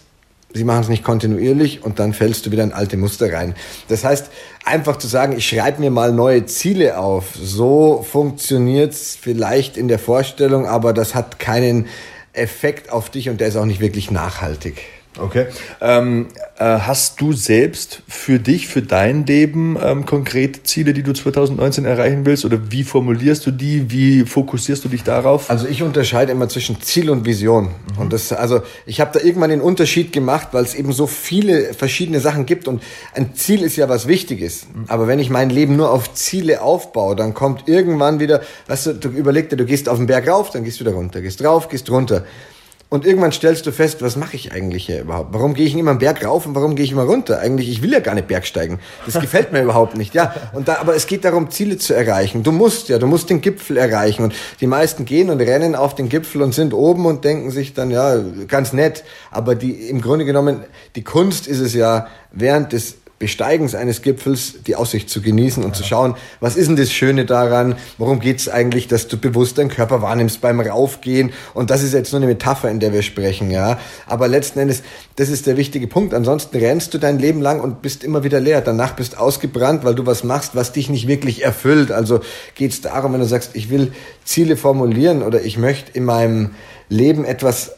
sie 0.56 0.64
machen 0.64 0.82
es 0.82 0.88
nicht 0.88 1.04
kontinuierlich 1.04 1.84
und 1.84 1.98
dann 1.98 2.12
fällst 2.12 2.46
du 2.46 2.50
wieder 2.50 2.64
in 2.64 2.72
alte 2.72 2.96
Muster 2.96 3.32
rein. 3.32 3.54
Das 3.88 4.04
heißt, 4.04 4.30
einfach 4.64 4.96
zu 4.96 5.06
sagen, 5.06 5.36
ich 5.36 5.46
schreibe 5.46 5.80
mir 5.80 5.90
mal 5.90 6.12
neue 6.12 6.46
Ziele 6.46 6.98
auf, 6.98 7.34
so 7.34 8.04
funktioniert 8.08 8.92
es 8.92 9.16
vielleicht 9.20 9.76
in 9.76 9.88
der 9.88 9.98
Vorstellung, 9.98 10.66
aber 10.66 10.92
das 10.92 11.14
hat 11.14 11.38
keinen 11.38 11.86
Effekt 12.32 12.90
auf 12.90 13.10
dich 13.10 13.28
und 13.28 13.40
der 13.40 13.48
ist 13.48 13.56
auch 13.56 13.64
nicht 13.64 13.80
wirklich 13.80 14.10
nachhaltig. 14.10 14.82
Okay. 15.18 15.46
Ähm, 15.80 16.26
äh, 16.58 16.64
hast 16.64 17.20
du 17.20 17.32
selbst 17.32 18.02
für 18.08 18.38
dich, 18.38 18.68
für 18.68 18.82
dein 18.82 19.26
Leben 19.26 19.76
ähm, 19.82 20.06
konkrete 20.06 20.62
Ziele, 20.62 20.92
die 20.94 21.02
du 21.02 21.12
2019 21.12 21.84
erreichen 21.84 22.26
willst? 22.26 22.44
Oder 22.44 22.70
wie 22.70 22.84
formulierst 22.84 23.46
du 23.46 23.50
die? 23.50 23.90
Wie 23.90 24.24
fokussierst 24.24 24.84
du 24.84 24.88
dich 24.88 25.02
darauf? 25.02 25.50
Also 25.50 25.66
ich 25.66 25.82
unterscheide 25.82 26.32
immer 26.32 26.48
zwischen 26.48 26.80
Ziel 26.80 27.10
und 27.10 27.24
Vision. 27.24 27.64
Mhm. 27.64 27.98
Und 27.98 28.12
das, 28.12 28.32
also 28.32 28.62
ich 28.86 29.00
habe 29.00 29.18
da 29.18 29.24
irgendwann 29.24 29.50
den 29.50 29.60
Unterschied 29.60 30.12
gemacht, 30.12 30.48
weil 30.52 30.64
es 30.64 30.74
eben 30.74 30.92
so 30.92 31.06
viele 31.06 31.74
verschiedene 31.74 32.20
Sachen 32.20 32.46
gibt. 32.46 32.68
Und 32.68 32.82
ein 33.14 33.34
Ziel 33.34 33.62
ist 33.62 33.76
ja 33.76 33.88
was 33.88 34.06
Wichtiges. 34.06 34.66
Mhm. 34.66 34.84
Aber 34.88 35.08
wenn 35.08 35.18
ich 35.18 35.30
mein 35.30 35.50
Leben 35.50 35.76
nur 35.76 35.90
auf 35.90 36.14
Ziele 36.14 36.62
aufbaue, 36.62 37.16
dann 37.16 37.34
kommt 37.34 37.68
irgendwann 37.68 38.20
wieder, 38.20 38.42
weißt 38.68 38.86
du, 38.86 38.92
du 38.94 39.08
überleg 39.10 39.50
dir, 39.50 39.56
du 39.56 39.66
gehst 39.66 39.88
auf 39.88 39.98
den 39.98 40.06
Berg 40.06 40.28
rauf, 40.28 40.50
dann 40.50 40.64
gehst 40.64 40.80
du 40.80 40.84
wieder 40.84 40.94
runter, 40.94 41.20
gehst 41.20 41.42
drauf, 41.42 41.68
gehst 41.68 41.90
runter. 41.90 42.24
Und 42.96 43.04
irgendwann 43.04 43.30
stellst 43.30 43.66
du 43.66 43.72
fest, 43.72 44.00
was 44.00 44.16
mache 44.16 44.36
ich 44.36 44.52
eigentlich 44.52 44.86
hier 44.86 45.02
überhaupt? 45.02 45.34
Warum 45.34 45.52
gehe 45.52 45.66
ich 45.66 45.76
immer 45.76 45.90
einen 45.90 45.98
Berg 45.98 46.24
rauf 46.24 46.46
und 46.46 46.54
warum 46.54 46.76
gehe 46.76 46.84
ich 46.86 46.92
immer 46.92 47.02
runter? 47.02 47.40
Eigentlich, 47.40 47.68
ich 47.68 47.82
will 47.82 47.92
ja 47.92 48.00
gar 48.00 48.14
nicht 48.14 48.26
Bergsteigen. 48.26 48.78
Das 49.04 49.20
gefällt 49.20 49.52
mir 49.52 49.60
überhaupt 49.64 49.98
nicht. 49.98 50.14
Ja, 50.14 50.34
und 50.54 50.66
da, 50.66 50.78
aber 50.78 50.96
es 50.96 51.06
geht 51.06 51.26
darum, 51.26 51.50
Ziele 51.50 51.76
zu 51.76 51.92
erreichen. 51.92 52.42
Du 52.42 52.52
musst 52.52 52.88
ja, 52.88 52.98
du 52.98 53.06
musst 53.06 53.28
den 53.28 53.42
Gipfel 53.42 53.76
erreichen. 53.76 54.22
Und 54.22 54.34
die 54.62 54.66
meisten 54.66 55.04
gehen 55.04 55.28
und 55.28 55.42
rennen 55.42 55.74
auf 55.74 55.94
den 55.94 56.08
Gipfel 56.08 56.40
und 56.40 56.54
sind 56.54 56.72
oben 56.72 57.04
und 57.04 57.22
denken 57.26 57.50
sich 57.50 57.74
dann, 57.74 57.90
ja, 57.90 58.18
ganz 58.48 58.72
nett. 58.72 59.04
Aber 59.30 59.56
die, 59.56 59.90
im 59.90 60.00
Grunde 60.00 60.24
genommen, 60.24 60.64
die 60.94 61.04
Kunst 61.04 61.46
ist 61.48 61.60
es 61.60 61.74
ja, 61.74 62.06
während 62.32 62.72
des 62.72 62.96
Besteigens 63.18 63.74
eines 63.74 64.02
Gipfels 64.02 64.56
die 64.66 64.76
Aussicht 64.76 65.08
zu 65.08 65.22
genießen 65.22 65.64
und 65.64 65.70
ja. 65.70 65.74
zu 65.74 65.84
schauen, 65.84 66.16
was 66.40 66.56
ist 66.56 66.68
denn 66.68 66.76
das 66.76 66.92
Schöne 66.92 67.24
daran? 67.24 67.76
Worum 67.96 68.20
geht 68.20 68.40
es 68.40 68.48
eigentlich, 68.48 68.88
dass 68.88 69.08
du 69.08 69.16
bewusst 69.16 69.56
deinen 69.56 69.70
Körper 69.70 70.02
wahrnimmst 70.02 70.42
beim 70.42 70.60
Raufgehen? 70.60 71.32
Und 71.54 71.70
das 71.70 71.82
ist 71.82 71.94
jetzt 71.94 72.12
nur 72.12 72.20
eine 72.20 72.26
Metapher, 72.26 72.70
in 72.70 72.78
der 72.78 72.92
wir 72.92 73.02
sprechen, 73.02 73.50
ja. 73.50 73.78
Aber 74.06 74.28
letzten 74.28 74.58
Endes, 74.58 74.82
das 75.16 75.30
ist 75.30 75.46
der 75.46 75.56
wichtige 75.56 75.86
Punkt. 75.86 76.12
Ansonsten 76.12 76.58
rennst 76.58 76.92
du 76.92 76.98
dein 76.98 77.18
Leben 77.18 77.40
lang 77.40 77.60
und 77.60 77.80
bist 77.80 78.04
immer 78.04 78.22
wieder 78.22 78.38
leer. 78.38 78.60
Danach 78.60 78.96
bist 78.96 79.16
ausgebrannt, 79.16 79.84
weil 79.84 79.94
du 79.94 80.04
was 80.04 80.22
machst, 80.22 80.54
was 80.54 80.72
dich 80.72 80.90
nicht 80.90 81.08
wirklich 81.08 81.42
erfüllt. 81.42 81.92
Also 81.92 82.20
geht 82.54 82.72
es 82.72 82.82
darum, 82.82 83.14
wenn 83.14 83.20
du 83.20 83.26
sagst, 83.26 83.52
ich 83.54 83.70
will 83.70 83.92
Ziele 84.24 84.58
formulieren 84.58 85.22
oder 85.22 85.42
ich 85.42 85.56
möchte 85.56 85.92
in 85.92 86.04
meinem 86.04 86.50
Leben 86.90 87.24
etwas 87.24 87.75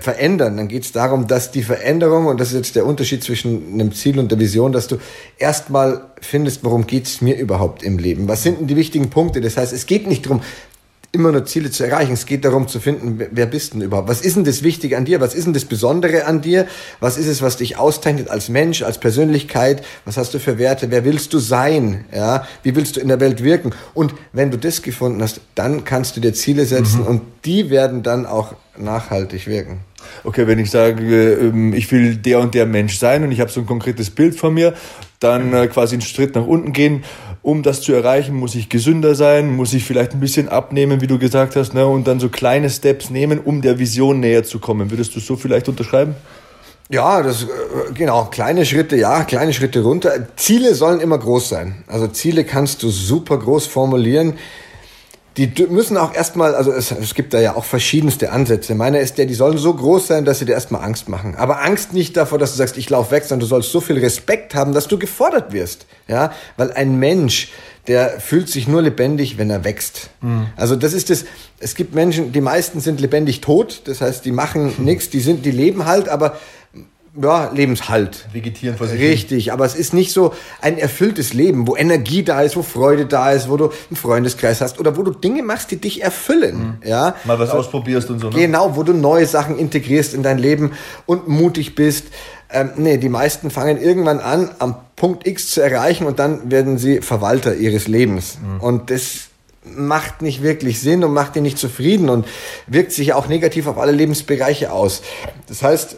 verändern, 0.00 0.56
dann 0.56 0.68
geht 0.68 0.84
es 0.84 0.92
darum, 0.92 1.26
dass 1.26 1.50
die 1.50 1.62
Veränderung, 1.62 2.26
und 2.26 2.40
das 2.40 2.48
ist 2.48 2.54
jetzt 2.54 2.76
der 2.76 2.86
Unterschied 2.86 3.22
zwischen 3.22 3.74
einem 3.74 3.92
Ziel 3.92 4.18
und 4.18 4.30
der 4.30 4.38
Vision, 4.38 4.72
dass 4.72 4.88
du 4.88 4.98
erstmal 5.38 6.02
findest, 6.20 6.64
worum 6.64 6.86
es 6.88 7.20
mir 7.20 7.36
überhaupt 7.36 7.82
im 7.82 7.98
Leben? 7.98 8.28
Was 8.28 8.42
sind 8.42 8.60
denn 8.60 8.66
die 8.66 8.76
wichtigen 8.76 9.10
Punkte? 9.10 9.40
Das 9.40 9.56
heißt, 9.56 9.72
es 9.72 9.86
geht 9.86 10.06
nicht 10.06 10.26
darum, 10.26 10.42
immer 11.12 11.30
nur 11.30 11.44
Ziele 11.44 11.70
zu 11.70 11.84
erreichen. 11.84 12.14
Es 12.14 12.24
geht 12.24 12.44
darum 12.44 12.68
zu 12.68 12.80
finden, 12.80 13.20
wer 13.30 13.46
bist 13.46 13.74
denn 13.74 13.82
überhaupt? 13.82 14.08
Was 14.08 14.22
ist 14.22 14.34
denn 14.34 14.44
das 14.44 14.62
Wichtige 14.62 14.96
an 14.96 15.04
dir? 15.04 15.20
Was 15.20 15.34
ist 15.34 15.44
denn 15.44 15.52
das 15.52 15.66
Besondere 15.66 16.24
an 16.24 16.40
dir? 16.40 16.66
Was 17.00 17.18
ist 17.18 17.26
es, 17.26 17.42
was 17.42 17.58
dich 17.58 17.76
auszeichnet 17.76 18.28
als 18.30 18.48
Mensch, 18.48 18.82
als 18.82 18.98
Persönlichkeit? 18.98 19.84
Was 20.06 20.16
hast 20.16 20.32
du 20.32 20.40
für 20.40 20.58
Werte? 20.58 20.90
Wer 20.90 21.04
willst 21.04 21.34
du 21.34 21.38
sein? 21.38 22.06
Ja, 22.14 22.46
wie 22.62 22.74
willst 22.74 22.96
du 22.96 23.00
in 23.00 23.08
der 23.08 23.20
Welt 23.20 23.44
wirken? 23.44 23.74
Und 23.92 24.14
wenn 24.32 24.50
du 24.50 24.56
das 24.56 24.80
gefunden 24.80 25.22
hast, 25.22 25.42
dann 25.54 25.84
kannst 25.84 26.16
du 26.16 26.20
dir 26.20 26.32
Ziele 26.32 26.64
setzen 26.64 27.00
mhm. 27.00 27.06
und 27.06 27.22
die 27.44 27.68
werden 27.68 28.02
dann 28.02 28.24
auch 28.24 28.54
nachhaltig 28.78 29.46
wirken. 29.46 29.80
Okay, 30.24 30.46
wenn 30.46 30.58
ich 30.58 30.70
sage, 30.70 31.34
ähm, 31.34 31.74
ich 31.74 31.90
will 31.92 32.16
der 32.16 32.40
und 32.40 32.54
der 32.54 32.66
Mensch 32.66 32.98
sein 32.98 33.22
und 33.22 33.32
ich 33.32 33.40
habe 33.40 33.50
so 33.50 33.60
ein 33.60 33.66
konkretes 33.66 34.10
Bild 34.10 34.34
von 34.34 34.54
mir, 34.54 34.74
dann 35.22 35.52
äh, 35.54 35.66
quasi 35.68 35.94
einen 35.94 36.02
Schritt 36.02 36.34
nach 36.34 36.46
unten 36.46 36.72
gehen 36.72 37.04
um 37.42 37.64
das 37.64 37.80
zu 37.80 37.92
erreichen, 37.92 38.36
muss 38.36 38.54
ich 38.54 38.68
gesünder 38.68 39.14
sein, 39.16 39.54
muss 39.54 39.74
ich 39.74 39.84
vielleicht 39.84 40.12
ein 40.12 40.20
bisschen 40.20 40.48
abnehmen, 40.48 41.00
wie 41.00 41.08
du 41.08 41.18
gesagt 41.18 41.56
hast, 41.56 41.74
ne, 41.74 41.86
und 41.86 42.06
dann 42.06 42.20
so 42.20 42.28
kleine 42.28 42.70
Steps 42.70 43.10
nehmen, 43.10 43.40
um 43.40 43.62
der 43.62 43.78
Vision 43.80 44.20
näher 44.20 44.44
zu 44.44 44.60
kommen. 44.60 44.90
Würdest 44.90 45.14
du 45.16 45.20
so 45.20 45.36
vielleicht 45.36 45.68
unterschreiben? 45.68 46.14
Ja, 46.88 47.22
das, 47.22 47.44
äh, 47.44 47.46
genau, 47.94 48.26
kleine 48.26 48.64
Schritte, 48.64 48.96
ja, 48.96 49.24
kleine 49.24 49.52
Schritte 49.52 49.82
runter. 49.82 50.28
Ziele 50.36 50.74
sollen 50.74 51.00
immer 51.00 51.18
groß 51.18 51.48
sein. 51.48 51.84
Also 51.88 52.06
Ziele 52.06 52.44
kannst 52.44 52.82
du 52.82 52.90
super 52.90 53.38
groß 53.38 53.66
formulieren 53.66 54.34
die 55.36 55.50
müssen 55.68 55.96
auch 55.96 56.14
erstmal, 56.14 56.54
also 56.54 56.72
es, 56.72 56.90
es 56.90 57.14
gibt 57.14 57.32
da 57.32 57.40
ja 57.40 57.56
auch 57.56 57.64
verschiedenste 57.64 58.32
Ansätze. 58.32 58.74
Meiner 58.74 59.00
ist 59.00 59.16
der, 59.16 59.24
die 59.24 59.34
sollen 59.34 59.56
so 59.56 59.72
groß 59.72 60.06
sein, 60.06 60.24
dass 60.26 60.40
sie 60.40 60.44
dir 60.44 60.52
erstmal 60.52 60.84
Angst 60.84 61.08
machen. 61.08 61.36
Aber 61.36 61.62
Angst 61.62 61.94
nicht 61.94 62.16
davor, 62.16 62.38
dass 62.38 62.52
du 62.52 62.58
sagst, 62.58 62.76
ich 62.76 62.90
laufe 62.90 63.12
weg, 63.12 63.24
sondern 63.24 63.40
du 63.40 63.46
sollst 63.46 63.72
so 63.72 63.80
viel 63.80 63.98
Respekt 63.98 64.54
haben, 64.54 64.74
dass 64.74 64.88
du 64.88 64.98
gefordert 64.98 65.52
wirst. 65.52 65.86
Ja, 66.06 66.32
weil 66.58 66.72
ein 66.72 66.98
Mensch, 66.98 67.50
der 67.86 68.20
fühlt 68.20 68.48
sich 68.50 68.68
nur 68.68 68.82
lebendig, 68.82 69.38
wenn 69.38 69.48
er 69.48 69.64
wächst. 69.64 70.10
Mhm. 70.20 70.48
Also 70.56 70.76
das 70.76 70.92
ist 70.92 71.08
das, 71.08 71.24
es 71.58 71.74
gibt 71.74 71.94
Menschen, 71.94 72.32
die 72.32 72.40
meisten 72.42 72.80
sind 72.80 73.00
lebendig 73.00 73.40
tot, 73.40 73.82
das 73.84 74.02
heißt, 74.02 74.24
die 74.24 74.32
machen 74.32 74.74
nichts, 74.78 75.08
die 75.08 75.20
sind, 75.20 75.46
die 75.46 75.50
leben 75.50 75.86
halt, 75.86 76.08
aber 76.08 76.36
ja, 77.20 77.50
Lebenshalt. 77.52 78.26
Vegetieren 78.32 78.76
vor 78.76 78.86
sich. 78.86 78.98
Richtig, 78.98 79.44
hin. 79.44 79.52
aber 79.52 79.66
es 79.66 79.74
ist 79.74 79.92
nicht 79.92 80.12
so 80.12 80.32
ein 80.62 80.78
erfülltes 80.78 81.34
Leben, 81.34 81.66
wo 81.68 81.76
Energie 81.76 82.22
da 82.22 82.40
ist, 82.40 82.56
wo 82.56 82.62
Freude 82.62 83.04
da 83.04 83.32
ist, 83.32 83.50
wo 83.50 83.58
du 83.58 83.64
einen 83.66 83.96
Freundeskreis 83.96 84.62
hast 84.62 84.80
oder 84.80 84.96
wo 84.96 85.02
du 85.02 85.10
Dinge 85.10 85.42
machst, 85.42 85.70
die 85.70 85.76
dich 85.76 86.02
erfüllen. 86.02 86.78
Mhm. 86.80 86.88
Ja? 86.88 87.14
Mal 87.24 87.38
was 87.38 87.50
also, 87.50 87.60
ausprobierst 87.60 88.08
und 88.10 88.18
so. 88.18 88.30
Ne? 88.30 88.36
Genau, 88.36 88.76
wo 88.76 88.82
du 88.82 88.94
neue 88.94 89.26
Sachen 89.26 89.58
integrierst 89.58 90.14
in 90.14 90.22
dein 90.22 90.38
Leben 90.38 90.72
und 91.04 91.28
mutig 91.28 91.74
bist. 91.74 92.06
Ähm, 92.50 92.70
nee, 92.76 92.96
die 92.96 93.10
meisten 93.10 93.50
fangen 93.50 93.80
irgendwann 93.80 94.18
an, 94.18 94.50
am 94.58 94.76
Punkt 94.96 95.26
X 95.26 95.50
zu 95.50 95.60
erreichen 95.60 96.06
und 96.06 96.18
dann 96.18 96.50
werden 96.50 96.78
sie 96.78 97.02
Verwalter 97.02 97.54
ihres 97.54 97.88
Lebens. 97.88 98.38
Mhm. 98.40 98.60
Und 98.60 98.90
das 98.90 99.28
macht 99.64 100.22
nicht 100.22 100.42
wirklich 100.42 100.80
Sinn 100.80 101.04
und 101.04 101.12
macht 101.12 101.36
dir 101.36 101.42
nicht 101.42 101.58
zufrieden 101.58 102.08
und 102.08 102.26
wirkt 102.66 102.92
sich 102.92 103.12
auch 103.12 103.28
negativ 103.28 103.66
auf 103.66 103.78
alle 103.78 103.92
Lebensbereiche 103.92 104.72
aus. 104.72 105.02
Das 105.46 105.62
heißt, 105.62 105.96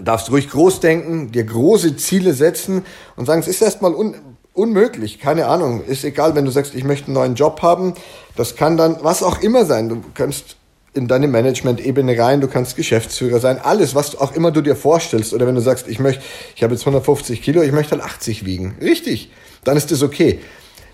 darfst 0.00 0.30
ruhig 0.30 0.50
groß 0.50 0.80
denken, 0.80 1.32
dir 1.32 1.44
große 1.44 1.96
Ziele 1.96 2.34
setzen 2.34 2.84
und 3.16 3.26
sagen, 3.26 3.40
es 3.40 3.48
ist 3.48 3.62
erstmal 3.62 3.94
un 3.94 4.14
unmöglich, 4.52 5.20
keine 5.20 5.48
Ahnung, 5.48 5.84
ist 5.84 6.02
egal, 6.02 6.34
wenn 6.34 6.46
du 6.46 6.50
sagst, 6.50 6.74
ich 6.74 6.82
möchte 6.82 7.08
einen 7.08 7.14
neuen 7.14 7.34
Job 7.34 7.60
haben, 7.60 7.92
das 8.36 8.56
kann 8.56 8.78
dann 8.78 8.96
was 9.02 9.22
auch 9.22 9.42
immer 9.42 9.66
sein. 9.66 9.90
Du 9.90 10.02
kannst 10.14 10.56
in 10.94 11.08
deine 11.08 11.28
Management-Ebene 11.28 12.18
rein, 12.18 12.40
du 12.40 12.48
kannst 12.48 12.74
Geschäftsführer 12.74 13.38
sein, 13.38 13.58
alles, 13.58 13.94
was 13.94 14.18
auch 14.18 14.34
immer 14.34 14.52
du 14.52 14.62
dir 14.62 14.74
vorstellst. 14.74 15.34
Oder 15.34 15.46
wenn 15.46 15.56
du 15.56 15.60
sagst, 15.60 15.88
ich 15.88 15.98
möchte, 15.98 16.22
ich 16.54 16.62
habe 16.62 16.72
jetzt 16.72 16.86
150 16.86 17.42
Kilo, 17.42 17.60
ich 17.60 17.72
möchte 17.72 17.90
halt 17.90 18.02
80 18.02 18.46
wiegen. 18.46 18.76
Richtig, 18.80 19.30
dann 19.62 19.76
ist 19.76 19.90
das 19.90 20.02
okay 20.02 20.40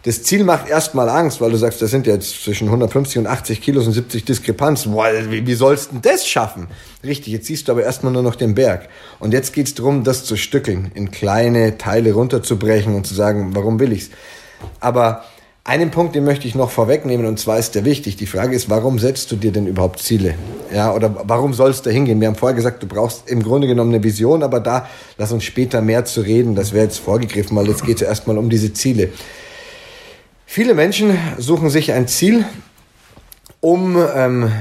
das 0.04 0.24
Ziel 0.24 0.42
macht 0.42 0.68
erstmal 0.68 1.08
Angst, 1.08 1.40
weil 1.40 1.52
du 1.52 1.56
sagst, 1.56 1.80
das 1.80 1.92
sind 1.92 2.08
jetzt 2.08 2.42
zwischen 2.42 2.66
150 2.66 3.18
und 3.18 3.26
80 3.28 3.60
Kilos 3.60 3.86
und 3.86 3.92
70 3.92 4.24
Diskrepanzen. 4.24 4.92
Boah, 4.92 5.06
wie, 5.28 5.46
wie 5.46 5.54
sollst 5.54 5.92
du 5.92 5.98
das 6.02 6.26
schaffen? 6.26 6.66
Richtig, 7.04 7.32
jetzt 7.32 7.46
siehst 7.46 7.68
du 7.68 7.72
aber 7.72 7.84
erstmal 7.84 8.12
nur 8.12 8.22
noch 8.22 8.34
den 8.34 8.54
Berg. 8.56 8.88
Und 9.20 9.32
jetzt 9.32 9.52
geht's 9.52 9.74
darum, 9.74 10.02
das 10.02 10.24
zu 10.24 10.36
stückeln, 10.36 10.90
in 10.94 11.12
kleine 11.12 11.78
Teile 11.78 12.14
runterzubrechen 12.14 12.96
und 12.96 13.06
zu 13.06 13.14
sagen, 13.14 13.54
warum 13.54 13.78
will 13.78 13.92
ich's? 13.92 14.10
Aber 14.80 15.22
einen 15.64 15.92
Punkt, 15.92 16.16
den 16.16 16.24
möchte 16.24 16.48
ich 16.48 16.56
noch 16.56 16.70
vorwegnehmen, 16.70 17.24
und 17.24 17.38
zwar 17.38 17.56
ist 17.56 17.76
der 17.76 17.84
wichtig. 17.84 18.16
Die 18.16 18.26
Frage 18.26 18.56
ist, 18.56 18.68
warum 18.68 18.98
setzt 18.98 19.30
du 19.30 19.36
dir 19.36 19.52
denn 19.52 19.68
überhaupt 19.68 20.00
Ziele? 20.00 20.34
Ja, 20.74 20.92
oder 20.92 21.14
warum 21.22 21.54
sollst 21.54 21.86
du 21.86 21.90
hingehen? 21.90 22.20
Wir 22.20 22.26
haben 22.26 22.34
vorher 22.34 22.56
gesagt, 22.56 22.82
du 22.82 22.88
brauchst 22.88 23.30
im 23.30 23.44
Grunde 23.44 23.68
genommen 23.68 23.94
eine 23.94 24.02
Vision, 24.02 24.42
aber 24.42 24.58
da 24.58 24.88
lass 25.18 25.30
uns 25.30 25.44
später 25.44 25.80
mehr 25.80 26.04
zu 26.04 26.22
reden. 26.22 26.56
Das 26.56 26.72
wäre 26.72 26.86
jetzt 26.86 26.98
vorgegriffen, 26.98 27.56
weil 27.56 27.68
jetzt 27.68 27.84
geht 27.84 27.98
es 27.98 28.02
erstmal 28.02 28.38
um 28.38 28.50
diese 28.50 28.72
Ziele. 28.72 29.10
Viele 30.54 30.74
Menschen 30.74 31.16
suchen 31.38 31.70
sich 31.70 31.92
ein 31.92 32.06
Ziel, 32.06 32.44
um, 33.62 33.96
ähm, 34.14 34.52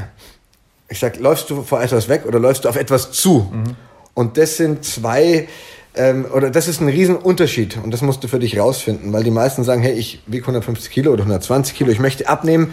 ich 0.87 0.99
sag, 0.99 1.19
läufst 1.19 1.49
du 1.49 1.63
vor 1.63 1.81
etwas 1.81 2.07
weg 2.07 2.25
oder 2.25 2.39
läufst 2.39 2.63
du 2.63 2.69
auf 2.69 2.77
etwas 2.77 3.11
zu? 3.11 3.51
Mhm. 3.51 3.75
Und 4.13 4.37
das 4.37 4.55
sind 4.55 4.85
zwei, 4.85 5.49
ähm, 5.93 6.27
oder 6.33 6.49
das 6.49 6.69
ist 6.69 6.79
ein 6.79 6.87
Riesenunterschied 6.87 7.75
und 7.83 7.91
das 7.91 8.01
musst 8.03 8.23
du 8.23 8.29
für 8.29 8.39
dich 8.39 8.57
rausfinden, 8.57 9.11
weil 9.11 9.25
die 9.25 9.31
meisten 9.31 9.65
sagen, 9.65 9.81
hey, 9.81 9.91
ich 9.91 10.23
wiege 10.27 10.43
150 10.43 10.89
Kilo 10.89 11.11
oder 11.11 11.23
120 11.23 11.75
Kilo, 11.75 11.91
ich 11.91 11.99
möchte 11.99 12.29
abnehmen, 12.29 12.71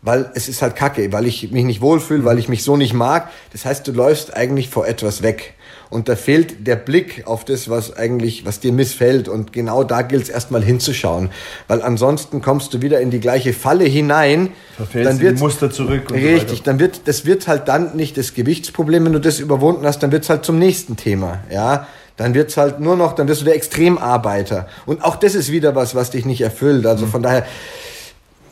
weil 0.00 0.30
es 0.34 0.48
ist 0.48 0.62
halt 0.62 0.74
kacke, 0.74 1.12
weil 1.12 1.26
ich 1.26 1.50
mich 1.50 1.66
nicht 1.66 1.82
wohlfühle, 1.82 2.24
weil 2.24 2.38
ich 2.38 2.48
mich 2.48 2.64
so 2.64 2.78
nicht 2.78 2.94
mag. 2.94 3.28
Das 3.52 3.66
heißt, 3.66 3.86
du 3.86 3.92
läufst 3.92 4.34
eigentlich 4.34 4.70
vor 4.70 4.86
etwas 4.86 5.22
weg 5.22 5.52
und 5.94 6.08
da 6.08 6.16
fehlt 6.16 6.66
der 6.66 6.74
Blick 6.74 7.22
auf 7.26 7.44
das, 7.44 7.70
was 7.70 7.96
eigentlich, 7.96 8.44
was 8.44 8.58
dir 8.58 8.72
missfällt. 8.72 9.28
Und 9.28 9.52
genau 9.52 9.84
da 9.84 10.02
gilt 10.02 10.24
es 10.24 10.28
erstmal 10.28 10.62
hinzuschauen. 10.62 11.30
Weil 11.68 11.82
ansonsten 11.82 12.42
kommst 12.42 12.74
du 12.74 12.82
wieder 12.82 13.00
in 13.00 13.10
die 13.10 13.20
gleiche 13.20 13.52
Falle 13.52 13.84
hinein. 13.84 14.50
Verfällst 14.76 15.08
dann 15.08 15.20
wird 15.20 15.38
Muster 15.38 15.70
zurück. 15.70 16.10
richtig, 16.10 16.58
so 16.58 16.64
dann 16.64 16.80
wird, 16.80 17.02
das 17.06 17.24
wird 17.26 17.46
halt 17.46 17.68
dann 17.68 17.96
nicht 17.96 18.18
das 18.18 18.34
Gewichtsproblem, 18.34 19.04
wenn 19.04 19.12
du 19.12 19.20
das 19.20 19.38
überwunden 19.38 19.86
hast, 19.86 20.02
dann 20.02 20.10
wird 20.10 20.24
es 20.24 20.30
halt 20.30 20.44
zum 20.44 20.58
nächsten 20.58 20.96
Thema. 20.96 21.44
Ja, 21.48 21.86
dann 22.16 22.34
wird's 22.34 22.56
halt 22.56 22.80
nur 22.80 22.96
noch, 22.96 23.12
dann 23.12 23.28
wirst 23.28 23.42
du 23.42 23.44
der 23.44 23.54
Extremarbeiter. 23.54 24.68
Und 24.86 25.04
auch 25.04 25.14
das 25.14 25.36
ist 25.36 25.52
wieder 25.52 25.76
was, 25.76 25.94
was 25.94 26.10
dich 26.10 26.24
nicht 26.24 26.40
erfüllt. 26.40 26.86
Also 26.86 27.06
mhm. 27.06 27.10
von 27.10 27.22
daher. 27.22 27.46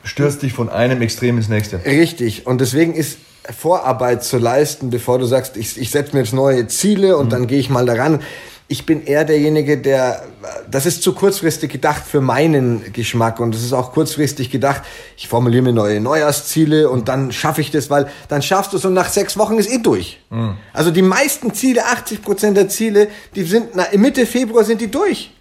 Stürzt 0.04 0.42
dich 0.42 0.52
von 0.52 0.68
einem 0.68 1.02
Extrem 1.02 1.36
ins 1.38 1.48
nächste. 1.48 1.84
Richtig. 1.84 2.46
Und 2.46 2.60
deswegen 2.60 2.94
ist 2.94 3.18
Vorarbeit 3.50 4.22
zu 4.22 4.38
leisten, 4.38 4.90
bevor 4.90 5.18
du 5.18 5.26
sagst, 5.26 5.56
ich, 5.56 5.78
ich 5.80 5.90
setze 5.90 6.14
mir 6.14 6.20
jetzt 6.20 6.32
neue 6.32 6.66
Ziele 6.68 7.16
und 7.16 7.26
mhm. 7.26 7.30
dann 7.30 7.46
gehe 7.46 7.58
ich 7.58 7.70
mal 7.70 7.86
daran. 7.86 8.20
Ich 8.68 8.86
bin 8.86 9.04
eher 9.04 9.24
derjenige, 9.24 9.76
der, 9.76 10.22
das 10.70 10.86
ist 10.86 11.02
zu 11.02 11.12
kurzfristig 11.12 11.70
gedacht 11.70 12.04
für 12.06 12.22
meinen 12.22 12.92
Geschmack 12.92 13.38
und 13.40 13.54
es 13.54 13.62
ist 13.62 13.74
auch 13.74 13.92
kurzfristig 13.92 14.50
gedacht, 14.50 14.82
ich 15.16 15.28
formuliere 15.28 15.62
mir 15.62 15.72
neue 15.72 16.00
Neujahrsziele 16.00 16.88
und 16.88 17.08
dann 17.08 17.32
schaffe 17.32 17.60
ich 17.60 17.70
das, 17.70 17.90
weil 17.90 18.08
dann 18.28 18.40
schaffst 18.40 18.72
du 18.72 18.78
es 18.78 18.84
und 18.84 18.94
nach 18.94 19.10
sechs 19.10 19.36
Wochen 19.36 19.58
ist 19.58 19.70
eh 19.70 19.78
durch. 19.78 20.20
Mhm. 20.30 20.56
Also 20.72 20.90
die 20.90 21.02
meisten 21.02 21.52
Ziele, 21.52 21.84
80 21.84 22.22
Prozent 22.22 22.56
der 22.56 22.68
Ziele, 22.68 23.08
die 23.34 23.42
sind, 23.42 23.70
na, 23.74 23.86
Mitte 23.96 24.24
Februar 24.24 24.64
sind 24.64 24.80
die 24.80 24.90
durch 24.90 25.32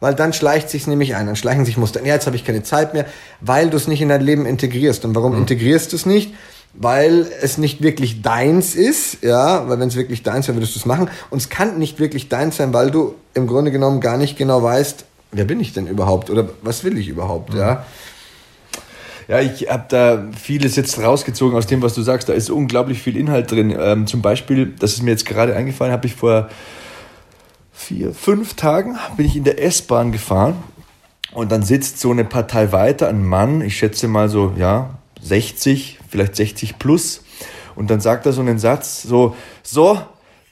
weil 0.00 0.14
dann 0.14 0.34
schleicht 0.34 0.68
sich 0.68 0.86
nämlich 0.86 1.14
ein, 1.14 1.24
dann 1.24 1.36
schleichen 1.36 1.64
sich 1.64 1.78
Muster. 1.78 2.04
Ja, 2.04 2.12
jetzt 2.12 2.26
habe 2.26 2.36
ich 2.36 2.44
keine 2.44 2.62
Zeit 2.62 2.92
mehr, 2.92 3.06
weil 3.40 3.70
du 3.70 3.78
es 3.78 3.88
nicht 3.88 4.02
in 4.02 4.10
dein 4.10 4.20
Leben 4.20 4.44
integrierst. 4.44 5.06
Und 5.06 5.14
warum 5.14 5.32
mhm. 5.32 5.38
integrierst 5.38 5.92
du 5.92 5.96
es 5.96 6.04
nicht? 6.04 6.34
Weil 6.76 7.26
es 7.40 7.58
nicht 7.58 7.82
wirklich 7.82 8.22
deins 8.22 8.74
ist, 8.74 9.22
ja, 9.22 9.68
weil 9.68 9.78
wenn 9.78 9.88
es 9.88 9.96
wirklich 9.96 10.22
deins 10.22 10.48
wäre, 10.48 10.56
würdest 10.56 10.74
du 10.74 10.80
es 10.80 10.86
machen. 10.86 11.08
Und 11.30 11.38
es 11.38 11.48
kann 11.48 11.78
nicht 11.78 11.98
wirklich 12.00 12.28
deins 12.28 12.56
sein, 12.56 12.72
weil 12.72 12.90
du 12.90 13.14
im 13.34 13.46
Grunde 13.46 13.70
genommen 13.70 14.00
gar 14.00 14.16
nicht 14.16 14.36
genau 14.36 14.62
weißt, 14.62 15.04
wer 15.32 15.44
bin 15.44 15.60
ich 15.60 15.72
denn 15.72 15.86
überhaupt 15.86 16.30
oder 16.30 16.48
was 16.62 16.84
will 16.84 16.98
ich 16.98 17.08
überhaupt, 17.08 17.52
mhm. 17.52 17.60
ja. 17.60 17.84
Ja, 19.26 19.40
ich 19.40 19.70
habe 19.70 19.84
da 19.88 20.24
vieles 20.38 20.76
jetzt 20.76 20.98
rausgezogen 20.98 21.56
aus 21.56 21.66
dem, 21.66 21.80
was 21.80 21.94
du 21.94 22.02
sagst. 22.02 22.28
Da 22.28 22.34
ist 22.34 22.50
unglaublich 22.50 23.00
viel 23.00 23.16
Inhalt 23.16 23.50
drin. 23.50 23.74
Ähm, 23.74 24.06
zum 24.06 24.20
Beispiel, 24.20 24.74
das 24.78 24.92
ist 24.92 25.02
mir 25.02 25.12
jetzt 25.12 25.24
gerade 25.24 25.56
eingefallen, 25.56 25.94
habe 25.94 26.06
ich 26.06 26.14
vor 26.14 26.50
vier, 27.72 28.12
fünf 28.12 28.54
Tagen 28.54 28.96
bin 29.16 29.26
ich 29.26 29.36
in 29.36 29.44
der 29.44 29.62
S-Bahn 29.62 30.12
gefahren 30.12 30.56
und 31.32 31.50
dann 31.50 31.62
sitzt 31.62 32.00
so 32.00 32.10
eine 32.10 32.24
Partei 32.24 32.72
weiter 32.72 33.08
ein 33.08 33.24
Mann, 33.24 33.60
ich 33.60 33.76
schätze 33.76 34.08
mal 34.08 34.28
so, 34.28 34.52
ja, 34.56 34.90
60, 35.20 35.98
vielleicht 36.14 36.36
60 36.36 36.78
plus. 36.78 37.24
Und 37.74 37.90
dann 37.90 37.98
sagt 37.98 38.24
er 38.24 38.32
so 38.32 38.40
einen 38.40 38.60
Satz, 38.60 39.02
so, 39.02 39.34
so, 39.64 40.00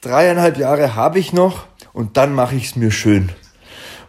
dreieinhalb 0.01 0.59
Jahre 0.59 0.97
habe 0.97 1.21
ich 1.21 1.33
noch 1.33 1.67
und 1.93 2.17
dann 2.17 2.35
mache 2.35 2.57
ich 2.57 2.65
es 2.65 2.77
mir 2.77 2.91
schön. 2.91 3.31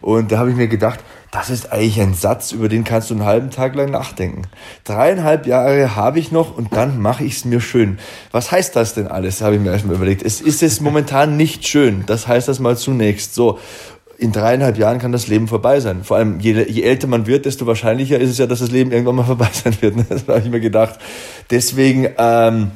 Und 0.00 0.32
da 0.32 0.38
habe 0.38 0.50
ich 0.50 0.56
mir 0.56 0.66
gedacht, 0.66 0.98
das 1.30 1.50
ist 1.50 1.72
eigentlich 1.72 2.00
ein 2.00 2.14
Satz, 2.14 2.50
über 2.50 2.68
den 2.68 2.82
kannst 2.82 3.10
du 3.10 3.14
einen 3.14 3.24
halben 3.24 3.50
Tag 3.50 3.76
lang 3.76 3.92
nachdenken. 3.92 4.42
Dreieinhalb 4.82 5.46
Jahre 5.46 5.94
habe 5.94 6.18
ich 6.18 6.32
noch 6.32 6.56
und 6.56 6.74
dann 6.74 7.00
mache 7.00 7.22
ich 7.22 7.36
es 7.36 7.44
mir 7.44 7.60
schön. 7.60 8.00
Was 8.32 8.50
heißt 8.50 8.74
das 8.74 8.94
denn 8.94 9.06
alles, 9.06 9.42
habe 9.42 9.54
ich 9.54 9.60
mir 9.60 9.70
erstmal 9.70 9.94
überlegt. 9.94 10.22
Es 10.22 10.40
ist 10.40 10.60
es 10.64 10.80
momentan 10.80 11.36
nicht 11.36 11.66
schön. 11.68 12.02
Das 12.06 12.26
heißt 12.26 12.48
das 12.48 12.58
mal 12.58 12.76
zunächst. 12.76 13.34
So 13.34 13.60
in 14.24 14.32
dreieinhalb 14.32 14.78
Jahren 14.78 14.98
kann 14.98 15.12
das 15.12 15.28
Leben 15.28 15.46
vorbei 15.46 15.80
sein. 15.80 16.02
Vor 16.02 16.16
allem, 16.16 16.40
je, 16.40 16.64
je, 16.68 16.82
älter 16.82 17.06
man 17.06 17.26
wird, 17.26 17.44
desto 17.44 17.66
wahrscheinlicher 17.66 18.18
ist 18.18 18.30
es 18.30 18.38
ja, 18.38 18.46
dass 18.46 18.60
das 18.60 18.70
Leben 18.70 18.90
irgendwann 18.90 19.16
mal 19.16 19.24
vorbei 19.26 19.50
sein 19.52 19.76
wird. 19.80 19.96
Ne? 19.96 20.06
Das 20.08 20.26
habe 20.26 20.40
ich 20.40 20.50
mir 20.50 20.60
gedacht. 20.60 20.98
Deswegen, 21.50 22.08
ähm, 22.16 22.70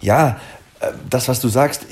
ja, 0.00 0.38
äh, 0.80 0.88
das, 1.08 1.26
was 1.26 1.40
du 1.40 1.48
sagst, 1.48 1.86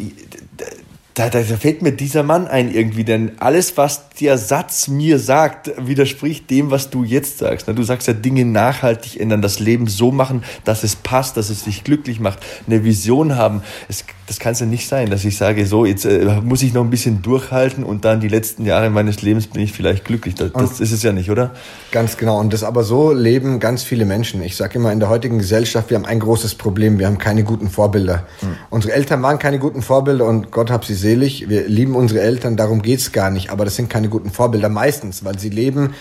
da, 1.14 1.30
da, 1.30 1.42
fällt 1.42 1.80
mir 1.80 1.92
dieser 1.92 2.22
Mann 2.22 2.46
ein 2.46 2.70
irgendwie, 2.70 3.02
denn 3.02 3.32
alles, 3.40 3.78
was 3.78 4.10
der 4.20 4.36
Satz 4.36 4.86
mir 4.86 5.18
sagt, 5.18 5.70
widerspricht 5.78 6.50
dem, 6.50 6.70
was 6.70 6.90
du 6.90 7.04
jetzt 7.04 7.38
sagst. 7.38 7.68
Du 7.68 7.82
sagst 7.82 8.06
ja 8.06 8.12
Dinge 8.12 8.44
nachhaltig 8.44 9.18
ändern, 9.18 9.40
das 9.40 9.58
Leben 9.58 9.86
so 9.86 10.12
machen, 10.12 10.44
dass 10.64 10.84
es 10.84 10.94
passt, 10.94 11.38
dass 11.38 11.48
es 11.48 11.64
dich 11.64 11.84
glücklich 11.84 12.20
macht, 12.20 12.40
eine 12.66 12.84
Vision 12.84 13.36
haben. 13.36 13.62
Es, 13.88 14.04
das 14.26 14.40
kann 14.40 14.52
es 14.52 14.60
ja 14.60 14.66
nicht 14.66 14.88
sein, 14.88 15.08
dass 15.08 15.24
ich 15.24 15.36
sage, 15.36 15.66
so, 15.66 15.84
jetzt 15.84 16.04
äh, 16.04 16.40
muss 16.42 16.62
ich 16.62 16.74
noch 16.74 16.82
ein 16.82 16.90
bisschen 16.90 17.22
durchhalten 17.22 17.84
und 17.84 18.04
dann 18.04 18.20
die 18.20 18.26
letzten 18.26 18.66
Jahre 18.66 18.90
meines 18.90 19.22
Lebens 19.22 19.46
bin 19.46 19.62
ich 19.62 19.72
vielleicht 19.72 20.04
glücklich. 20.04 20.34
Das, 20.34 20.52
das 20.52 20.80
ist 20.80 20.90
es 20.90 21.04
ja 21.04 21.12
nicht, 21.12 21.30
oder? 21.30 21.52
Ganz 21.92 22.16
genau. 22.16 22.40
Und 22.40 22.52
das 22.52 22.64
aber 22.64 22.82
so 22.82 23.12
leben 23.12 23.60
ganz 23.60 23.84
viele 23.84 24.04
Menschen. 24.04 24.42
Ich 24.42 24.56
sage 24.56 24.78
immer, 24.78 24.90
in 24.90 24.98
der 24.98 25.08
heutigen 25.08 25.38
Gesellschaft, 25.38 25.90
wir 25.90 25.96
haben 25.96 26.06
ein 26.06 26.18
großes 26.18 26.56
Problem. 26.56 26.98
Wir 26.98 27.06
haben 27.06 27.18
keine 27.18 27.44
guten 27.44 27.70
Vorbilder. 27.70 28.26
Hm. 28.40 28.56
Unsere 28.70 28.94
Eltern 28.94 29.22
waren 29.22 29.38
keine 29.38 29.60
guten 29.60 29.80
Vorbilder 29.80 30.24
und 30.24 30.50
Gott 30.50 30.72
hab 30.72 30.84
sie 30.84 30.94
selig. 30.94 31.48
Wir 31.48 31.68
lieben 31.68 31.94
unsere 31.94 32.20
Eltern, 32.20 32.56
darum 32.56 32.82
geht's 32.82 33.12
gar 33.12 33.30
nicht. 33.30 33.50
Aber 33.50 33.64
das 33.64 33.76
sind 33.76 33.88
keine 33.88 34.08
guten 34.08 34.30
Vorbilder 34.30 34.68
meistens, 34.68 35.24
weil 35.24 35.38
sie 35.38 35.50
leben 35.50 35.94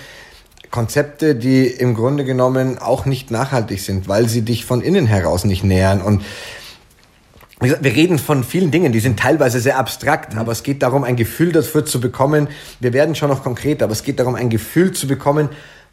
Konzepte, 0.71 1.35
die 1.35 1.67
im 1.67 1.93
Grunde 1.93 2.25
genommen 2.25 2.79
auch 2.79 3.05
nicht 3.05 3.29
nachhaltig 3.29 3.81
sind, 3.81 4.07
weil 4.07 4.27
sie 4.27 4.41
dich 4.41 4.65
von 4.65 4.81
innen 4.81 5.05
heraus 5.05 5.45
nicht 5.45 5.63
nähern. 5.63 6.01
Und 6.01 6.23
wir 7.61 7.95
reden 7.95 8.19
von 8.19 8.43
vielen 8.43 8.69
Dingen, 8.69 8.91
die 8.91 8.99
sind 8.99 9.17
teilweise 9.17 9.59
sehr 9.59 9.77
abstrakt, 9.77 10.35
aber 10.35 10.51
es 10.51 10.63
geht 10.63 10.83
darum, 10.83 11.03
ein 11.03 11.15
Gefühl 11.15 11.51
dafür 11.51 11.85
zu 11.85 12.01
bekommen. 12.01 12.49
Wir 12.81 12.91
werden 12.91 13.15
schon 13.15 13.29
noch 13.29 13.43
konkret, 13.43 13.81
aber 13.81 13.93
es 13.93 14.03
geht 14.03 14.19
darum, 14.19 14.35
ein 14.35 14.49
Gefühl 14.49 14.91
zu 14.91 15.07
bekommen, 15.07 15.49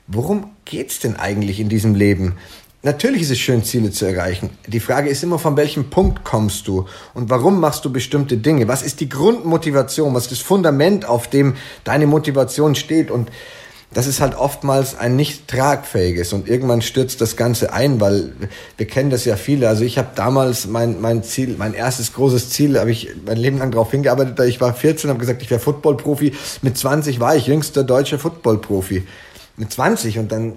worum 0.08 0.50
geht's 0.64 0.98
denn 0.98 1.16
eigentlich 1.16 1.60
in 1.60 1.68
diesem 1.68 1.94
Leben? 1.94 2.36
Natürlich 2.84 3.22
ist 3.22 3.30
es 3.30 3.38
schön, 3.38 3.62
Ziele 3.62 3.92
zu 3.92 4.06
erreichen. 4.06 4.50
Die 4.66 4.80
Frage 4.80 5.08
ist 5.08 5.22
immer, 5.22 5.38
von 5.38 5.56
welchem 5.56 5.88
Punkt 5.88 6.24
kommst 6.24 6.66
du 6.66 6.86
und 7.14 7.30
warum 7.30 7.60
machst 7.60 7.84
du 7.84 7.92
bestimmte 7.92 8.38
Dinge? 8.38 8.66
Was 8.66 8.82
ist 8.82 8.98
die 8.98 9.08
Grundmotivation? 9.08 10.12
Was 10.14 10.24
ist 10.24 10.32
das 10.32 10.40
Fundament, 10.40 11.04
auf 11.04 11.30
dem 11.30 11.54
deine 11.84 12.08
Motivation 12.08 12.74
steht? 12.74 13.12
Und 13.12 13.30
das 13.94 14.06
ist 14.06 14.20
halt 14.20 14.34
oftmals 14.34 14.96
ein 14.98 15.16
nicht 15.16 15.48
tragfähiges 15.48 16.32
und 16.32 16.48
irgendwann 16.48 16.82
stürzt 16.82 17.20
das 17.20 17.36
Ganze 17.36 17.72
ein, 17.72 18.00
weil 18.00 18.32
wir 18.76 18.86
kennen 18.86 19.10
das 19.10 19.24
ja 19.24 19.36
viele. 19.36 19.68
Also 19.68 19.84
ich 19.84 19.98
habe 19.98 20.08
damals 20.14 20.66
mein, 20.66 21.00
mein 21.00 21.22
Ziel, 21.22 21.56
mein 21.58 21.74
erstes 21.74 22.12
großes 22.12 22.50
Ziel, 22.50 22.78
habe 22.78 22.90
ich 22.90 23.10
mein 23.26 23.36
Leben 23.36 23.58
lang 23.58 23.70
darauf 23.70 23.90
hingearbeitet. 23.90 24.38
Ich 24.48 24.60
war 24.60 24.74
14, 24.74 25.10
habe 25.10 25.18
gesagt, 25.18 25.42
ich 25.42 25.50
wäre 25.50 25.60
Footballprofi. 25.60 26.34
Mit 26.62 26.78
20 26.78 27.20
war 27.20 27.36
ich 27.36 27.46
jüngster 27.46 27.84
deutscher 27.84 28.18
Footballprofi. 28.18 29.04
Mit 29.56 29.72
20 29.72 30.18
und 30.18 30.32
dann 30.32 30.54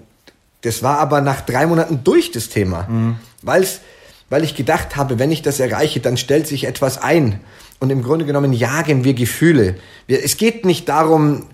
das 0.66 0.82
war 0.82 0.98
aber 0.98 1.22
nach 1.22 1.42
drei 1.42 1.68
Monaten 1.68 2.02
durch 2.04 2.32
das 2.32 2.50
Thema, 2.50 2.88
mhm. 2.90 3.18
weil's, 3.44 3.82
weil 4.32 4.44
ich 4.44 4.56
gedacht 4.56 4.96
habe, 4.96 5.20
wenn 5.20 5.32
ich 5.32 5.44
das 5.44 5.60
erreiche, 5.60 6.00
dann 6.00 6.18
stellt 6.18 6.48
sich 6.48 6.64
etwas 6.64 6.98
ein. 6.98 7.40
Und 7.80 7.92
im 7.92 8.02
Grunde 8.02 8.26
genommen 8.26 8.52
jagen 8.52 9.04
wir 9.04 9.14
Gefühle. 9.14 9.76
Wir, 10.08 10.24
es 10.24 10.38
geht 10.38 10.66
nicht 10.66 10.90
darum, 10.90 11.46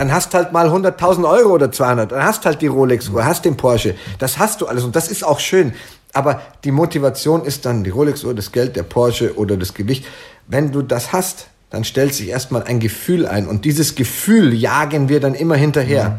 dann 0.00 0.12
hast 0.12 0.32
halt 0.32 0.50
mal 0.50 0.66
100.000 0.66 1.28
Euro 1.28 1.50
oder 1.50 1.70
200, 1.70 2.12
dann 2.12 2.24
hast 2.24 2.46
halt 2.46 2.62
die 2.62 2.68
Rolex-Uhr, 2.68 3.22
hast 3.22 3.44
den 3.44 3.58
Porsche. 3.58 3.96
Das 4.18 4.38
hast 4.38 4.62
du 4.62 4.66
alles 4.66 4.82
und 4.82 4.96
das 4.96 5.08
ist 5.08 5.22
auch 5.22 5.40
schön. 5.40 5.74
Aber 6.14 6.40
die 6.64 6.70
Motivation 6.70 7.44
ist 7.44 7.66
dann 7.66 7.84
die 7.84 7.90
Rolex-Uhr, 7.90 8.34
das 8.34 8.50
Geld, 8.50 8.76
der 8.76 8.82
Porsche 8.82 9.36
oder 9.36 9.58
das 9.58 9.74
Gewicht. 9.74 10.06
Wenn 10.46 10.72
du 10.72 10.80
das 10.80 11.12
hast, 11.12 11.48
dann 11.68 11.84
stellt 11.84 12.14
sich 12.14 12.30
erstmal 12.30 12.62
ein 12.62 12.80
Gefühl 12.80 13.26
ein 13.26 13.46
und 13.46 13.66
dieses 13.66 13.94
Gefühl 13.94 14.54
jagen 14.54 15.10
wir 15.10 15.20
dann 15.20 15.34
immer 15.34 15.56
hinterher. 15.56 16.08
Mhm. 16.08 16.18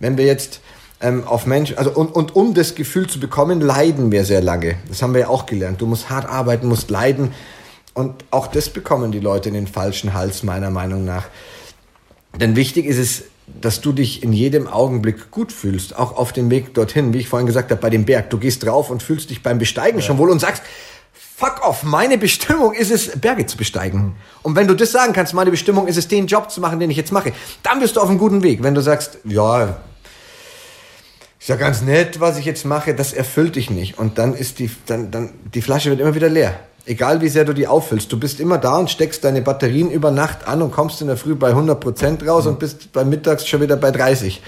Wenn 0.00 0.18
wir 0.18 0.26
jetzt 0.26 0.58
ähm, 1.00 1.22
auf 1.24 1.46
Menschen, 1.46 1.78
also 1.78 1.92
und, 1.92 2.16
und 2.16 2.34
um 2.34 2.54
das 2.54 2.74
Gefühl 2.74 3.06
zu 3.06 3.20
bekommen, 3.20 3.60
leiden 3.60 4.10
wir 4.10 4.24
sehr 4.24 4.42
lange. 4.42 4.74
Das 4.88 5.00
haben 5.00 5.14
wir 5.14 5.20
ja 5.20 5.28
auch 5.28 5.46
gelernt. 5.46 5.80
Du 5.80 5.86
musst 5.86 6.10
hart 6.10 6.28
arbeiten, 6.28 6.66
musst 6.66 6.90
leiden. 6.90 7.32
Und 7.94 8.24
auch 8.32 8.48
das 8.48 8.68
bekommen 8.68 9.12
die 9.12 9.20
Leute 9.20 9.48
in 9.48 9.54
den 9.54 9.68
falschen 9.68 10.12
Hals, 10.12 10.42
meiner 10.42 10.70
Meinung 10.70 11.04
nach. 11.04 11.26
Denn 12.38 12.56
wichtig 12.56 12.86
ist 12.86 12.98
es, 12.98 13.24
dass 13.60 13.80
du 13.80 13.92
dich 13.92 14.22
in 14.22 14.32
jedem 14.32 14.66
Augenblick 14.66 15.30
gut 15.30 15.52
fühlst, 15.52 15.96
auch 15.96 16.16
auf 16.16 16.32
dem 16.32 16.50
Weg 16.50 16.74
dorthin, 16.74 17.12
wie 17.12 17.18
ich 17.18 17.28
vorhin 17.28 17.46
gesagt 17.46 17.70
habe, 17.70 17.80
bei 17.80 17.90
dem 17.90 18.04
Berg. 18.04 18.30
Du 18.30 18.38
gehst 18.38 18.64
drauf 18.64 18.90
und 18.90 19.02
fühlst 19.02 19.30
dich 19.30 19.42
beim 19.42 19.58
Besteigen 19.58 19.98
ja. 19.98 20.04
schon 20.04 20.18
wohl 20.18 20.30
und 20.30 20.38
sagst, 20.38 20.62
fuck 21.12 21.66
off, 21.66 21.82
meine 21.82 22.18
Bestimmung 22.18 22.72
ist 22.72 22.90
es, 22.90 23.18
Berge 23.20 23.46
zu 23.46 23.56
besteigen. 23.56 24.00
Mhm. 24.00 24.12
Und 24.42 24.56
wenn 24.56 24.68
du 24.68 24.74
das 24.74 24.92
sagen 24.92 25.12
kannst, 25.12 25.34
meine 25.34 25.50
Bestimmung 25.50 25.88
ist 25.88 25.96
es, 25.96 26.08
den 26.08 26.26
Job 26.26 26.50
zu 26.50 26.60
machen, 26.60 26.78
den 26.80 26.90
ich 26.90 26.96
jetzt 26.96 27.12
mache, 27.12 27.32
dann 27.62 27.80
bist 27.80 27.96
du 27.96 28.00
auf 28.00 28.08
einem 28.08 28.18
guten 28.18 28.42
Weg. 28.42 28.62
Wenn 28.62 28.74
du 28.74 28.80
sagst, 28.80 29.18
ja, 29.24 29.80
ist 31.38 31.48
ja 31.48 31.56
ganz 31.56 31.82
nett, 31.82 32.20
was 32.20 32.38
ich 32.38 32.44
jetzt 32.44 32.64
mache, 32.64 32.94
das 32.94 33.12
erfüllt 33.12 33.56
dich 33.56 33.70
nicht. 33.70 33.98
Und 33.98 34.18
dann 34.18 34.34
ist 34.34 34.60
die, 34.60 34.70
dann, 34.86 35.10
dann, 35.10 35.30
die 35.52 35.60
Flasche 35.60 35.90
wird 35.90 36.00
immer 36.00 36.14
wieder 36.14 36.28
leer. 36.28 36.60
Egal 36.84 37.20
wie 37.20 37.28
sehr 37.28 37.44
du 37.44 37.52
die 37.52 37.68
auffüllst, 37.68 38.10
du 38.10 38.18
bist 38.18 38.40
immer 38.40 38.58
da 38.58 38.76
und 38.76 38.90
steckst 38.90 39.22
deine 39.22 39.40
Batterien 39.40 39.88
über 39.90 40.10
Nacht 40.10 40.48
an 40.48 40.62
und 40.62 40.72
kommst 40.72 41.00
in 41.00 41.06
der 41.06 41.16
Früh 41.16 41.36
bei 41.36 41.50
100 41.50 41.78
Prozent 41.78 42.26
raus 42.26 42.46
und 42.48 42.58
bist 42.58 42.92
beim 42.92 43.08
Mittags 43.08 43.46
schon 43.46 43.60
wieder 43.60 43.76
bei 43.76 43.92
30. 43.92 44.42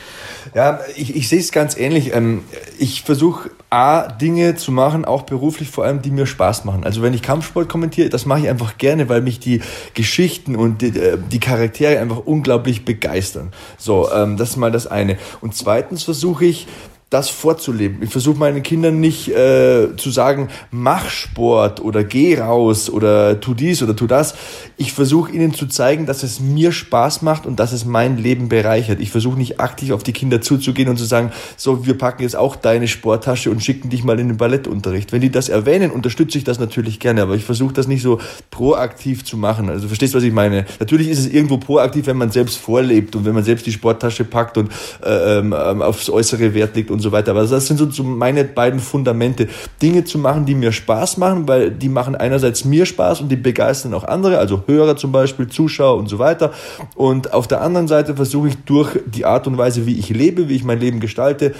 Ja, 0.52 0.81
ich, 0.97 1.15
ich 1.15 1.28
sehe 1.28 1.39
es 1.39 1.52
ganz 1.52 1.77
ähnlich. 1.77 2.12
Ähm, 2.12 2.43
ich 2.77 3.02
versuche 3.02 3.51
A, 3.70 4.09
Dinge 4.09 4.56
zu 4.56 4.73
machen, 4.73 5.05
auch 5.05 5.23
beruflich 5.23 5.70
vor 5.70 5.85
allem, 5.85 6.02
die 6.02 6.11
mir 6.11 6.27
Spaß 6.27 6.65
machen. 6.65 6.85
Also 6.85 7.02
wenn 7.02 7.15
ich 7.15 7.23
Kampfsport 7.23 7.69
kommentiere, 7.69 8.09
das 8.09 8.27
mache 8.27 8.40
ich 8.40 8.48
einfach 8.48 8.78
gerne, 8.78 9.09
weil 9.09 9.20
mich 9.20 9.39
die 9.39 9.62
Geschichten 9.94 10.56
und 10.56 10.82
die, 10.82 10.89
äh, 10.89 11.19
die 11.31 11.40
Charaktere 11.40 12.01
einfach 12.01 12.19
unglaublich 12.19 12.85
begeistern. 12.85 13.52
So, 13.78 14.11
ähm, 14.12 14.36
das 14.36 14.51
ist 14.51 14.56
mal 14.56 14.73
das 14.73 14.89
eine. 14.89 15.19
Und 15.40 15.55
zweitens 15.55 16.02
versuche 16.02 16.47
ich, 16.47 16.66
das 17.10 17.28
vorzuleben. 17.28 18.02
Ich 18.02 18.10
versuche 18.10 18.36
meinen 18.36 18.62
Kindern 18.62 18.98
nicht 18.98 19.28
äh, 19.28 19.97
zu 19.97 20.10
sagen, 20.10 20.48
mach 20.70 21.09
Sport 21.09 21.81
oder 21.81 22.02
geh 22.02 22.39
raus 22.40 22.90
oder 22.90 23.40
tu 23.40 23.55
dies 23.55 23.82
oder 23.82 23.94
tu 23.94 24.06
das. 24.06 24.35
Ich 24.76 24.93
versuche 24.93 25.31
ihnen 25.31 25.55
zu 25.55 25.66
zeigen, 25.66 26.06
dass 26.06 26.24
es 26.24 26.40
mir 26.40 26.72
Spaß 26.72 27.22
macht 27.22 27.47
und 27.47 27.60
dass 27.60 27.72
es 27.72 27.85
mein 27.85 28.18
Leben 28.18 28.48
bereichert. 28.48 28.98
Ich 29.01 29.12
versuche 29.12 29.39
nicht 29.39 29.60
aktiv 29.60 29.93
auf 29.93 30.02
die 30.02 30.12
Kinder 30.12 30.40
zuzugehen 30.40 30.89
und 30.89 30.97
zu 30.97 31.05
sagen, 31.05 31.31
so, 31.56 31.86
wir 31.86 31.97
packen 31.97 32.22
jetzt 32.22 32.35
auch 32.35 32.56
deine 32.56 32.89
Sporttasche 32.89 33.51
und 33.51 33.62
schicken 33.62 33.90
dich 33.90 34.02
mal 34.02 34.18
in 34.18 34.26
den 34.26 34.36
Ballettunterricht. 34.36 35.12
Wenn 35.12 35.20
die 35.20 35.31
das 35.31 35.48
erwähnen, 35.48 35.93
unterstütze 35.93 36.39
ich 36.39 36.44
das 36.44 36.59
natürlich 36.59 36.98
gerne, 36.98 37.22
aber 37.22 37.36
ich 37.36 37.44
versuche 37.44 37.74
das 37.74 37.86
nicht 37.86 38.02
so 38.02 38.18
proaktiv 38.51 39.24
zu 39.24 39.36
machen. 39.36 39.68
Also 39.68 39.86
verstehst 39.86 40.14
du, 40.14 40.18
was 40.18 40.24
ich 40.24 40.32
meine? 40.32 40.64
Natürlich 40.81 41.09
ist 41.09 41.20
es 41.20 41.26
irgendwo 41.28 41.59
proaktiv, 41.59 42.06
wenn 42.06 42.16
man 42.16 42.32
selbst 42.32 42.56
vorlebt 42.56 43.14
und 43.14 43.24
wenn 43.24 43.35
man 43.35 43.44
selbst 43.44 43.66
die 43.66 43.72
Sporttasche 43.72 44.24
packt 44.24 44.59
und 44.59 44.72
äh, 45.05 45.39
ähm, 45.39 45.52
aufs 45.52 46.10
äußere 46.10 46.55
Wert 46.55 46.74
legt 46.74 46.90
und 46.90 47.03
so 47.05 47.12
weiter. 47.12 47.31
Aber 47.31 47.47
das 47.47 47.66
sind 47.66 47.78
so 47.78 48.02
meine 48.02 48.44
beiden 48.44 48.81
Fundamente. 48.81 49.48
Dinge 49.81 50.05
zu 50.05 50.18
machen, 50.18 50.44
die 50.44 50.56
mir 50.56 50.72
Spaß 50.72 51.18
machen, 51.18 51.47
weil 51.47 51.70
die 51.70 51.89
machen 51.89 52.16
einerseits 52.16 52.64
mir 52.64 52.85
Spaß 52.85 53.20
und 53.20 53.28
die 53.28 53.36
begeistern 53.36 53.94
auch 53.94 54.05
andere, 54.05 54.39
also 54.39 54.64
Hörer 54.66 54.97
zum 54.97 55.12
Beispiel, 55.12 55.47
Zuschauer 55.47 55.97
und 55.97 56.09
so 56.09 56.18
weiter. 56.18 56.52
Und 56.97 57.32
auf 57.32 57.47
der 57.47 57.60
anderen 57.60 57.86
Seite 57.86 58.16
versuche 58.16 58.48
ich 58.48 58.56
durch 58.64 58.98
die 59.06 59.24
Art 59.24 59.47
und 59.47 59.56
Weise, 59.56 59.86
wie 59.86 59.97
ich 59.98 60.09
lebe, 60.09 60.48
wie 60.48 60.56
ich 60.56 60.64
mein 60.64 60.81
Leben 60.81 60.98
gestalte, 60.98 61.55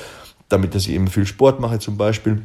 damit 0.49 0.75
dass 0.75 0.87
ich 0.87 0.95
eben 0.95 1.07
viel 1.07 1.27
Sport 1.27 1.61
mache 1.61 1.79
zum 1.79 1.97
Beispiel, 1.97 2.43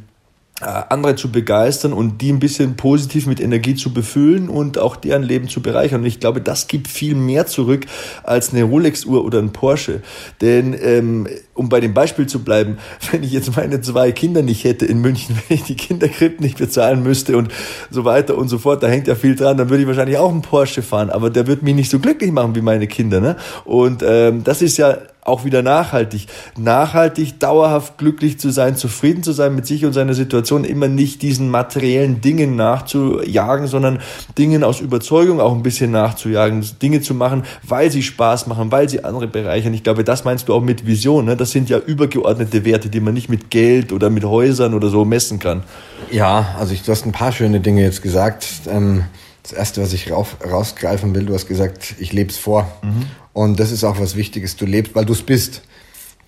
andere 0.60 1.16
zu 1.16 1.32
begeistern 1.32 1.92
und 1.92 2.20
die 2.20 2.30
ein 2.30 2.38
bisschen 2.38 2.76
positiv 2.76 3.26
mit 3.26 3.40
Energie 3.40 3.74
zu 3.74 3.92
befüllen 3.92 4.48
und 4.48 4.78
auch 4.78 4.96
deren 4.96 5.22
Leben 5.22 5.48
zu 5.48 5.62
bereichern. 5.62 6.02
Und 6.02 6.06
ich 6.06 6.20
glaube, 6.20 6.40
das 6.40 6.68
gibt 6.68 6.88
viel 6.88 7.14
mehr 7.14 7.46
zurück 7.46 7.86
als 8.22 8.52
eine 8.52 8.64
Rolex-Uhr 8.64 9.24
oder 9.24 9.38
ein 9.38 9.52
Porsche. 9.52 10.02
Denn 10.40 10.76
ähm, 10.80 11.26
um 11.54 11.68
bei 11.68 11.80
dem 11.80 11.94
Beispiel 11.94 12.26
zu 12.26 12.44
bleiben, 12.44 12.78
wenn 13.10 13.22
ich 13.22 13.32
jetzt 13.32 13.56
meine 13.56 13.80
zwei 13.80 14.12
Kinder 14.12 14.42
nicht 14.42 14.64
hätte 14.64 14.86
in 14.86 15.00
München, 15.00 15.38
wenn 15.48 15.56
ich 15.56 15.64
die 15.64 15.76
Kinderkrippen 15.76 16.44
nicht 16.44 16.58
bezahlen 16.58 17.02
müsste 17.02 17.36
und 17.36 17.50
so 17.90 18.04
weiter 18.04 18.36
und 18.36 18.48
so 18.48 18.58
fort, 18.58 18.82
da 18.82 18.88
hängt 18.88 19.06
ja 19.06 19.14
viel 19.14 19.36
dran, 19.36 19.56
dann 19.56 19.70
würde 19.70 19.82
ich 19.82 19.88
wahrscheinlich 19.88 20.18
auch 20.18 20.30
einen 20.30 20.42
Porsche 20.42 20.82
fahren, 20.82 21.10
aber 21.10 21.30
der 21.30 21.46
wird 21.46 21.62
mich 21.62 21.74
nicht 21.74 21.90
so 21.90 21.98
glücklich 21.98 22.32
machen 22.32 22.54
wie 22.54 22.60
meine 22.60 22.86
Kinder. 22.86 23.20
Ne? 23.20 23.36
Und 23.64 24.02
ähm, 24.06 24.44
das 24.44 24.62
ist 24.62 24.76
ja 24.76 24.98
auch 25.22 25.44
wieder 25.44 25.62
nachhaltig. 25.62 26.26
Nachhaltig, 26.56 27.38
dauerhaft 27.38 27.98
glücklich 27.98 28.38
zu 28.38 28.50
sein, 28.50 28.76
zufrieden 28.76 29.22
zu 29.22 29.32
sein 29.32 29.54
mit 29.54 29.66
sich 29.66 29.84
und 29.84 29.92
seiner 29.92 30.14
Situation, 30.14 30.64
immer 30.64 30.88
nicht 30.88 31.22
diesen 31.22 31.50
materiellen 31.50 32.20
Dingen 32.20 32.56
nachzujagen, 32.56 33.66
sondern 33.66 34.00
Dingen 34.38 34.64
aus 34.64 34.80
Überzeugung 34.80 35.40
auch 35.40 35.54
ein 35.54 35.62
bisschen 35.62 35.90
nachzujagen, 35.90 36.64
Dinge 36.80 37.00
zu 37.00 37.14
machen, 37.14 37.44
weil 37.62 37.90
sie 37.90 38.02
Spaß 38.02 38.46
machen, 38.46 38.72
weil 38.72 38.88
sie 38.88 39.04
andere 39.04 39.26
bereichern. 39.26 39.74
Ich 39.74 39.82
glaube, 39.82 40.04
das 40.04 40.24
meinst 40.24 40.48
du 40.48 40.54
auch 40.54 40.62
mit 40.62 40.86
Vision. 40.86 41.26
Ne? 41.26 41.36
Das 41.36 41.50
sind 41.50 41.68
ja 41.68 41.78
übergeordnete 41.78 42.64
Werte, 42.64 42.88
die 42.88 43.00
man 43.00 43.14
nicht 43.14 43.28
mit 43.28 43.50
Geld 43.50 43.92
oder 43.92 44.10
mit 44.10 44.24
Häusern 44.24 44.74
oder 44.74 44.88
so 44.88 45.04
messen 45.04 45.38
kann. 45.38 45.62
Ja, 46.10 46.54
also 46.58 46.72
ich, 46.72 46.82
du 46.82 46.92
hast 46.92 47.06
ein 47.06 47.12
paar 47.12 47.32
schöne 47.32 47.60
Dinge 47.60 47.82
jetzt 47.82 48.02
gesagt. 48.02 48.46
Ähm 48.68 49.04
das 49.42 49.52
erste, 49.52 49.82
was 49.82 49.92
ich 49.92 50.10
rauf, 50.10 50.36
rausgreifen 50.44 51.14
will, 51.14 51.24
du 51.24 51.34
hast 51.34 51.46
gesagt, 51.46 51.94
ich 51.98 52.12
lebe 52.12 52.30
es 52.30 52.36
vor. 52.36 52.70
Mhm. 52.82 53.06
Und 53.32 53.60
das 53.60 53.70
ist 53.70 53.84
auch 53.84 54.00
was 54.00 54.16
Wichtiges. 54.16 54.56
Du 54.56 54.66
lebst, 54.66 54.94
weil 54.94 55.04
du 55.04 55.12
es 55.12 55.22
bist. 55.22 55.62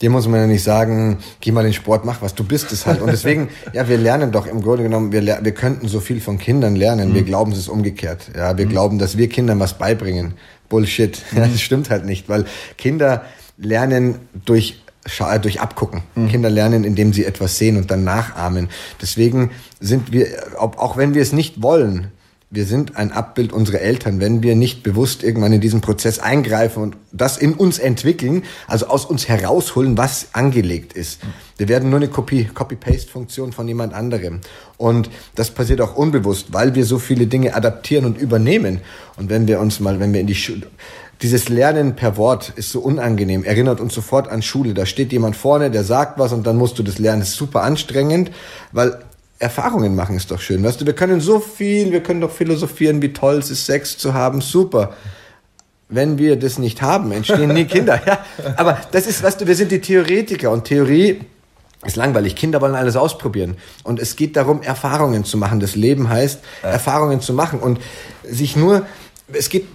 Dir 0.01 0.11
muss 0.11 0.27
man 0.27 0.41
ja 0.41 0.47
nicht 0.47 0.65
sagen, 0.65 1.19
geh 1.41 1.53
mal 1.53 1.63
den 1.63 1.73
Sport, 1.73 2.05
mach 2.05 2.23
was. 2.23 2.35
Du 2.35 2.43
bist 2.43 2.73
es 2.73 2.87
halt. 2.87 3.01
Und 3.01 3.13
deswegen, 3.13 3.51
ja, 3.73 3.89
wir 3.89 3.99
lernen 3.99 4.33
doch 4.33 4.47
im 4.47 4.63
Grunde 4.63 4.83
genommen, 4.83 5.13
wir, 5.13 5.23
wir 5.25 5.53
könnten 5.53 5.87
so 5.87 6.01
viel 6.01 6.21
von 6.21 6.39
Kindern 6.39 6.75
lernen. 6.75 7.11
Mhm. 7.11 7.15
Wir 7.15 7.23
glauben, 7.23 7.53
es 7.53 7.59
ist 7.59 7.69
umgekehrt. 7.69 8.31
Ja, 8.37 8.59
wir 8.59 8.67
mhm. 8.67 8.71
glauben, 8.71 8.99
dass 8.99 9.17
wir 9.17 9.29
Kindern 9.29 9.61
was 9.61 9.79
beibringen. 9.79 10.35
Bullshit. 10.69 11.23
Mhm. 11.31 11.39
Ja, 11.43 11.47
das 11.47 11.61
stimmt 11.61 11.91
halt 11.91 12.05
nicht, 12.05 12.29
weil 12.29 12.47
Kinder 12.77 13.25
lernen 13.59 14.17
durch 14.45 14.83
äh, 15.21 15.41
durch 15.41 15.61
Abgucken. 15.61 16.03
Mhm. 16.15 16.29
Kinder 16.29 16.51
lernen, 16.51 16.85
indem 16.85 17.13
sie 17.13 17.25
etwas 17.25 17.59
sehen 17.59 17.77
und 17.77 17.91
dann 17.91 18.05
nachahmen. 18.05 18.69
Deswegen 19.01 19.51
sind 19.81 20.13
wir, 20.13 20.27
auch 20.59 20.97
wenn 20.97 21.15
wir 21.15 21.23
es 21.23 21.33
nicht 21.33 21.63
wollen, 21.63 22.09
wir 22.55 22.67
sind 22.67 22.99
ein 22.99 23.13
Abbild 23.13 23.51
unserer 23.51 23.81
Eltern, 23.81 24.21
wenn 24.21 24.43
wir 24.43 24.55
nicht 24.55 24.83
bewusst 24.83 25.23
irgendwann 25.23 25.55
in 25.55 25.63
diesen 25.63 25.81
Prozess 25.81 26.19
eingreifen 26.19 26.83
und 26.83 26.97
das 27.11 27.39
in 27.39 27.55
uns 27.55 27.79
entwickeln, 27.79 28.43
also 28.67 28.89
aus 28.89 29.07
uns 29.07 29.27
herausholen, 29.27 29.97
was 29.97 30.29
angelegt 30.35 30.93
ist. 30.93 31.21
Wir 31.57 31.69
werden 31.69 31.89
nur 31.89 31.99
eine 31.99 32.09
Copy, 32.09 32.45
Copy-Paste-Funktion 32.53 33.53
von 33.53 33.67
jemand 33.67 33.95
anderem. 33.95 34.43
Und 34.77 35.09
das 35.35 35.51
passiert 35.51 35.81
auch 35.81 35.97
unbewusst, 35.97 36.53
weil 36.53 36.75
wir 36.75 36.85
so 36.85 36.99
viele 36.99 37.27
Dinge 37.27 37.55
adaptieren 37.55 38.05
und 38.05 38.19
übernehmen. 38.19 38.83
Und 39.17 39.31
wenn 39.31 39.49
wir 39.49 39.59
uns 39.59 39.81
mal, 39.81 39.99
wenn 39.99 40.13
wir 40.13 40.21
in 40.21 40.27
die 40.27 40.35
Schule, 40.35 40.67
dieses 41.23 41.49
Lernen 41.49 41.97
per 41.97 42.19
Wort 42.19 42.53
ist 42.57 42.71
so 42.71 42.81
unangenehm, 42.81 43.45
erinnert 43.45 43.81
uns 43.81 43.95
sofort 43.95 44.29
an 44.29 44.43
Schule. 44.43 44.75
Da 44.75 44.85
steht 44.85 45.11
jemand 45.13 45.37
vorne, 45.37 45.71
der 45.71 45.85
sagt 45.85 46.19
was 46.19 46.35
und 46.35 46.47
dann 46.47 46.59
musst 46.59 46.79
du 46.79 46.83
das 46.83 46.99
lernen. 46.99 47.21
Das 47.21 47.31
ist 47.31 47.37
super 47.37 47.63
anstrengend, 47.63 48.31
weil 48.73 48.99
Erfahrungen 49.43 49.97
machen 49.97 50.17
ist 50.17 50.31
doch 50.31 50.41
schön. 50.41 50.63
Weißt 50.63 50.81
du, 50.81 50.87
wir 50.87 50.95
können 50.95 51.21
so 51.21 51.41
viel, 51.41 51.91
wir 51.91 52.03
können 52.03 52.21
doch 52.21 52.31
philosophieren, 52.31 53.03
wie 53.03 53.13
toll 53.13 53.39
es 53.39 53.51
ist, 53.51 53.67
Sex 53.67 53.99
zu 53.99 54.15
haben, 54.15 54.41
super. 54.41 54.95
Wenn 55.89 56.17
wir 56.17 56.37
das 56.37 56.59
nicht 56.59 56.81
haben, 56.81 57.11
entstehen 57.11 57.53
nie 57.53 57.65
Kinder. 57.65 58.01
Ja, 58.07 58.25
aber 58.57 58.79
das 58.93 59.07
ist, 59.07 59.23
weißt 59.23 59.41
du, 59.41 59.47
wir 59.47 59.57
sind 59.57 59.73
die 59.73 59.81
Theoretiker 59.81 60.51
und 60.51 60.65
Theorie 60.65 61.21
ist 61.85 61.97
langweilig. 61.97 62.37
Kinder 62.37 62.61
wollen 62.61 62.77
alles 62.77 62.95
ausprobieren. 62.97 63.57
Und 63.83 63.99
es 63.99 64.15
geht 64.15 64.37
darum, 64.37 64.63
Erfahrungen 64.63 65.25
zu 65.25 65.37
machen. 65.37 65.59
Das 65.59 65.75
Leben 65.75 66.09
heißt, 66.09 66.41
ja. 66.63 66.69
Erfahrungen 66.69 67.21
zu 67.21 67.33
machen 67.35 67.59
und 67.59 67.81
sich 68.23 68.57
nur, 68.57 68.87
es 69.33 69.49
geht, 69.49 69.67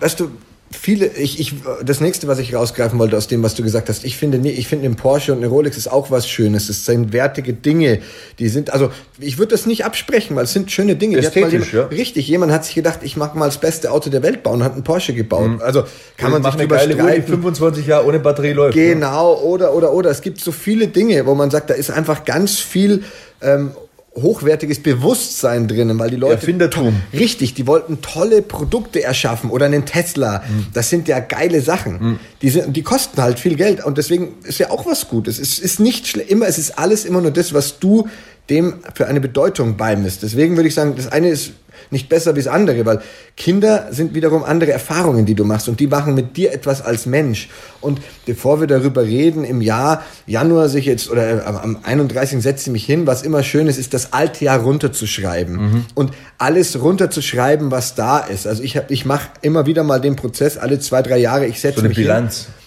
weißt 0.00 0.18
du, 0.18 0.30
viele, 0.72 1.06
ich, 1.06 1.38
ich, 1.40 1.54
das 1.84 2.00
nächste, 2.00 2.28
was 2.28 2.38
ich 2.38 2.54
rausgreifen 2.54 2.98
wollte 2.98 3.16
aus 3.16 3.28
dem, 3.28 3.42
was 3.42 3.54
du 3.54 3.62
gesagt 3.62 3.88
hast, 3.88 4.04
ich 4.04 4.16
finde, 4.16 4.38
nee, 4.38 4.50
ich 4.50 4.68
finde, 4.68 4.86
ein 4.86 4.96
Porsche 4.96 5.32
und 5.32 5.38
eine 5.38 5.46
Rolex 5.46 5.76
ist 5.76 5.90
auch 5.90 6.10
was 6.10 6.28
Schönes. 6.28 6.68
Es 6.68 6.84
sind 6.84 7.12
wertige 7.12 7.52
Dinge, 7.52 8.00
die 8.38 8.48
sind, 8.48 8.72
also, 8.72 8.90
ich 9.18 9.38
würde 9.38 9.52
das 9.52 9.66
nicht 9.66 9.84
absprechen, 9.84 10.36
weil 10.36 10.44
es 10.44 10.52
sind 10.52 10.70
schöne 10.70 10.96
Dinge. 10.96 11.18
Ästhetisch, 11.18 11.72
jemand, 11.72 11.92
ja. 11.92 11.96
Richtig, 11.96 12.28
jemand 12.28 12.52
hat 12.52 12.64
sich 12.64 12.74
gedacht, 12.74 13.00
ich 13.02 13.16
mag 13.16 13.34
mal 13.34 13.46
das 13.46 13.58
beste 13.58 13.90
Auto 13.90 14.10
der 14.10 14.22
Welt 14.22 14.42
bauen 14.42 14.60
und 14.60 14.64
hat 14.64 14.74
einen 14.74 14.84
Porsche 14.84 15.14
gebaut. 15.14 15.48
Mhm. 15.48 15.60
Also, 15.62 15.84
kann 16.16 16.32
und 16.32 16.42
man 16.42 16.52
sich 16.52 16.60
drüber 16.60 16.76
geile 16.76 16.94
streiten. 16.94 17.28
25 17.28 17.86
Jahre 17.86 18.06
ohne 18.06 18.18
Batterie 18.18 18.52
läuft. 18.52 18.74
Genau, 18.74 19.34
ja. 19.34 19.40
oder, 19.40 19.74
oder, 19.74 19.92
oder. 19.92 20.10
Es 20.10 20.22
gibt 20.22 20.40
so 20.40 20.52
viele 20.52 20.88
Dinge, 20.88 21.26
wo 21.26 21.34
man 21.34 21.50
sagt, 21.50 21.70
da 21.70 21.74
ist 21.74 21.90
einfach 21.90 22.24
ganz 22.24 22.58
viel, 22.58 23.04
ähm, 23.40 23.72
hochwertiges 24.14 24.82
Bewusstsein 24.82 25.68
drinnen, 25.68 25.98
weil 25.98 26.10
die 26.10 26.16
Leute 26.16 26.34
Erfindertum. 26.34 27.00
Richtig, 27.12 27.54
die 27.54 27.66
wollten 27.66 28.02
tolle 28.02 28.42
Produkte 28.42 29.02
erschaffen 29.02 29.48
oder 29.48 29.66
einen 29.66 29.86
Tesla. 29.86 30.42
Mhm. 30.46 30.66
Das 30.74 30.90
sind 30.90 31.08
ja 31.08 31.20
geile 31.20 31.62
Sachen. 31.62 31.92
Mhm. 31.92 32.18
Die 32.42 32.50
sind, 32.50 32.76
die 32.76 32.82
kosten 32.82 33.22
halt 33.22 33.38
viel 33.38 33.56
Geld 33.56 33.84
und 33.84 33.96
deswegen 33.96 34.34
ist 34.44 34.58
ja 34.58 34.70
auch 34.70 34.84
was 34.84 35.08
Gutes. 35.08 35.38
Es 35.38 35.58
ist 35.58 35.80
nicht 35.80 36.14
immer, 36.16 36.46
es 36.46 36.58
ist 36.58 36.78
alles 36.78 37.04
immer 37.04 37.22
nur 37.22 37.30
das, 37.30 37.54
was 37.54 37.78
du 37.78 38.08
dem 38.52 38.74
für 38.94 39.06
eine 39.06 39.20
Bedeutung 39.20 39.78
beimisst. 39.78 40.22
Deswegen 40.22 40.56
würde 40.56 40.68
ich 40.68 40.74
sagen, 40.74 40.92
das 40.94 41.10
eine 41.10 41.30
ist 41.30 41.52
nicht 41.90 42.08
besser 42.08 42.36
wie 42.36 42.42
das 42.42 42.52
andere, 42.52 42.84
weil 42.84 43.00
Kinder 43.36 43.88
sind 43.90 44.14
wiederum 44.14 44.44
andere 44.44 44.72
Erfahrungen, 44.72 45.24
die 45.24 45.34
du 45.34 45.44
machst 45.44 45.68
und 45.68 45.80
die 45.80 45.86
machen 45.86 46.14
mit 46.14 46.36
dir 46.36 46.52
etwas 46.52 46.82
als 46.82 47.06
Mensch. 47.06 47.48
Und 47.80 48.00
bevor 48.26 48.60
wir 48.60 48.66
darüber 48.66 49.02
reden, 49.02 49.44
im 49.44 49.62
Jahr 49.62 50.02
Januar 50.26 50.68
sich 50.68 50.84
jetzt 50.84 51.10
oder 51.10 51.30
äh, 51.30 51.40
am 51.44 51.78
31. 51.82 52.42
setze 52.42 52.68
ich 52.68 52.72
mich 52.72 52.84
hin, 52.84 53.06
was 53.06 53.22
immer 53.22 53.42
schön 53.42 53.66
ist, 53.66 53.78
ist 53.78 53.94
das 53.94 54.12
alte 54.12 54.44
Jahr 54.44 54.60
runterzuschreiben 54.60 55.54
mhm. 55.56 55.84
und 55.94 56.12
alles 56.36 56.80
runterzuschreiben, 56.80 57.70
was 57.70 57.94
da 57.94 58.18
ist. 58.18 58.46
Also 58.46 58.62
ich, 58.62 58.78
ich 58.88 59.06
mache 59.06 59.30
immer 59.40 59.66
wieder 59.66 59.82
mal 59.82 60.00
den 60.00 60.14
Prozess, 60.14 60.58
alle 60.58 60.78
zwei, 60.78 61.02
drei 61.02 61.18
Jahre, 61.18 61.46
ich 61.46 61.58
setze 61.58 61.80
so 61.80 61.88
mich 61.88 61.96
Bilanz. 61.96 62.44
Hin 62.44 62.61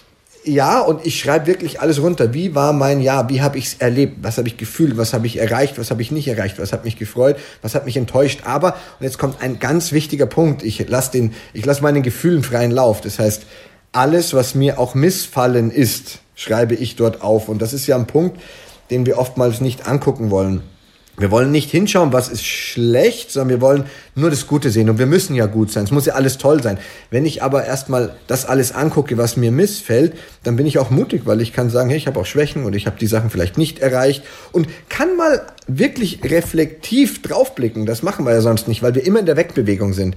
ja, 0.46 0.80
und 0.80 1.04
ich 1.04 1.18
schreibe 1.18 1.48
wirklich 1.48 1.80
alles 1.80 2.00
runter. 2.00 2.32
Wie 2.32 2.54
war 2.54 2.72
mein 2.72 3.00
Jahr? 3.00 3.28
Wie 3.28 3.42
habe 3.42 3.58
ich 3.58 3.66
es 3.66 3.74
erlebt? 3.74 4.18
Was 4.22 4.38
habe 4.38 4.46
ich 4.46 4.56
gefühlt? 4.56 4.96
Was 4.96 5.12
habe 5.12 5.26
ich 5.26 5.38
erreicht? 5.38 5.76
Was 5.76 5.90
habe 5.90 6.02
ich 6.02 6.12
nicht 6.12 6.28
erreicht? 6.28 6.60
Was 6.60 6.72
hat 6.72 6.84
mich 6.84 6.96
gefreut? 6.96 7.36
Was 7.62 7.74
hat 7.74 7.84
mich 7.84 7.96
enttäuscht? 7.96 8.42
Aber, 8.44 8.74
und 8.98 9.04
jetzt 9.04 9.18
kommt 9.18 9.42
ein 9.42 9.58
ganz 9.58 9.90
wichtiger 9.90 10.26
Punkt. 10.26 10.62
Ich 10.62 10.88
lasse 10.88 11.10
den, 11.10 11.34
ich 11.52 11.66
lasse 11.66 11.82
meinen 11.82 12.04
Gefühlen 12.04 12.44
freien 12.44 12.70
Lauf. 12.70 13.00
Das 13.00 13.18
heißt, 13.18 13.42
alles, 13.90 14.34
was 14.34 14.54
mir 14.54 14.78
auch 14.78 14.94
missfallen 14.94 15.72
ist, 15.72 16.20
schreibe 16.36 16.74
ich 16.74 16.94
dort 16.94 17.22
auf. 17.22 17.48
Und 17.48 17.60
das 17.60 17.72
ist 17.72 17.88
ja 17.88 17.96
ein 17.96 18.06
Punkt, 18.06 18.40
den 18.90 19.04
wir 19.04 19.18
oftmals 19.18 19.60
nicht 19.60 19.88
angucken 19.88 20.30
wollen. 20.30 20.62
Wir 21.18 21.30
wollen 21.30 21.50
nicht 21.50 21.70
hinschauen, 21.70 22.12
was 22.12 22.28
ist 22.28 22.44
schlecht, 22.44 23.30
sondern 23.30 23.48
wir 23.48 23.60
wollen 23.62 23.84
nur 24.14 24.28
das 24.28 24.46
Gute 24.46 24.70
sehen. 24.70 24.90
Und 24.90 24.98
wir 24.98 25.06
müssen 25.06 25.34
ja 25.34 25.46
gut 25.46 25.70
sein. 25.70 25.84
Es 25.84 25.90
muss 25.90 26.04
ja 26.04 26.12
alles 26.12 26.36
toll 26.36 26.62
sein. 26.62 26.78
Wenn 27.10 27.24
ich 27.24 27.42
aber 27.42 27.64
erstmal 27.64 28.14
das 28.26 28.44
alles 28.44 28.72
angucke, 28.72 29.16
was 29.16 29.38
mir 29.38 29.50
missfällt, 29.50 30.12
dann 30.42 30.56
bin 30.56 30.66
ich 30.66 30.78
auch 30.78 30.90
mutig, 30.90 31.22
weil 31.24 31.40
ich 31.40 31.54
kann 31.54 31.70
sagen, 31.70 31.88
hey, 31.88 31.96
ich 31.96 32.06
habe 32.06 32.20
auch 32.20 32.26
Schwächen 32.26 32.64
und 32.64 32.76
ich 32.76 32.86
habe 32.86 32.98
die 32.98 33.06
Sachen 33.06 33.30
vielleicht 33.30 33.56
nicht 33.56 33.78
erreicht 33.78 34.24
und 34.52 34.68
kann 34.90 35.16
mal 35.16 35.46
wirklich 35.66 36.20
reflektiv 36.22 37.22
draufblicken. 37.22 37.86
Das 37.86 38.02
machen 38.02 38.26
wir 38.26 38.32
ja 38.32 38.42
sonst 38.42 38.68
nicht, 38.68 38.82
weil 38.82 38.94
wir 38.94 39.06
immer 39.06 39.20
in 39.20 39.26
der 39.26 39.38
Wegbewegung 39.38 39.94
sind. 39.94 40.16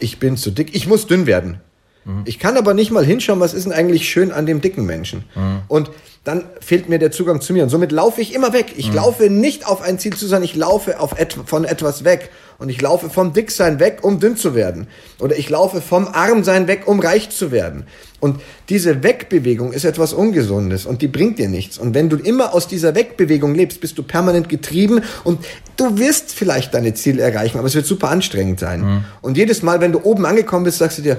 Ich 0.00 0.18
bin 0.18 0.36
zu 0.36 0.50
dick, 0.50 0.74
ich 0.74 0.88
muss 0.88 1.06
dünn 1.06 1.26
werden. 1.26 1.60
Mhm. 2.04 2.22
Ich 2.24 2.38
kann 2.38 2.56
aber 2.56 2.74
nicht 2.74 2.90
mal 2.90 3.04
hinschauen, 3.04 3.40
was 3.40 3.54
ist 3.54 3.64
denn 3.64 3.72
eigentlich 3.72 4.08
schön 4.08 4.32
an 4.32 4.46
dem 4.46 4.60
dicken 4.60 4.84
Menschen. 4.86 5.24
Mhm. 5.34 5.62
Und 5.68 5.90
dann 6.24 6.44
fehlt 6.60 6.88
mir 6.88 6.98
der 6.98 7.10
Zugang 7.10 7.40
zu 7.40 7.52
mir. 7.52 7.62
Und 7.62 7.70
somit 7.70 7.92
laufe 7.92 8.20
ich 8.20 8.34
immer 8.34 8.52
weg. 8.52 8.74
Ich 8.76 8.88
mhm. 8.90 8.96
laufe 8.96 9.30
nicht 9.30 9.66
auf 9.66 9.80
ein 9.80 9.98
Ziel 9.98 10.14
zu 10.14 10.26
sein, 10.26 10.42
ich 10.42 10.54
laufe 10.54 11.00
auf 11.00 11.18
et 11.18 11.36
von 11.46 11.64
etwas 11.64 12.04
weg. 12.04 12.30
Und 12.58 12.68
ich 12.68 12.80
laufe 12.82 13.08
vom 13.08 13.32
Dicksein 13.32 13.80
weg, 13.80 14.00
um 14.02 14.20
dünn 14.20 14.36
zu 14.36 14.54
werden. 14.54 14.86
Oder 15.18 15.38
ich 15.38 15.48
laufe 15.48 15.80
vom 15.80 16.06
Armsein 16.06 16.68
weg, 16.68 16.82
um 16.84 17.00
reich 17.00 17.30
zu 17.30 17.52
werden. 17.52 17.84
Und 18.20 18.42
diese 18.68 19.02
Wegbewegung 19.02 19.72
ist 19.72 19.86
etwas 19.86 20.12
Ungesundes 20.12 20.84
und 20.84 21.00
die 21.00 21.08
bringt 21.08 21.38
dir 21.38 21.48
nichts. 21.48 21.78
Und 21.78 21.94
wenn 21.94 22.10
du 22.10 22.16
immer 22.16 22.52
aus 22.52 22.68
dieser 22.68 22.94
Wegbewegung 22.94 23.54
lebst, 23.54 23.80
bist 23.80 23.96
du 23.96 24.02
permanent 24.02 24.50
getrieben 24.50 25.00
und 25.24 25.42
du 25.78 25.96
wirst 25.96 26.34
vielleicht 26.34 26.74
deine 26.74 26.92
Ziele 26.92 27.22
erreichen, 27.22 27.56
aber 27.56 27.66
es 27.66 27.74
wird 27.74 27.86
super 27.86 28.10
anstrengend 28.10 28.60
sein. 28.60 28.82
Mhm. 28.82 29.04
Und 29.22 29.38
jedes 29.38 29.62
Mal, 29.62 29.80
wenn 29.80 29.92
du 29.92 30.02
oben 30.02 30.26
angekommen 30.26 30.64
bist, 30.64 30.78
sagst 30.78 30.98
du 30.98 31.02
dir, 31.02 31.16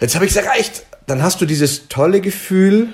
jetzt 0.00 0.14
habe 0.14 0.24
ich 0.24 0.32
es 0.32 0.36
erreicht. 0.36 0.84
Dann 1.06 1.22
hast 1.22 1.40
du 1.40 1.46
dieses 1.46 1.88
tolle 1.88 2.20
Gefühl, 2.20 2.88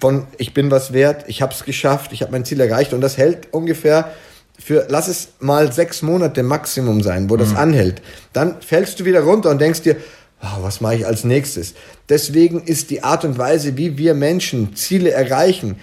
von 0.00 0.26
ich 0.38 0.54
bin 0.54 0.70
was 0.70 0.92
wert, 0.92 1.24
ich 1.28 1.42
habe 1.42 1.52
es 1.52 1.64
geschafft, 1.64 2.12
ich 2.12 2.22
habe 2.22 2.32
mein 2.32 2.44
Ziel 2.44 2.60
erreicht 2.60 2.92
und 2.92 3.00
das 3.00 3.16
hält 3.16 3.52
ungefähr 3.52 4.10
für, 4.58 4.86
lass 4.88 5.08
es 5.08 5.30
mal 5.40 5.72
sechs 5.72 6.02
Monate 6.02 6.42
Maximum 6.42 7.02
sein, 7.02 7.30
wo 7.30 7.36
das 7.36 7.50
mhm. 7.50 7.56
anhält. 7.56 8.02
Dann 8.32 8.60
fällst 8.60 9.00
du 9.00 9.04
wieder 9.04 9.22
runter 9.22 9.50
und 9.50 9.60
denkst 9.60 9.82
dir, 9.82 9.96
oh, 10.42 10.62
was 10.62 10.80
mache 10.80 10.96
ich 10.96 11.06
als 11.06 11.24
nächstes? 11.24 11.74
Deswegen 12.08 12.62
ist 12.62 12.90
die 12.90 13.02
Art 13.02 13.24
und 13.24 13.38
Weise, 13.38 13.76
wie 13.76 13.98
wir 13.98 14.14
Menschen 14.14 14.76
Ziele 14.76 15.10
erreichen, 15.10 15.76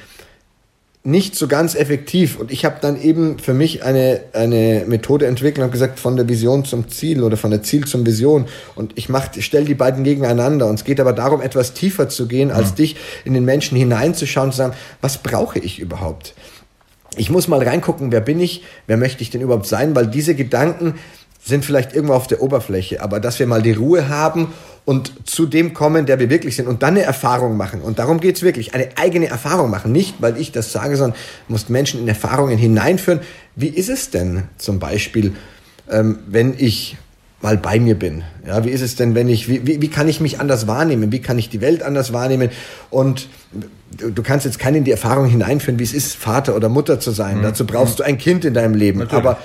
nicht 1.10 1.36
so 1.36 1.48
ganz 1.48 1.76
effektiv. 1.76 2.40
Und 2.40 2.52
ich 2.52 2.66
habe 2.66 2.78
dann 2.82 3.02
eben 3.02 3.40
für 3.40 3.54
mich 3.54 3.84
eine, 3.84 4.22
eine 4.34 4.86
Methode 4.88 5.28
entwickelt 5.28 5.66
und 5.66 5.72
gesagt, 5.72 6.00
von 6.00 6.16
der 6.16 6.30
Vision 6.30 6.66
zum 6.66 6.90
Ziel 6.90 7.24
oder 7.24 7.38
von 7.38 7.52
der 7.52 7.64
Ziel 7.64 7.86
zum 7.86 8.06
Vision. 8.06 8.46
Und 8.76 8.98
ich 8.98 9.10
mach, 9.10 9.28
stelle 9.40 9.66
die 9.66 9.76
beiden 9.76 10.04
gegeneinander. 10.04 10.68
Und 10.68 10.76
es 10.76 10.84
geht 10.84 11.00
aber 11.00 11.14
darum, 11.14 11.42
etwas 11.42 11.74
tiefer 11.74 12.10
zu 12.10 12.28
gehen, 12.28 12.52
als 12.52 12.70
ja. 12.70 12.76
dich 12.76 12.96
in 13.26 13.34
den 13.34 13.46
Menschen 13.46 13.78
hineinzuschauen 13.78 14.52
zu 14.52 14.58
sagen, 14.58 14.74
was 15.02 15.18
brauche 15.18 15.60
ich 15.60 15.80
überhaupt? 15.80 16.34
Ich 17.18 17.30
muss 17.30 17.48
mal 17.48 17.62
reingucken, 17.62 18.12
wer 18.12 18.22
bin 18.22 18.40
ich, 18.40 18.64
wer 18.88 18.98
möchte 18.98 19.24
ich 19.24 19.30
denn 19.30 19.42
überhaupt 19.42 19.66
sein, 19.66 19.96
weil 19.96 20.08
diese 20.08 20.36
Gedanken 20.36 20.96
sind 21.44 21.66
vielleicht 21.66 21.94
irgendwo 21.94 22.14
auf 22.14 22.28
der 22.28 22.42
Oberfläche, 22.42 23.02
aber 23.02 23.20
dass 23.20 23.40
wir 23.40 23.48
mal 23.48 23.62
die 23.62 23.72
Ruhe 23.72 24.10
haben 24.10 24.54
und 24.90 25.30
zu 25.30 25.46
dem 25.46 25.76
kommen, 25.76 26.08
der 26.08 26.18
wir 26.18 26.32
wirklich 26.32 26.56
sind 26.56 26.68
und 26.68 26.82
dann 26.82 26.96
eine 26.96 27.04
Erfahrung 27.04 27.58
machen. 27.58 27.82
Und 27.82 28.00
darum 28.00 28.20
geht's 28.20 28.42
wirklich, 28.42 28.74
eine 28.74 28.88
eigene 28.96 29.28
Erfahrung 29.28 29.70
machen. 29.70 29.92
Nicht, 29.92 30.16
weil 30.18 30.36
ich 30.36 30.52
das 30.52 30.72
sage, 30.72 30.98
sondern 30.98 31.16
muss 31.48 31.70
Menschen 31.70 32.00
in 32.00 32.08
Erfahrungen 32.08 32.58
hineinführen. 32.58 33.20
Wie 33.56 33.68
ist 33.68 33.90
es 33.90 34.10
denn 34.10 34.46
zum 34.58 34.80
Beispiel, 34.80 35.34
ähm, 35.92 36.18
wenn 36.26 36.56
ich 36.58 36.98
mal 37.40 37.56
bei 37.56 37.80
mir 37.80 37.94
bin? 37.94 38.24
Ja, 38.48 38.66
wie 38.66 38.72
ist 38.72 38.82
es 38.82 38.96
denn, 38.96 39.14
wenn 39.14 39.30
ich, 39.30 39.48
wie, 39.48 39.68
wie, 39.68 39.80
wie 39.80 39.90
kann 39.90 40.08
ich 40.08 40.22
mich 40.22 40.40
anders 40.40 40.66
wahrnehmen? 40.66 41.12
Wie 41.12 41.22
kann 41.22 41.38
ich 41.38 41.50
die 41.50 41.62
Welt 41.62 41.84
anders 41.84 42.12
wahrnehmen? 42.12 42.50
Und 42.90 43.28
du, 43.96 44.10
du 44.10 44.24
kannst 44.24 44.48
jetzt 44.48 44.58
keinen 44.58 44.78
in 44.78 44.84
die 44.86 44.92
Erfahrung 44.92 45.28
hineinführen, 45.28 45.78
wie 45.78 45.84
es 45.84 45.94
ist, 45.94 46.16
Vater 46.16 46.56
oder 46.56 46.68
Mutter 46.68 47.00
zu 47.00 47.12
sein. 47.12 47.38
Mhm. 47.38 47.44
Dazu 47.44 47.68
brauchst 47.68 48.00
du 48.00 48.04
ein 48.04 48.18
Kind 48.18 48.44
in 48.44 48.56
deinem 48.56 48.74
Leben. 48.74 48.98
Natürlich. 48.98 49.24
Aber 49.24 49.38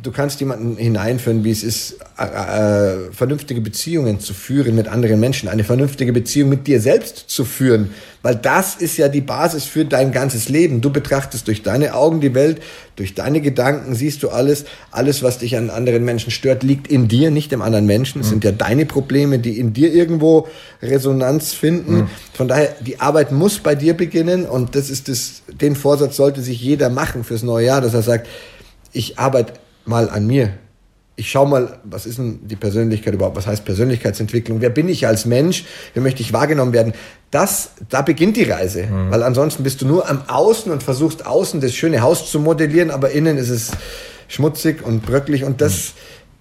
du 0.00 0.10
kannst 0.10 0.40
jemanden 0.40 0.76
hineinführen, 0.76 1.44
wie 1.44 1.50
es 1.50 1.62
ist, 1.62 1.98
äh, 2.18 2.24
äh, 2.24 3.12
vernünftige 3.12 3.60
Beziehungen 3.60 4.20
zu 4.20 4.32
führen 4.32 4.74
mit 4.74 4.88
anderen 4.88 5.20
Menschen, 5.20 5.48
eine 5.48 5.64
vernünftige 5.64 6.12
Beziehung 6.12 6.48
mit 6.48 6.66
dir 6.66 6.80
selbst 6.80 7.24
zu 7.28 7.44
führen, 7.44 7.90
weil 8.22 8.36
das 8.36 8.76
ist 8.76 8.96
ja 8.96 9.08
die 9.08 9.20
Basis 9.20 9.64
für 9.64 9.84
dein 9.84 10.10
ganzes 10.10 10.48
Leben. 10.48 10.80
Du 10.80 10.90
betrachtest 10.90 11.46
durch 11.46 11.62
deine 11.62 11.94
Augen 11.94 12.20
die 12.20 12.34
Welt, 12.34 12.62
durch 12.96 13.14
deine 13.14 13.40
Gedanken 13.40 13.94
siehst 13.94 14.22
du 14.22 14.30
alles, 14.30 14.64
alles, 14.90 15.22
was 15.22 15.38
dich 15.38 15.56
an 15.56 15.68
anderen 15.68 16.04
Menschen 16.04 16.30
stört, 16.30 16.62
liegt 16.62 16.88
in 16.88 17.08
dir, 17.08 17.30
nicht 17.30 17.52
im 17.52 17.60
anderen 17.60 17.86
Menschen. 17.86 18.20
Es 18.20 18.28
mhm. 18.28 18.30
sind 18.30 18.44
ja 18.44 18.52
deine 18.52 18.86
Probleme, 18.86 19.38
die 19.38 19.58
in 19.58 19.72
dir 19.74 19.92
irgendwo 19.92 20.48
Resonanz 20.80 21.52
finden. 21.52 21.94
Mhm. 21.94 22.10
Von 22.32 22.48
daher, 22.48 22.74
die 22.80 23.00
Arbeit 23.00 23.30
muss 23.30 23.58
bei 23.58 23.74
dir 23.74 23.94
beginnen 23.94 24.46
und 24.46 24.74
das 24.74 24.88
ist 24.88 25.08
das, 25.08 25.42
den 25.48 25.76
Vorsatz 25.76 26.16
sollte 26.16 26.40
sich 26.40 26.60
jeder 26.62 26.88
machen 26.88 27.24
fürs 27.24 27.42
neue 27.42 27.66
Jahr, 27.66 27.80
dass 27.80 27.92
er 27.92 28.02
sagt, 28.02 28.26
ich 28.92 29.18
arbeite 29.18 29.54
mal 29.84 30.08
an 30.10 30.26
mir. 30.26 30.54
Ich 31.14 31.30
schaue 31.30 31.48
mal, 31.48 31.78
was 31.84 32.06
ist 32.06 32.18
denn 32.18 32.40
die 32.48 32.56
Persönlichkeit 32.56 33.14
überhaupt? 33.14 33.36
Was 33.36 33.46
heißt 33.46 33.64
Persönlichkeitsentwicklung? 33.64 34.60
Wer 34.60 34.70
bin 34.70 34.88
ich 34.88 35.06
als 35.06 35.26
Mensch? 35.26 35.66
Wie 35.92 36.00
möchte 36.00 36.22
ich 36.22 36.32
wahrgenommen 36.32 36.72
werden? 36.72 36.94
Das, 37.30 37.72
da 37.90 38.02
beginnt 38.02 38.36
die 38.36 38.44
Reise. 38.44 38.84
Mhm. 38.84 39.10
Weil 39.10 39.22
ansonsten 39.22 39.62
bist 39.62 39.82
du 39.82 39.86
nur 39.86 40.08
am 40.08 40.22
Außen 40.26 40.72
und 40.72 40.82
versuchst 40.82 41.26
außen 41.26 41.60
das 41.60 41.74
schöne 41.74 42.00
Haus 42.00 42.30
zu 42.30 42.40
modellieren, 42.40 42.90
aber 42.90 43.10
innen 43.10 43.36
ist 43.36 43.50
es 43.50 43.72
schmutzig 44.28 44.84
und 44.84 45.04
bröcklich 45.04 45.44
und 45.44 45.60
das, 45.60 45.92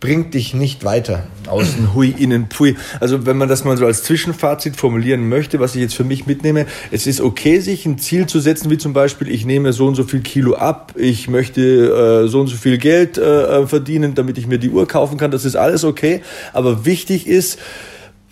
bringt 0.02 0.34
dich 0.34 0.54
nicht 0.54 0.84
weiter. 0.84 1.24
Außen 1.48 1.94
hui, 1.94 2.10
innen 2.10 2.48
pfui. 2.48 2.76
Also 3.00 3.26
wenn 3.26 3.38
man 3.38 3.48
das 3.48 3.64
mal 3.64 3.78
so 3.78 3.86
als 3.86 4.04
Zwischenfazit 4.04 4.76
formulieren 4.76 5.30
möchte, 5.30 5.60
was 5.60 5.76
ich 5.76 5.82
jetzt 5.82 5.94
für 5.94 6.04
mich 6.04 6.26
mitnehme, 6.26 6.66
es 6.90 7.08
ist 7.08 7.22
okay, 7.22 7.60
sich 7.60 7.86
ein 7.86 8.00
Ziel 8.00 8.26
zu 8.26 8.40
setzen, 8.40 8.70
wie 8.72 8.80
zum 8.80 8.94
Beispiel, 8.94 9.30
ich 9.30 9.46
nehme 9.46 9.72
so 9.72 9.88
und 9.88 9.96
so 9.96 10.04
viel 10.04 10.22
Kilo 10.22 10.56
ab, 10.56 10.96
ich 10.98 11.30
möchte 11.30 12.24
äh, 12.26 12.28
so 12.28 12.42
und 12.42 12.48
so 12.48 12.58
viel 12.58 12.80
Geld 12.80 13.20
äh, 13.20 13.66
verdienen, 13.68 14.16
damit 14.16 14.40
ich 14.40 14.48
mir 14.48 14.58
die 14.58 14.72
Uhr 14.72 14.88
kaufen 14.88 15.18
kann. 15.18 15.30
Das 15.30 15.46
ist 15.46 15.56
alles 15.56 15.84
okay. 15.84 16.22
Aber 16.52 16.84
wichtig 16.86 17.28
ist, 17.28 17.60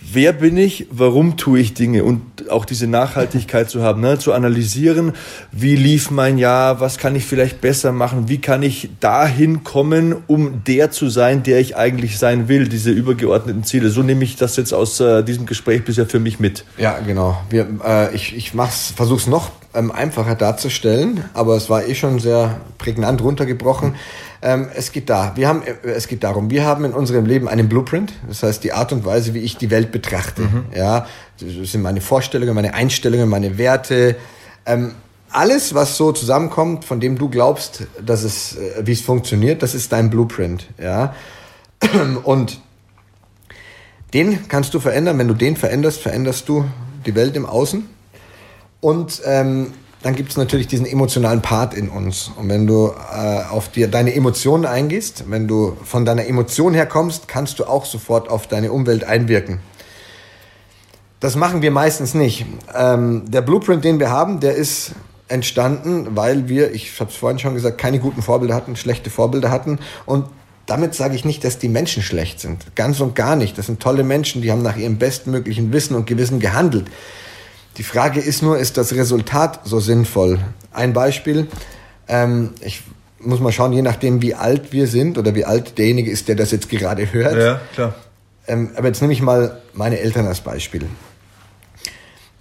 wer 0.02 0.34
bin 0.34 0.58
ich, 0.58 0.88
warum 0.92 1.38
tue 1.38 1.60
ich 1.60 1.74
Dinge 1.74 2.04
und 2.04 2.50
auch 2.50 2.66
diese 2.66 2.88
Nachhaltigkeit 2.88 3.70
zu 3.70 3.84
haben, 3.84 4.02
ne? 4.02 4.18
zu 4.18 4.34
analysieren, 4.34 5.14
wie 5.52 5.76
lief 5.76 6.12
mein 6.12 6.38
Jahr, 6.38 6.80
was 6.80 6.98
kann 6.98 7.16
ich 7.16 7.26
vielleicht 7.26 7.62
besser 7.62 7.92
machen, 7.92 8.30
wie 8.30 8.40
kann 8.40 8.64
ich 8.64 8.90
dahin 9.00 9.64
kommen, 9.64 10.16
um 10.28 10.64
der 10.66 10.92
zu 10.92 11.10
sein, 11.10 11.44
der 11.44 11.60
ich 11.60 11.76
eigentlich 11.76 12.18
sein 12.18 12.48
will, 12.48 12.68
diese 12.68 12.92
übergeordneten 12.92 13.64
Ziele. 13.64 13.90
So 13.90 14.02
nehme 14.02 14.24
ich 14.24 14.36
das 14.36 14.56
jetzt 14.58 14.74
aus 14.74 15.00
äh, 15.00 15.24
diesem 15.24 15.46
Gespräch 15.46 15.84
bisher 15.84 16.06
für 16.06 16.20
mich 16.20 16.40
mit. 16.40 16.66
Ja, 16.78 17.00
genau. 17.00 17.42
Wir, 17.50 17.68
äh, 17.86 18.16
ich 18.16 18.36
ich 18.36 18.52
versuche 18.52 19.20
es 19.20 19.28
noch 19.28 19.52
ähm, 19.74 19.91
einfacher 19.91 20.36
darzustellen, 20.36 21.26
aber 21.34 21.56
es 21.56 21.70
war 21.70 21.86
eh 21.86 21.96
schon 21.96 22.20
sehr 22.20 22.60
prägnant 22.78 23.22
runtergebrochen. 23.22 23.96
Ähm, 24.41 24.70
es 24.74 24.91
geht 24.91 25.10
da, 25.10 25.34
wir 25.36 25.48
haben, 25.48 25.62
äh, 25.64 25.90
es 25.90 26.08
geht 26.08 26.24
darum, 26.24 26.50
wir 26.50 26.66
haben 26.66 26.86
in 26.86 26.94
unserem 26.94 27.26
Leben 27.26 27.48
einen 27.48 27.70
Blueprint, 27.70 28.14
das 28.28 28.41
heißt 28.41 28.64
die 28.64 28.72
Art 28.72 28.91
und 28.94 29.06
Weise, 29.06 29.34
wie 29.34 29.40
ich 29.40 29.58
die 29.58 29.70
Welt 29.70 29.91
betrachte. 29.91 30.44
Mhm. 30.44 30.66
Ja, 30.76 31.08
das 31.40 31.72
sind 31.72 31.82
meine 31.82 32.02
Vorstellungen, 32.02 32.56
meine 32.56 32.74
Einstellungen, 32.74 33.30
meine 33.30 33.58
Werte. 33.58 34.16
Ähm, 34.66 34.94
alles, 35.32 35.76
was 35.76 35.98
so 35.98 36.12
zusammenkommt, 36.12 36.86
von 36.86 37.00
dem 37.00 37.18
du 37.18 37.30
glaubst, 37.30 37.84
dass 38.04 38.24
es, 38.24 38.58
äh, 38.58 38.82
wie 38.86 38.94
es 38.94 39.02
funktioniert, 39.02 39.62
das 39.62 39.76
ist 39.76 39.91
dein 39.91 40.10
Blueprint. 40.10 40.68
Ja, 40.82 41.14
und 42.24 42.60
den 44.14 44.48
kannst 44.48 44.74
du 44.74 44.80
verändern. 44.80 45.20
Wenn 45.20 45.28
du 45.28 45.36
den 45.36 45.56
veränderst, 45.56 46.02
veränderst 46.02 46.50
du 46.50 46.66
die 47.06 47.14
Welt 47.14 47.36
im 47.36 47.46
Außen. 47.46 47.88
Und 48.81 49.22
ähm, 49.26 49.73
dann 50.01 50.15
gibt 50.15 50.31
es 50.31 50.38
natürlich 50.38 50.68
diesen 50.68 50.85
emotionalen 50.85 51.41
Part 51.41 51.73
in 51.73 51.89
uns. 51.89 52.31
Und 52.38 52.47
wenn 52.47 52.65
du 52.65 52.88
äh, 52.88 53.43
auf 53.49 53.69
dir 53.69 53.89
deine 53.89 54.15
Emotionen 54.15 54.65
eingehst, 54.65 55.26
wenn 55.30 55.47
du 55.47 55.76
von 55.84 56.06
deiner 56.06 56.26
Emotion 56.26 56.73
her 56.73 56.85
kommst, 56.85 57.27
kannst 57.27 57.60
du 57.60 57.65
auch 57.65 57.85
sofort 57.85 58.30
auf 58.30 58.47
deine 58.47 58.72
Umwelt 58.72 59.03
einwirken. 59.03 59.60
Das 61.19 61.35
machen 61.35 61.61
wir 61.61 61.72
meistens 61.72 62.14
nicht. 62.14 62.45
Ähm, 62.73 63.30
der 63.30 63.41
Blueprint, 63.41 63.84
den 63.84 63.99
wir 63.99 64.10
haben, 64.10 64.39
der 64.39 64.56
ist 64.56 64.93
entstanden, 65.27 66.15
weil 66.15 66.47
wir, 66.47 66.73
ich 66.73 66.97
habe 66.99 67.11
es 67.11 67.18
vorhin 67.18 67.39
schon 67.39 67.53
gesagt, 67.53 67.77
keine 67.77 67.99
guten 67.99 68.22
Vorbilder 68.22 68.56
hatten, 68.56 68.77
schlechte 68.77 69.10
Vorbilder 69.10 69.51
hatten. 69.51 69.80
Und 70.06 70.26
damit 70.65 70.95
sage 70.95 71.15
ich 71.15 71.26
nicht, 71.26 71.43
dass 71.43 71.60
die 71.60 71.68
Menschen 71.68 72.03
schlecht 72.03 72.39
sind. 72.39 72.76
Ganz 72.76 73.01
und 73.01 73.15
gar 73.15 73.35
nicht. 73.35 73.57
Das 73.57 73.65
sind 73.65 73.81
tolle 73.81 74.03
Menschen, 74.03 74.41
die 74.41 74.51
haben 74.51 74.61
nach 74.61 74.77
ihrem 74.77 74.97
bestmöglichen 74.97 75.73
Wissen 75.73 75.95
und 75.95 76.07
Gewissen 76.07 76.39
gehandelt. 76.39 76.85
Die 77.80 77.84
Frage 77.84 78.19
ist 78.19 78.43
nur, 78.43 78.57
ist 78.57 78.76
das 78.76 78.93
Resultat 78.93 79.61
so 79.64 79.80
sinnvoll? 79.80 80.38
Ein 80.73 80.91
Beispiel, 80.91 81.47
ähm, 82.10 82.49
ich 82.60 82.84
muss 83.19 83.39
mal 83.39 83.53
schauen, 83.53 83.72
je 83.72 83.81
nachdem, 83.81 84.22
wie 84.22 84.35
alt 84.35 84.73
wir 84.73 84.85
sind 84.85 85.18
oder 85.18 85.34
wie 85.34 85.45
alt 85.45 85.77
derjenige 85.77 86.11
ist, 86.11 86.27
der 86.27 86.35
das 86.35 86.51
jetzt 86.51 86.68
gerade 86.68 87.14
hört. 87.14 87.38
Ja, 87.38 87.61
klar. 87.73 87.95
Ähm, 88.47 88.72
aber 88.76 88.88
jetzt 88.88 88.99
nehme 89.01 89.14
ich 89.14 89.22
mal 89.22 89.61
meine 89.73 89.97
Eltern 89.99 90.27
als 90.27 90.41
Beispiel. 90.41 90.88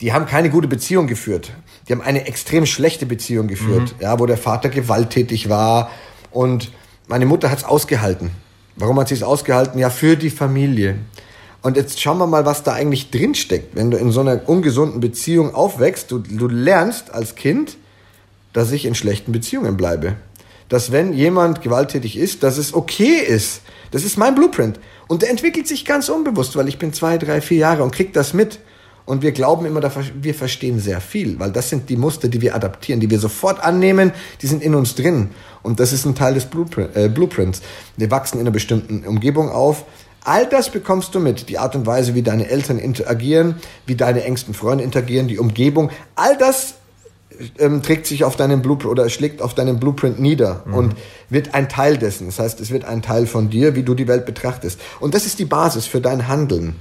Die 0.00 0.12
haben 0.12 0.26
keine 0.26 0.50
gute 0.50 0.66
Beziehung 0.66 1.06
geführt. 1.06 1.52
Die 1.86 1.92
haben 1.92 2.02
eine 2.02 2.26
extrem 2.26 2.66
schlechte 2.66 3.06
Beziehung 3.06 3.46
geführt, 3.46 3.94
mhm. 3.96 4.02
ja, 4.02 4.18
wo 4.18 4.26
der 4.26 4.38
Vater 4.38 4.70
gewalttätig 4.70 5.48
war 5.48 5.88
und 6.32 6.72
meine 7.06 7.26
Mutter 7.26 7.48
hat 7.48 7.58
es 7.58 7.64
ausgehalten. 7.64 8.32
Warum 8.74 8.98
hat 8.98 9.06
sie 9.06 9.14
es 9.14 9.22
ausgehalten? 9.22 9.78
Ja, 9.78 9.88
für 9.90 10.16
die 10.16 10.30
Familie. 10.30 10.96
Und 11.62 11.76
jetzt 11.76 12.00
schauen 12.00 12.18
wir 12.18 12.26
mal, 12.26 12.46
was 12.46 12.62
da 12.62 12.72
eigentlich 12.72 13.10
drinsteckt, 13.10 13.74
wenn 13.74 13.90
du 13.90 13.96
in 13.96 14.12
so 14.12 14.20
einer 14.20 14.48
ungesunden 14.48 15.00
Beziehung 15.00 15.54
aufwächst. 15.54 16.10
Du, 16.10 16.18
du 16.18 16.46
lernst 16.46 17.12
als 17.12 17.34
Kind, 17.34 17.76
dass 18.52 18.70
ich 18.70 18.84
in 18.84 18.94
schlechten 18.94 19.32
Beziehungen 19.32 19.76
bleibe. 19.76 20.16
Dass 20.68 20.92
wenn 20.92 21.12
jemand 21.12 21.62
gewalttätig 21.62 22.16
ist, 22.16 22.42
dass 22.42 22.58
es 22.58 22.74
okay 22.74 23.18
ist. 23.26 23.62
Das 23.90 24.04
ist 24.04 24.18
mein 24.18 24.34
Blueprint. 24.34 24.78
Und 25.08 25.22
der 25.22 25.30
entwickelt 25.30 25.66
sich 25.66 25.84
ganz 25.84 26.08
unbewusst, 26.08 26.54
weil 26.56 26.68
ich 26.68 26.78
bin 26.78 26.92
zwei, 26.92 27.18
drei, 27.18 27.40
vier 27.40 27.58
Jahre 27.58 27.82
und 27.82 27.92
krieg 27.92 28.12
das 28.12 28.34
mit. 28.34 28.60
Und 29.06 29.22
wir 29.22 29.32
glauben 29.32 29.64
immer, 29.64 29.80
wir 30.20 30.34
verstehen 30.34 30.78
sehr 30.80 31.00
viel, 31.00 31.40
weil 31.40 31.50
das 31.50 31.70
sind 31.70 31.88
die 31.88 31.96
Muster, 31.96 32.28
die 32.28 32.42
wir 32.42 32.54
adaptieren, 32.54 33.00
die 33.00 33.08
wir 33.08 33.18
sofort 33.18 33.58
annehmen, 33.58 34.12
die 34.42 34.46
sind 34.46 34.62
in 34.62 34.74
uns 34.74 34.96
drin. 34.96 35.30
Und 35.62 35.80
das 35.80 35.94
ist 35.94 36.04
ein 36.04 36.14
Teil 36.14 36.34
des 36.34 36.46
äh, 36.94 37.08
Blueprints. 37.08 37.62
Wir 37.96 38.10
wachsen 38.10 38.36
in 38.36 38.42
einer 38.42 38.50
bestimmten 38.50 39.06
Umgebung 39.06 39.48
auf, 39.48 39.86
All 40.28 40.44
das 40.44 40.68
bekommst 40.68 41.14
du 41.14 41.20
mit. 41.20 41.48
Die 41.48 41.56
Art 41.56 41.74
und 41.74 41.86
Weise, 41.86 42.14
wie 42.14 42.20
deine 42.20 42.50
Eltern 42.50 42.78
interagieren, 42.78 43.54
wie 43.86 43.94
deine 43.94 44.24
engsten 44.24 44.52
Freunde 44.52 44.84
interagieren, 44.84 45.26
die 45.26 45.38
Umgebung. 45.38 45.88
All 46.16 46.36
das 46.36 46.74
ähm, 47.58 47.82
trägt 47.82 48.06
sich 48.06 48.24
auf 48.24 48.36
deinem 48.36 48.60
Blueprint 48.60 48.90
oder 48.90 49.08
schlägt 49.08 49.40
auf 49.40 49.54
deinem 49.54 49.80
Blueprint 49.80 50.20
nieder 50.20 50.64
mhm. 50.66 50.74
und 50.74 50.94
wird 51.30 51.54
ein 51.54 51.70
Teil 51.70 51.96
dessen. 51.96 52.26
Das 52.26 52.38
heißt, 52.40 52.60
es 52.60 52.70
wird 52.70 52.84
ein 52.84 53.00
Teil 53.00 53.26
von 53.26 53.48
dir, 53.48 53.74
wie 53.74 53.84
du 53.84 53.94
die 53.94 54.06
Welt 54.06 54.26
betrachtest. 54.26 54.78
Und 55.00 55.14
das 55.14 55.24
ist 55.24 55.38
die 55.38 55.46
Basis 55.46 55.86
für 55.86 56.02
dein 56.02 56.28
Handeln. 56.28 56.76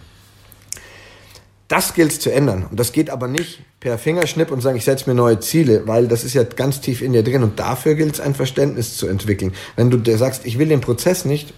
Das 1.70 1.94
gilt 1.94 2.12
zu 2.12 2.30
ändern. 2.30 2.66
Und 2.70 2.78
das 2.78 2.92
geht 2.92 3.10
aber 3.10 3.30
nicht 3.30 3.62
per 3.80 3.98
Fingerschnipp 3.98 4.52
und 4.52 4.60
sagen, 4.60 4.76
ich 4.76 4.84
setze 4.84 5.10
mir 5.10 5.16
neue 5.16 5.40
Ziele, 5.40 5.88
weil 5.88 6.10
das 6.10 6.26
ist 6.26 6.34
ja 6.34 6.44
ganz 6.44 6.82
tief 6.82 7.02
in 7.02 7.14
dir 7.14 7.24
drin. 7.24 7.44
Und 7.44 7.60
dafür 7.60 7.96
gilt 7.96 8.16
es, 8.16 8.20
ein 8.20 8.36
Verständnis 8.36 8.98
zu 8.98 9.08
entwickeln. 9.08 9.54
Wenn 9.78 9.90
du 9.90 10.18
sagst, 10.18 10.46
ich 10.46 10.60
will 10.60 10.68
den 10.68 10.82
Prozess 10.82 11.24
nicht, 11.24 11.54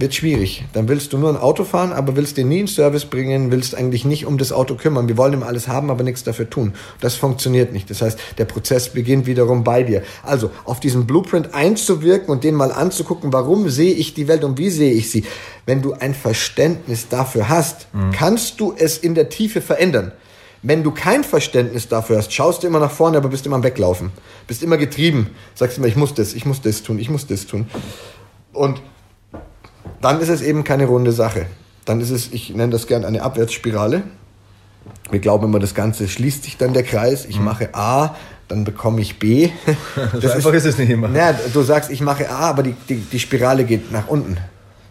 wird 0.00 0.14
schwierig. 0.14 0.64
Dann 0.72 0.88
willst 0.88 1.12
du 1.12 1.18
nur 1.18 1.28
ein 1.28 1.36
Auto 1.36 1.64
fahren, 1.64 1.92
aber 1.92 2.16
willst 2.16 2.38
den 2.38 2.48
nie 2.48 2.60
in 2.60 2.66
Service 2.66 3.04
bringen, 3.04 3.50
willst 3.50 3.74
eigentlich 3.74 4.04
nicht 4.04 4.24
um 4.24 4.38
das 4.38 4.50
Auto 4.50 4.74
kümmern. 4.74 5.08
Wir 5.08 5.18
wollen 5.18 5.34
immer 5.34 5.46
alles 5.46 5.68
haben, 5.68 5.90
aber 5.90 6.02
nichts 6.02 6.24
dafür 6.24 6.48
tun. 6.48 6.72
Das 7.00 7.16
funktioniert 7.16 7.72
nicht. 7.72 7.90
Das 7.90 8.00
heißt, 8.00 8.18
der 8.38 8.46
Prozess 8.46 8.88
beginnt 8.88 9.26
wiederum 9.26 9.62
bei 9.62 9.82
dir. 9.82 10.02
Also 10.22 10.50
auf 10.64 10.80
diesen 10.80 11.06
Blueprint 11.06 11.54
einzuwirken 11.54 12.30
und 12.30 12.44
den 12.44 12.54
mal 12.54 12.72
anzugucken, 12.72 13.32
warum 13.32 13.68
sehe 13.68 13.92
ich 13.92 14.14
die 14.14 14.26
Welt 14.26 14.42
und 14.42 14.56
wie 14.58 14.70
sehe 14.70 14.92
ich 14.92 15.10
sie. 15.10 15.24
Wenn 15.66 15.82
du 15.82 15.92
ein 15.92 16.14
Verständnis 16.14 17.08
dafür 17.08 17.48
hast, 17.48 17.92
mhm. 17.92 18.12
kannst 18.12 18.58
du 18.60 18.74
es 18.76 18.96
in 18.96 19.14
der 19.14 19.28
Tiefe 19.28 19.60
verändern. 19.60 20.12
Wenn 20.62 20.82
du 20.82 20.90
kein 20.90 21.24
Verständnis 21.24 21.88
dafür 21.88 22.18
hast, 22.18 22.32
schaust 22.32 22.62
du 22.62 22.66
immer 22.66 22.80
nach 22.80 22.90
vorne, 22.90 23.16
aber 23.16 23.28
bist 23.28 23.46
immer 23.46 23.56
am 23.56 23.62
Weglaufen. 23.62 24.10
Bist 24.46 24.62
immer 24.62 24.76
getrieben. 24.76 25.28
Sagst 25.54 25.78
immer, 25.78 25.86
ich 25.86 25.96
muss 25.96 26.14
das, 26.14 26.34
ich 26.34 26.44
muss 26.44 26.60
das 26.60 26.82
tun, 26.82 26.98
ich 26.98 27.08
muss 27.08 27.26
das 27.26 27.46
tun. 27.46 27.66
Und 28.52 28.82
dann 30.00 30.20
ist 30.20 30.28
es 30.28 30.42
eben 30.42 30.64
keine 30.64 30.86
runde 30.86 31.12
Sache. 31.12 31.46
Dann 31.84 32.00
ist 32.00 32.10
es, 32.10 32.32
ich 32.32 32.50
nenne 32.50 32.72
das 32.72 32.86
gern 32.86 33.04
eine 33.04 33.22
Abwärtsspirale. 33.22 34.02
Wir 35.10 35.20
glauben 35.20 35.44
immer, 35.44 35.58
das 35.58 35.74
Ganze 35.74 36.08
schließt 36.08 36.44
sich 36.44 36.56
dann 36.56 36.72
der 36.72 36.82
Kreis. 36.82 37.26
Ich 37.26 37.38
mhm. 37.38 37.44
mache 37.44 37.74
A, 37.74 38.16
dann 38.48 38.64
bekomme 38.64 39.00
ich 39.00 39.18
B. 39.18 39.50
Das 40.12 40.22
so 40.22 40.30
einfach 40.30 40.52
ist, 40.52 40.64
ist 40.64 40.74
es 40.74 40.78
nicht 40.78 40.90
immer. 40.90 41.08
Naja, 41.08 41.38
du 41.52 41.62
sagst, 41.62 41.90
ich 41.90 42.00
mache 42.00 42.30
A, 42.30 42.50
aber 42.50 42.62
die, 42.62 42.74
die, 42.88 42.96
die 42.96 43.18
Spirale 43.18 43.64
geht 43.64 43.92
nach 43.92 44.08
unten. 44.08 44.38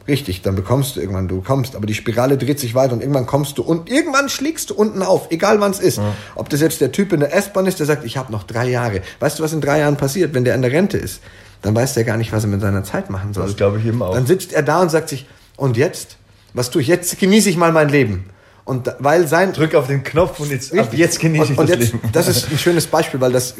Richtig, 0.07 0.41
dann 0.41 0.56
bekommst 0.56 0.95
du 0.95 1.02
irgendwann, 1.02 1.27
du 1.27 1.41
kommst, 1.41 1.76
aber 1.76 1.86
die 1.86 1.94
Spirale 1.94 2.36
dreht 2.36 2.60
sich 2.60 2.73
weiter 2.73 2.94
und 2.94 3.02
irgendwann 3.02 3.27
kommst 3.27 3.60
du 3.60 3.61
und 3.61 3.91
irgendwann 3.91 4.27
schlägst 4.27 4.72
du 4.72 4.73
unten 4.73 5.03
auf, 5.03 5.27
egal 5.30 5.61
wann 5.61 5.69
es 5.69 5.80
ist. 5.80 5.98
Ja. 5.98 6.15
Ob 6.34 6.49
das 6.49 6.61
jetzt 6.61 6.81
der 6.81 6.91
Typ 6.91 7.14
in 7.14 7.19
der 7.19 7.36
S-Bahn 7.36 7.68
ist, 7.68 7.77
der 7.77 7.86
sagt, 7.86 8.03
ich 8.06 8.18
habe 8.18 8.31
noch 8.31 8.44
drei 8.44 8.68
Jahre. 8.68 9.02
Weißt 9.19 9.38
du, 9.38 9.44
was 9.44 9.53
in 9.53 9.61
drei 9.61 9.80
Jahren 9.80 9.98
passiert, 9.98 10.34
wenn 10.34 10.45
der 10.45 10.56
in 10.56 10.64
der 10.64 10.72
Rente 10.72 10.98
ist? 10.98 11.22
Dann 11.61 11.76
weiß 11.76 11.94
der 11.94 12.03
gar 12.03 12.18
nicht, 12.18 12.31
was 12.31 12.44
er 12.44 12.49
mit 12.49 12.61
seiner 12.61 12.84
Zeit 12.84 13.10
machen 13.10 13.34
soll. 13.34 13.45
Das 13.45 13.57
glaube 13.57 13.80
ich 13.80 13.86
eben 13.86 14.02
auch. 14.02 14.14
Dann 14.14 14.26
sitzt 14.26 14.53
er 14.53 14.64
da 14.64 14.81
und 14.81 14.90
sagt 14.90 15.10
sich, 15.10 15.27
und 15.57 15.77
jetzt? 15.77 16.18
Was 16.53 16.72
tue 16.72 16.81
ich? 16.81 16.88
Jetzt 16.88 17.19
genieße 17.19 17.49
ich 17.49 17.57
mal 17.57 17.72
mein 17.72 17.90
Leben. 17.90 18.30
Und 18.65 18.94
weil 18.99 19.27
sein. 19.27 19.52
Drück 19.52 19.76
auf 19.76 19.88
den 19.88 20.03
Knopf 20.03 20.40
und 20.40 20.52
jetzt, 20.52 20.77
ab 20.77 20.94
jetzt 20.94 21.19
genieße 21.19 21.53
ich 21.53 21.57
und, 21.57 21.60
und 21.60 21.69
das 21.69 21.80
jetzt, 21.80 21.94
Leben. 21.94 22.10
Das 22.11 22.27
ist 22.27 22.52
ein 22.52 22.57
schönes 22.57 22.88
Beispiel, 22.88 23.19
weil 23.19 23.31
das 23.31 23.56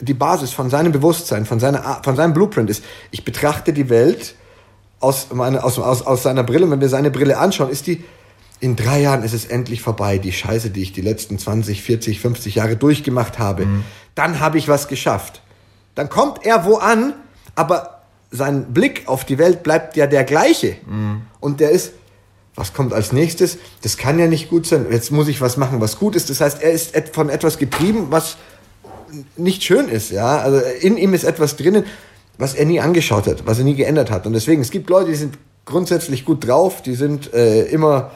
die 0.00 0.14
Basis 0.14 0.52
von 0.52 0.70
seinem 0.70 0.90
Bewusstsein, 0.90 1.44
von, 1.44 1.60
seiner, 1.60 2.00
von 2.02 2.16
seinem 2.16 2.32
Blueprint 2.32 2.70
ist. 2.70 2.82
Ich 3.10 3.24
betrachte 3.24 3.72
die 3.72 3.90
Welt 3.90 4.34
aus, 5.00 5.28
meine, 5.32 5.62
aus, 5.62 5.78
aus, 5.78 6.02
aus 6.02 6.22
seiner 6.22 6.42
Brille. 6.42 6.64
Und 6.64 6.70
wenn 6.70 6.80
wir 6.80 6.88
seine 6.88 7.10
Brille 7.10 7.38
anschauen, 7.38 7.70
ist 7.70 7.86
die, 7.86 8.04
in 8.60 8.74
drei 8.74 9.02
Jahren 9.02 9.22
ist 9.22 9.34
es 9.34 9.44
endlich 9.44 9.82
vorbei. 9.82 10.18
Die 10.18 10.32
Scheiße, 10.32 10.70
die 10.70 10.82
ich 10.82 10.92
die 10.92 11.02
letzten 11.02 11.38
20, 11.38 11.82
40, 11.82 12.20
50 12.20 12.54
Jahre 12.54 12.76
durchgemacht 12.76 13.38
habe. 13.38 13.66
Mhm. 13.66 13.84
Dann 14.14 14.40
habe 14.40 14.58
ich 14.58 14.68
was 14.68 14.88
geschafft. 14.88 15.42
Dann 15.94 16.08
kommt 16.08 16.44
er 16.46 16.64
wo 16.64 16.76
an, 16.76 17.12
aber 17.54 18.02
sein 18.30 18.72
Blick 18.72 19.04
auf 19.06 19.24
die 19.24 19.38
Welt 19.38 19.62
bleibt 19.62 19.96
ja 19.96 20.06
der 20.06 20.24
gleiche. 20.24 20.76
Mhm. 20.86 21.22
Und 21.40 21.60
der 21.60 21.70
ist, 21.70 21.92
was 22.56 22.72
kommt 22.72 22.92
als 22.92 23.12
nächstes? 23.12 23.58
Das 23.82 23.96
kann 23.96 24.18
ja 24.18 24.26
nicht 24.26 24.50
gut 24.50 24.66
sein. 24.66 24.86
Jetzt 24.90 25.10
muss 25.10 25.28
ich 25.28 25.40
was 25.40 25.56
machen, 25.56 25.80
was 25.80 25.98
gut 25.98 26.16
ist. 26.16 26.30
Das 26.30 26.40
heißt, 26.40 26.62
er 26.62 26.72
ist 26.72 26.94
von 27.12 27.28
etwas 27.28 27.58
getrieben, 27.58 28.08
was 28.10 28.36
nicht 29.36 29.62
schön 29.62 29.88
ist. 29.88 30.10
Ja, 30.10 30.38
also 30.38 30.60
in 30.80 30.96
ihm 30.96 31.14
ist 31.14 31.24
etwas 31.24 31.56
drinnen, 31.56 31.84
was 32.38 32.54
er 32.54 32.64
nie 32.64 32.80
angeschaut 32.80 33.26
hat, 33.26 33.46
was 33.46 33.58
er 33.58 33.64
nie 33.64 33.74
geändert 33.74 34.10
hat. 34.10 34.26
Und 34.26 34.32
deswegen, 34.32 34.62
es 34.62 34.70
gibt 34.70 34.90
Leute, 34.90 35.10
die 35.10 35.16
sind 35.16 35.38
grundsätzlich 35.64 36.24
gut 36.24 36.46
drauf, 36.46 36.82
die 36.82 36.94
sind 36.94 37.32
äh, 37.32 37.64
immer 37.66 38.10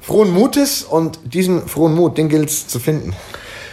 frohen 0.00 0.32
Mutes 0.32 0.82
und 0.82 1.18
diesen 1.24 1.68
frohen 1.68 1.94
Mut, 1.94 2.18
den 2.18 2.28
gilt 2.28 2.48
es 2.48 2.66
zu 2.68 2.78
finden. 2.78 3.14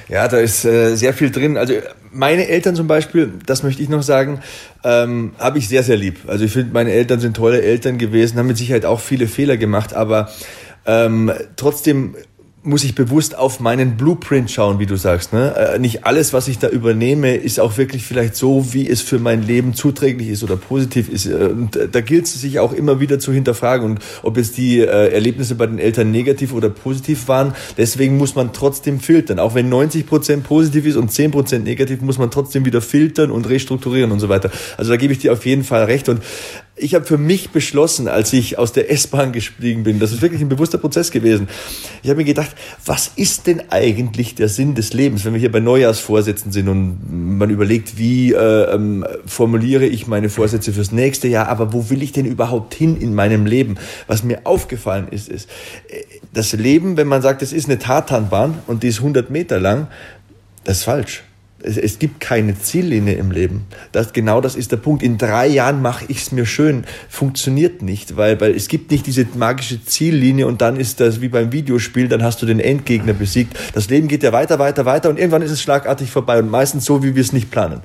Ja, 0.07 0.27
da 0.27 0.37
ist 0.37 0.65
äh, 0.65 0.95
sehr 0.95 1.13
viel 1.13 1.31
drin. 1.31 1.57
Also 1.57 1.73
meine 2.11 2.47
Eltern 2.47 2.75
zum 2.75 2.87
Beispiel, 2.87 3.33
das 3.45 3.63
möchte 3.63 3.81
ich 3.81 3.89
noch 3.89 4.03
sagen, 4.03 4.41
ähm, 4.83 5.33
habe 5.39 5.57
ich 5.57 5.67
sehr, 5.67 5.83
sehr 5.83 5.97
lieb. 5.97 6.17
Also 6.27 6.45
ich 6.45 6.51
finde, 6.51 6.73
meine 6.73 6.91
Eltern 6.91 7.19
sind 7.19 7.35
tolle 7.35 7.61
Eltern 7.61 7.97
gewesen, 7.97 8.37
haben 8.37 8.47
mit 8.47 8.57
Sicherheit 8.57 8.85
auch 8.85 8.99
viele 8.99 9.27
Fehler 9.27 9.57
gemacht, 9.57 9.93
aber 9.93 10.29
ähm, 10.85 11.31
trotzdem 11.55 12.15
muss 12.61 12.83
ich 12.83 12.93
bewusst 12.93 13.37
auf 13.37 13.61
meinen 13.61 13.95
Blueprint 13.95 14.51
schauen, 14.51 14.79
wie 14.79 14.85
du 14.85 14.97
sagst. 14.97 15.31
Ne? 15.31 15.55
Äh, 15.55 15.79
nicht 15.79 16.05
alles, 16.05 16.33
was 16.33 16.49
ich 16.49 16.59
da 16.59 16.67
übernehme, 16.67 17.35
ist 17.35 17.59
auch 17.59 17.77
wirklich 17.77 18.03
vielleicht 18.03 18.35
so, 18.35 18.73
wie 18.73 18.89
es 18.89 19.01
für 19.01 19.17
mein 19.17 19.43
Leben 19.43 19.73
zuträglich 19.73 20.27
ist 20.27 20.43
oder 20.43 20.57
positiv 20.57 21.09
ist. 21.09 21.25
Äh, 21.25 21.35
und 21.35 21.77
äh, 21.77 21.87
da 21.87 22.01
gilt 22.01 22.25
es 22.25 22.41
sich 22.41 22.59
auch 22.59 22.73
immer 22.73 22.99
wieder 22.99 23.17
zu 23.17 23.31
hinterfragen. 23.31 23.85
Und 23.85 23.99
ob 24.23 24.35
jetzt 24.37 24.57
die 24.57 24.79
Erlebnisse 24.79 25.55
bei 25.55 25.67
den 25.67 25.79
Eltern 25.79 26.11
negativ 26.11 26.53
oder 26.53 26.69
positiv 26.69 27.27
waren, 27.27 27.53
deswegen 27.77 28.17
muss 28.17 28.35
man 28.35 28.51
trotzdem 28.51 28.99
filtern. 28.99 29.39
Auch 29.39 29.55
wenn 29.55 29.69
90 29.69 30.05
Prozent 30.05 30.43
positiv 30.43 30.85
ist 30.85 30.95
und 30.95 31.11
10 31.11 31.31
Prozent 31.31 31.65
negativ, 31.65 32.01
muss 32.01 32.17
man 32.17 32.31
trotzdem 32.31 32.65
wieder 32.65 32.81
filtern 32.81 33.31
und 33.31 33.47
restrukturieren 33.47 34.11
und 34.11 34.19
so 34.19 34.29
weiter. 34.29 34.51
Also 34.77 34.91
da 34.91 34.97
gebe 34.97 35.13
ich 35.13 35.19
dir 35.19 35.31
auf 35.31 35.45
jeden 35.45 35.63
Fall 35.63 35.85
recht. 35.85 36.09
Und 36.09 36.21
ich 36.79 36.95
habe 36.95 37.05
für 37.05 37.17
mich 37.17 37.49
beschlossen, 37.49 38.07
als 38.07 38.33
ich 38.33 38.57
aus 38.57 38.71
der 38.71 38.91
S-Bahn 38.91 39.31
gestiegen 39.31 39.83
bin, 39.83 39.99
das 39.99 40.11
ist 40.11 40.21
wirklich 40.21 40.41
ein 40.41 40.49
bewusster 40.49 40.77
Prozess 40.77 41.11
gewesen. 41.11 41.47
Ich 42.01 42.09
habe 42.09 42.17
mir 42.17 42.25
gedacht, 42.25 42.55
was 42.85 43.11
ist 43.15 43.47
denn 43.47 43.63
eigentlich 43.69 44.35
der 44.35 44.49
Sinn 44.49 44.75
des 44.75 44.93
Lebens, 44.93 45.25
wenn 45.25 45.33
wir 45.33 45.39
hier 45.39 45.51
bei 45.51 45.59
Neujahrsvorsätzen 45.59 46.51
sind 46.51 46.67
und 46.69 47.37
man 47.37 47.49
überlegt, 47.49 47.97
wie 47.97 48.33
äh, 48.33 48.73
ähm, 48.73 49.05
formuliere 49.25 49.85
ich 49.85 50.07
meine 50.07 50.29
Vorsätze 50.29 50.73
fürs 50.73 50.91
nächste 50.91 51.27
Jahr, 51.27 51.49
aber 51.49 51.73
wo 51.73 51.89
will 51.89 52.01
ich 52.01 52.11
denn 52.11 52.25
überhaupt 52.25 52.73
hin 52.73 52.99
in 52.99 53.13
meinem 53.13 53.45
Leben? 53.45 53.75
Was 54.07 54.23
mir 54.23 54.41
aufgefallen 54.45 55.07
ist, 55.09 55.27
ist, 55.29 55.49
äh, 55.89 56.03
das 56.33 56.53
Leben, 56.53 56.97
wenn 56.97 57.07
man 57.07 57.21
sagt, 57.21 57.41
es 57.41 57.53
ist 57.53 57.65
eine 57.65 57.79
Tatanbahn 57.79 58.59
und 58.67 58.83
die 58.83 58.87
ist 58.87 58.99
100 58.99 59.29
Meter 59.29 59.59
lang, 59.59 59.87
das 60.63 60.79
ist 60.79 60.83
falsch 60.83 61.23
es, 61.61 61.77
es 61.77 61.99
gibt 61.99 62.19
keine 62.19 62.59
Ziellinie 62.59 63.15
im 63.15 63.31
Leben. 63.31 63.65
Das, 63.91 64.13
genau 64.13 64.41
das 64.41 64.55
ist 64.55 64.71
der 64.71 64.77
Punkt. 64.77 65.03
In 65.03 65.17
drei 65.17 65.47
Jahren 65.47 65.81
mache 65.81 66.05
ich 66.07 66.21
es 66.21 66.31
mir 66.31 66.45
schön. 66.45 66.85
Funktioniert 67.09 67.81
nicht, 67.81 68.17
weil, 68.17 68.39
weil 68.39 68.55
es 68.55 68.67
gibt 68.67 68.91
nicht 68.91 69.07
diese 69.07 69.25
magische 69.35 69.83
Ziellinie 69.83 70.47
und 70.47 70.61
dann 70.61 70.77
ist 70.77 70.99
das 70.99 71.21
wie 71.21 71.29
beim 71.29 71.51
Videospiel, 71.51 72.07
dann 72.07 72.23
hast 72.23 72.41
du 72.41 72.45
den 72.45 72.59
Endgegner 72.59 73.13
besiegt. 73.13 73.57
Das 73.73 73.89
Leben 73.89 74.07
geht 74.07 74.23
ja 74.23 74.31
weiter, 74.31 74.59
weiter, 74.59 74.85
weiter 74.85 75.09
und 75.09 75.17
irgendwann 75.17 75.41
ist 75.41 75.51
es 75.51 75.61
schlagartig 75.61 76.09
vorbei 76.09 76.39
und 76.39 76.49
meistens 76.49 76.85
so, 76.85 77.03
wie 77.03 77.15
wir 77.15 77.21
es 77.21 77.33
nicht 77.33 77.51
planen. 77.51 77.81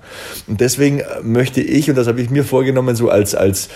Und 0.47 0.61
deswegen 0.61 1.03
möchte 1.23 1.61
ich, 1.61 1.89
und 1.89 1.97
das 1.97 2.07
habe 2.07 2.21
ich 2.21 2.31
mir 2.31 2.45
vorgenommen, 2.45 2.97
so 2.97 3.09
als, 3.09 3.35
als 3.35 3.69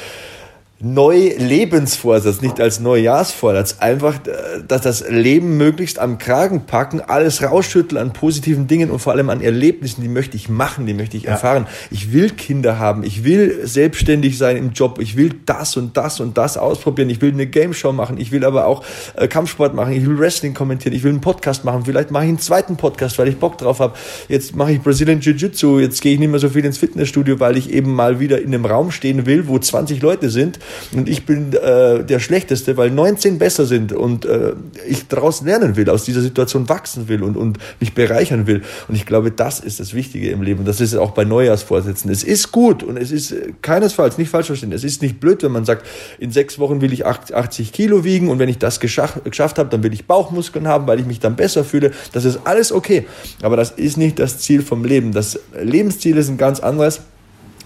Neulebensvorsatz, 0.81 2.41
nicht 2.41 2.61
als 2.61 2.79
Neujahrsvorsatz, 2.79 3.79
einfach, 3.81 4.15
äh, 4.27 4.63
dass 4.67 4.83
das 4.83 5.09
Leben 5.11 5.57
möglichst 5.57 5.99
am 5.99 6.19
Kragen 6.19 6.67
packen, 6.67 7.01
alles 7.01 7.43
rausschütteln 7.43 8.01
an 8.01 8.13
positiven 8.13 8.69
Dingen 8.69 8.93
und 8.93 9.01
vor 9.01 9.13
allem 9.13 9.29
an 9.29 9.41
Erlebnissen, 9.41 10.03
die 10.03 10.09
möchte 10.09 10.37
ich 10.37 10.49
machen, 10.49 10.87
die 10.87 10.95
möchte 10.95 11.17
ich 11.17 11.25
ja. 11.25 11.31
erfahren. 11.31 11.67
Ich 11.91 12.13
will 12.13 12.31
Kinder 12.31 12.79
haben, 12.79 13.03
ich 13.03 13.25
will 13.25 13.67
selbstständig 13.67 14.39
sein 14.39 14.57
im 14.57 14.71
Job, 14.71 15.01
ich 15.01 15.17
will 15.17 15.35
das 15.47 15.77
und 15.77 15.97
das 15.97 16.21
und 16.21 16.39
das 16.39 16.57
ausprobieren, 16.57 17.11
ich 17.11 17.21
will 17.21 17.33
eine 17.33 17.49
Game 17.49 17.75
Show 17.75 17.91
machen, 17.93 18.17
ich 18.21 18.31
will 18.31 18.45
aber 18.45 18.67
auch 18.67 18.85
äh, 19.17 19.27
Kampfsport 19.27 19.75
machen, 19.75 19.93
ich 19.95 20.07
will 20.07 20.17
Wrestling 20.21 20.55
kommentieren, 20.55 20.95
ich 20.95 21.03
will 21.03 21.11
einen 21.11 21.21
Podcast 21.21 21.65
machen, 21.65 21.87
vielleicht 21.87 22.13
mache 22.13 22.23
ich 22.23 22.29
einen 22.29 22.39
zweiten 22.39 22.77
Podcast, 22.77 23.19
weil 23.19 23.27
ich 23.27 23.39
Bock 23.39 23.59
drauf 23.59 23.81
habe. 23.81 23.95
Jetzt 24.29 24.55
mache 24.55 24.71
ich 24.71 24.81
Brazilian 24.81 25.19
Jiu-Jitsu, 25.19 25.81
jetzt 25.81 26.01
gehe 26.03 26.15
ich 26.15 26.21
nicht 26.21 26.31
mehr 26.31 26.39
so 26.39 26.51
viel 26.51 26.65
ins 26.65 26.79
Fitnessstudio, 26.79 27.41
weil 27.41 27.57
ich 27.57 27.73
eben 27.73 27.93
mal 27.93 28.21
wieder 28.21 28.41
in 28.41 28.55
einem 28.55 28.65
Raum 28.65 28.93
stehen 28.93 29.27
will, 29.27 29.49
wo 29.49 29.59
20 29.59 30.01
Leute 30.03 30.31
sind 30.31 30.61
und 30.93 31.09
ich 31.09 31.27
bin 31.27 31.53
äh, 31.53 32.05
der 32.05 32.19
Schlechteste, 32.19 32.77
weil 32.77 32.91
19 32.91 33.39
besser 33.39 33.67
sind 33.67 33.93
und 33.93 34.25
äh, 34.25 34.53
ich 34.89 35.09
daraus 35.09 35.43
lernen 35.43 35.77
will, 35.77 35.89
aus 35.91 36.05
dieser 36.05 36.21
Situation 36.21 36.69
wachsen 36.69 37.09
will 37.09 37.23
und, 37.23 37.37
und 37.37 37.59
mich 37.81 37.95
bereichern 37.95 38.47
will. 38.47 38.63
Und 38.89 38.95
ich 38.95 39.07
glaube, 39.07 39.31
das 39.31 39.61
ist 39.61 39.81
das 39.81 39.95
Wichtige 39.95 40.31
im 40.31 40.43
Leben. 40.43 40.65
Das 40.65 40.81
ist 40.81 40.95
auch 40.95 41.13
bei 41.13 41.25
Neujahrsvorsätzen. 41.25 42.11
Es 42.11 42.25
ist 42.25 42.53
gut 42.53 42.83
und 42.83 42.97
es 42.97 43.11
ist 43.11 43.35
keinesfalls, 43.63 44.19
nicht 44.19 44.31
falsch 44.31 44.47
verstehen, 44.47 44.73
es 44.73 44.85
ist 44.85 45.03
nicht 45.03 45.21
blöd, 45.21 45.43
wenn 45.43 45.53
man 45.53 45.65
sagt, 45.65 45.87
in 46.19 46.31
sechs 46.31 46.59
Wochen 46.59 46.81
will 46.81 46.93
ich 46.93 47.07
80 47.07 47.73
Kilo 47.73 48.05
wiegen 48.05 48.29
und 48.29 48.39
wenn 48.39 48.49
ich 48.49 48.59
das 48.59 48.81
geschafft, 48.81 49.25
geschafft 49.25 49.59
habe, 49.59 49.69
dann 49.69 49.83
will 49.83 49.93
ich 49.93 50.07
Bauchmuskeln 50.07 50.69
haben, 50.69 50.87
weil 50.87 51.01
ich 51.01 51.07
mich 51.07 51.21
dann 51.21 51.37
besser 51.37 51.65
fühle. 51.65 51.93
Das 52.13 52.25
ist 52.25 52.41
alles 52.45 52.73
okay. 52.73 53.07
Aber 53.43 53.57
das 53.57 53.71
ist 53.73 53.97
nicht 53.97 54.19
das 54.19 54.39
Ziel 54.39 54.63
vom 54.63 54.85
Leben. 54.85 55.13
Das 55.13 55.39
Lebensziel 55.61 56.17
ist 56.17 56.29
ein 56.29 56.39
ganz 56.39 56.61
anderes. 56.61 57.03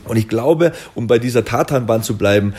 Und 0.05 0.16
ich 0.16 0.29
glaube, 0.29 0.73
um 0.95 1.07
bei 1.07 1.19
dieser 1.19 1.45
Tatanbahn 1.45 2.03
zu 2.03 2.16
bleiben, 2.16 2.55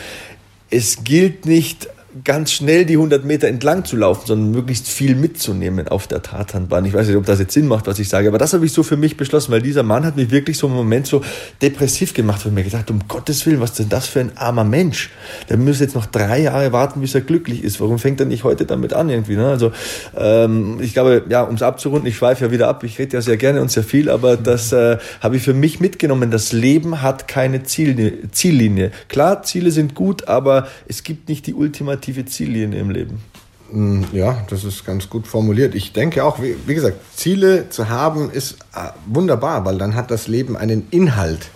es 0.74 1.04
gilt 1.04 1.46
nicht 1.46 1.88
ganz 2.22 2.52
schnell 2.52 2.84
die 2.84 2.94
100 2.94 3.24
Meter 3.24 3.48
entlang 3.48 3.84
zu 3.84 3.96
laufen, 3.96 4.26
sondern 4.26 4.50
möglichst 4.52 4.86
viel 4.86 5.16
mitzunehmen 5.16 5.88
auf 5.88 6.06
der 6.06 6.22
Tatanbahn. 6.22 6.84
Ich 6.84 6.94
weiß 6.94 7.08
nicht, 7.08 7.16
ob 7.16 7.26
das 7.26 7.40
jetzt 7.40 7.54
Sinn 7.54 7.66
macht, 7.66 7.88
was 7.88 7.98
ich 7.98 8.08
sage, 8.08 8.28
aber 8.28 8.38
das 8.38 8.52
habe 8.52 8.64
ich 8.64 8.72
so 8.72 8.84
für 8.84 8.96
mich 8.96 9.16
beschlossen, 9.16 9.50
weil 9.50 9.62
dieser 9.62 9.82
Mann 9.82 10.04
hat 10.04 10.14
mich 10.16 10.30
wirklich 10.30 10.56
so 10.58 10.68
im 10.68 10.74
Moment 10.74 11.08
so 11.08 11.22
depressiv 11.60 12.14
gemacht 12.14 12.46
und 12.46 12.54
mir 12.54 12.62
gedacht, 12.62 12.90
um 12.90 13.00
Gottes 13.08 13.44
Willen, 13.46 13.60
was 13.60 13.70
ist 13.70 13.78
denn 13.80 13.88
das 13.88 14.06
für 14.06 14.20
ein 14.20 14.36
armer 14.36 14.64
Mensch? 14.64 15.10
Der 15.48 15.56
muss 15.56 15.80
jetzt 15.80 15.96
noch 15.96 16.06
drei 16.06 16.42
Jahre 16.42 16.72
warten, 16.72 17.00
bis 17.00 17.14
er 17.14 17.22
glücklich 17.22 17.64
ist. 17.64 17.80
Warum 17.80 17.98
fängt 17.98 18.20
er 18.20 18.26
nicht 18.26 18.44
heute 18.44 18.64
damit 18.64 18.92
an 18.92 19.10
irgendwie? 19.10 19.36
Ne? 19.36 19.48
Also 19.48 19.72
ähm, 20.16 20.78
ich 20.80 20.92
glaube, 20.92 21.24
ja, 21.28 21.42
um 21.42 21.56
es 21.56 21.62
abzurunden, 21.62 22.08
ich 22.08 22.16
schweife 22.16 22.44
ja 22.44 22.50
wieder 22.52 22.68
ab, 22.68 22.84
ich 22.84 22.98
rede 22.98 23.14
ja 23.14 23.22
sehr 23.22 23.36
gerne 23.36 23.60
und 23.60 23.72
sehr 23.72 23.84
viel, 23.84 24.08
aber 24.08 24.36
das 24.36 24.72
äh, 24.72 24.98
habe 25.20 25.36
ich 25.36 25.42
für 25.42 25.54
mich 25.54 25.80
mitgenommen. 25.80 26.30
Das 26.30 26.52
Leben 26.52 27.02
hat 27.02 27.26
keine 27.26 27.64
Ziellinie. 27.64 28.30
Ziellinie. 28.30 28.92
Klar, 29.08 29.42
Ziele 29.42 29.72
sind 29.72 29.94
gut, 29.94 30.28
aber 30.28 30.68
es 30.86 31.02
gibt 31.02 31.28
nicht 31.28 31.46
die 31.46 31.54
ultimative 31.54 32.03
ultimative 32.04 32.24
Ziellinie 32.24 32.80
im 32.80 32.90
Leben? 32.90 33.22
Mm, 33.70 34.02
ja, 34.12 34.44
das 34.50 34.64
ist 34.64 34.84
ganz 34.84 35.08
gut 35.08 35.26
formuliert. 35.26 35.74
Ich 35.74 35.92
denke 35.92 36.24
auch, 36.24 36.40
wie, 36.40 36.56
wie 36.66 36.74
gesagt, 36.74 36.98
Ziele 37.16 37.68
zu 37.70 37.88
haben 37.88 38.30
ist 38.30 38.58
äh, 38.74 38.90
wunderbar, 39.06 39.64
weil 39.64 39.78
dann 39.78 39.94
hat 39.94 40.10
das 40.10 40.28
Leben 40.28 40.56
einen 40.56 40.86
Inhalt. 40.90 41.48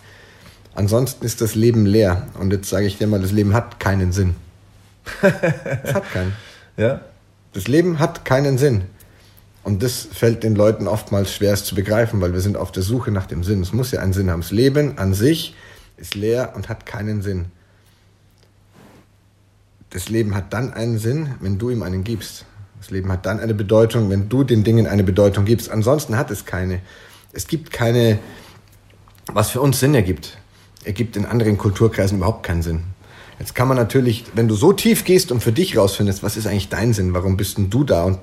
Ansonsten 0.75 1.25
ist 1.25 1.41
das 1.41 1.55
Leben 1.55 1.87
leer. 1.87 2.29
Und 2.39 2.53
jetzt 2.53 2.71
sage 2.71 2.87
ich 2.87 2.99
dir 2.99 3.07
mal, 3.07 3.21
das 3.21 3.33
Leben 3.33 3.53
hat 3.53 3.81
keinen 3.81 4.13
Sinn. 4.13 4.37
es 5.23 5.95
hat 5.95 6.11
keinen. 6.13 6.33
Ja. 6.77 7.01
Das 7.53 7.67
Leben 7.67 7.99
hat 7.99 8.25
keinen 8.25 8.59
Sinn. 8.59 8.83
Und 9.65 9.83
das 9.83 10.09
fällt 10.11 10.45
den 10.45 10.55
Leuten 10.55 10.87
oftmals 10.87 11.35
schwer 11.35 11.53
es 11.53 11.65
zu 11.65 11.75
begreifen, 11.75 12.21
weil 12.21 12.33
wir 12.33 12.41
sind 12.41 12.57
auf 12.57 12.73
der 12.73 12.83
Suche 12.83 13.11
nach 13.11 13.27
dem 13.27 13.43
Sinn. 13.43 13.61
Es 13.61 13.73
muss 13.73 13.91
ja 13.91 14.01
einen 14.01 14.13
Sinn 14.13 14.31
haben. 14.31 14.41
Das 14.41 14.51
Leben 14.51 14.97
an 14.97 15.13
sich 15.13 15.55
ist 15.97 16.15
leer 16.15 16.53
und 16.55 16.69
hat 16.69 16.87
keinen 16.87 17.21
Sinn 17.23 17.47
das 19.91 20.09
Leben 20.09 20.35
hat 20.35 20.53
dann 20.53 20.73
einen 20.73 20.99
Sinn, 20.99 21.35
wenn 21.41 21.59
du 21.59 21.71
ihm 21.71 21.83
einen 21.83 22.05
gibst. 22.05 22.45
Das 22.79 22.91
Leben 22.91 23.11
hat 23.11 23.27
dann 23.27 23.41
eine 23.41 23.55
Bedeutung, 23.55 24.11
wenn 24.11 24.29
du 24.29 24.45
den 24.45 24.65
Dingen 24.65 24.87
eine 24.87 25.03
Bedeutung 25.03 25.45
gibst. 25.45 25.71
Ansonsten 25.71 26.17
hat 26.17 26.31
es 26.31 26.45
keine. 26.45 26.81
Es 27.33 27.47
gibt 27.47 27.73
keine, 27.73 28.19
was 29.33 29.51
für 29.51 29.61
uns 29.61 29.81
Sinn 29.81 29.95
ergibt, 29.95 30.39
ergibt 30.85 31.17
in 31.17 31.27
anderen 31.27 31.59
Kulturkreisen 31.59 32.19
überhaupt 32.19 32.45
keinen 32.45 32.63
Sinn. 32.63 32.85
Jetzt 33.39 33.55
kann 33.55 33.69
man 33.69 33.77
natürlich, 33.77 34.25
wenn 34.35 34.49
du 34.49 34.57
so 34.57 34.73
tief 34.73 35.05
gehst 35.05 35.31
und 35.31 35.41
für 35.41 35.53
dich 35.53 35.77
rausfindest, 35.77 36.25
was 36.25 36.37
ist 36.37 36.47
eigentlich 36.47 36.71
dein 36.71 36.93
Sinn, 36.93 37.15
warum 37.15 37.37
bist 37.37 37.57
denn 37.57 37.71
du 37.71 37.85
da? 37.85 38.03
Und 38.03 38.19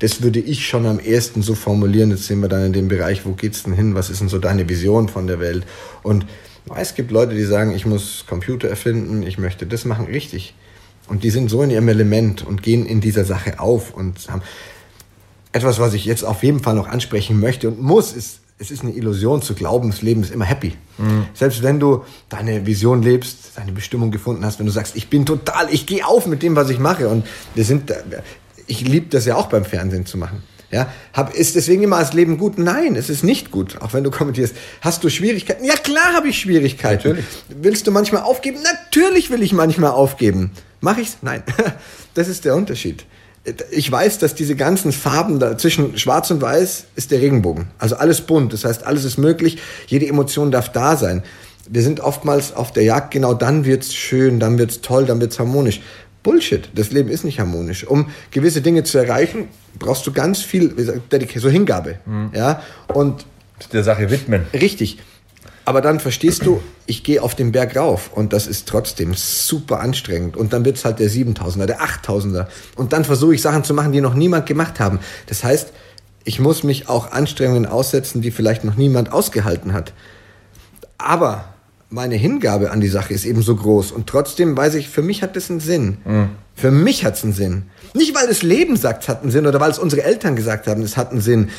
das 0.00 0.22
würde 0.22 0.40
ich 0.40 0.66
schon 0.66 0.84
am 0.84 0.98
ersten 0.98 1.40
so 1.40 1.54
formulieren. 1.54 2.10
Jetzt 2.10 2.26
sind 2.26 2.40
wir 2.40 2.48
dann 2.48 2.66
in 2.66 2.72
dem 2.74 2.88
Bereich, 2.88 3.24
wo 3.24 3.32
geht's 3.32 3.62
denn 3.62 3.72
hin? 3.72 3.94
Was 3.94 4.10
ist 4.10 4.20
denn 4.20 4.28
so 4.28 4.38
deine 4.38 4.68
Vision 4.68 5.08
von 5.08 5.26
der 5.26 5.40
Welt? 5.40 5.64
Und 6.02 6.26
es 6.76 6.94
gibt 6.94 7.10
Leute, 7.10 7.34
die 7.34 7.44
sagen, 7.44 7.74
ich 7.74 7.86
muss 7.86 8.24
Computer 8.28 8.68
erfinden, 8.68 9.22
ich 9.22 9.38
möchte 9.38 9.66
das 9.66 9.86
machen. 9.86 10.06
Richtig. 10.06 10.54
Und 11.08 11.24
die 11.24 11.30
sind 11.30 11.48
so 11.48 11.62
in 11.62 11.70
ihrem 11.70 11.88
Element 11.88 12.46
und 12.46 12.62
gehen 12.62 12.86
in 12.86 13.00
dieser 13.00 13.24
Sache 13.24 13.58
auf 13.60 13.94
und 13.94 14.28
haben 14.28 14.42
etwas, 15.52 15.78
was 15.78 15.94
ich 15.94 16.04
jetzt 16.04 16.22
auf 16.22 16.42
jeden 16.42 16.60
Fall 16.60 16.74
noch 16.74 16.86
ansprechen 16.86 17.40
möchte 17.40 17.68
und 17.68 17.80
muss, 17.80 18.12
ist, 18.12 18.40
es 18.58 18.70
ist 18.70 18.82
eine 18.82 18.92
Illusion 18.92 19.40
zu 19.40 19.54
glauben, 19.54 19.90
das 19.90 20.02
Leben 20.02 20.22
ist 20.22 20.32
immer 20.32 20.44
happy. 20.44 20.74
Mhm. 20.98 21.26
Selbst 21.32 21.62
wenn 21.62 21.80
du 21.80 22.04
deine 22.28 22.66
Vision 22.66 23.02
lebst, 23.02 23.52
deine 23.56 23.72
Bestimmung 23.72 24.10
gefunden 24.10 24.44
hast, 24.44 24.58
wenn 24.58 24.66
du 24.66 24.72
sagst, 24.72 24.96
ich 24.96 25.08
bin 25.08 25.24
total, 25.24 25.72
ich 25.72 25.86
gehe 25.86 26.06
auf 26.06 26.26
mit 26.26 26.42
dem, 26.42 26.56
was 26.56 26.68
ich 26.70 26.78
mache 26.78 27.08
und 27.08 27.26
wir 27.54 27.64
sind, 27.64 27.92
ich 28.66 28.82
liebe 28.82 29.06
das 29.08 29.24
ja 29.24 29.36
auch 29.36 29.46
beim 29.46 29.64
Fernsehen 29.64 30.06
zu 30.06 30.18
machen. 30.18 30.42
Ja, 30.70 30.92
hab, 31.14 31.34
ist 31.34 31.56
deswegen 31.56 31.82
immer 31.82 31.98
das 31.98 32.12
Leben 32.12 32.36
gut? 32.36 32.58
Nein, 32.58 32.94
es 32.94 33.08
ist 33.08 33.24
nicht 33.24 33.50
gut. 33.50 33.80
Auch 33.80 33.94
wenn 33.94 34.04
du 34.04 34.10
kommentierst, 34.10 34.54
hast 34.82 35.02
du 35.02 35.08
Schwierigkeiten? 35.08 35.64
Ja, 35.64 35.76
klar 35.76 36.12
habe 36.14 36.28
ich 36.28 36.38
Schwierigkeiten. 36.38 37.08
Natürlich. 37.08 37.26
Willst 37.48 37.86
du 37.86 37.90
manchmal 37.90 38.22
aufgeben? 38.22 38.58
Natürlich 38.62 39.30
will 39.30 39.42
ich 39.42 39.52
manchmal 39.54 39.92
aufgeben. 39.92 40.50
Mache 40.80 41.00
ich's? 41.00 41.18
Nein. 41.22 41.42
Das 42.14 42.26
ist 42.26 42.44
der 42.44 42.56
Unterschied. 42.56 43.04
Ich 43.70 43.92
weiß, 43.92 44.18
dass 44.18 44.34
diese 44.34 44.56
ganzen 44.56 44.90
Farben 44.90 45.38
da 45.38 45.56
zwischen 45.56 45.96
Schwarz 45.96 46.32
und 46.32 46.42
Weiß 46.42 46.86
ist 46.96 47.12
der 47.12 47.20
Regenbogen. 47.20 47.68
Also 47.78 47.94
alles 47.94 48.22
bunt. 48.22 48.52
Das 48.52 48.64
heißt, 48.64 48.84
alles 48.84 49.04
ist 49.04 49.18
möglich. 49.18 49.58
Jede 49.86 50.08
Emotion 50.08 50.50
darf 50.50 50.72
da 50.72 50.96
sein. 50.96 51.22
Wir 51.68 51.82
sind 51.82 52.00
oftmals 52.00 52.52
auf 52.52 52.72
der 52.72 52.82
Jagd. 52.82 53.12
Genau 53.12 53.34
dann 53.34 53.64
wird's 53.64 53.94
schön, 53.94 54.40
dann 54.40 54.58
wird's 54.58 54.80
toll, 54.80 55.04
dann 55.06 55.20
wird's 55.20 55.38
harmonisch. 55.38 55.80
Bullshit. 56.22 56.68
Das 56.74 56.90
Leben 56.90 57.08
ist 57.08 57.24
nicht 57.24 57.40
harmonisch. 57.40 57.86
Um 57.86 58.10
gewisse 58.30 58.60
Dinge 58.60 58.84
zu 58.84 58.98
erreichen, 58.98 59.48
brauchst 59.78 60.06
du 60.06 60.12
ganz 60.12 60.40
viel, 60.42 60.74
so 61.36 61.48
Hingabe. 61.48 61.98
Mhm. 62.06 62.30
Ja. 62.34 62.62
Und 62.92 63.24
der 63.72 63.84
Sache 63.84 64.10
widmen. 64.10 64.46
Richtig. 64.52 64.98
Aber 65.64 65.82
dann 65.82 66.00
verstehst 66.00 66.46
du, 66.46 66.62
ich 66.86 67.04
gehe 67.04 67.22
auf 67.22 67.34
den 67.34 67.52
Berg 67.52 67.76
rauf 67.76 68.10
und 68.14 68.32
das 68.32 68.46
ist 68.46 68.66
trotzdem 68.66 69.12
super 69.12 69.80
anstrengend. 69.80 70.34
Und 70.34 70.54
dann 70.54 70.64
wird's 70.64 70.86
halt 70.86 70.98
der 70.98 71.10
7000er, 71.10 71.66
der 71.66 71.80
8000er. 71.82 72.46
Und 72.74 72.94
dann 72.94 73.04
versuche 73.04 73.34
ich 73.34 73.42
Sachen 73.42 73.64
zu 73.64 73.74
machen, 73.74 73.92
die 73.92 74.00
noch 74.00 74.14
niemand 74.14 74.46
gemacht 74.46 74.80
haben. 74.80 74.98
Das 75.26 75.44
heißt, 75.44 75.74
ich 76.24 76.40
muss 76.40 76.62
mich 76.62 76.88
auch 76.88 77.12
Anstrengungen 77.12 77.66
aussetzen, 77.66 78.22
die 78.22 78.30
vielleicht 78.30 78.64
noch 78.64 78.76
niemand 78.76 79.12
ausgehalten 79.12 79.74
hat. 79.74 79.92
Aber 80.96 81.52
meine 81.90 82.16
Hingabe 82.16 82.70
an 82.70 82.80
die 82.80 82.88
Sache 82.88 83.14
ist 83.14 83.24
eben 83.24 83.42
so 83.42 83.56
groß 83.56 83.92
und 83.92 84.06
trotzdem 84.06 84.56
weiß 84.56 84.74
ich, 84.74 84.88
für 84.88 85.02
mich 85.02 85.22
hat 85.22 85.36
das 85.36 85.50
einen 85.50 85.60
Sinn. 85.60 85.98
Mhm. 86.04 86.30
Für 86.54 86.70
mich 86.70 87.04
hat 87.04 87.14
es 87.14 87.24
einen 87.24 87.32
Sinn. 87.32 87.62
Nicht, 87.94 88.14
weil 88.14 88.26
das 88.26 88.42
Leben 88.42 88.76
sagt, 88.76 89.04
es 89.04 89.08
hat 89.08 89.22
einen 89.22 89.30
Sinn 89.30 89.46
oder 89.46 89.60
weil 89.60 89.70
es 89.70 89.78
unsere 89.78 90.02
Eltern 90.02 90.36
gesagt 90.36 90.66
haben, 90.66 90.82
es 90.82 90.96
hat 90.96 91.12
einen 91.12 91.20
Sinn. 91.20 91.50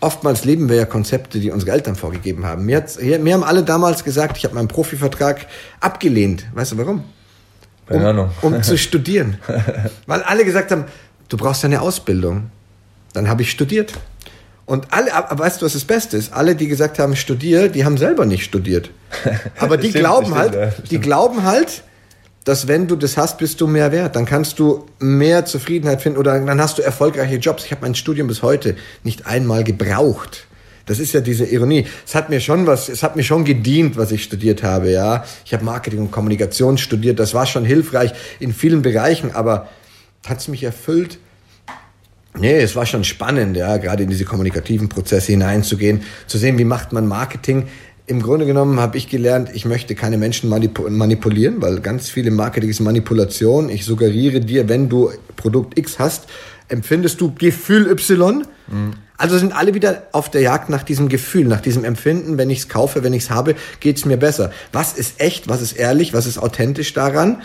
Oftmals 0.00 0.44
leben 0.44 0.68
wir 0.68 0.76
ja 0.76 0.84
Konzepte, 0.84 1.40
die 1.40 1.50
unsere 1.50 1.72
Eltern 1.72 1.96
vorgegeben 1.96 2.44
haben. 2.44 2.66
Mir, 2.66 2.84
mir 3.00 3.34
haben 3.34 3.44
alle 3.44 3.62
damals 3.62 4.04
gesagt, 4.04 4.36
ich 4.36 4.44
habe 4.44 4.54
meinen 4.54 4.68
Profivertrag 4.68 5.46
abgelehnt. 5.80 6.44
Weißt 6.52 6.72
du 6.72 6.78
warum? 6.78 7.04
Keine 7.86 8.08
Ahnung. 8.08 8.30
Um, 8.42 8.54
um 8.54 8.62
zu 8.62 8.76
studieren. 8.78 9.38
Weil 10.06 10.22
alle 10.22 10.44
gesagt 10.44 10.72
haben, 10.72 10.84
du 11.28 11.36
brauchst 11.36 11.64
eine 11.64 11.80
Ausbildung. 11.80 12.50
Dann 13.14 13.28
habe 13.28 13.42
ich 13.42 13.50
studiert. 13.50 13.94
Und 14.66 14.86
alle, 14.90 15.12
aber 15.14 15.44
weißt 15.44 15.60
du, 15.60 15.66
was 15.66 15.74
das 15.74 15.84
Beste 15.84 16.16
ist? 16.16 16.32
Alle, 16.32 16.56
die 16.56 16.68
gesagt 16.68 16.98
haben, 16.98 17.16
studier, 17.16 17.68
die 17.68 17.84
haben 17.84 17.98
selber 17.98 18.24
nicht 18.24 18.44
studiert. 18.44 18.90
Aber 19.58 19.76
die 19.76 19.90
stimmt, 19.90 20.04
glauben 20.04 20.34
halt, 20.34 20.54
ja, 20.54 20.72
die 20.90 20.98
glauben 20.98 21.42
halt, 21.42 21.82
dass 22.44 22.66
wenn 22.66 22.86
du 22.86 22.96
das 22.96 23.16
hast, 23.16 23.38
bist 23.38 23.60
du 23.60 23.66
mehr 23.66 23.92
wert. 23.92 24.16
Dann 24.16 24.24
kannst 24.24 24.58
du 24.58 24.86
mehr 24.98 25.44
Zufriedenheit 25.44 26.00
finden 26.02 26.18
oder 26.18 26.38
dann 26.38 26.60
hast 26.60 26.78
du 26.78 26.82
erfolgreiche 26.82 27.36
Jobs. 27.36 27.64
Ich 27.64 27.72
habe 27.72 27.82
mein 27.82 27.94
Studium 27.94 28.26
bis 28.26 28.42
heute 28.42 28.76
nicht 29.02 29.26
einmal 29.26 29.64
gebraucht. 29.64 30.46
Das 30.86 30.98
ist 30.98 31.14
ja 31.14 31.20
diese 31.20 31.46
Ironie. 31.46 31.86
Es 32.06 32.14
hat 32.14 32.28
mir 32.28 32.40
schon 32.40 32.66
was, 32.66 32.90
es 32.90 33.02
hat 33.02 33.16
mir 33.16 33.22
schon 33.22 33.44
gedient, 33.44 33.96
was 33.96 34.12
ich 34.12 34.22
studiert 34.22 34.62
habe, 34.62 34.90
ja. 34.90 35.24
Ich 35.44 35.54
habe 35.54 35.64
Marketing 35.64 36.00
und 36.00 36.10
Kommunikation 36.10 36.76
studiert. 36.76 37.18
Das 37.18 37.32
war 37.32 37.46
schon 37.46 37.64
hilfreich 37.64 38.12
in 38.38 38.52
vielen 38.52 38.82
Bereichen, 38.82 39.34
aber 39.34 39.68
hat 40.26 40.40
es 40.40 40.48
mich 40.48 40.62
erfüllt? 40.62 41.18
Nee, 42.38 42.58
es 42.60 42.74
war 42.74 42.84
schon 42.84 43.04
spannend, 43.04 43.56
ja, 43.56 43.76
gerade 43.76 44.02
in 44.02 44.10
diese 44.10 44.24
kommunikativen 44.24 44.88
Prozesse 44.88 45.32
hineinzugehen, 45.32 46.02
zu 46.26 46.36
sehen, 46.36 46.58
wie 46.58 46.64
macht 46.64 46.92
man 46.92 47.06
Marketing. 47.06 47.68
Im 48.06 48.20
Grunde 48.20 48.44
genommen 48.44 48.80
habe 48.80 48.98
ich 48.98 49.08
gelernt, 49.08 49.50
ich 49.54 49.64
möchte 49.64 49.94
keine 49.94 50.18
Menschen 50.18 50.50
manipulieren, 50.50 51.62
weil 51.62 51.80
ganz 51.80 52.10
viele 52.10 52.30
Marketing 52.30 52.68
ist 52.68 52.80
Manipulation. 52.80 53.70
Ich 53.70 53.84
suggeriere 53.84 54.40
dir, 54.40 54.68
wenn 54.68 54.88
du 54.88 55.10
Produkt 55.36 55.78
X 55.78 55.98
hast, 55.98 56.26
empfindest 56.68 57.20
du 57.20 57.32
Gefühl 57.34 57.88
Y. 57.88 58.44
Mhm. 58.66 58.94
Also 59.16 59.38
sind 59.38 59.56
alle 59.56 59.74
wieder 59.74 60.08
auf 60.12 60.28
der 60.28 60.40
Jagd 60.40 60.70
nach 60.70 60.82
diesem 60.82 61.08
Gefühl, 61.08 61.46
nach 61.46 61.60
diesem 61.60 61.84
Empfinden. 61.84 62.36
Wenn 62.36 62.50
ich 62.50 62.58
es 62.58 62.68
kaufe, 62.68 63.04
wenn 63.04 63.12
ich 63.12 63.24
es 63.24 63.30
habe, 63.30 63.54
geht 63.80 63.96
es 63.96 64.04
mir 64.04 64.16
besser. 64.16 64.50
Was 64.72 64.92
ist 64.92 65.20
echt, 65.20 65.48
was 65.48 65.62
ist 65.62 65.72
ehrlich, 65.72 66.12
was 66.12 66.26
ist 66.26 66.36
authentisch 66.36 66.92
daran? 66.94 67.40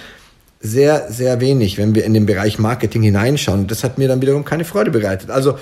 Sehr, 0.59 1.11
sehr 1.11 1.39
wenig, 1.39 1.77
wenn 1.77 1.95
wir 1.95 2.03
in 2.03 2.13
den 2.13 2.25
Bereich 2.25 2.59
Marketing 2.59 3.01
hineinschauen. 3.01 3.67
Das 3.67 3.83
hat 3.83 3.97
mir 3.97 4.07
dann 4.07 4.21
wiederum 4.21 4.43
keine 4.43 4.65
Freude 4.65 4.91
bereitet. 4.91 5.29
Also 5.29 5.57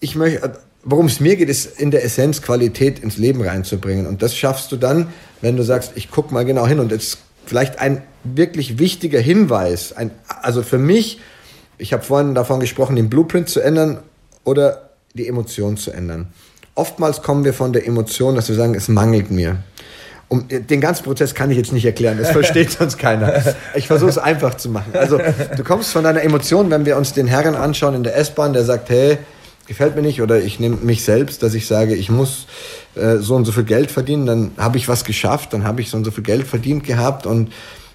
ich 0.00 0.14
möchte, 0.14 0.58
worum 0.84 1.06
es 1.06 1.20
mir 1.20 1.36
geht, 1.36 1.48
ist 1.48 1.80
in 1.80 1.90
der 1.90 2.04
Essenz 2.04 2.42
Qualität 2.42 3.00
ins 3.00 3.16
Leben 3.16 3.42
reinzubringen. 3.42 4.06
Und 4.06 4.22
das 4.22 4.36
schaffst 4.36 4.70
du 4.70 4.76
dann, 4.76 5.08
wenn 5.40 5.56
du 5.56 5.64
sagst, 5.64 5.92
ich 5.96 6.10
guck 6.10 6.30
mal 6.30 6.44
genau 6.44 6.66
hin. 6.66 6.78
Und 6.78 6.92
jetzt 6.92 7.18
vielleicht 7.46 7.80
ein 7.80 8.02
wirklich 8.22 8.78
wichtiger 8.78 9.20
Hinweis. 9.20 9.92
Ein, 9.92 10.10
also 10.28 10.62
für 10.62 10.78
mich, 10.78 11.20
ich 11.78 11.92
habe 11.92 12.04
vorhin 12.04 12.34
davon 12.34 12.60
gesprochen, 12.60 12.96
den 12.96 13.10
Blueprint 13.10 13.48
zu 13.48 13.60
ändern 13.60 13.98
oder 14.44 14.90
die 15.14 15.26
Emotion 15.26 15.76
zu 15.76 15.90
ändern. 15.90 16.28
Oftmals 16.74 17.22
kommen 17.22 17.44
wir 17.44 17.54
von 17.54 17.72
der 17.72 17.86
Emotion, 17.86 18.34
dass 18.34 18.48
wir 18.48 18.54
sagen, 18.54 18.74
es 18.74 18.88
mangelt 18.88 19.30
mir. 19.30 19.58
Um, 20.28 20.48
den 20.48 20.80
ganzen 20.80 21.04
Prozess 21.04 21.36
kann 21.36 21.52
ich 21.52 21.56
jetzt 21.56 21.72
nicht 21.72 21.84
erklären, 21.84 22.18
das 22.18 22.30
versteht 22.30 22.72
sonst 22.78 22.98
keiner. 22.98 23.32
Ich 23.76 23.86
versuche 23.86 24.10
es 24.10 24.18
einfach 24.18 24.56
zu 24.56 24.68
machen. 24.68 24.92
Also 24.94 25.20
du 25.56 25.62
kommst 25.62 25.92
von 25.92 26.02
deiner 26.02 26.22
Emotion, 26.22 26.68
wenn 26.70 26.84
wir 26.84 26.96
uns 26.96 27.12
den 27.12 27.28
Herren 27.28 27.54
anschauen 27.54 27.94
in 27.94 28.02
der 28.02 28.16
S-Bahn, 28.16 28.52
der 28.52 28.64
sagt, 28.64 28.90
hey, 28.90 29.18
gefällt 29.68 29.94
mir 29.94 30.02
nicht, 30.02 30.22
oder 30.22 30.40
ich 30.40 30.58
nehme 30.58 30.76
mich 30.76 31.04
selbst, 31.04 31.42
dass 31.42 31.54
ich 31.54 31.66
sage, 31.66 31.94
ich 31.94 32.10
muss 32.10 32.46
äh, 32.96 33.16
so 33.18 33.36
und 33.36 33.44
so 33.44 33.52
viel 33.52 33.64
Geld 33.64 33.90
verdienen, 33.90 34.26
dann 34.26 34.50
habe 34.56 34.78
ich 34.78 34.88
was 34.88 35.04
geschafft, 35.04 35.52
dann 35.52 35.64
habe 35.64 35.80
ich 35.80 35.90
so 35.90 35.96
und 35.96 36.04
so 36.04 36.10
viel 36.10 36.24
Geld 36.24 36.46
verdient 36.46 36.84
gehabt 36.84 37.26
und 37.26 37.52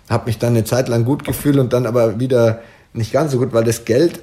habe 0.09 0.25
mich 0.27 0.37
dann 0.37 0.53
eine 0.53 0.63
Zeit 0.63 0.89
lang 0.89 1.05
gut 1.05 1.23
gefühlt 1.23 1.57
und 1.57 1.73
dann 1.73 1.85
aber 1.85 2.19
wieder 2.19 2.61
nicht 2.93 3.11
ganz 3.11 3.31
so 3.31 3.39
gut, 3.39 3.53
weil 3.53 3.63
das 3.63 3.85
Geld 3.85 4.21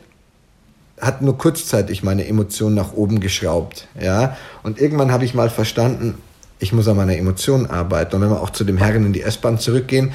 hat 1.01 1.23
nur 1.23 1.39
kurzzeitig 1.39 2.03
meine 2.03 2.27
Emotionen 2.27 2.75
nach 2.75 2.93
oben 2.93 3.21
geschraubt, 3.21 3.87
ja. 4.01 4.37
Und 4.63 4.81
irgendwann 4.81 5.13
habe 5.13 5.25
ich 5.25 5.33
mal 5.33 5.49
verstanden, 5.49 6.15
ich 6.59 6.73
muss 6.73 6.89
an 6.89 6.97
meiner 6.97 7.17
Emotion 7.17 7.67
arbeiten. 7.67 8.17
Und 8.17 8.23
wenn 8.23 8.31
wir 8.31 8.43
auch 8.43 8.51
zu 8.51 8.65
dem 8.65 8.79
Herrn 8.79 9.07
in 9.07 9.13
die 9.13 9.23
S-Bahn 9.23 9.59
zurückgehen, 9.59 10.13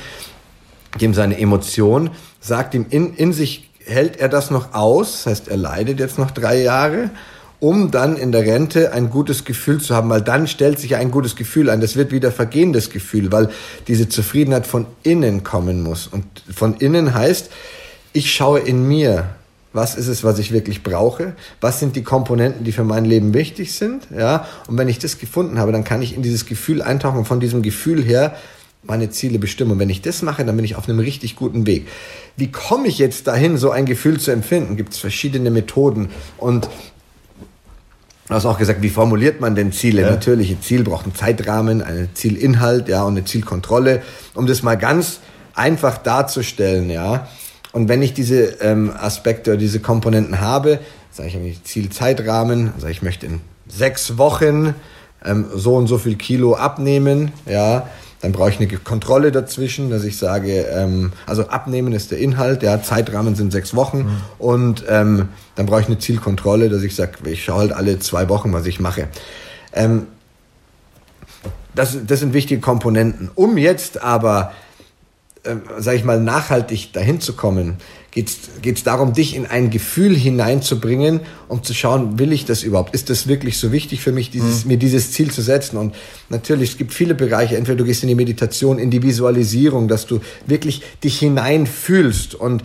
dem 0.99 1.13
seine 1.13 1.39
Emotion 1.39 2.11
sagt 2.39 2.73
ihm 2.73 2.85
in, 2.89 3.13
in 3.15 3.33
sich, 3.33 3.69
hält 3.85 4.17
er 4.17 4.29
das 4.29 4.51
noch 4.51 4.73
aus, 4.73 5.23
das 5.23 5.31
heißt, 5.31 5.47
er 5.47 5.57
leidet 5.57 5.99
jetzt 5.99 6.17
noch 6.17 6.31
drei 6.31 6.61
Jahre, 6.61 7.09
um 7.59 7.91
dann 7.91 8.17
in 8.17 8.31
der 8.33 8.41
Rente 8.41 8.91
ein 8.91 9.09
gutes 9.09 9.45
Gefühl 9.45 9.79
zu 9.79 9.95
haben, 9.95 10.09
weil 10.09 10.21
dann 10.21 10.47
stellt 10.47 10.79
sich 10.79 10.97
ein 10.97 11.11
gutes 11.11 11.35
Gefühl 11.35 11.69
ein. 11.69 11.79
Das 11.79 11.95
wird 11.95 12.11
wieder 12.11 12.31
vergehendes 12.31 12.89
Gefühl, 12.89 13.31
weil 13.31 13.49
diese 13.87 14.09
Zufriedenheit 14.09 14.67
von 14.67 14.85
innen 15.03 15.43
kommen 15.43 15.81
muss. 15.81 16.07
Und 16.07 16.25
von 16.53 16.75
innen 16.75 17.13
heißt, 17.13 17.49
ich 18.11 18.33
schaue 18.33 18.59
in 18.59 18.85
mir, 18.87 19.29
was 19.73 19.95
ist 19.95 20.07
es, 20.07 20.23
was 20.23 20.39
ich 20.39 20.51
wirklich 20.51 20.83
brauche, 20.83 21.35
was 21.59 21.79
sind 21.79 21.95
die 21.95 22.03
Komponenten, 22.03 22.63
die 22.63 22.71
für 22.71 22.83
mein 22.83 23.05
Leben 23.05 23.33
wichtig 23.33 23.73
sind, 23.73 24.07
ja, 24.15 24.47
und 24.67 24.77
wenn 24.77 24.87
ich 24.87 24.99
das 24.99 25.17
gefunden 25.17 25.59
habe, 25.59 25.71
dann 25.71 25.83
kann 25.83 26.01
ich 26.01 26.15
in 26.15 26.21
dieses 26.21 26.45
Gefühl 26.45 26.81
eintauchen 26.81 27.17
und 27.19 27.25
von 27.25 27.39
diesem 27.39 27.61
Gefühl 27.61 28.03
her 28.03 28.35
meine 28.83 29.09
Ziele 29.09 29.39
bestimmen. 29.39 29.71
Und 29.71 29.79
wenn 29.79 29.89
ich 29.89 30.01
das 30.01 30.21
mache, 30.21 30.43
dann 30.43 30.55
bin 30.55 30.65
ich 30.65 30.75
auf 30.75 30.87
einem 30.87 30.99
richtig 30.99 31.35
guten 31.35 31.65
Weg. 31.65 31.87
Wie 32.35 32.51
komme 32.51 32.87
ich 32.87 32.97
jetzt 32.97 33.27
dahin, 33.27 33.57
so 33.57 33.71
ein 33.71 33.85
Gefühl 33.85 34.19
zu 34.19 34.31
empfinden? 34.31 34.75
Gibt 34.75 34.93
es 34.93 34.99
verschiedene 34.99 35.49
Methoden 35.49 36.09
und 36.37 36.69
Du 38.27 38.35
hast 38.35 38.45
auch 38.45 38.57
gesagt, 38.57 38.81
wie 38.81 38.89
formuliert 38.89 39.41
man 39.41 39.53
denn 39.53 39.73
Ziele? 39.73 40.03
Ja. 40.03 40.09
Natürlich, 40.09 40.49
ein 40.49 40.61
Ziel 40.61 40.83
braucht 40.83 41.03
einen 41.03 41.13
Zeitrahmen, 41.13 41.81
einen 41.81 42.15
Zielinhalt, 42.15 42.87
ja, 42.87 43.03
und 43.03 43.17
eine 43.17 43.25
Zielkontrolle. 43.25 44.01
Um 44.33 44.47
das 44.47 44.63
mal 44.63 44.75
ganz 44.75 45.19
einfach 45.53 45.97
darzustellen, 45.97 46.89
ja, 46.89 47.27
und 47.73 47.89
wenn 47.89 48.01
ich 48.01 48.13
diese 48.13 48.43
ähm, 48.61 48.91
Aspekte 48.95 49.51
oder 49.51 49.59
diese 49.59 49.79
Komponenten 49.79 50.39
habe, 50.39 50.79
sage 51.11 51.29
ich 51.29 51.35
irgendwie 51.35 51.57
Zielzeitrahmen, 51.63 52.71
sage 52.77 52.91
ich 52.91 53.01
möchte 53.01 53.25
in 53.25 53.41
sechs 53.67 54.17
Wochen 54.17 54.75
ähm, 55.25 55.47
so 55.53 55.75
und 55.75 55.87
so 55.87 55.97
viel 55.97 56.15
Kilo 56.15 56.55
abnehmen, 56.55 57.31
ja, 57.47 57.87
dann 58.21 58.31
brauche 58.31 58.51
ich 58.51 58.57
eine 58.57 58.67
Kontrolle 58.67 59.31
dazwischen, 59.31 59.89
dass 59.89 60.05
ich 60.05 60.17
sage, 60.17 60.61
ähm, 60.61 61.11
also 61.25 61.47
abnehmen 61.47 61.93
ist 61.93 62.11
der 62.11 62.19
Inhalt, 62.19 62.63
ja, 62.63 62.81
Zeitrahmen 62.81 63.35
sind 63.35 63.51
sechs 63.51 63.75
Wochen 63.75 63.97
mhm. 63.97 64.21
und 64.37 64.85
ähm, 64.87 65.29
dann 65.55 65.65
brauche 65.65 65.81
ich 65.81 65.87
eine 65.87 65.99
Zielkontrolle, 65.99 66.69
dass 66.69 66.83
ich 66.83 66.95
sage, 66.95 67.29
ich 67.29 67.43
schaue 67.43 67.59
halt 67.59 67.73
alle 67.73 67.99
zwei 67.99 68.29
Wochen, 68.29 68.53
was 68.53 68.65
ich 68.65 68.79
mache. 68.79 69.09
Ähm, 69.73 70.07
das, 71.75 71.97
das 72.05 72.19
sind 72.19 72.33
wichtige 72.33 72.61
Komponenten. 72.61 73.31
Um 73.33 73.57
jetzt 73.57 74.01
aber 74.01 74.53
äh, 75.43 75.55
sage 75.77 75.97
ich 75.97 76.03
mal, 76.03 76.21
nachhaltig 76.21 76.93
dahin 76.93 77.19
zu 77.19 77.33
kommen, 77.33 77.75
geht 78.11 78.29
es 78.63 78.83
darum, 78.83 79.13
dich 79.13 79.35
in 79.35 79.45
ein 79.45 79.71
Gefühl 79.71 80.15
hineinzubringen, 80.15 81.21
um 81.47 81.63
zu 81.63 81.73
schauen, 81.73 82.19
will 82.19 82.31
ich 82.31 82.45
das 82.45 82.63
überhaupt? 82.63 82.93
Ist 82.93 83.09
das 83.09 83.27
wirklich 83.27 83.57
so 83.57 83.71
wichtig 83.71 84.01
für 84.01 84.11
mich, 84.11 84.29
dieses, 84.29 84.63
mhm. 84.63 84.71
mir 84.71 84.77
dieses 84.77 85.11
Ziel 85.11 85.31
zu 85.31 85.41
setzen? 85.41 85.77
Und 85.77 85.95
natürlich, 86.29 86.71
es 86.71 86.77
gibt 86.77 86.93
viele 86.93 87.15
Bereiche, 87.15 87.57
entweder 87.57 87.77
du 87.77 87.85
gehst 87.85 88.03
in 88.03 88.09
die 88.09 88.15
Meditation, 88.15 88.77
in 88.77 88.91
die 88.91 89.01
Visualisierung, 89.01 89.87
dass 89.87 90.05
du 90.05 90.21
wirklich 90.45 90.81
dich 91.03 91.19
hineinfühlst. 91.19 92.35
Und 92.35 92.63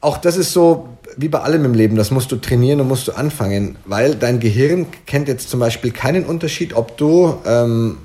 auch 0.00 0.18
das 0.18 0.36
ist 0.36 0.52
so, 0.52 0.88
wie 1.16 1.28
bei 1.28 1.40
allem 1.40 1.64
im 1.64 1.74
Leben, 1.74 1.96
das 1.96 2.10
musst 2.10 2.32
du 2.32 2.36
trainieren 2.36 2.80
und 2.80 2.88
musst 2.88 3.06
du 3.08 3.12
anfangen, 3.12 3.76
weil 3.84 4.16
dein 4.16 4.40
Gehirn 4.40 4.86
kennt 5.06 5.28
jetzt 5.28 5.48
zum 5.48 5.60
Beispiel 5.60 5.92
keinen 5.92 6.24
Unterschied, 6.24 6.74
ob 6.74 6.96
du 6.96 7.38
ähm, 7.46 7.98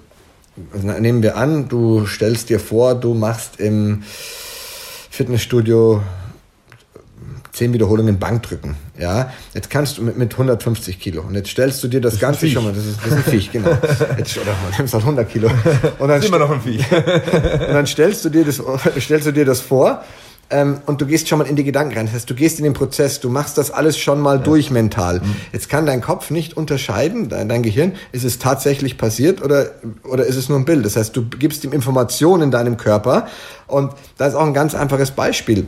nehmen 0.82 1.22
wir 1.22 1.38
an, 1.38 1.68
du 1.68 2.06
stellst 2.06 2.50
dir 2.50 2.60
vor, 2.60 2.96
du 2.96 3.14
machst 3.14 3.60
im 3.60 4.04
Fitnessstudio 5.10 6.02
10 7.56 7.72
Wiederholungen 7.72 8.20
Bankdrücken. 8.20 8.76
Ja, 9.00 9.32
jetzt 9.54 9.70
kannst 9.70 9.98
du 9.98 10.04
mit, 10.04 10.18
mit 10.18 10.34
150 10.34 11.00
Kilo 11.00 11.22
und 11.22 11.36
jetzt 11.36 11.50
stellst 11.50 11.84
du 11.84 11.88
dir 11.88 12.02
das, 12.02 12.14
das 12.14 12.22
Ganze 12.22 12.50
schon 12.50 12.66
mal, 12.66 12.74
das 12.74 12.86
ist, 12.86 13.00
das 13.00 13.08
ist 13.08 13.14
ein 13.14 13.24
Viech, 13.24 13.52
genau. 13.52 13.70
Jetzt, 14.18 14.38
oder 14.38 14.52
man 14.52 14.78
nimmst 14.78 14.94
halt 14.94 15.04
100 15.04 15.30
Kilo. 15.30 15.50
Und 16.00 16.08
dann, 16.10 16.22
immer 16.22 16.40
noch 16.40 16.52
ein 16.52 16.62
Viech. 16.62 16.86
und 16.92 17.74
dann 17.74 17.88
stellst 17.88 18.26
du 18.26 18.30
dir 18.30 18.44
das, 18.44 18.62
stellst 19.00 19.28
du 19.28 19.32
dir 19.32 19.46
das 19.46 19.62
vor 19.62 20.04
ähm, 20.52 20.80
und 20.86 21.02
du 21.02 21.08
gehst 21.08 21.28
schon 21.28 21.40
mal 21.40 21.48
in 21.48 21.56
die 21.56 21.64
Gedanken 21.64 21.96
rein. 21.98 22.06
Das 22.06 22.14
heißt, 22.14 22.30
du 22.30 22.36
gehst 22.36 22.60
in 22.60 22.66
den 22.66 22.74
Prozess, 22.74 23.20
du 23.20 23.30
machst 23.30 23.58
das 23.58 23.72
alles 23.72 23.98
schon 23.98 24.22
mal 24.22 24.38
ja. 24.38 24.44
durch 24.44 24.70
mental. 24.70 25.20
Mhm. 25.20 25.36
Jetzt 25.52 25.70
kann 25.70 25.86
dein 25.86 26.02
Kopf 26.02 26.30
nicht 26.30 26.56
unterscheiden, 26.56 27.30
dein, 27.30 27.50
dein, 27.50 27.64
Gehirn, 27.64 27.94
ist 28.12 28.24
es 28.24 28.38
tatsächlich 28.38 28.98
passiert 28.98 29.44
oder, 29.44 29.72
oder 30.04 30.26
ist 30.26 30.36
es 30.36 30.48
nur 30.48 30.60
ein 30.60 30.66
Bild? 30.66 30.86
Das 30.86 30.96
heißt, 30.96 31.16
du 31.16 31.28
gibst 31.28 31.64
ihm 31.64 31.74
Informationen 31.74 32.44
in 32.44 32.52
deinem 32.52 32.78
Körper 32.78 33.28
und 33.66 33.94
da 34.18 34.28
ist 34.28 34.36
auch 34.36 34.46
ein 34.46 34.54
ganz 34.54 34.76
einfaches 34.76 35.12
Beispiel. 35.12 35.68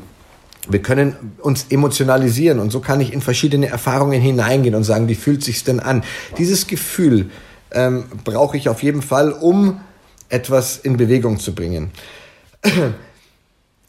Wir 0.70 0.82
können 0.82 1.16
uns 1.40 1.68
emotionalisieren 1.70 2.60
und 2.60 2.72
so 2.72 2.80
kann 2.80 3.02
ich 3.02 3.14
in 3.14 3.22
verschiedene 3.22 3.68
Erfahrungen 3.70 4.22
hineingehen 4.22 4.76
und 4.76 4.84
sagen, 4.84 5.08
wie 5.08 5.16
fühlt 5.16 5.44
sich's 5.44 5.64
denn 5.64 5.80
an? 5.80 6.04
Dieses 6.38 6.68
Gefühl 6.68 7.32
ähm, 7.72 8.04
brauche 8.24 8.58
ich 8.58 8.70
auf 8.70 8.84
jeden 8.84 9.02
Fall, 9.02 9.32
um 9.32 9.80
etwas 10.30 10.78
in 10.78 10.98
Bewegung 10.98 11.40
zu 11.40 11.56
bringen. 11.56 11.92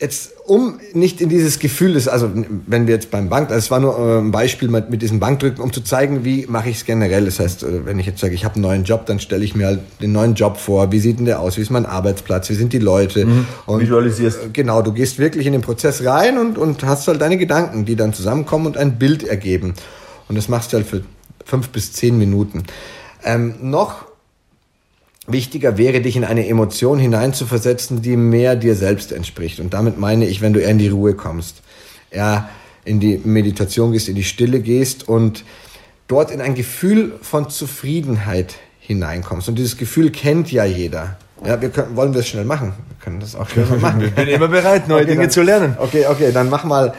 jetzt, 0.01 0.31
um 0.47 0.79
nicht 0.93 1.21
in 1.21 1.29
dieses 1.29 1.59
Gefühl 1.59 1.95
des, 1.95 2.07
also 2.07 2.31
wenn 2.67 2.87
wir 2.87 2.95
jetzt 2.95 3.11
beim 3.11 3.29
Bank, 3.29 3.49
das 3.49 3.57
also 3.57 3.71
war 3.71 3.81
nur 3.81 3.99
äh, 3.99 4.19
ein 4.19 4.31
Beispiel 4.31 4.69
mit, 4.69 4.91
mit 4.91 5.03
diesem 5.03 5.19
Bankdrücken, 5.19 5.63
um 5.63 5.73
zu 5.73 5.81
zeigen, 5.81 6.25
wie 6.25 6.47
mache 6.47 6.71
ich 6.71 6.77
es 6.77 6.85
generell. 6.85 7.25
Das 7.25 7.41
heißt, 7.41 7.65
äh, 7.65 7.85
wenn 7.85 7.99
ich 7.99 8.07
jetzt 8.07 8.21
sage, 8.21 8.35
ich 8.35 8.45
habe 8.45 8.55
einen 8.55 8.63
neuen 8.63 8.85
Job, 8.85 9.07
dann 9.07 9.19
stelle 9.19 9.45
ich 9.45 9.57
mir 9.57 9.67
halt 9.67 9.81
den 10.01 10.13
neuen 10.13 10.35
Job 10.35 10.57
vor. 10.57 10.93
Wie 10.93 11.01
sieht 11.01 11.19
denn 11.19 11.25
der 11.25 11.41
aus? 11.41 11.57
Wie 11.57 11.63
ist 11.63 11.71
mein 11.71 11.85
Arbeitsplatz? 11.85 12.49
Wie 12.49 12.55
sind 12.55 12.73
die 12.73 12.79
Leute? 12.79 13.27
Mhm. 13.27 13.47
Und, 13.67 13.81
Visualisierst. 13.81 14.39
Äh, 14.39 14.49
genau, 14.53 14.83
du 14.83 14.93
gehst 14.93 15.19
wirklich 15.19 15.47
in 15.47 15.53
den 15.53 15.63
Prozess 15.63 16.05
rein 16.05 16.39
und, 16.39 16.59
und 16.59 16.85
hast 16.85 17.09
halt 17.09 17.21
deine 17.21 17.37
Gedanken, 17.37 17.85
die 17.85 17.97
dann 17.97 18.13
zusammenkommen 18.13 18.67
und 18.67 18.77
ein 18.77 18.99
Bild 18.99 19.25
ergeben. 19.25 19.75
Und 20.29 20.37
das 20.37 20.49
machst 20.49 20.73
du 20.73 20.77
halt 20.77 20.87
für 20.87 21.03
fünf 21.45 21.71
bis 21.71 21.93
zehn 21.93 22.17
Minuten. 22.19 22.63
Ähm, 23.25 23.55
noch 23.63 24.08
wichtiger 25.29 25.79
wäre, 25.79 26.01
dich 26.01 26.17
in 26.17 26.25
eine 26.25 26.49
Emotion 26.49 26.99
hineinzuversetzen, 26.99 28.03
die 28.03 28.17
mehr 28.17 28.57
dir 28.57 28.75
selbst 28.75 29.13
entspricht. 29.13 29.61
Und 29.61 29.75
damit 29.75 29.99
meine 29.99 30.27
ich, 30.27 30.41
wenn 30.41 30.53
du 30.53 30.61
eher 30.61 30.71
in 30.71 30.79
die 30.79 30.89
Ruhe 30.89 31.15
kommst, 31.15 31.63
eher 32.11 32.49
in 32.85 33.01
die 33.01 33.21
Meditation 33.23 33.93
gehst, 33.93 34.09
in 34.09 34.15
die 34.15 34.25
Stille 34.25 34.61
gehst 34.61 35.09
und 35.09 35.45
dort 36.09 36.31
in 36.31 36.41
ein 36.41 36.55
Gefühl 36.55 37.13
von 37.21 37.51
Zufriedenheit 37.51 38.55
hineinkommst. 38.81 39.49
Und 39.49 39.57
dieses 39.57 39.77
Gefühl 39.77 40.11
kennt 40.11 40.51
ja 40.51 40.65
jeder. 40.65 41.19
Ja, 41.45 41.61
wir 41.61 41.69
können, 41.69 41.95
wollen 41.95 42.15
wir 42.15 42.21
es 42.21 42.29
schnell 42.29 42.45
machen? 42.45 42.73
Wir 42.89 43.05
können 43.05 43.21
das 43.21 43.37
auch 43.37 43.49
schnell 43.49 43.67
machen. 43.81 44.03
Ich 44.03 44.15
bin 44.15 44.27
immer 44.27 44.49
bereit, 44.49 44.89
neue 44.89 45.03
okay, 45.03 45.11
Dinge 45.11 45.23
dann, 45.23 45.31
zu 45.31 45.43
lernen. 45.43 45.77
Okay, 45.79 46.07
okay, 46.07 46.33
dann 46.33 46.49
mach 46.49 46.65
mal. 46.65 46.95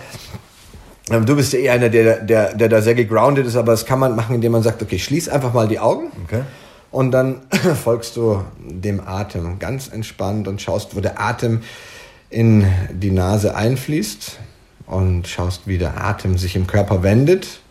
Ähm, 1.10 1.26
du 1.26 1.36
bist 1.36 1.52
ja 1.54 1.60
eh 1.60 1.70
einer, 1.72 1.90
der, 1.90 2.20
der, 2.20 2.54
der 2.54 2.70
da 2.70 2.82
sehr 2.82 2.94
gegroundet 2.94 3.48
ist, 3.48 3.56
aber 3.56 3.72
das 3.72 3.86
kann 3.86 4.00
man 4.00 4.16
machen, 4.16 4.36
indem 4.36 4.52
man 4.52 4.64
sagt, 4.64 4.82
okay, 4.82 5.00
schließ 5.00 5.28
einfach 5.28 5.54
mal 5.54 5.68
die 5.68 5.80
Augen. 5.80 6.12
Okay. 6.26 6.44
Und 6.92 7.12
dann 7.12 7.42
folgst 7.84 8.16
du 8.16 8.44
dem 8.60 9.00
Atem 9.06 9.60
ganz 9.60 9.88
entspannt 9.88 10.48
und 10.48 10.62
schaust, 10.62 10.96
wo 10.96 11.02
der 11.02 11.20
Atem 11.22 11.62
in 12.30 12.66
die 12.92 13.12
Nase 13.12 13.56
einfließt 13.56 14.38
und 14.86 15.28
schaust, 15.28 15.68
wie 15.68 15.78
der 15.78 16.04
Atem 16.04 16.38
sich 16.38 16.56
im 16.56 16.68
Körper 16.68 17.04
wendet. 17.04 17.62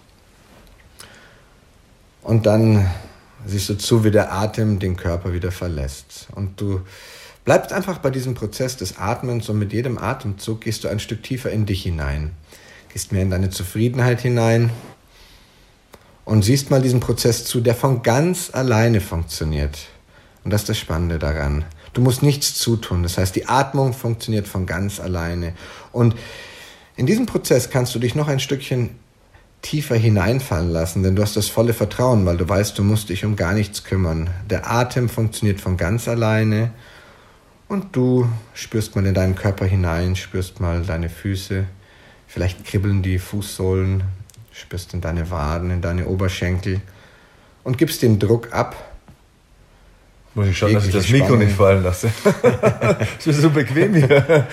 Und 2.22 2.46
dann 2.46 2.88
siehst 3.46 3.68
du 3.68 3.74
zu, 3.74 4.04
wie 4.04 4.10
der 4.10 4.32
Atem 4.32 4.78
den 4.78 4.96
Körper 4.96 5.32
wieder 5.32 5.50
verlässt. 5.50 6.28
Und 6.34 6.60
du 6.60 6.82
bleibst 7.44 7.72
einfach 7.72 7.98
bei 7.98 8.10
diesem 8.10 8.34
Prozess 8.34 8.76
des 8.76 8.98
Atmens 8.98 9.48
und 9.48 9.58
mit 9.58 9.72
jedem 9.72 9.98
Atemzug 9.98 10.60
gehst 10.60 10.84
du 10.84 10.88
ein 10.88 11.00
Stück 11.00 11.22
tiefer 11.22 11.50
in 11.50 11.66
dich 11.66 11.82
hinein. 11.82 12.32
Gehst 12.92 13.12
mehr 13.12 13.22
in 13.22 13.30
deine 13.30 13.50
Zufriedenheit 13.50 14.20
hinein, 14.20 14.70
und 16.28 16.42
siehst 16.42 16.70
mal 16.70 16.82
diesen 16.82 17.00
Prozess 17.00 17.46
zu, 17.46 17.62
der 17.62 17.74
von 17.74 18.02
ganz 18.02 18.50
alleine 18.52 19.00
funktioniert. 19.00 19.78
Und 20.44 20.50
das 20.50 20.60
ist 20.60 20.68
das 20.68 20.78
Spannende 20.78 21.18
daran. 21.18 21.64
Du 21.94 22.02
musst 22.02 22.22
nichts 22.22 22.54
zutun. 22.54 23.02
Das 23.02 23.16
heißt, 23.16 23.34
die 23.34 23.48
Atmung 23.48 23.94
funktioniert 23.94 24.46
von 24.46 24.66
ganz 24.66 25.00
alleine. 25.00 25.54
Und 25.90 26.14
in 26.96 27.06
diesem 27.06 27.24
Prozess 27.24 27.70
kannst 27.70 27.94
du 27.94 27.98
dich 27.98 28.14
noch 28.14 28.28
ein 28.28 28.40
Stückchen 28.40 28.90
tiefer 29.62 29.96
hineinfallen 29.96 30.70
lassen, 30.70 31.02
denn 31.02 31.16
du 31.16 31.22
hast 31.22 31.34
das 31.34 31.48
volle 31.48 31.72
Vertrauen, 31.72 32.26
weil 32.26 32.36
du 32.36 32.46
weißt, 32.46 32.78
du 32.78 32.84
musst 32.84 33.08
dich 33.08 33.24
um 33.24 33.34
gar 33.34 33.54
nichts 33.54 33.84
kümmern. 33.84 34.28
Der 34.50 34.70
Atem 34.70 35.08
funktioniert 35.08 35.62
von 35.62 35.78
ganz 35.78 36.08
alleine 36.08 36.72
und 37.68 37.96
du 37.96 38.28
spürst 38.52 38.96
mal 38.96 39.06
in 39.06 39.14
deinen 39.14 39.34
Körper 39.34 39.64
hinein, 39.64 40.14
spürst 40.14 40.60
mal 40.60 40.82
deine 40.82 41.08
Füße, 41.08 41.64
vielleicht 42.26 42.66
kribbeln 42.66 43.02
die 43.02 43.18
Fußsohlen, 43.18 44.04
spürst 44.58 44.92
in 44.94 45.00
deine 45.00 45.30
Waden, 45.30 45.70
in 45.70 45.80
deine 45.80 46.06
Oberschenkel 46.06 46.80
und 47.64 47.78
gibst 47.78 48.02
den 48.02 48.18
Druck 48.18 48.52
ab. 48.52 48.76
Muss 50.34 50.48
ich 50.48 50.58
schauen, 50.58 50.74
dass 50.74 50.86
ich 50.86 50.92
das 50.92 51.08
Mikro 51.08 51.26
Spannung. 51.26 51.44
nicht 51.44 51.56
fallen 51.56 51.82
lasse. 51.82 52.10
Es 53.18 53.26
ist 53.26 53.40
so 53.40 53.50
bequem 53.50 53.94
hier. 53.94 54.46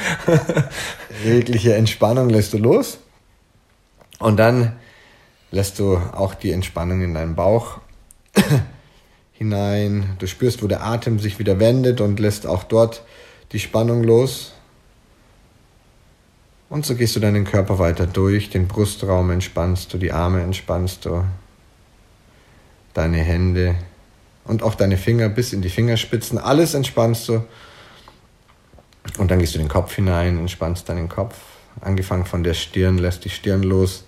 Jegliche 1.24 1.76
Entspannung 1.76 2.30
lässt 2.30 2.54
du 2.54 2.58
los. 2.58 3.00
Und 4.20 4.38
dann 4.38 4.74
lässt 5.52 5.80
du 5.80 5.98
auch 5.98 6.34
die 6.34 6.52
Entspannung 6.52 7.02
in 7.02 7.14
deinen 7.14 7.36
Bauch 7.36 7.80
hinein. 9.34 10.16
Du 10.20 10.28
spürst, 10.28 10.64
wo 10.64 10.68
der 10.68 10.84
Atem 10.84 11.20
sich 11.20 11.40
wieder 11.40 11.60
wendet 11.60 12.02
und 12.02 12.20
lässt 12.20 12.48
auch 12.48 12.64
dort 12.64 13.04
die 13.52 13.60
Spannung 13.60 14.04
los. 14.04 14.55
Und 16.70 16.86
so 16.86 16.96
gehst 16.96 17.16
du 17.16 17.20
deinen 17.20 17.46
Körper 17.46 17.80
weiter 17.80 18.08
durch, 18.08 18.50
den 18.50 18.68
Brustraum 18.68 19.30
entspannst 19.30 19.94
du, 19.94 19.98
die 19.98 20.12
Arme 20.12 20.42
entspannst 20.42 21.06
du, 21.06 21.24
deine 22.94 23.18
Hände 23.18 23.76
und 24.46 24.64
auch 24.64 24.76
deine 24.76 24.98
Finger 24.98 25.30
bis 25.30 25.54
in 25.54 25.62
die 25.62 25.70
Fingerspitzen, 25.70 26.38
alles 26.38 26.74
entspannst 26.74 27.30
du. 27.30 27.46
Und 29.20 29.30
dann 29.30 29.40
gehst 29.40 29.54
du 29.54 29.60
den 29.60 29.68
Kopf 29.68 29.94
hinein, 29.94 30.40
entspannst 30.40 30.90
deinen 30.90 31.10
Kopf, 31.10 31.36
angefangen 31.82 32.26
von 32.26 32.44
der 32.44 32.56
Stirn, 32.56 32.98
lässt 32.98 33.24
die 33.26 33.30
Stirn 33.30 33.62
los, 33.62 34.06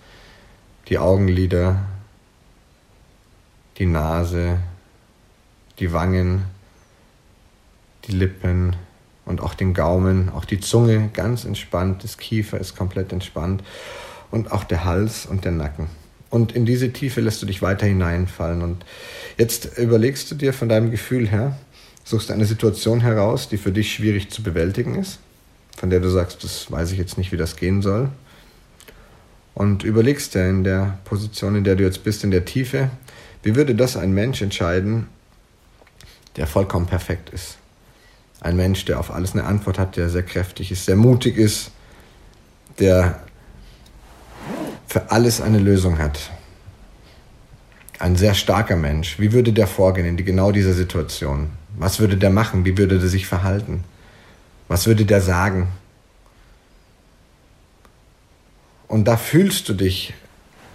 die 0.88 0.98
Augenlider, 0.98 1.86
die 3.78 3.86
Nase, 3.86 4.58
die 5.78 5.94
Wangen, 5.94 6.46
die 8.06 8.14
Lippen, 8.14 8.76
und 9.28 9.42
auch 9.42 9.54
den 9.54 9.74
Gaumen, 9.74 10.30
auch 10.30 10.46
die 10.46 10.60
Zunge 10.60 11.10
ganz 11.14 11.46
entspannt, 11.46 12.04
das 12.04 12.18
Kiefer 12.18 12.60
ist 12.60 12.76
komplett 12.76 13.12
entspannt 13.12 13.64
und 14.32 14.52
auch 14.52 14.64
der 14.64 14.86
Hals 14.86 15.26
und 15.26 15.46
der 15.46 15.52
Nacken. 15.52 15.88
Und 16.30 16.54
in 16.54 16.66
diese 16.66 16.92
Tiefe 16.92 17.22
lässt 17.22 17.42
du 17.42 17.46
dich 17.46 17.62
weiter 17.62 17.86
hineinfallen. 17.86 18.62
Und 18.62 18.86
jetzt 19.38 19.78
überlegst 19.78 20.30
du 20.32 20.36
dir 20.36 20.54
von 20.54 20.68
deinem 20.68 20.92
Gefühl 20.92 21.28
her, 21.28 21.58
suchst 22.04 22.32
eine 22.32 22.46
Situation 22.46 23.02
heraus, 23.02 23.50
die 23.50 23.58
für 23.58 23.72
dich 23.72 23.94
schwierig 23.94 24.30
zu 24.30 24.44
bewältigen 24.44 24.96
ist, 24.96 25.20
von 25.78 25.90
der 25.90 26.00
du 26.00 26.10
sagst, 26.10 26.44
das 26.44 26.72
weiß 26.72 26.92
ich 26.92 26.98
jetzt 26.98 27.18
nicht, 27.18 27.32
wie 27.32 27.38
das 27.38 27.56
gehen 27.56 27.82
soll. 27.82 28.10
Und 29.54 29.84
überlegst 29.84 30.36
dir 30.36 30.50
in 30.50 30.64
der 30.64 31.00
Position, 31.06 31.56
in 31.56 31.64
der 31.64 31.76
du 31.76 31.84
jetzt 31.84 32.04
bist, 32.04 32.24
in 32.24 32.32
der 32.32 32.46
Tiefe, 32.46 32.92
wie 33.44 33.56
würde 33.56 33.76
das 33.76 33.98
ein 33.98 34.14
Mensch 34.14 34.42
entscheiden, 34.42 35.08
der 36.36 36.46
vollkommen 36.46 36.86
perfekt 36.86 37.30
ist? 37.30 37.58
Ein 38.42 38.56
Mensch, 38.56 38.86
der 38.86 39.00
auf 39.00 39.12
alles 39.12 39.34
eine 39.34 39.46
Antwort 39.46 39.80
hat, 39.80 39.98
der 39.98 40.10
sehr 40.10 40.24
kräftig 40.24 40.72
ist, 40.72 40.86
sehr 40.86 40.96
mutig 40.96 41.38
ist, 41.38 41.72
der 42.80 43.20
für 44.88 45.12
alles 45.12 45.42
eine 45.42 45.60
Lösung 45.60 45.98
hat. 45.98 46.32
Ein 48.00 48.16
sehr 48.16 48.36
starker 48.36 48.76
Mensch. 48.76 49.20
Wie 49.20 49.34
würde 49.34 49.54
der 49.54 49.68
vorgehen 49.68 50.06
in 50.06 50.18
genau 50.18 50.52
dieser 50.52 50.74
Situation? 50.74 51.50
Was 51.78 52.00
würde 52.00 52.18
der 52.18 52.30
machen? 52.30 52.64
Wie 52.64 52.78
würde 52.78 53.00
der 53.00 53.10
sich 53.10 53.26
verhalten? 53.26 53.84
Was 54.68 54.86
würde 54.86 55.06
der 55.06 55.22
sagen? 55.22 55.70
Und 58.88 59.06
da 59.06 59.18
fühlst 59.18 59.68
du 59.68 59.74
dich 59.74 60.14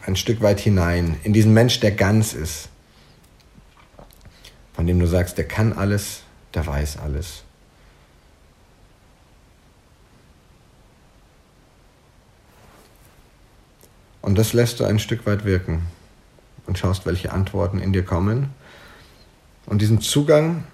ein 0.04 0.16
Stück 0.16 0.40
weit 0.42 0.60
hinein 0.60 1.16
in 1.22 1.32
diesen 1.32 1.52
Mensch, 1.54 1.80
der 1.80 1.92
ganz 1.92 2.34
ist, 2.34 2.68
von 4.74 4.86
dem 4.86 4.98
du 4.98 5.06
sagst, 5.06 5.38
der 5.38 5.46
kann 5.46 5.72
alles, 5.72 6.22
der 6.54 6.66
weiß 6.66 6.98
alles. 6.98 7.44
Und 14.22 14.38
das 14.38 14.52
lässt 14.52 14.80
du 14.80 14.84
ein 14.84 15.00
Stück 15.00 15.26
weit 15.26 15.44
wirken 15.44 15.82
und 16.66 16.78
schaust, 16.78 17.04
welche 17.06 17.32
Antworten 17.32 17.80
in 17.80 17.92
dir 17.92 18.04
kommen. 18.04 18.50
Und 19.66 19.82
diesen 19.82 20.00
Zugang, 20.00 20.64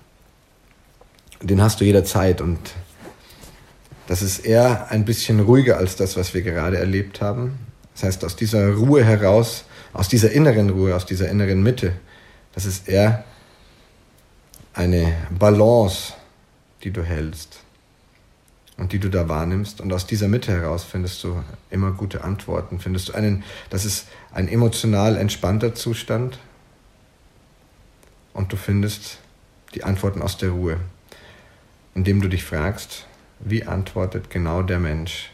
den 1.40 1.62
hast 1.62 1.80
du 1.80 1.84
jederzeit 1.84 2.40
und 2.40 2.58
das 4.06 4.22
ist 4.22 4.40
eher 4.40 4.90
ein 4.90 5.04
bisschen 5.04 5.40
ruhiger 5.40 5.76
als 5.76 5.96
das, 5.96 6.16
was 6.16 6.32
wir 6.34 6.42
gerade 6.42 6.78
erlebt 6.78 7.20
haben. 7.20 7.58
Das 7.94 8.04
heißt, 8.04 8.24
aus 8.24 8.36
dieser 8.36 8.74
Ruhe 8.74 9.04
heraus, 9.04 9.64
aus 9.92 10.08
dieser 10.08 10.30
inneren 10.30 10.70
Ruhe, 10.70 10.94
aus 10.94 11.04
dieser 11.04 11.28
inneren 11.28 11.62
Mitte, 11.62 11.92
das 12.54 12.64
ist 12.64 12.88
eher 12.88 13.24
eine 14.72 15.14
Balance, 15.36 16.14
die 16.84 16.90
du 16.90 17.02
hältst 17.02 17.60
und 18.78 18.92
die 18.92 19.00
du 19.00 19.10
da 19.10 19.28
wahrnimmst. 19.28 19.80
Und 19.80 19.92
aus 19.92 20.06
dieser 20.06 20.28
Mitte 20.28 20.52
heraus 20.52 20.84
findest 20.84 21.22
du 21.24 21.42
immer 21.68 21.90
gute 21.90 22.24
Antworten. 22.24 22.78
Findest 22.78 23.10
du 23.10 23.12
einen, 23.12 23.44
das 23.70 23.84
ist 23.84 24.06
ein 24.32 24.48
emotional 24.48 25.16
entspannter 25.16 25.74
Zustand. 25.74 26.38
Und 28.32 28.52
du 28.52 28.56
findest 28.56 29.18
die 29.74 29.84
Antworten 29.84 30.22
aus 30.22 30.38
der 30.38 30.50
Ruhe, 30.50 30.78
indem 31.94 32.22
du 32.22 32.28
dich 32.28 32.44
fragst, 32.44 33.06
wie 33.40 33.64
antwortet 33.64 34.30
genau 34.30 34.62
der 34.62 34.78
Mensch 34.78 35.30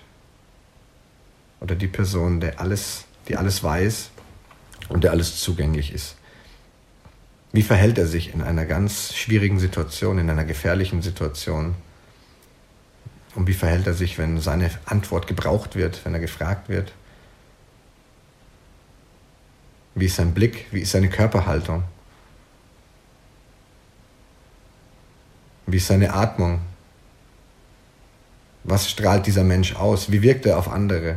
oder 1.60 1.74
die 1.74 1.86
Person, 1.86 2.40
der 2.40 2.60
alles, 2.60 3.04
die 3.28 3.36
alles 3.36 3.62
weiß 3.62 4.10
und 4.88 5.04
der 5.04 5.12
alles 5.12 5.40
zugänglich 5.40 5.92
ist. 5.92 6.16
Wie 7.52 7.62
verhält 7.62 7.98
er 7.98 8.06
sich 8.06 8.34
in 8.34 8.42
einer 8.42 8.66
ganz 8.66 9.14
schwierigen 9.14 9.58
Situation, 9.58 10.18
in 10.18 10.28
einer 10.28 10.44
gefährlichen 10.44 11.02
Situation? 11.02 11.74
Und 13.34 13.48
wie 13.48 13.54
verhält 13.54 13.86
er 13.86 13.94
sich, 13.94 14.18
wenn 14.18 14.40
seine 14.40 14.70
Antwort 14.86 15.26
gebraucht 15.26 15.74
wird, 15.74 16.04
wenn 16.04 16.14
er 16.14 16.20
gefragt 16.20 16.68
wird? 16.68 16.92
Wie 19.94 20.06
ist 20.06 20.16
sein 20.16 20.34
Blick? 20.34 20.66
Wie 20.70 20.80
ist 20.80 20.92
seine 20.92 21.08
Körperhaltung? 21.08 21.84
Wie 25.66 25.76
ist 25.78 25.86
seine 25.86 26.12
Atmung? 26.12 26.60
Was 28.64 28.90
strahlt 28.90 29.26
dieser 29.26 29.44
Mensch 29.44 29.74
aus? 29.76 30.10
Wie 30.10 30.22
wirkt 30.22 30.46
er 30.46 30.58
auf 30.58 30.68
andere? 30.68 31.16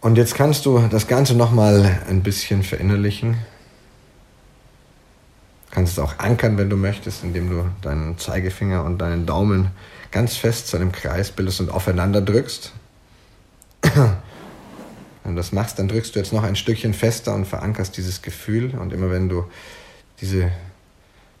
Und 0.00 0.16
jetzt 0.16 0.34
kannst 0.34 0.64
du 0.64 0.78
das 0.88 1.06
Ganze 1.06 1.34
nochmal 1.34 2.00
ein 2.08 2.22
bisschen 2.22 2.62
verinnerlichen. 2.62 3.36
Kannst 5.70 5.92
es 5.92 5.98
auch 5.98 6.18
ankern, 6.18 6.58
wenn 6.58 6.68
du 6.68 6.76
möchtest, 6.76 7.22
indem 7.22 7.48
du 7.48 7.70
deinen 7.82 8.18
Zeigefinger 8.18 8.84
und 8.84 8.98
deinen 8.98 9.26
Daumen 9.26 9.70
ganz 10.10 10.36
fest 10.36 10.66
zu 10.66 10.76
einem 10.76 10.90
Kreis 10.90 11.30
bildest 11.30 11.60
und 11.60 11.70
aufeinander 11.70 12.20
drückst. 12.20 12.72
Wenn 15.22 15.34
du 15.34 15.36
das 15.36 15.52
machst, 15.52 15.78
dann 15.78 15.86
drückst 15.86 16.14
du 16.14 16.18
jetzt 16.18 16.32
noch 16.32 16.42
ein 16.42 16.56
Stückchen 16.56 16.94
fester 16.94 17.34
und 17.34 17.46
verankerst 17.46 17.96
dieses 17.96 18.22
Gefühl. 18.22 18.74
Und 18.74 18.92
immer 18.92 19.10
wenn 19.10 19.28
du 19.28 19.44
diese 20.20 20.50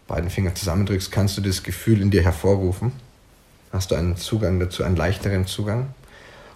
beiden 0.06 0.28
Finger 0.28 0.54
zusammendrückst, 0.54 1.10
kannst 1.10 1.38
du 1.38 1.40
das 1.40 1.62
Gefühl 1.62 2.02
in 2.02 2.10
dir 2.10 2.22
hervorrufen. 2.22 2.92
Hast 3.72 3.90
du 3.90 3.94
einen 3.94 4.16
Zugang 4.16 4.60
dazu, 4.60 4.84
einen 4.84 4.96
leichteren 4.96 5.46
Zugang. 5.46 5.94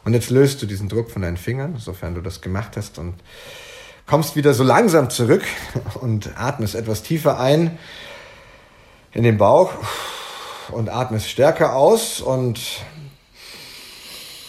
Und 0.04 0.12
jetzt 0.12 0.30
löst 0.30 0.60
du 0.62 0.66
diesen 0.66 0.88
Druck 0.88 1.10
von 1.10 1.22
deinen 1.22 1.38
Fingern, 1.38 1.76
sofern 1.78 2.14
du 2.14 2.20
das 2.20 2.40
gemacht 2.40 2.76
hast, 2.76 2.98
und 2.98 3.14
kommst 4.06 4.36
wieder 4.36 4.54
so 4.54 4.62
langsam 4.62 5.10
zurück 5.10 5.44
und 6.00 6.30
atmest 6.36 6.74
etwas 6.74 7.02
tiefer 7.02 7.38
ein 7.40 7.78
in 9.12 9.22
den 9.22 9.38
Bauch 9.38 9.72
und 10.70 10.88
atmest 10.88 11.28
stärker 11.28 11.74
aus 11.74 12.20
und 12.20 12.60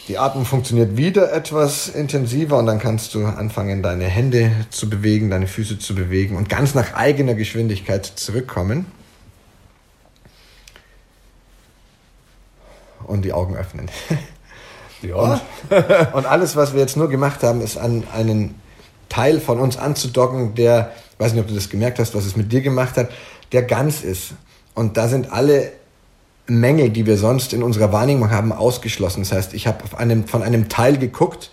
die 0.07 0.19
Atmung 0.19 0.45
funktioniert 0.45 0.97
wieder 0.97 1.31
etwas 1.33 1.87
intensiver 1.87 2.57
und 2.59 2.67
dann 2.67 2.77
kannst 2.77 3.15
du 3.15 3.25
anfangen, 3.25 3.81
deine 3.81 4.05
Hände 4.05 4.51
zu 4.69 4.87
bewegen, 4.87 5.31
deine 5.31 5.47
Füße 5.47 5.79
zu 5.79 5.95
bewegen 5.95 6.35
und 6.35 6.47
ganz 6.47 6.75
nach 6.75 6.93
eigener 6.93 7.33
Geschwindigkeit 7.33 8.05
zurückkommen. 8.05 8.85
Und 13.07 13.23
die 13.23 13.33
Augen 13.33 13.55
öffnen. 13.55 13.89
Ja. 15.01 15.15
Und, 15.15 15.41
und 16.13 16.25
alles, 16.25 16.55
was 16.55 16.73
wir 16.73 16.81
jetzt 16.81 16.97
nur 16.97 17.09
gemacht 17.09 17.43
haben, 17.43 17.61
ist 17.61 17.77
an 17.77 18.03
einen 18.13 18.55
Teil 19.15 19.39
von 19.39 19.59
uns 19.59 19.77
anzudocken, 19.77 20.55
der, 20.55 20.91
weiß 21.19 21.31
nicht, 21.31 21.41
ob 21.41 21.47
du 21.47 21.55
das 21.55 21.69
gemerkt 21.69 21.99
hast, 21.99 22.13
was 22.15 22.25
es 22.25 22.35
mit 22.35 22.51
dir 22.51 22.59
gemacht 22.59 22.97
hat, 22.97 23.09
der 23.53 23.63
ganz 23.63 24.03
ist. 24.03 24.33
Und 24.73 24.97
da 24.97 25.07
sind 25.07 25.31
alle 25.31 25.71
Mängel, 26.47 26.89
die 26.89 27.05
wir 27.05 27.17
sonst 27.17 27.53
in 27.53 27.63
unserer 27.63 27.93
Wahrnehmung 27.93 28.29
haben, 28.29 28.51
ausgeschlossen. 28.51 29.21
Das 29.21 29.31
heißt, 29.31 29.53
ich 29.53 29.67
habe 29.67 29.97
einem, 29.97 30.27
von 30.27 30.43
einem 30.43 30.67
Teil 30.67 30.97
geguckt, 30.97 31.49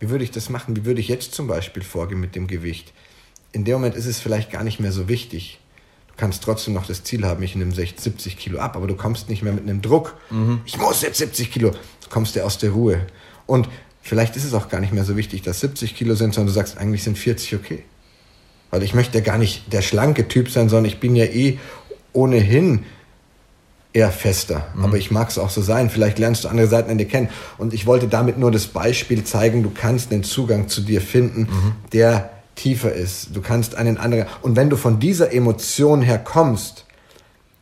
wie 0.00 0.10
würde 0.10 0.22
ich 0.22 0.32
das 0.32 0.50
machen? 0.50 0.76
Wie 0.76 0.84
würde 0.84 1.00
ich 1.00 1.08
jetzt 1.08 1.32
zum 1.32 1.46
Beispiel 1.46 1.82
vorgehen 1.82 2.20
mit 2.20 2.34
dem 2.34 2.46
Gewicht? 2.46 2.92
In 3.52 3.64
dem 3.64 3.76
Moment 3.76 3.94
ist 3.94 4.04
es 4.04 4.20
vielleicht 4.20 4.52
gar 4.52 4.62
nicht 4.62 4.78
mehr 4.78 4.92
so 4.92 5.08
wichtig. 5.08 5.60
Du 6.08 6.14
kannst 6.18 6.42
trotzdem 6.42 6.74
noch 6.74 6.84
das 6.84 7.04
Ziel 7.04 7.24
haben, 7.24 7.42
ich 7.42 7.56
nehme 7.56 7.74
60, 7.74 8.00
70 8.00 8.36
Kilo 8.36 8.58
ab, 8.58 8.76
aber 8.76 8.86
du 8.86 8.94
kommst 8.94 9.30
nicht 9.30 9.42
mehr 9.42 9.54
mit 9.54 9.62
einem 9.62 9.80
Druck. 9.80 10.14
Mhm. 10.28 10.60
Ich 10.66 10.76
muss 10.76 11.00
jetzt 11.00 11.16
70 11.16 11.50
Kilo. 11.50 11.70
Du 11.70 12.10
kommst 12.10 12.36
ja 12.36 12.44
aus 12.44 12.58
der 12.58 12.72
Ruhe. 12.72 13.06
Und 13.46 13.66
vielleicht 14.08 14.36
ist 14.36 14.44
es 14.44 14.54
auch 14.54 14.68
gar 14.68 14.80
nicht 14.80 14.92
mehr 14.92 15.04
so 15.04 15.16
wichtig, 15.16 15.42
dass 15.42 15.60
70 15.60 15.94
Kilo 15.94 16.14
sind, 16.14 16.34
sondern 16.34 16.48
du 16.48 16.52
sagst, 16.54 16.78
eigentlich 16.78 17.04
sind 17.04 17.18
40 17.18 17.54
okay. 17.54 17.84
Weil 18.70 18.82
ich 18.82 18.94
möchte 18.94 19.18
ja 19.18 19.24
gar 19.24 19.38
nicht 19.38 19.72
der 19.72 19.82
schlanke 19.82 20.28
Typ 20.28 20.50
sein, 20.50 20.68
sondern 20.68 20.86
ich 20.86 20.98
bin 20.98 21.14
ja 21.14 21.24
eh 21.24 21.58
ohnehin 22.12 22.84
eher 23.92 24.10
fester. 24.10 24.66
Mhm. 24.74 24.84
Aber 24.84 24.96
ich 24.96 25.10
mag 25.10 25.28
es 25.28 25.38
auch 25.38 25.50
so 25.50 25.62
sein. 25.62 25.90
Vielleicht 25.90 26.18
lernst 26.18 26.44
du 26.44 26.48
andere 26.48 26.66
Seiten 26.66 26.90
an 26.90 26.98
dir 26.98 27.06
kennen. 27.06 27.28
Und 27.58 27.74
ich 27.74 27.86
wollte 27.86 28.08
damit 28.08 28.38
nur 28.38 28.50
das 28.50 28.66
Beispiel 28.66 29.24
zeigen, 29.24 29.62
du 29.62 29.70
kannst 29.70 30.10
den 30.10 30.24
Zugang 30.24 30.68
zu 30.68 30.80
dir 30.80 31.00
finden, 31.00 31.42
mhm. 31.42 31.72
der 31.92 32.30
tiefer 32.54 32.92
ist. 32.92 33.34
Du 33.34 33.40
kannst 33.40 33.74
einen 33.74 33.98
anderen. 33.98 34.26
Und 34.42 34.56
wenn 34.56 34.70
du 34.70 34.76
von 34.76 34.98
dieser 34.98 35.32
Emotion 35.32 36.02
her 36.02 36.18
kommst, 36.18 36.84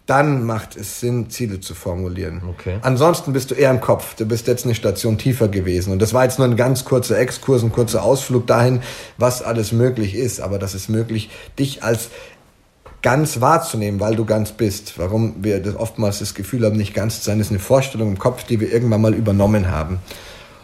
dann 0.07 0.45
macht 0.45 0.77
es 0.77 1.01
Sinn, 1.01 1.31
Ziele 1.31 1.59
zu 1.61 1.75
formulieren. 1.75 2.41
Okay. 2.49 2.79
Ansonsten 2.83 3.33
bist 3.33 3.51
du 3.51 3.57
eher 3.57 3.73
im 3.73 3.81
Kopf. 3.81 4.15
Du 4.15 4.25
bist 4.25 4.47
jetzt 4.47 4.65
eine 4.65 4.77
Station 4.77 5.19
tiefer 5.19 5.49
gewesen. 5.49 5.93
Und 5.93 6.01
das 6.01 6.15
war 6.15 6.23
jetzt 6.23 6.39
nur 6.39 6.47
ein 6.47 6.57
ganz 6.57 6.85
kurzer 6.85 7.19
Exkurs, 7.19 7.65
ein 7.65 7.73
kurzer 7.73 8.05
Ausflug 8.05 8.47
dahin, 8.47 8.83
was 9.19 9.43
alles 9.43 9.73
möglich 9.73 10.15
ist. 10.15 10.41
Aber 10.41 10.61
das 10.61 10.75
ist 10.75 10.89
möglich, 10.89 11.31
dich 11.59 11.83
als 11.83 12.11
ganz 13.03 13.41
wahrzunehmen, 13.41 13.99
weil 13.99 14.15
du 14.15 14.25
ganz 14.25 14.53
bist. 14.53 14.97
Warum 14.97 15.43
wir 15.43 15.61
das 15.61 15.75
oftmals 15.75 16.21
das 16.21 16.35
Gefühl 16.35 16.65
haben, 16.65 16.77
nicht 16.77 16.95
ganz 16.95 17.19
zu 17.19 17.25
sein, 17.25 17.41
ist 17.41 17.51
eine 17.51 17.59
Vorstellung 17.59 18.09
im 18.09 18.19
Kopf, 18.19 18.45
die 18.45 18.61
wir 18.61 18.73
irgendwann 18.73 19.01
mal 19.01 19.15
übernommen 19.15 19.71
haben. 19.71 19.99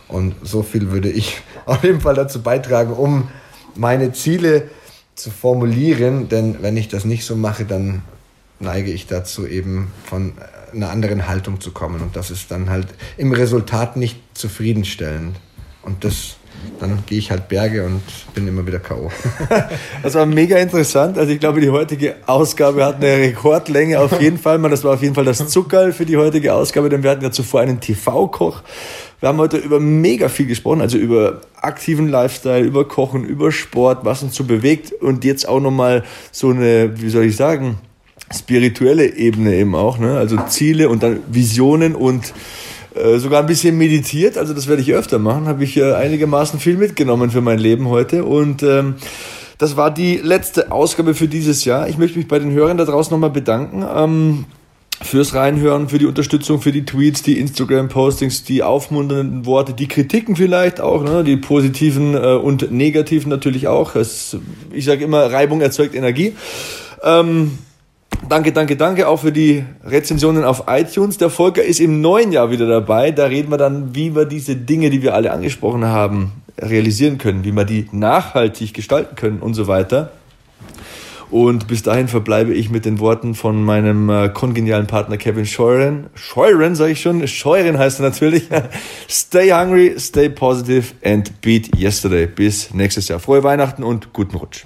Und 0.07 0.35
so 0.43 0.63
viel 0.63 0.93
würde 0.93 1.11
ich 1.11 1.41
auf 1.67 1.83
jeden 1.83 2.01
Fall 2.01 2.15
dazu 2.15 2.43
beitragen, 2.43 2.93
um 2.93 3.29
meine 3.75 4.13
Ziele 4.13 4.69
zu 5.17 5.33
formulieren. 5.33 6.29
Denn 6.29 6.59
wenn 6.63 6.77
ich 6.77 6.87
das 6.87 7.05
nicht 7.05 7.25
so 7.25 7.35
mache, 7.35 7.65
dann 7.65 8.03
neige 8.63 8.91
ich 8.91 9.07
dazu 9.07 9.47
eben 9.47 9.93
von 10.05 10.33
einer 10.73 10.91
anderen 10.91 11.29
Haltung 11.29 11.61
zu 11.61 11.73
kommen. 11.73 12.01
Und 12.01 12.17
das 12.17 12.31
ist 12.31 12.51
dann 12.51 12.71
halt 12.71 12.89
im 13.17 13.33
Resultat 13.33 13.97
nicht 13.97 14.19
zufriedenstellend. 14.35 15.37
Und 15.83 16.05
das 16.05 16.37
dann 16.79 17.03
gehe 17.07 17.19
ich 17.19 17.31
halt 17.31 17.49
Berge 17.49 17.85
und 17.85 18.03
bin 18.35 18.47
immer 18.47 18.67
wieder 18.67 18.79
K.O. 18.79 19.11
das 20.03 20.15
war 20.15 20.27
mega 20.27 20.59
interessant. 20.59 21.19
Also 21.19 21.33
ich 21.33 21.41
glaube, 21.41 21.61
die 21.61 21.71
heutige 21.71 22.17
Ausgabe 22.27 22.85
hat 22.85 22.97
eine 22.97 23.17
Rekordlänge 23.17 24.01
auf 24.01 24.21
jeden 24.21 24.39
Fall. 24.39 24.61
Das 24.63 24.85
war 24.85 24.95
auf 24.95 25.03
jeden 25.03 25.15
Fall 25.15 25.25
das 25.25 25.49
Zuckerl 25.49 25.93
für 25.93 26.07
die 26.07 26.17
heutige 26.17 26.55
Ausgabe, 26.55 26.89
denn 26.89 27.03
wir 27.03 27.11
hatten 27.11 27.25
ja 27.25 27.31
zuvor 27.31 27.61
einen 27.61 27.81
TV-Koch. 27.81 28.63
Wir 29.21 29.29
haben 29.29 29.39
heute 29.39 29.59
über 29.59 29.79
mega 29.79 30.29
viel 30.29 30.47
gesprochen, 30.47 30.81
also 30.81 30.99
über 30.99 31.41
aktiven 31.61 32.09
Lifestyle, 32.09 32.65
über 32.65 32.87
Kochen, 32.87 33.25
über 33.25 33.53
Sport, 33.53 34.05
was 34.05 34.23
uns 34.23 34.35
so 34.35 34.45
bewegt 34.45 34.93
und 34.93 35.25
jetzt 35.25 35.49
auch 35.49 35.61
nochmal 35.61 36.03
so 36.33 36.51
eine, 36.51 37.01
wie 37.01 37.09
soll 37.09 37.25
ich 37.25 37.37
sagen, 37.37 37.79
spirituelle 38.35 39.17
Ebene 39.17 39.55
eben 39.55 39.75
auch, 39.75 39.99
ne? 39.99 40.17
also 40.17 40.37
Ziele 40.49 40.89
und 40.89 41.03
dann 41.03 41.21
Visionen 41.31 41.95
und 41.95 42.33
äh, 42.95 43.19
sogar 43.19 43.41
ein 43.41 43.47
bisschen 43.47 43.79
meditiert, 43.79 44.37
also 44.37 44.55
das 44.55 44.69
werde 44.69 44.83
ich 44.83 44.93
öfter 44.93 45.19
machen, 45.19 45.47
habe 45.47 45.65
ich 45.65 45.77
äh, 45.77 45.93
einigermaßen 45.95 46.61
viel 46.61 46.77
mitgenommen 46.77 47.31
für 47.31 47.41
mein 47.41 47.59
Leben 47.59 47.89
heute 47.89 48.25
und 48.25 48.63
ähm, 48.63 48.97
das 49.59 49.77
war 49.77 49.93
die 49.93 50.17
letzte 50.17 50.73
Ausgabe 50.73 51.15
für 51.15 51.29
dieses 51.29 51.65
Jahr. 51.65 51.89
Ich 51.89 51.97
möchte 51.97 52.19
mich 52.19 52.27
bei 52.27 52.41
den 52.41 52.51
Hörern 52.51 52.79
da 52.79 52.85
draußen 52.85 53.13
nochmal 53.13 53.31
bedanken. 53.31 53.85
Ähm, 53.95 54.45
fürs 55.05 55.35
Reinhören, 55.35 55.89
für 55.89 55.99
die 55.99 56.07
Unterstützung, 56.07 56.61
für 56.61 56.73
die 56.73 56.85
Tweets, 56.85 57.23
die 57.23 57.39
Instagram-Postings, 57.39 58.45
die 58.45 58.63
aufmunternden 58.63 59.47
Worte, 59.47 59.73
die 59.73 59.89
Kritiken 59.89 60.37
vielleicht 60.37 60.81
auch, 60.81 61.03
ne, 61.03 61.25
die 61.25 61.37
positiven 61.37 62.15
äh, 62.15 62.35
und 62.35 62.71
negativen 62.71 63.31
natürlich 63.31 63.69
auch. 63.69 63.95
Es, 63.95 64.37
ich 64.73 64.85
sage 64.85 65.05
immer, 65.05 65.33
Reibung 65.33 65.61
erzeugt 65.61 65.95
Energie. 65.95 66.35
Ähm, 67.03 67.59
Danke, 68.33 68.53
danke, 68.53 68.77
danke 68.77 69.09
auch 69.09 69.19
für 69.19 69.31
die 69.31 69.63
Rezensionen 69.85 70.45
auf 70.45 70.65
iTunes. 70.67 71.19
Der 71.19 71.29
Volker 71.29 71.63
ist 71.63 71.81
im 71.81 72.01
neuen 72.01 72.33
Jahr 72.33 72.51
wieder 72.51 72.67
dabei. 72.67 73.11
Da 73.11 73.27
reden 73.27 73.51
wir 73.51 73.59
dann, 73.59 73.95
wie 73.95 74.17
wir 74.17 74.25
diese 74.25 74.57
Dinge, 74.57 74.89
die 74.89 75.03
wir 75.03 75.15
alle 75.15 75.33
angesprochen 75.33 75.85
haben, 75.85 76.33
realisieren 76.59 77.19
können, 77.19 77.45
wie 77.45 77.53
wir 77.53 77.67
die 77.67 77.91
nachhaltig 77.93 78.73
gestalten 78.73 79.17
können 79.17 79.41
und 79.41 79.53
so 79.53 79.67
weiter. 79.67 80.13
Und 81.31 81.69
bis 81.69 81.83
dahin 81.83 82.09
verbleibe 82.09 82.55
ich 82.55 82.71
mit 82.71 82.87
den 82.87 83.01
Worten 83.01 83.35
von 83.35 83.63
meinem 83.63 84.09
äh, 84.09 84.31
kongenialen 84.31 84.87
Partner 84.87 85.19
Kevin 85.19 85.45
Scheuren. 85.45 86.07
Scheuren, 86.15 86.75
sage 86.75 86.93
ich 86.93 87.03
schon. 87.03 87.29
Scheuren 87.29 87.77
heißt 87.77 88.01
er 88.01 88.05
natürlich. 88.09 88.45
stay 89.11 89.51
hungry, 89.51 89.97
stay 89.99 90.31
positive 90.31 90.95
and 91.05 91.39
beat 91.43 91.77
yesterday. 91.77 92.27
Bis 92.27 92.73
nächstes 92.73 93.09
Jahr. 93.09 93.21
Frohe 93.21 93.43
Weihnachten 93.43 93.83
und 93.83 94.15
guten 94.15 94.39
Rutsch. 94.39 94.65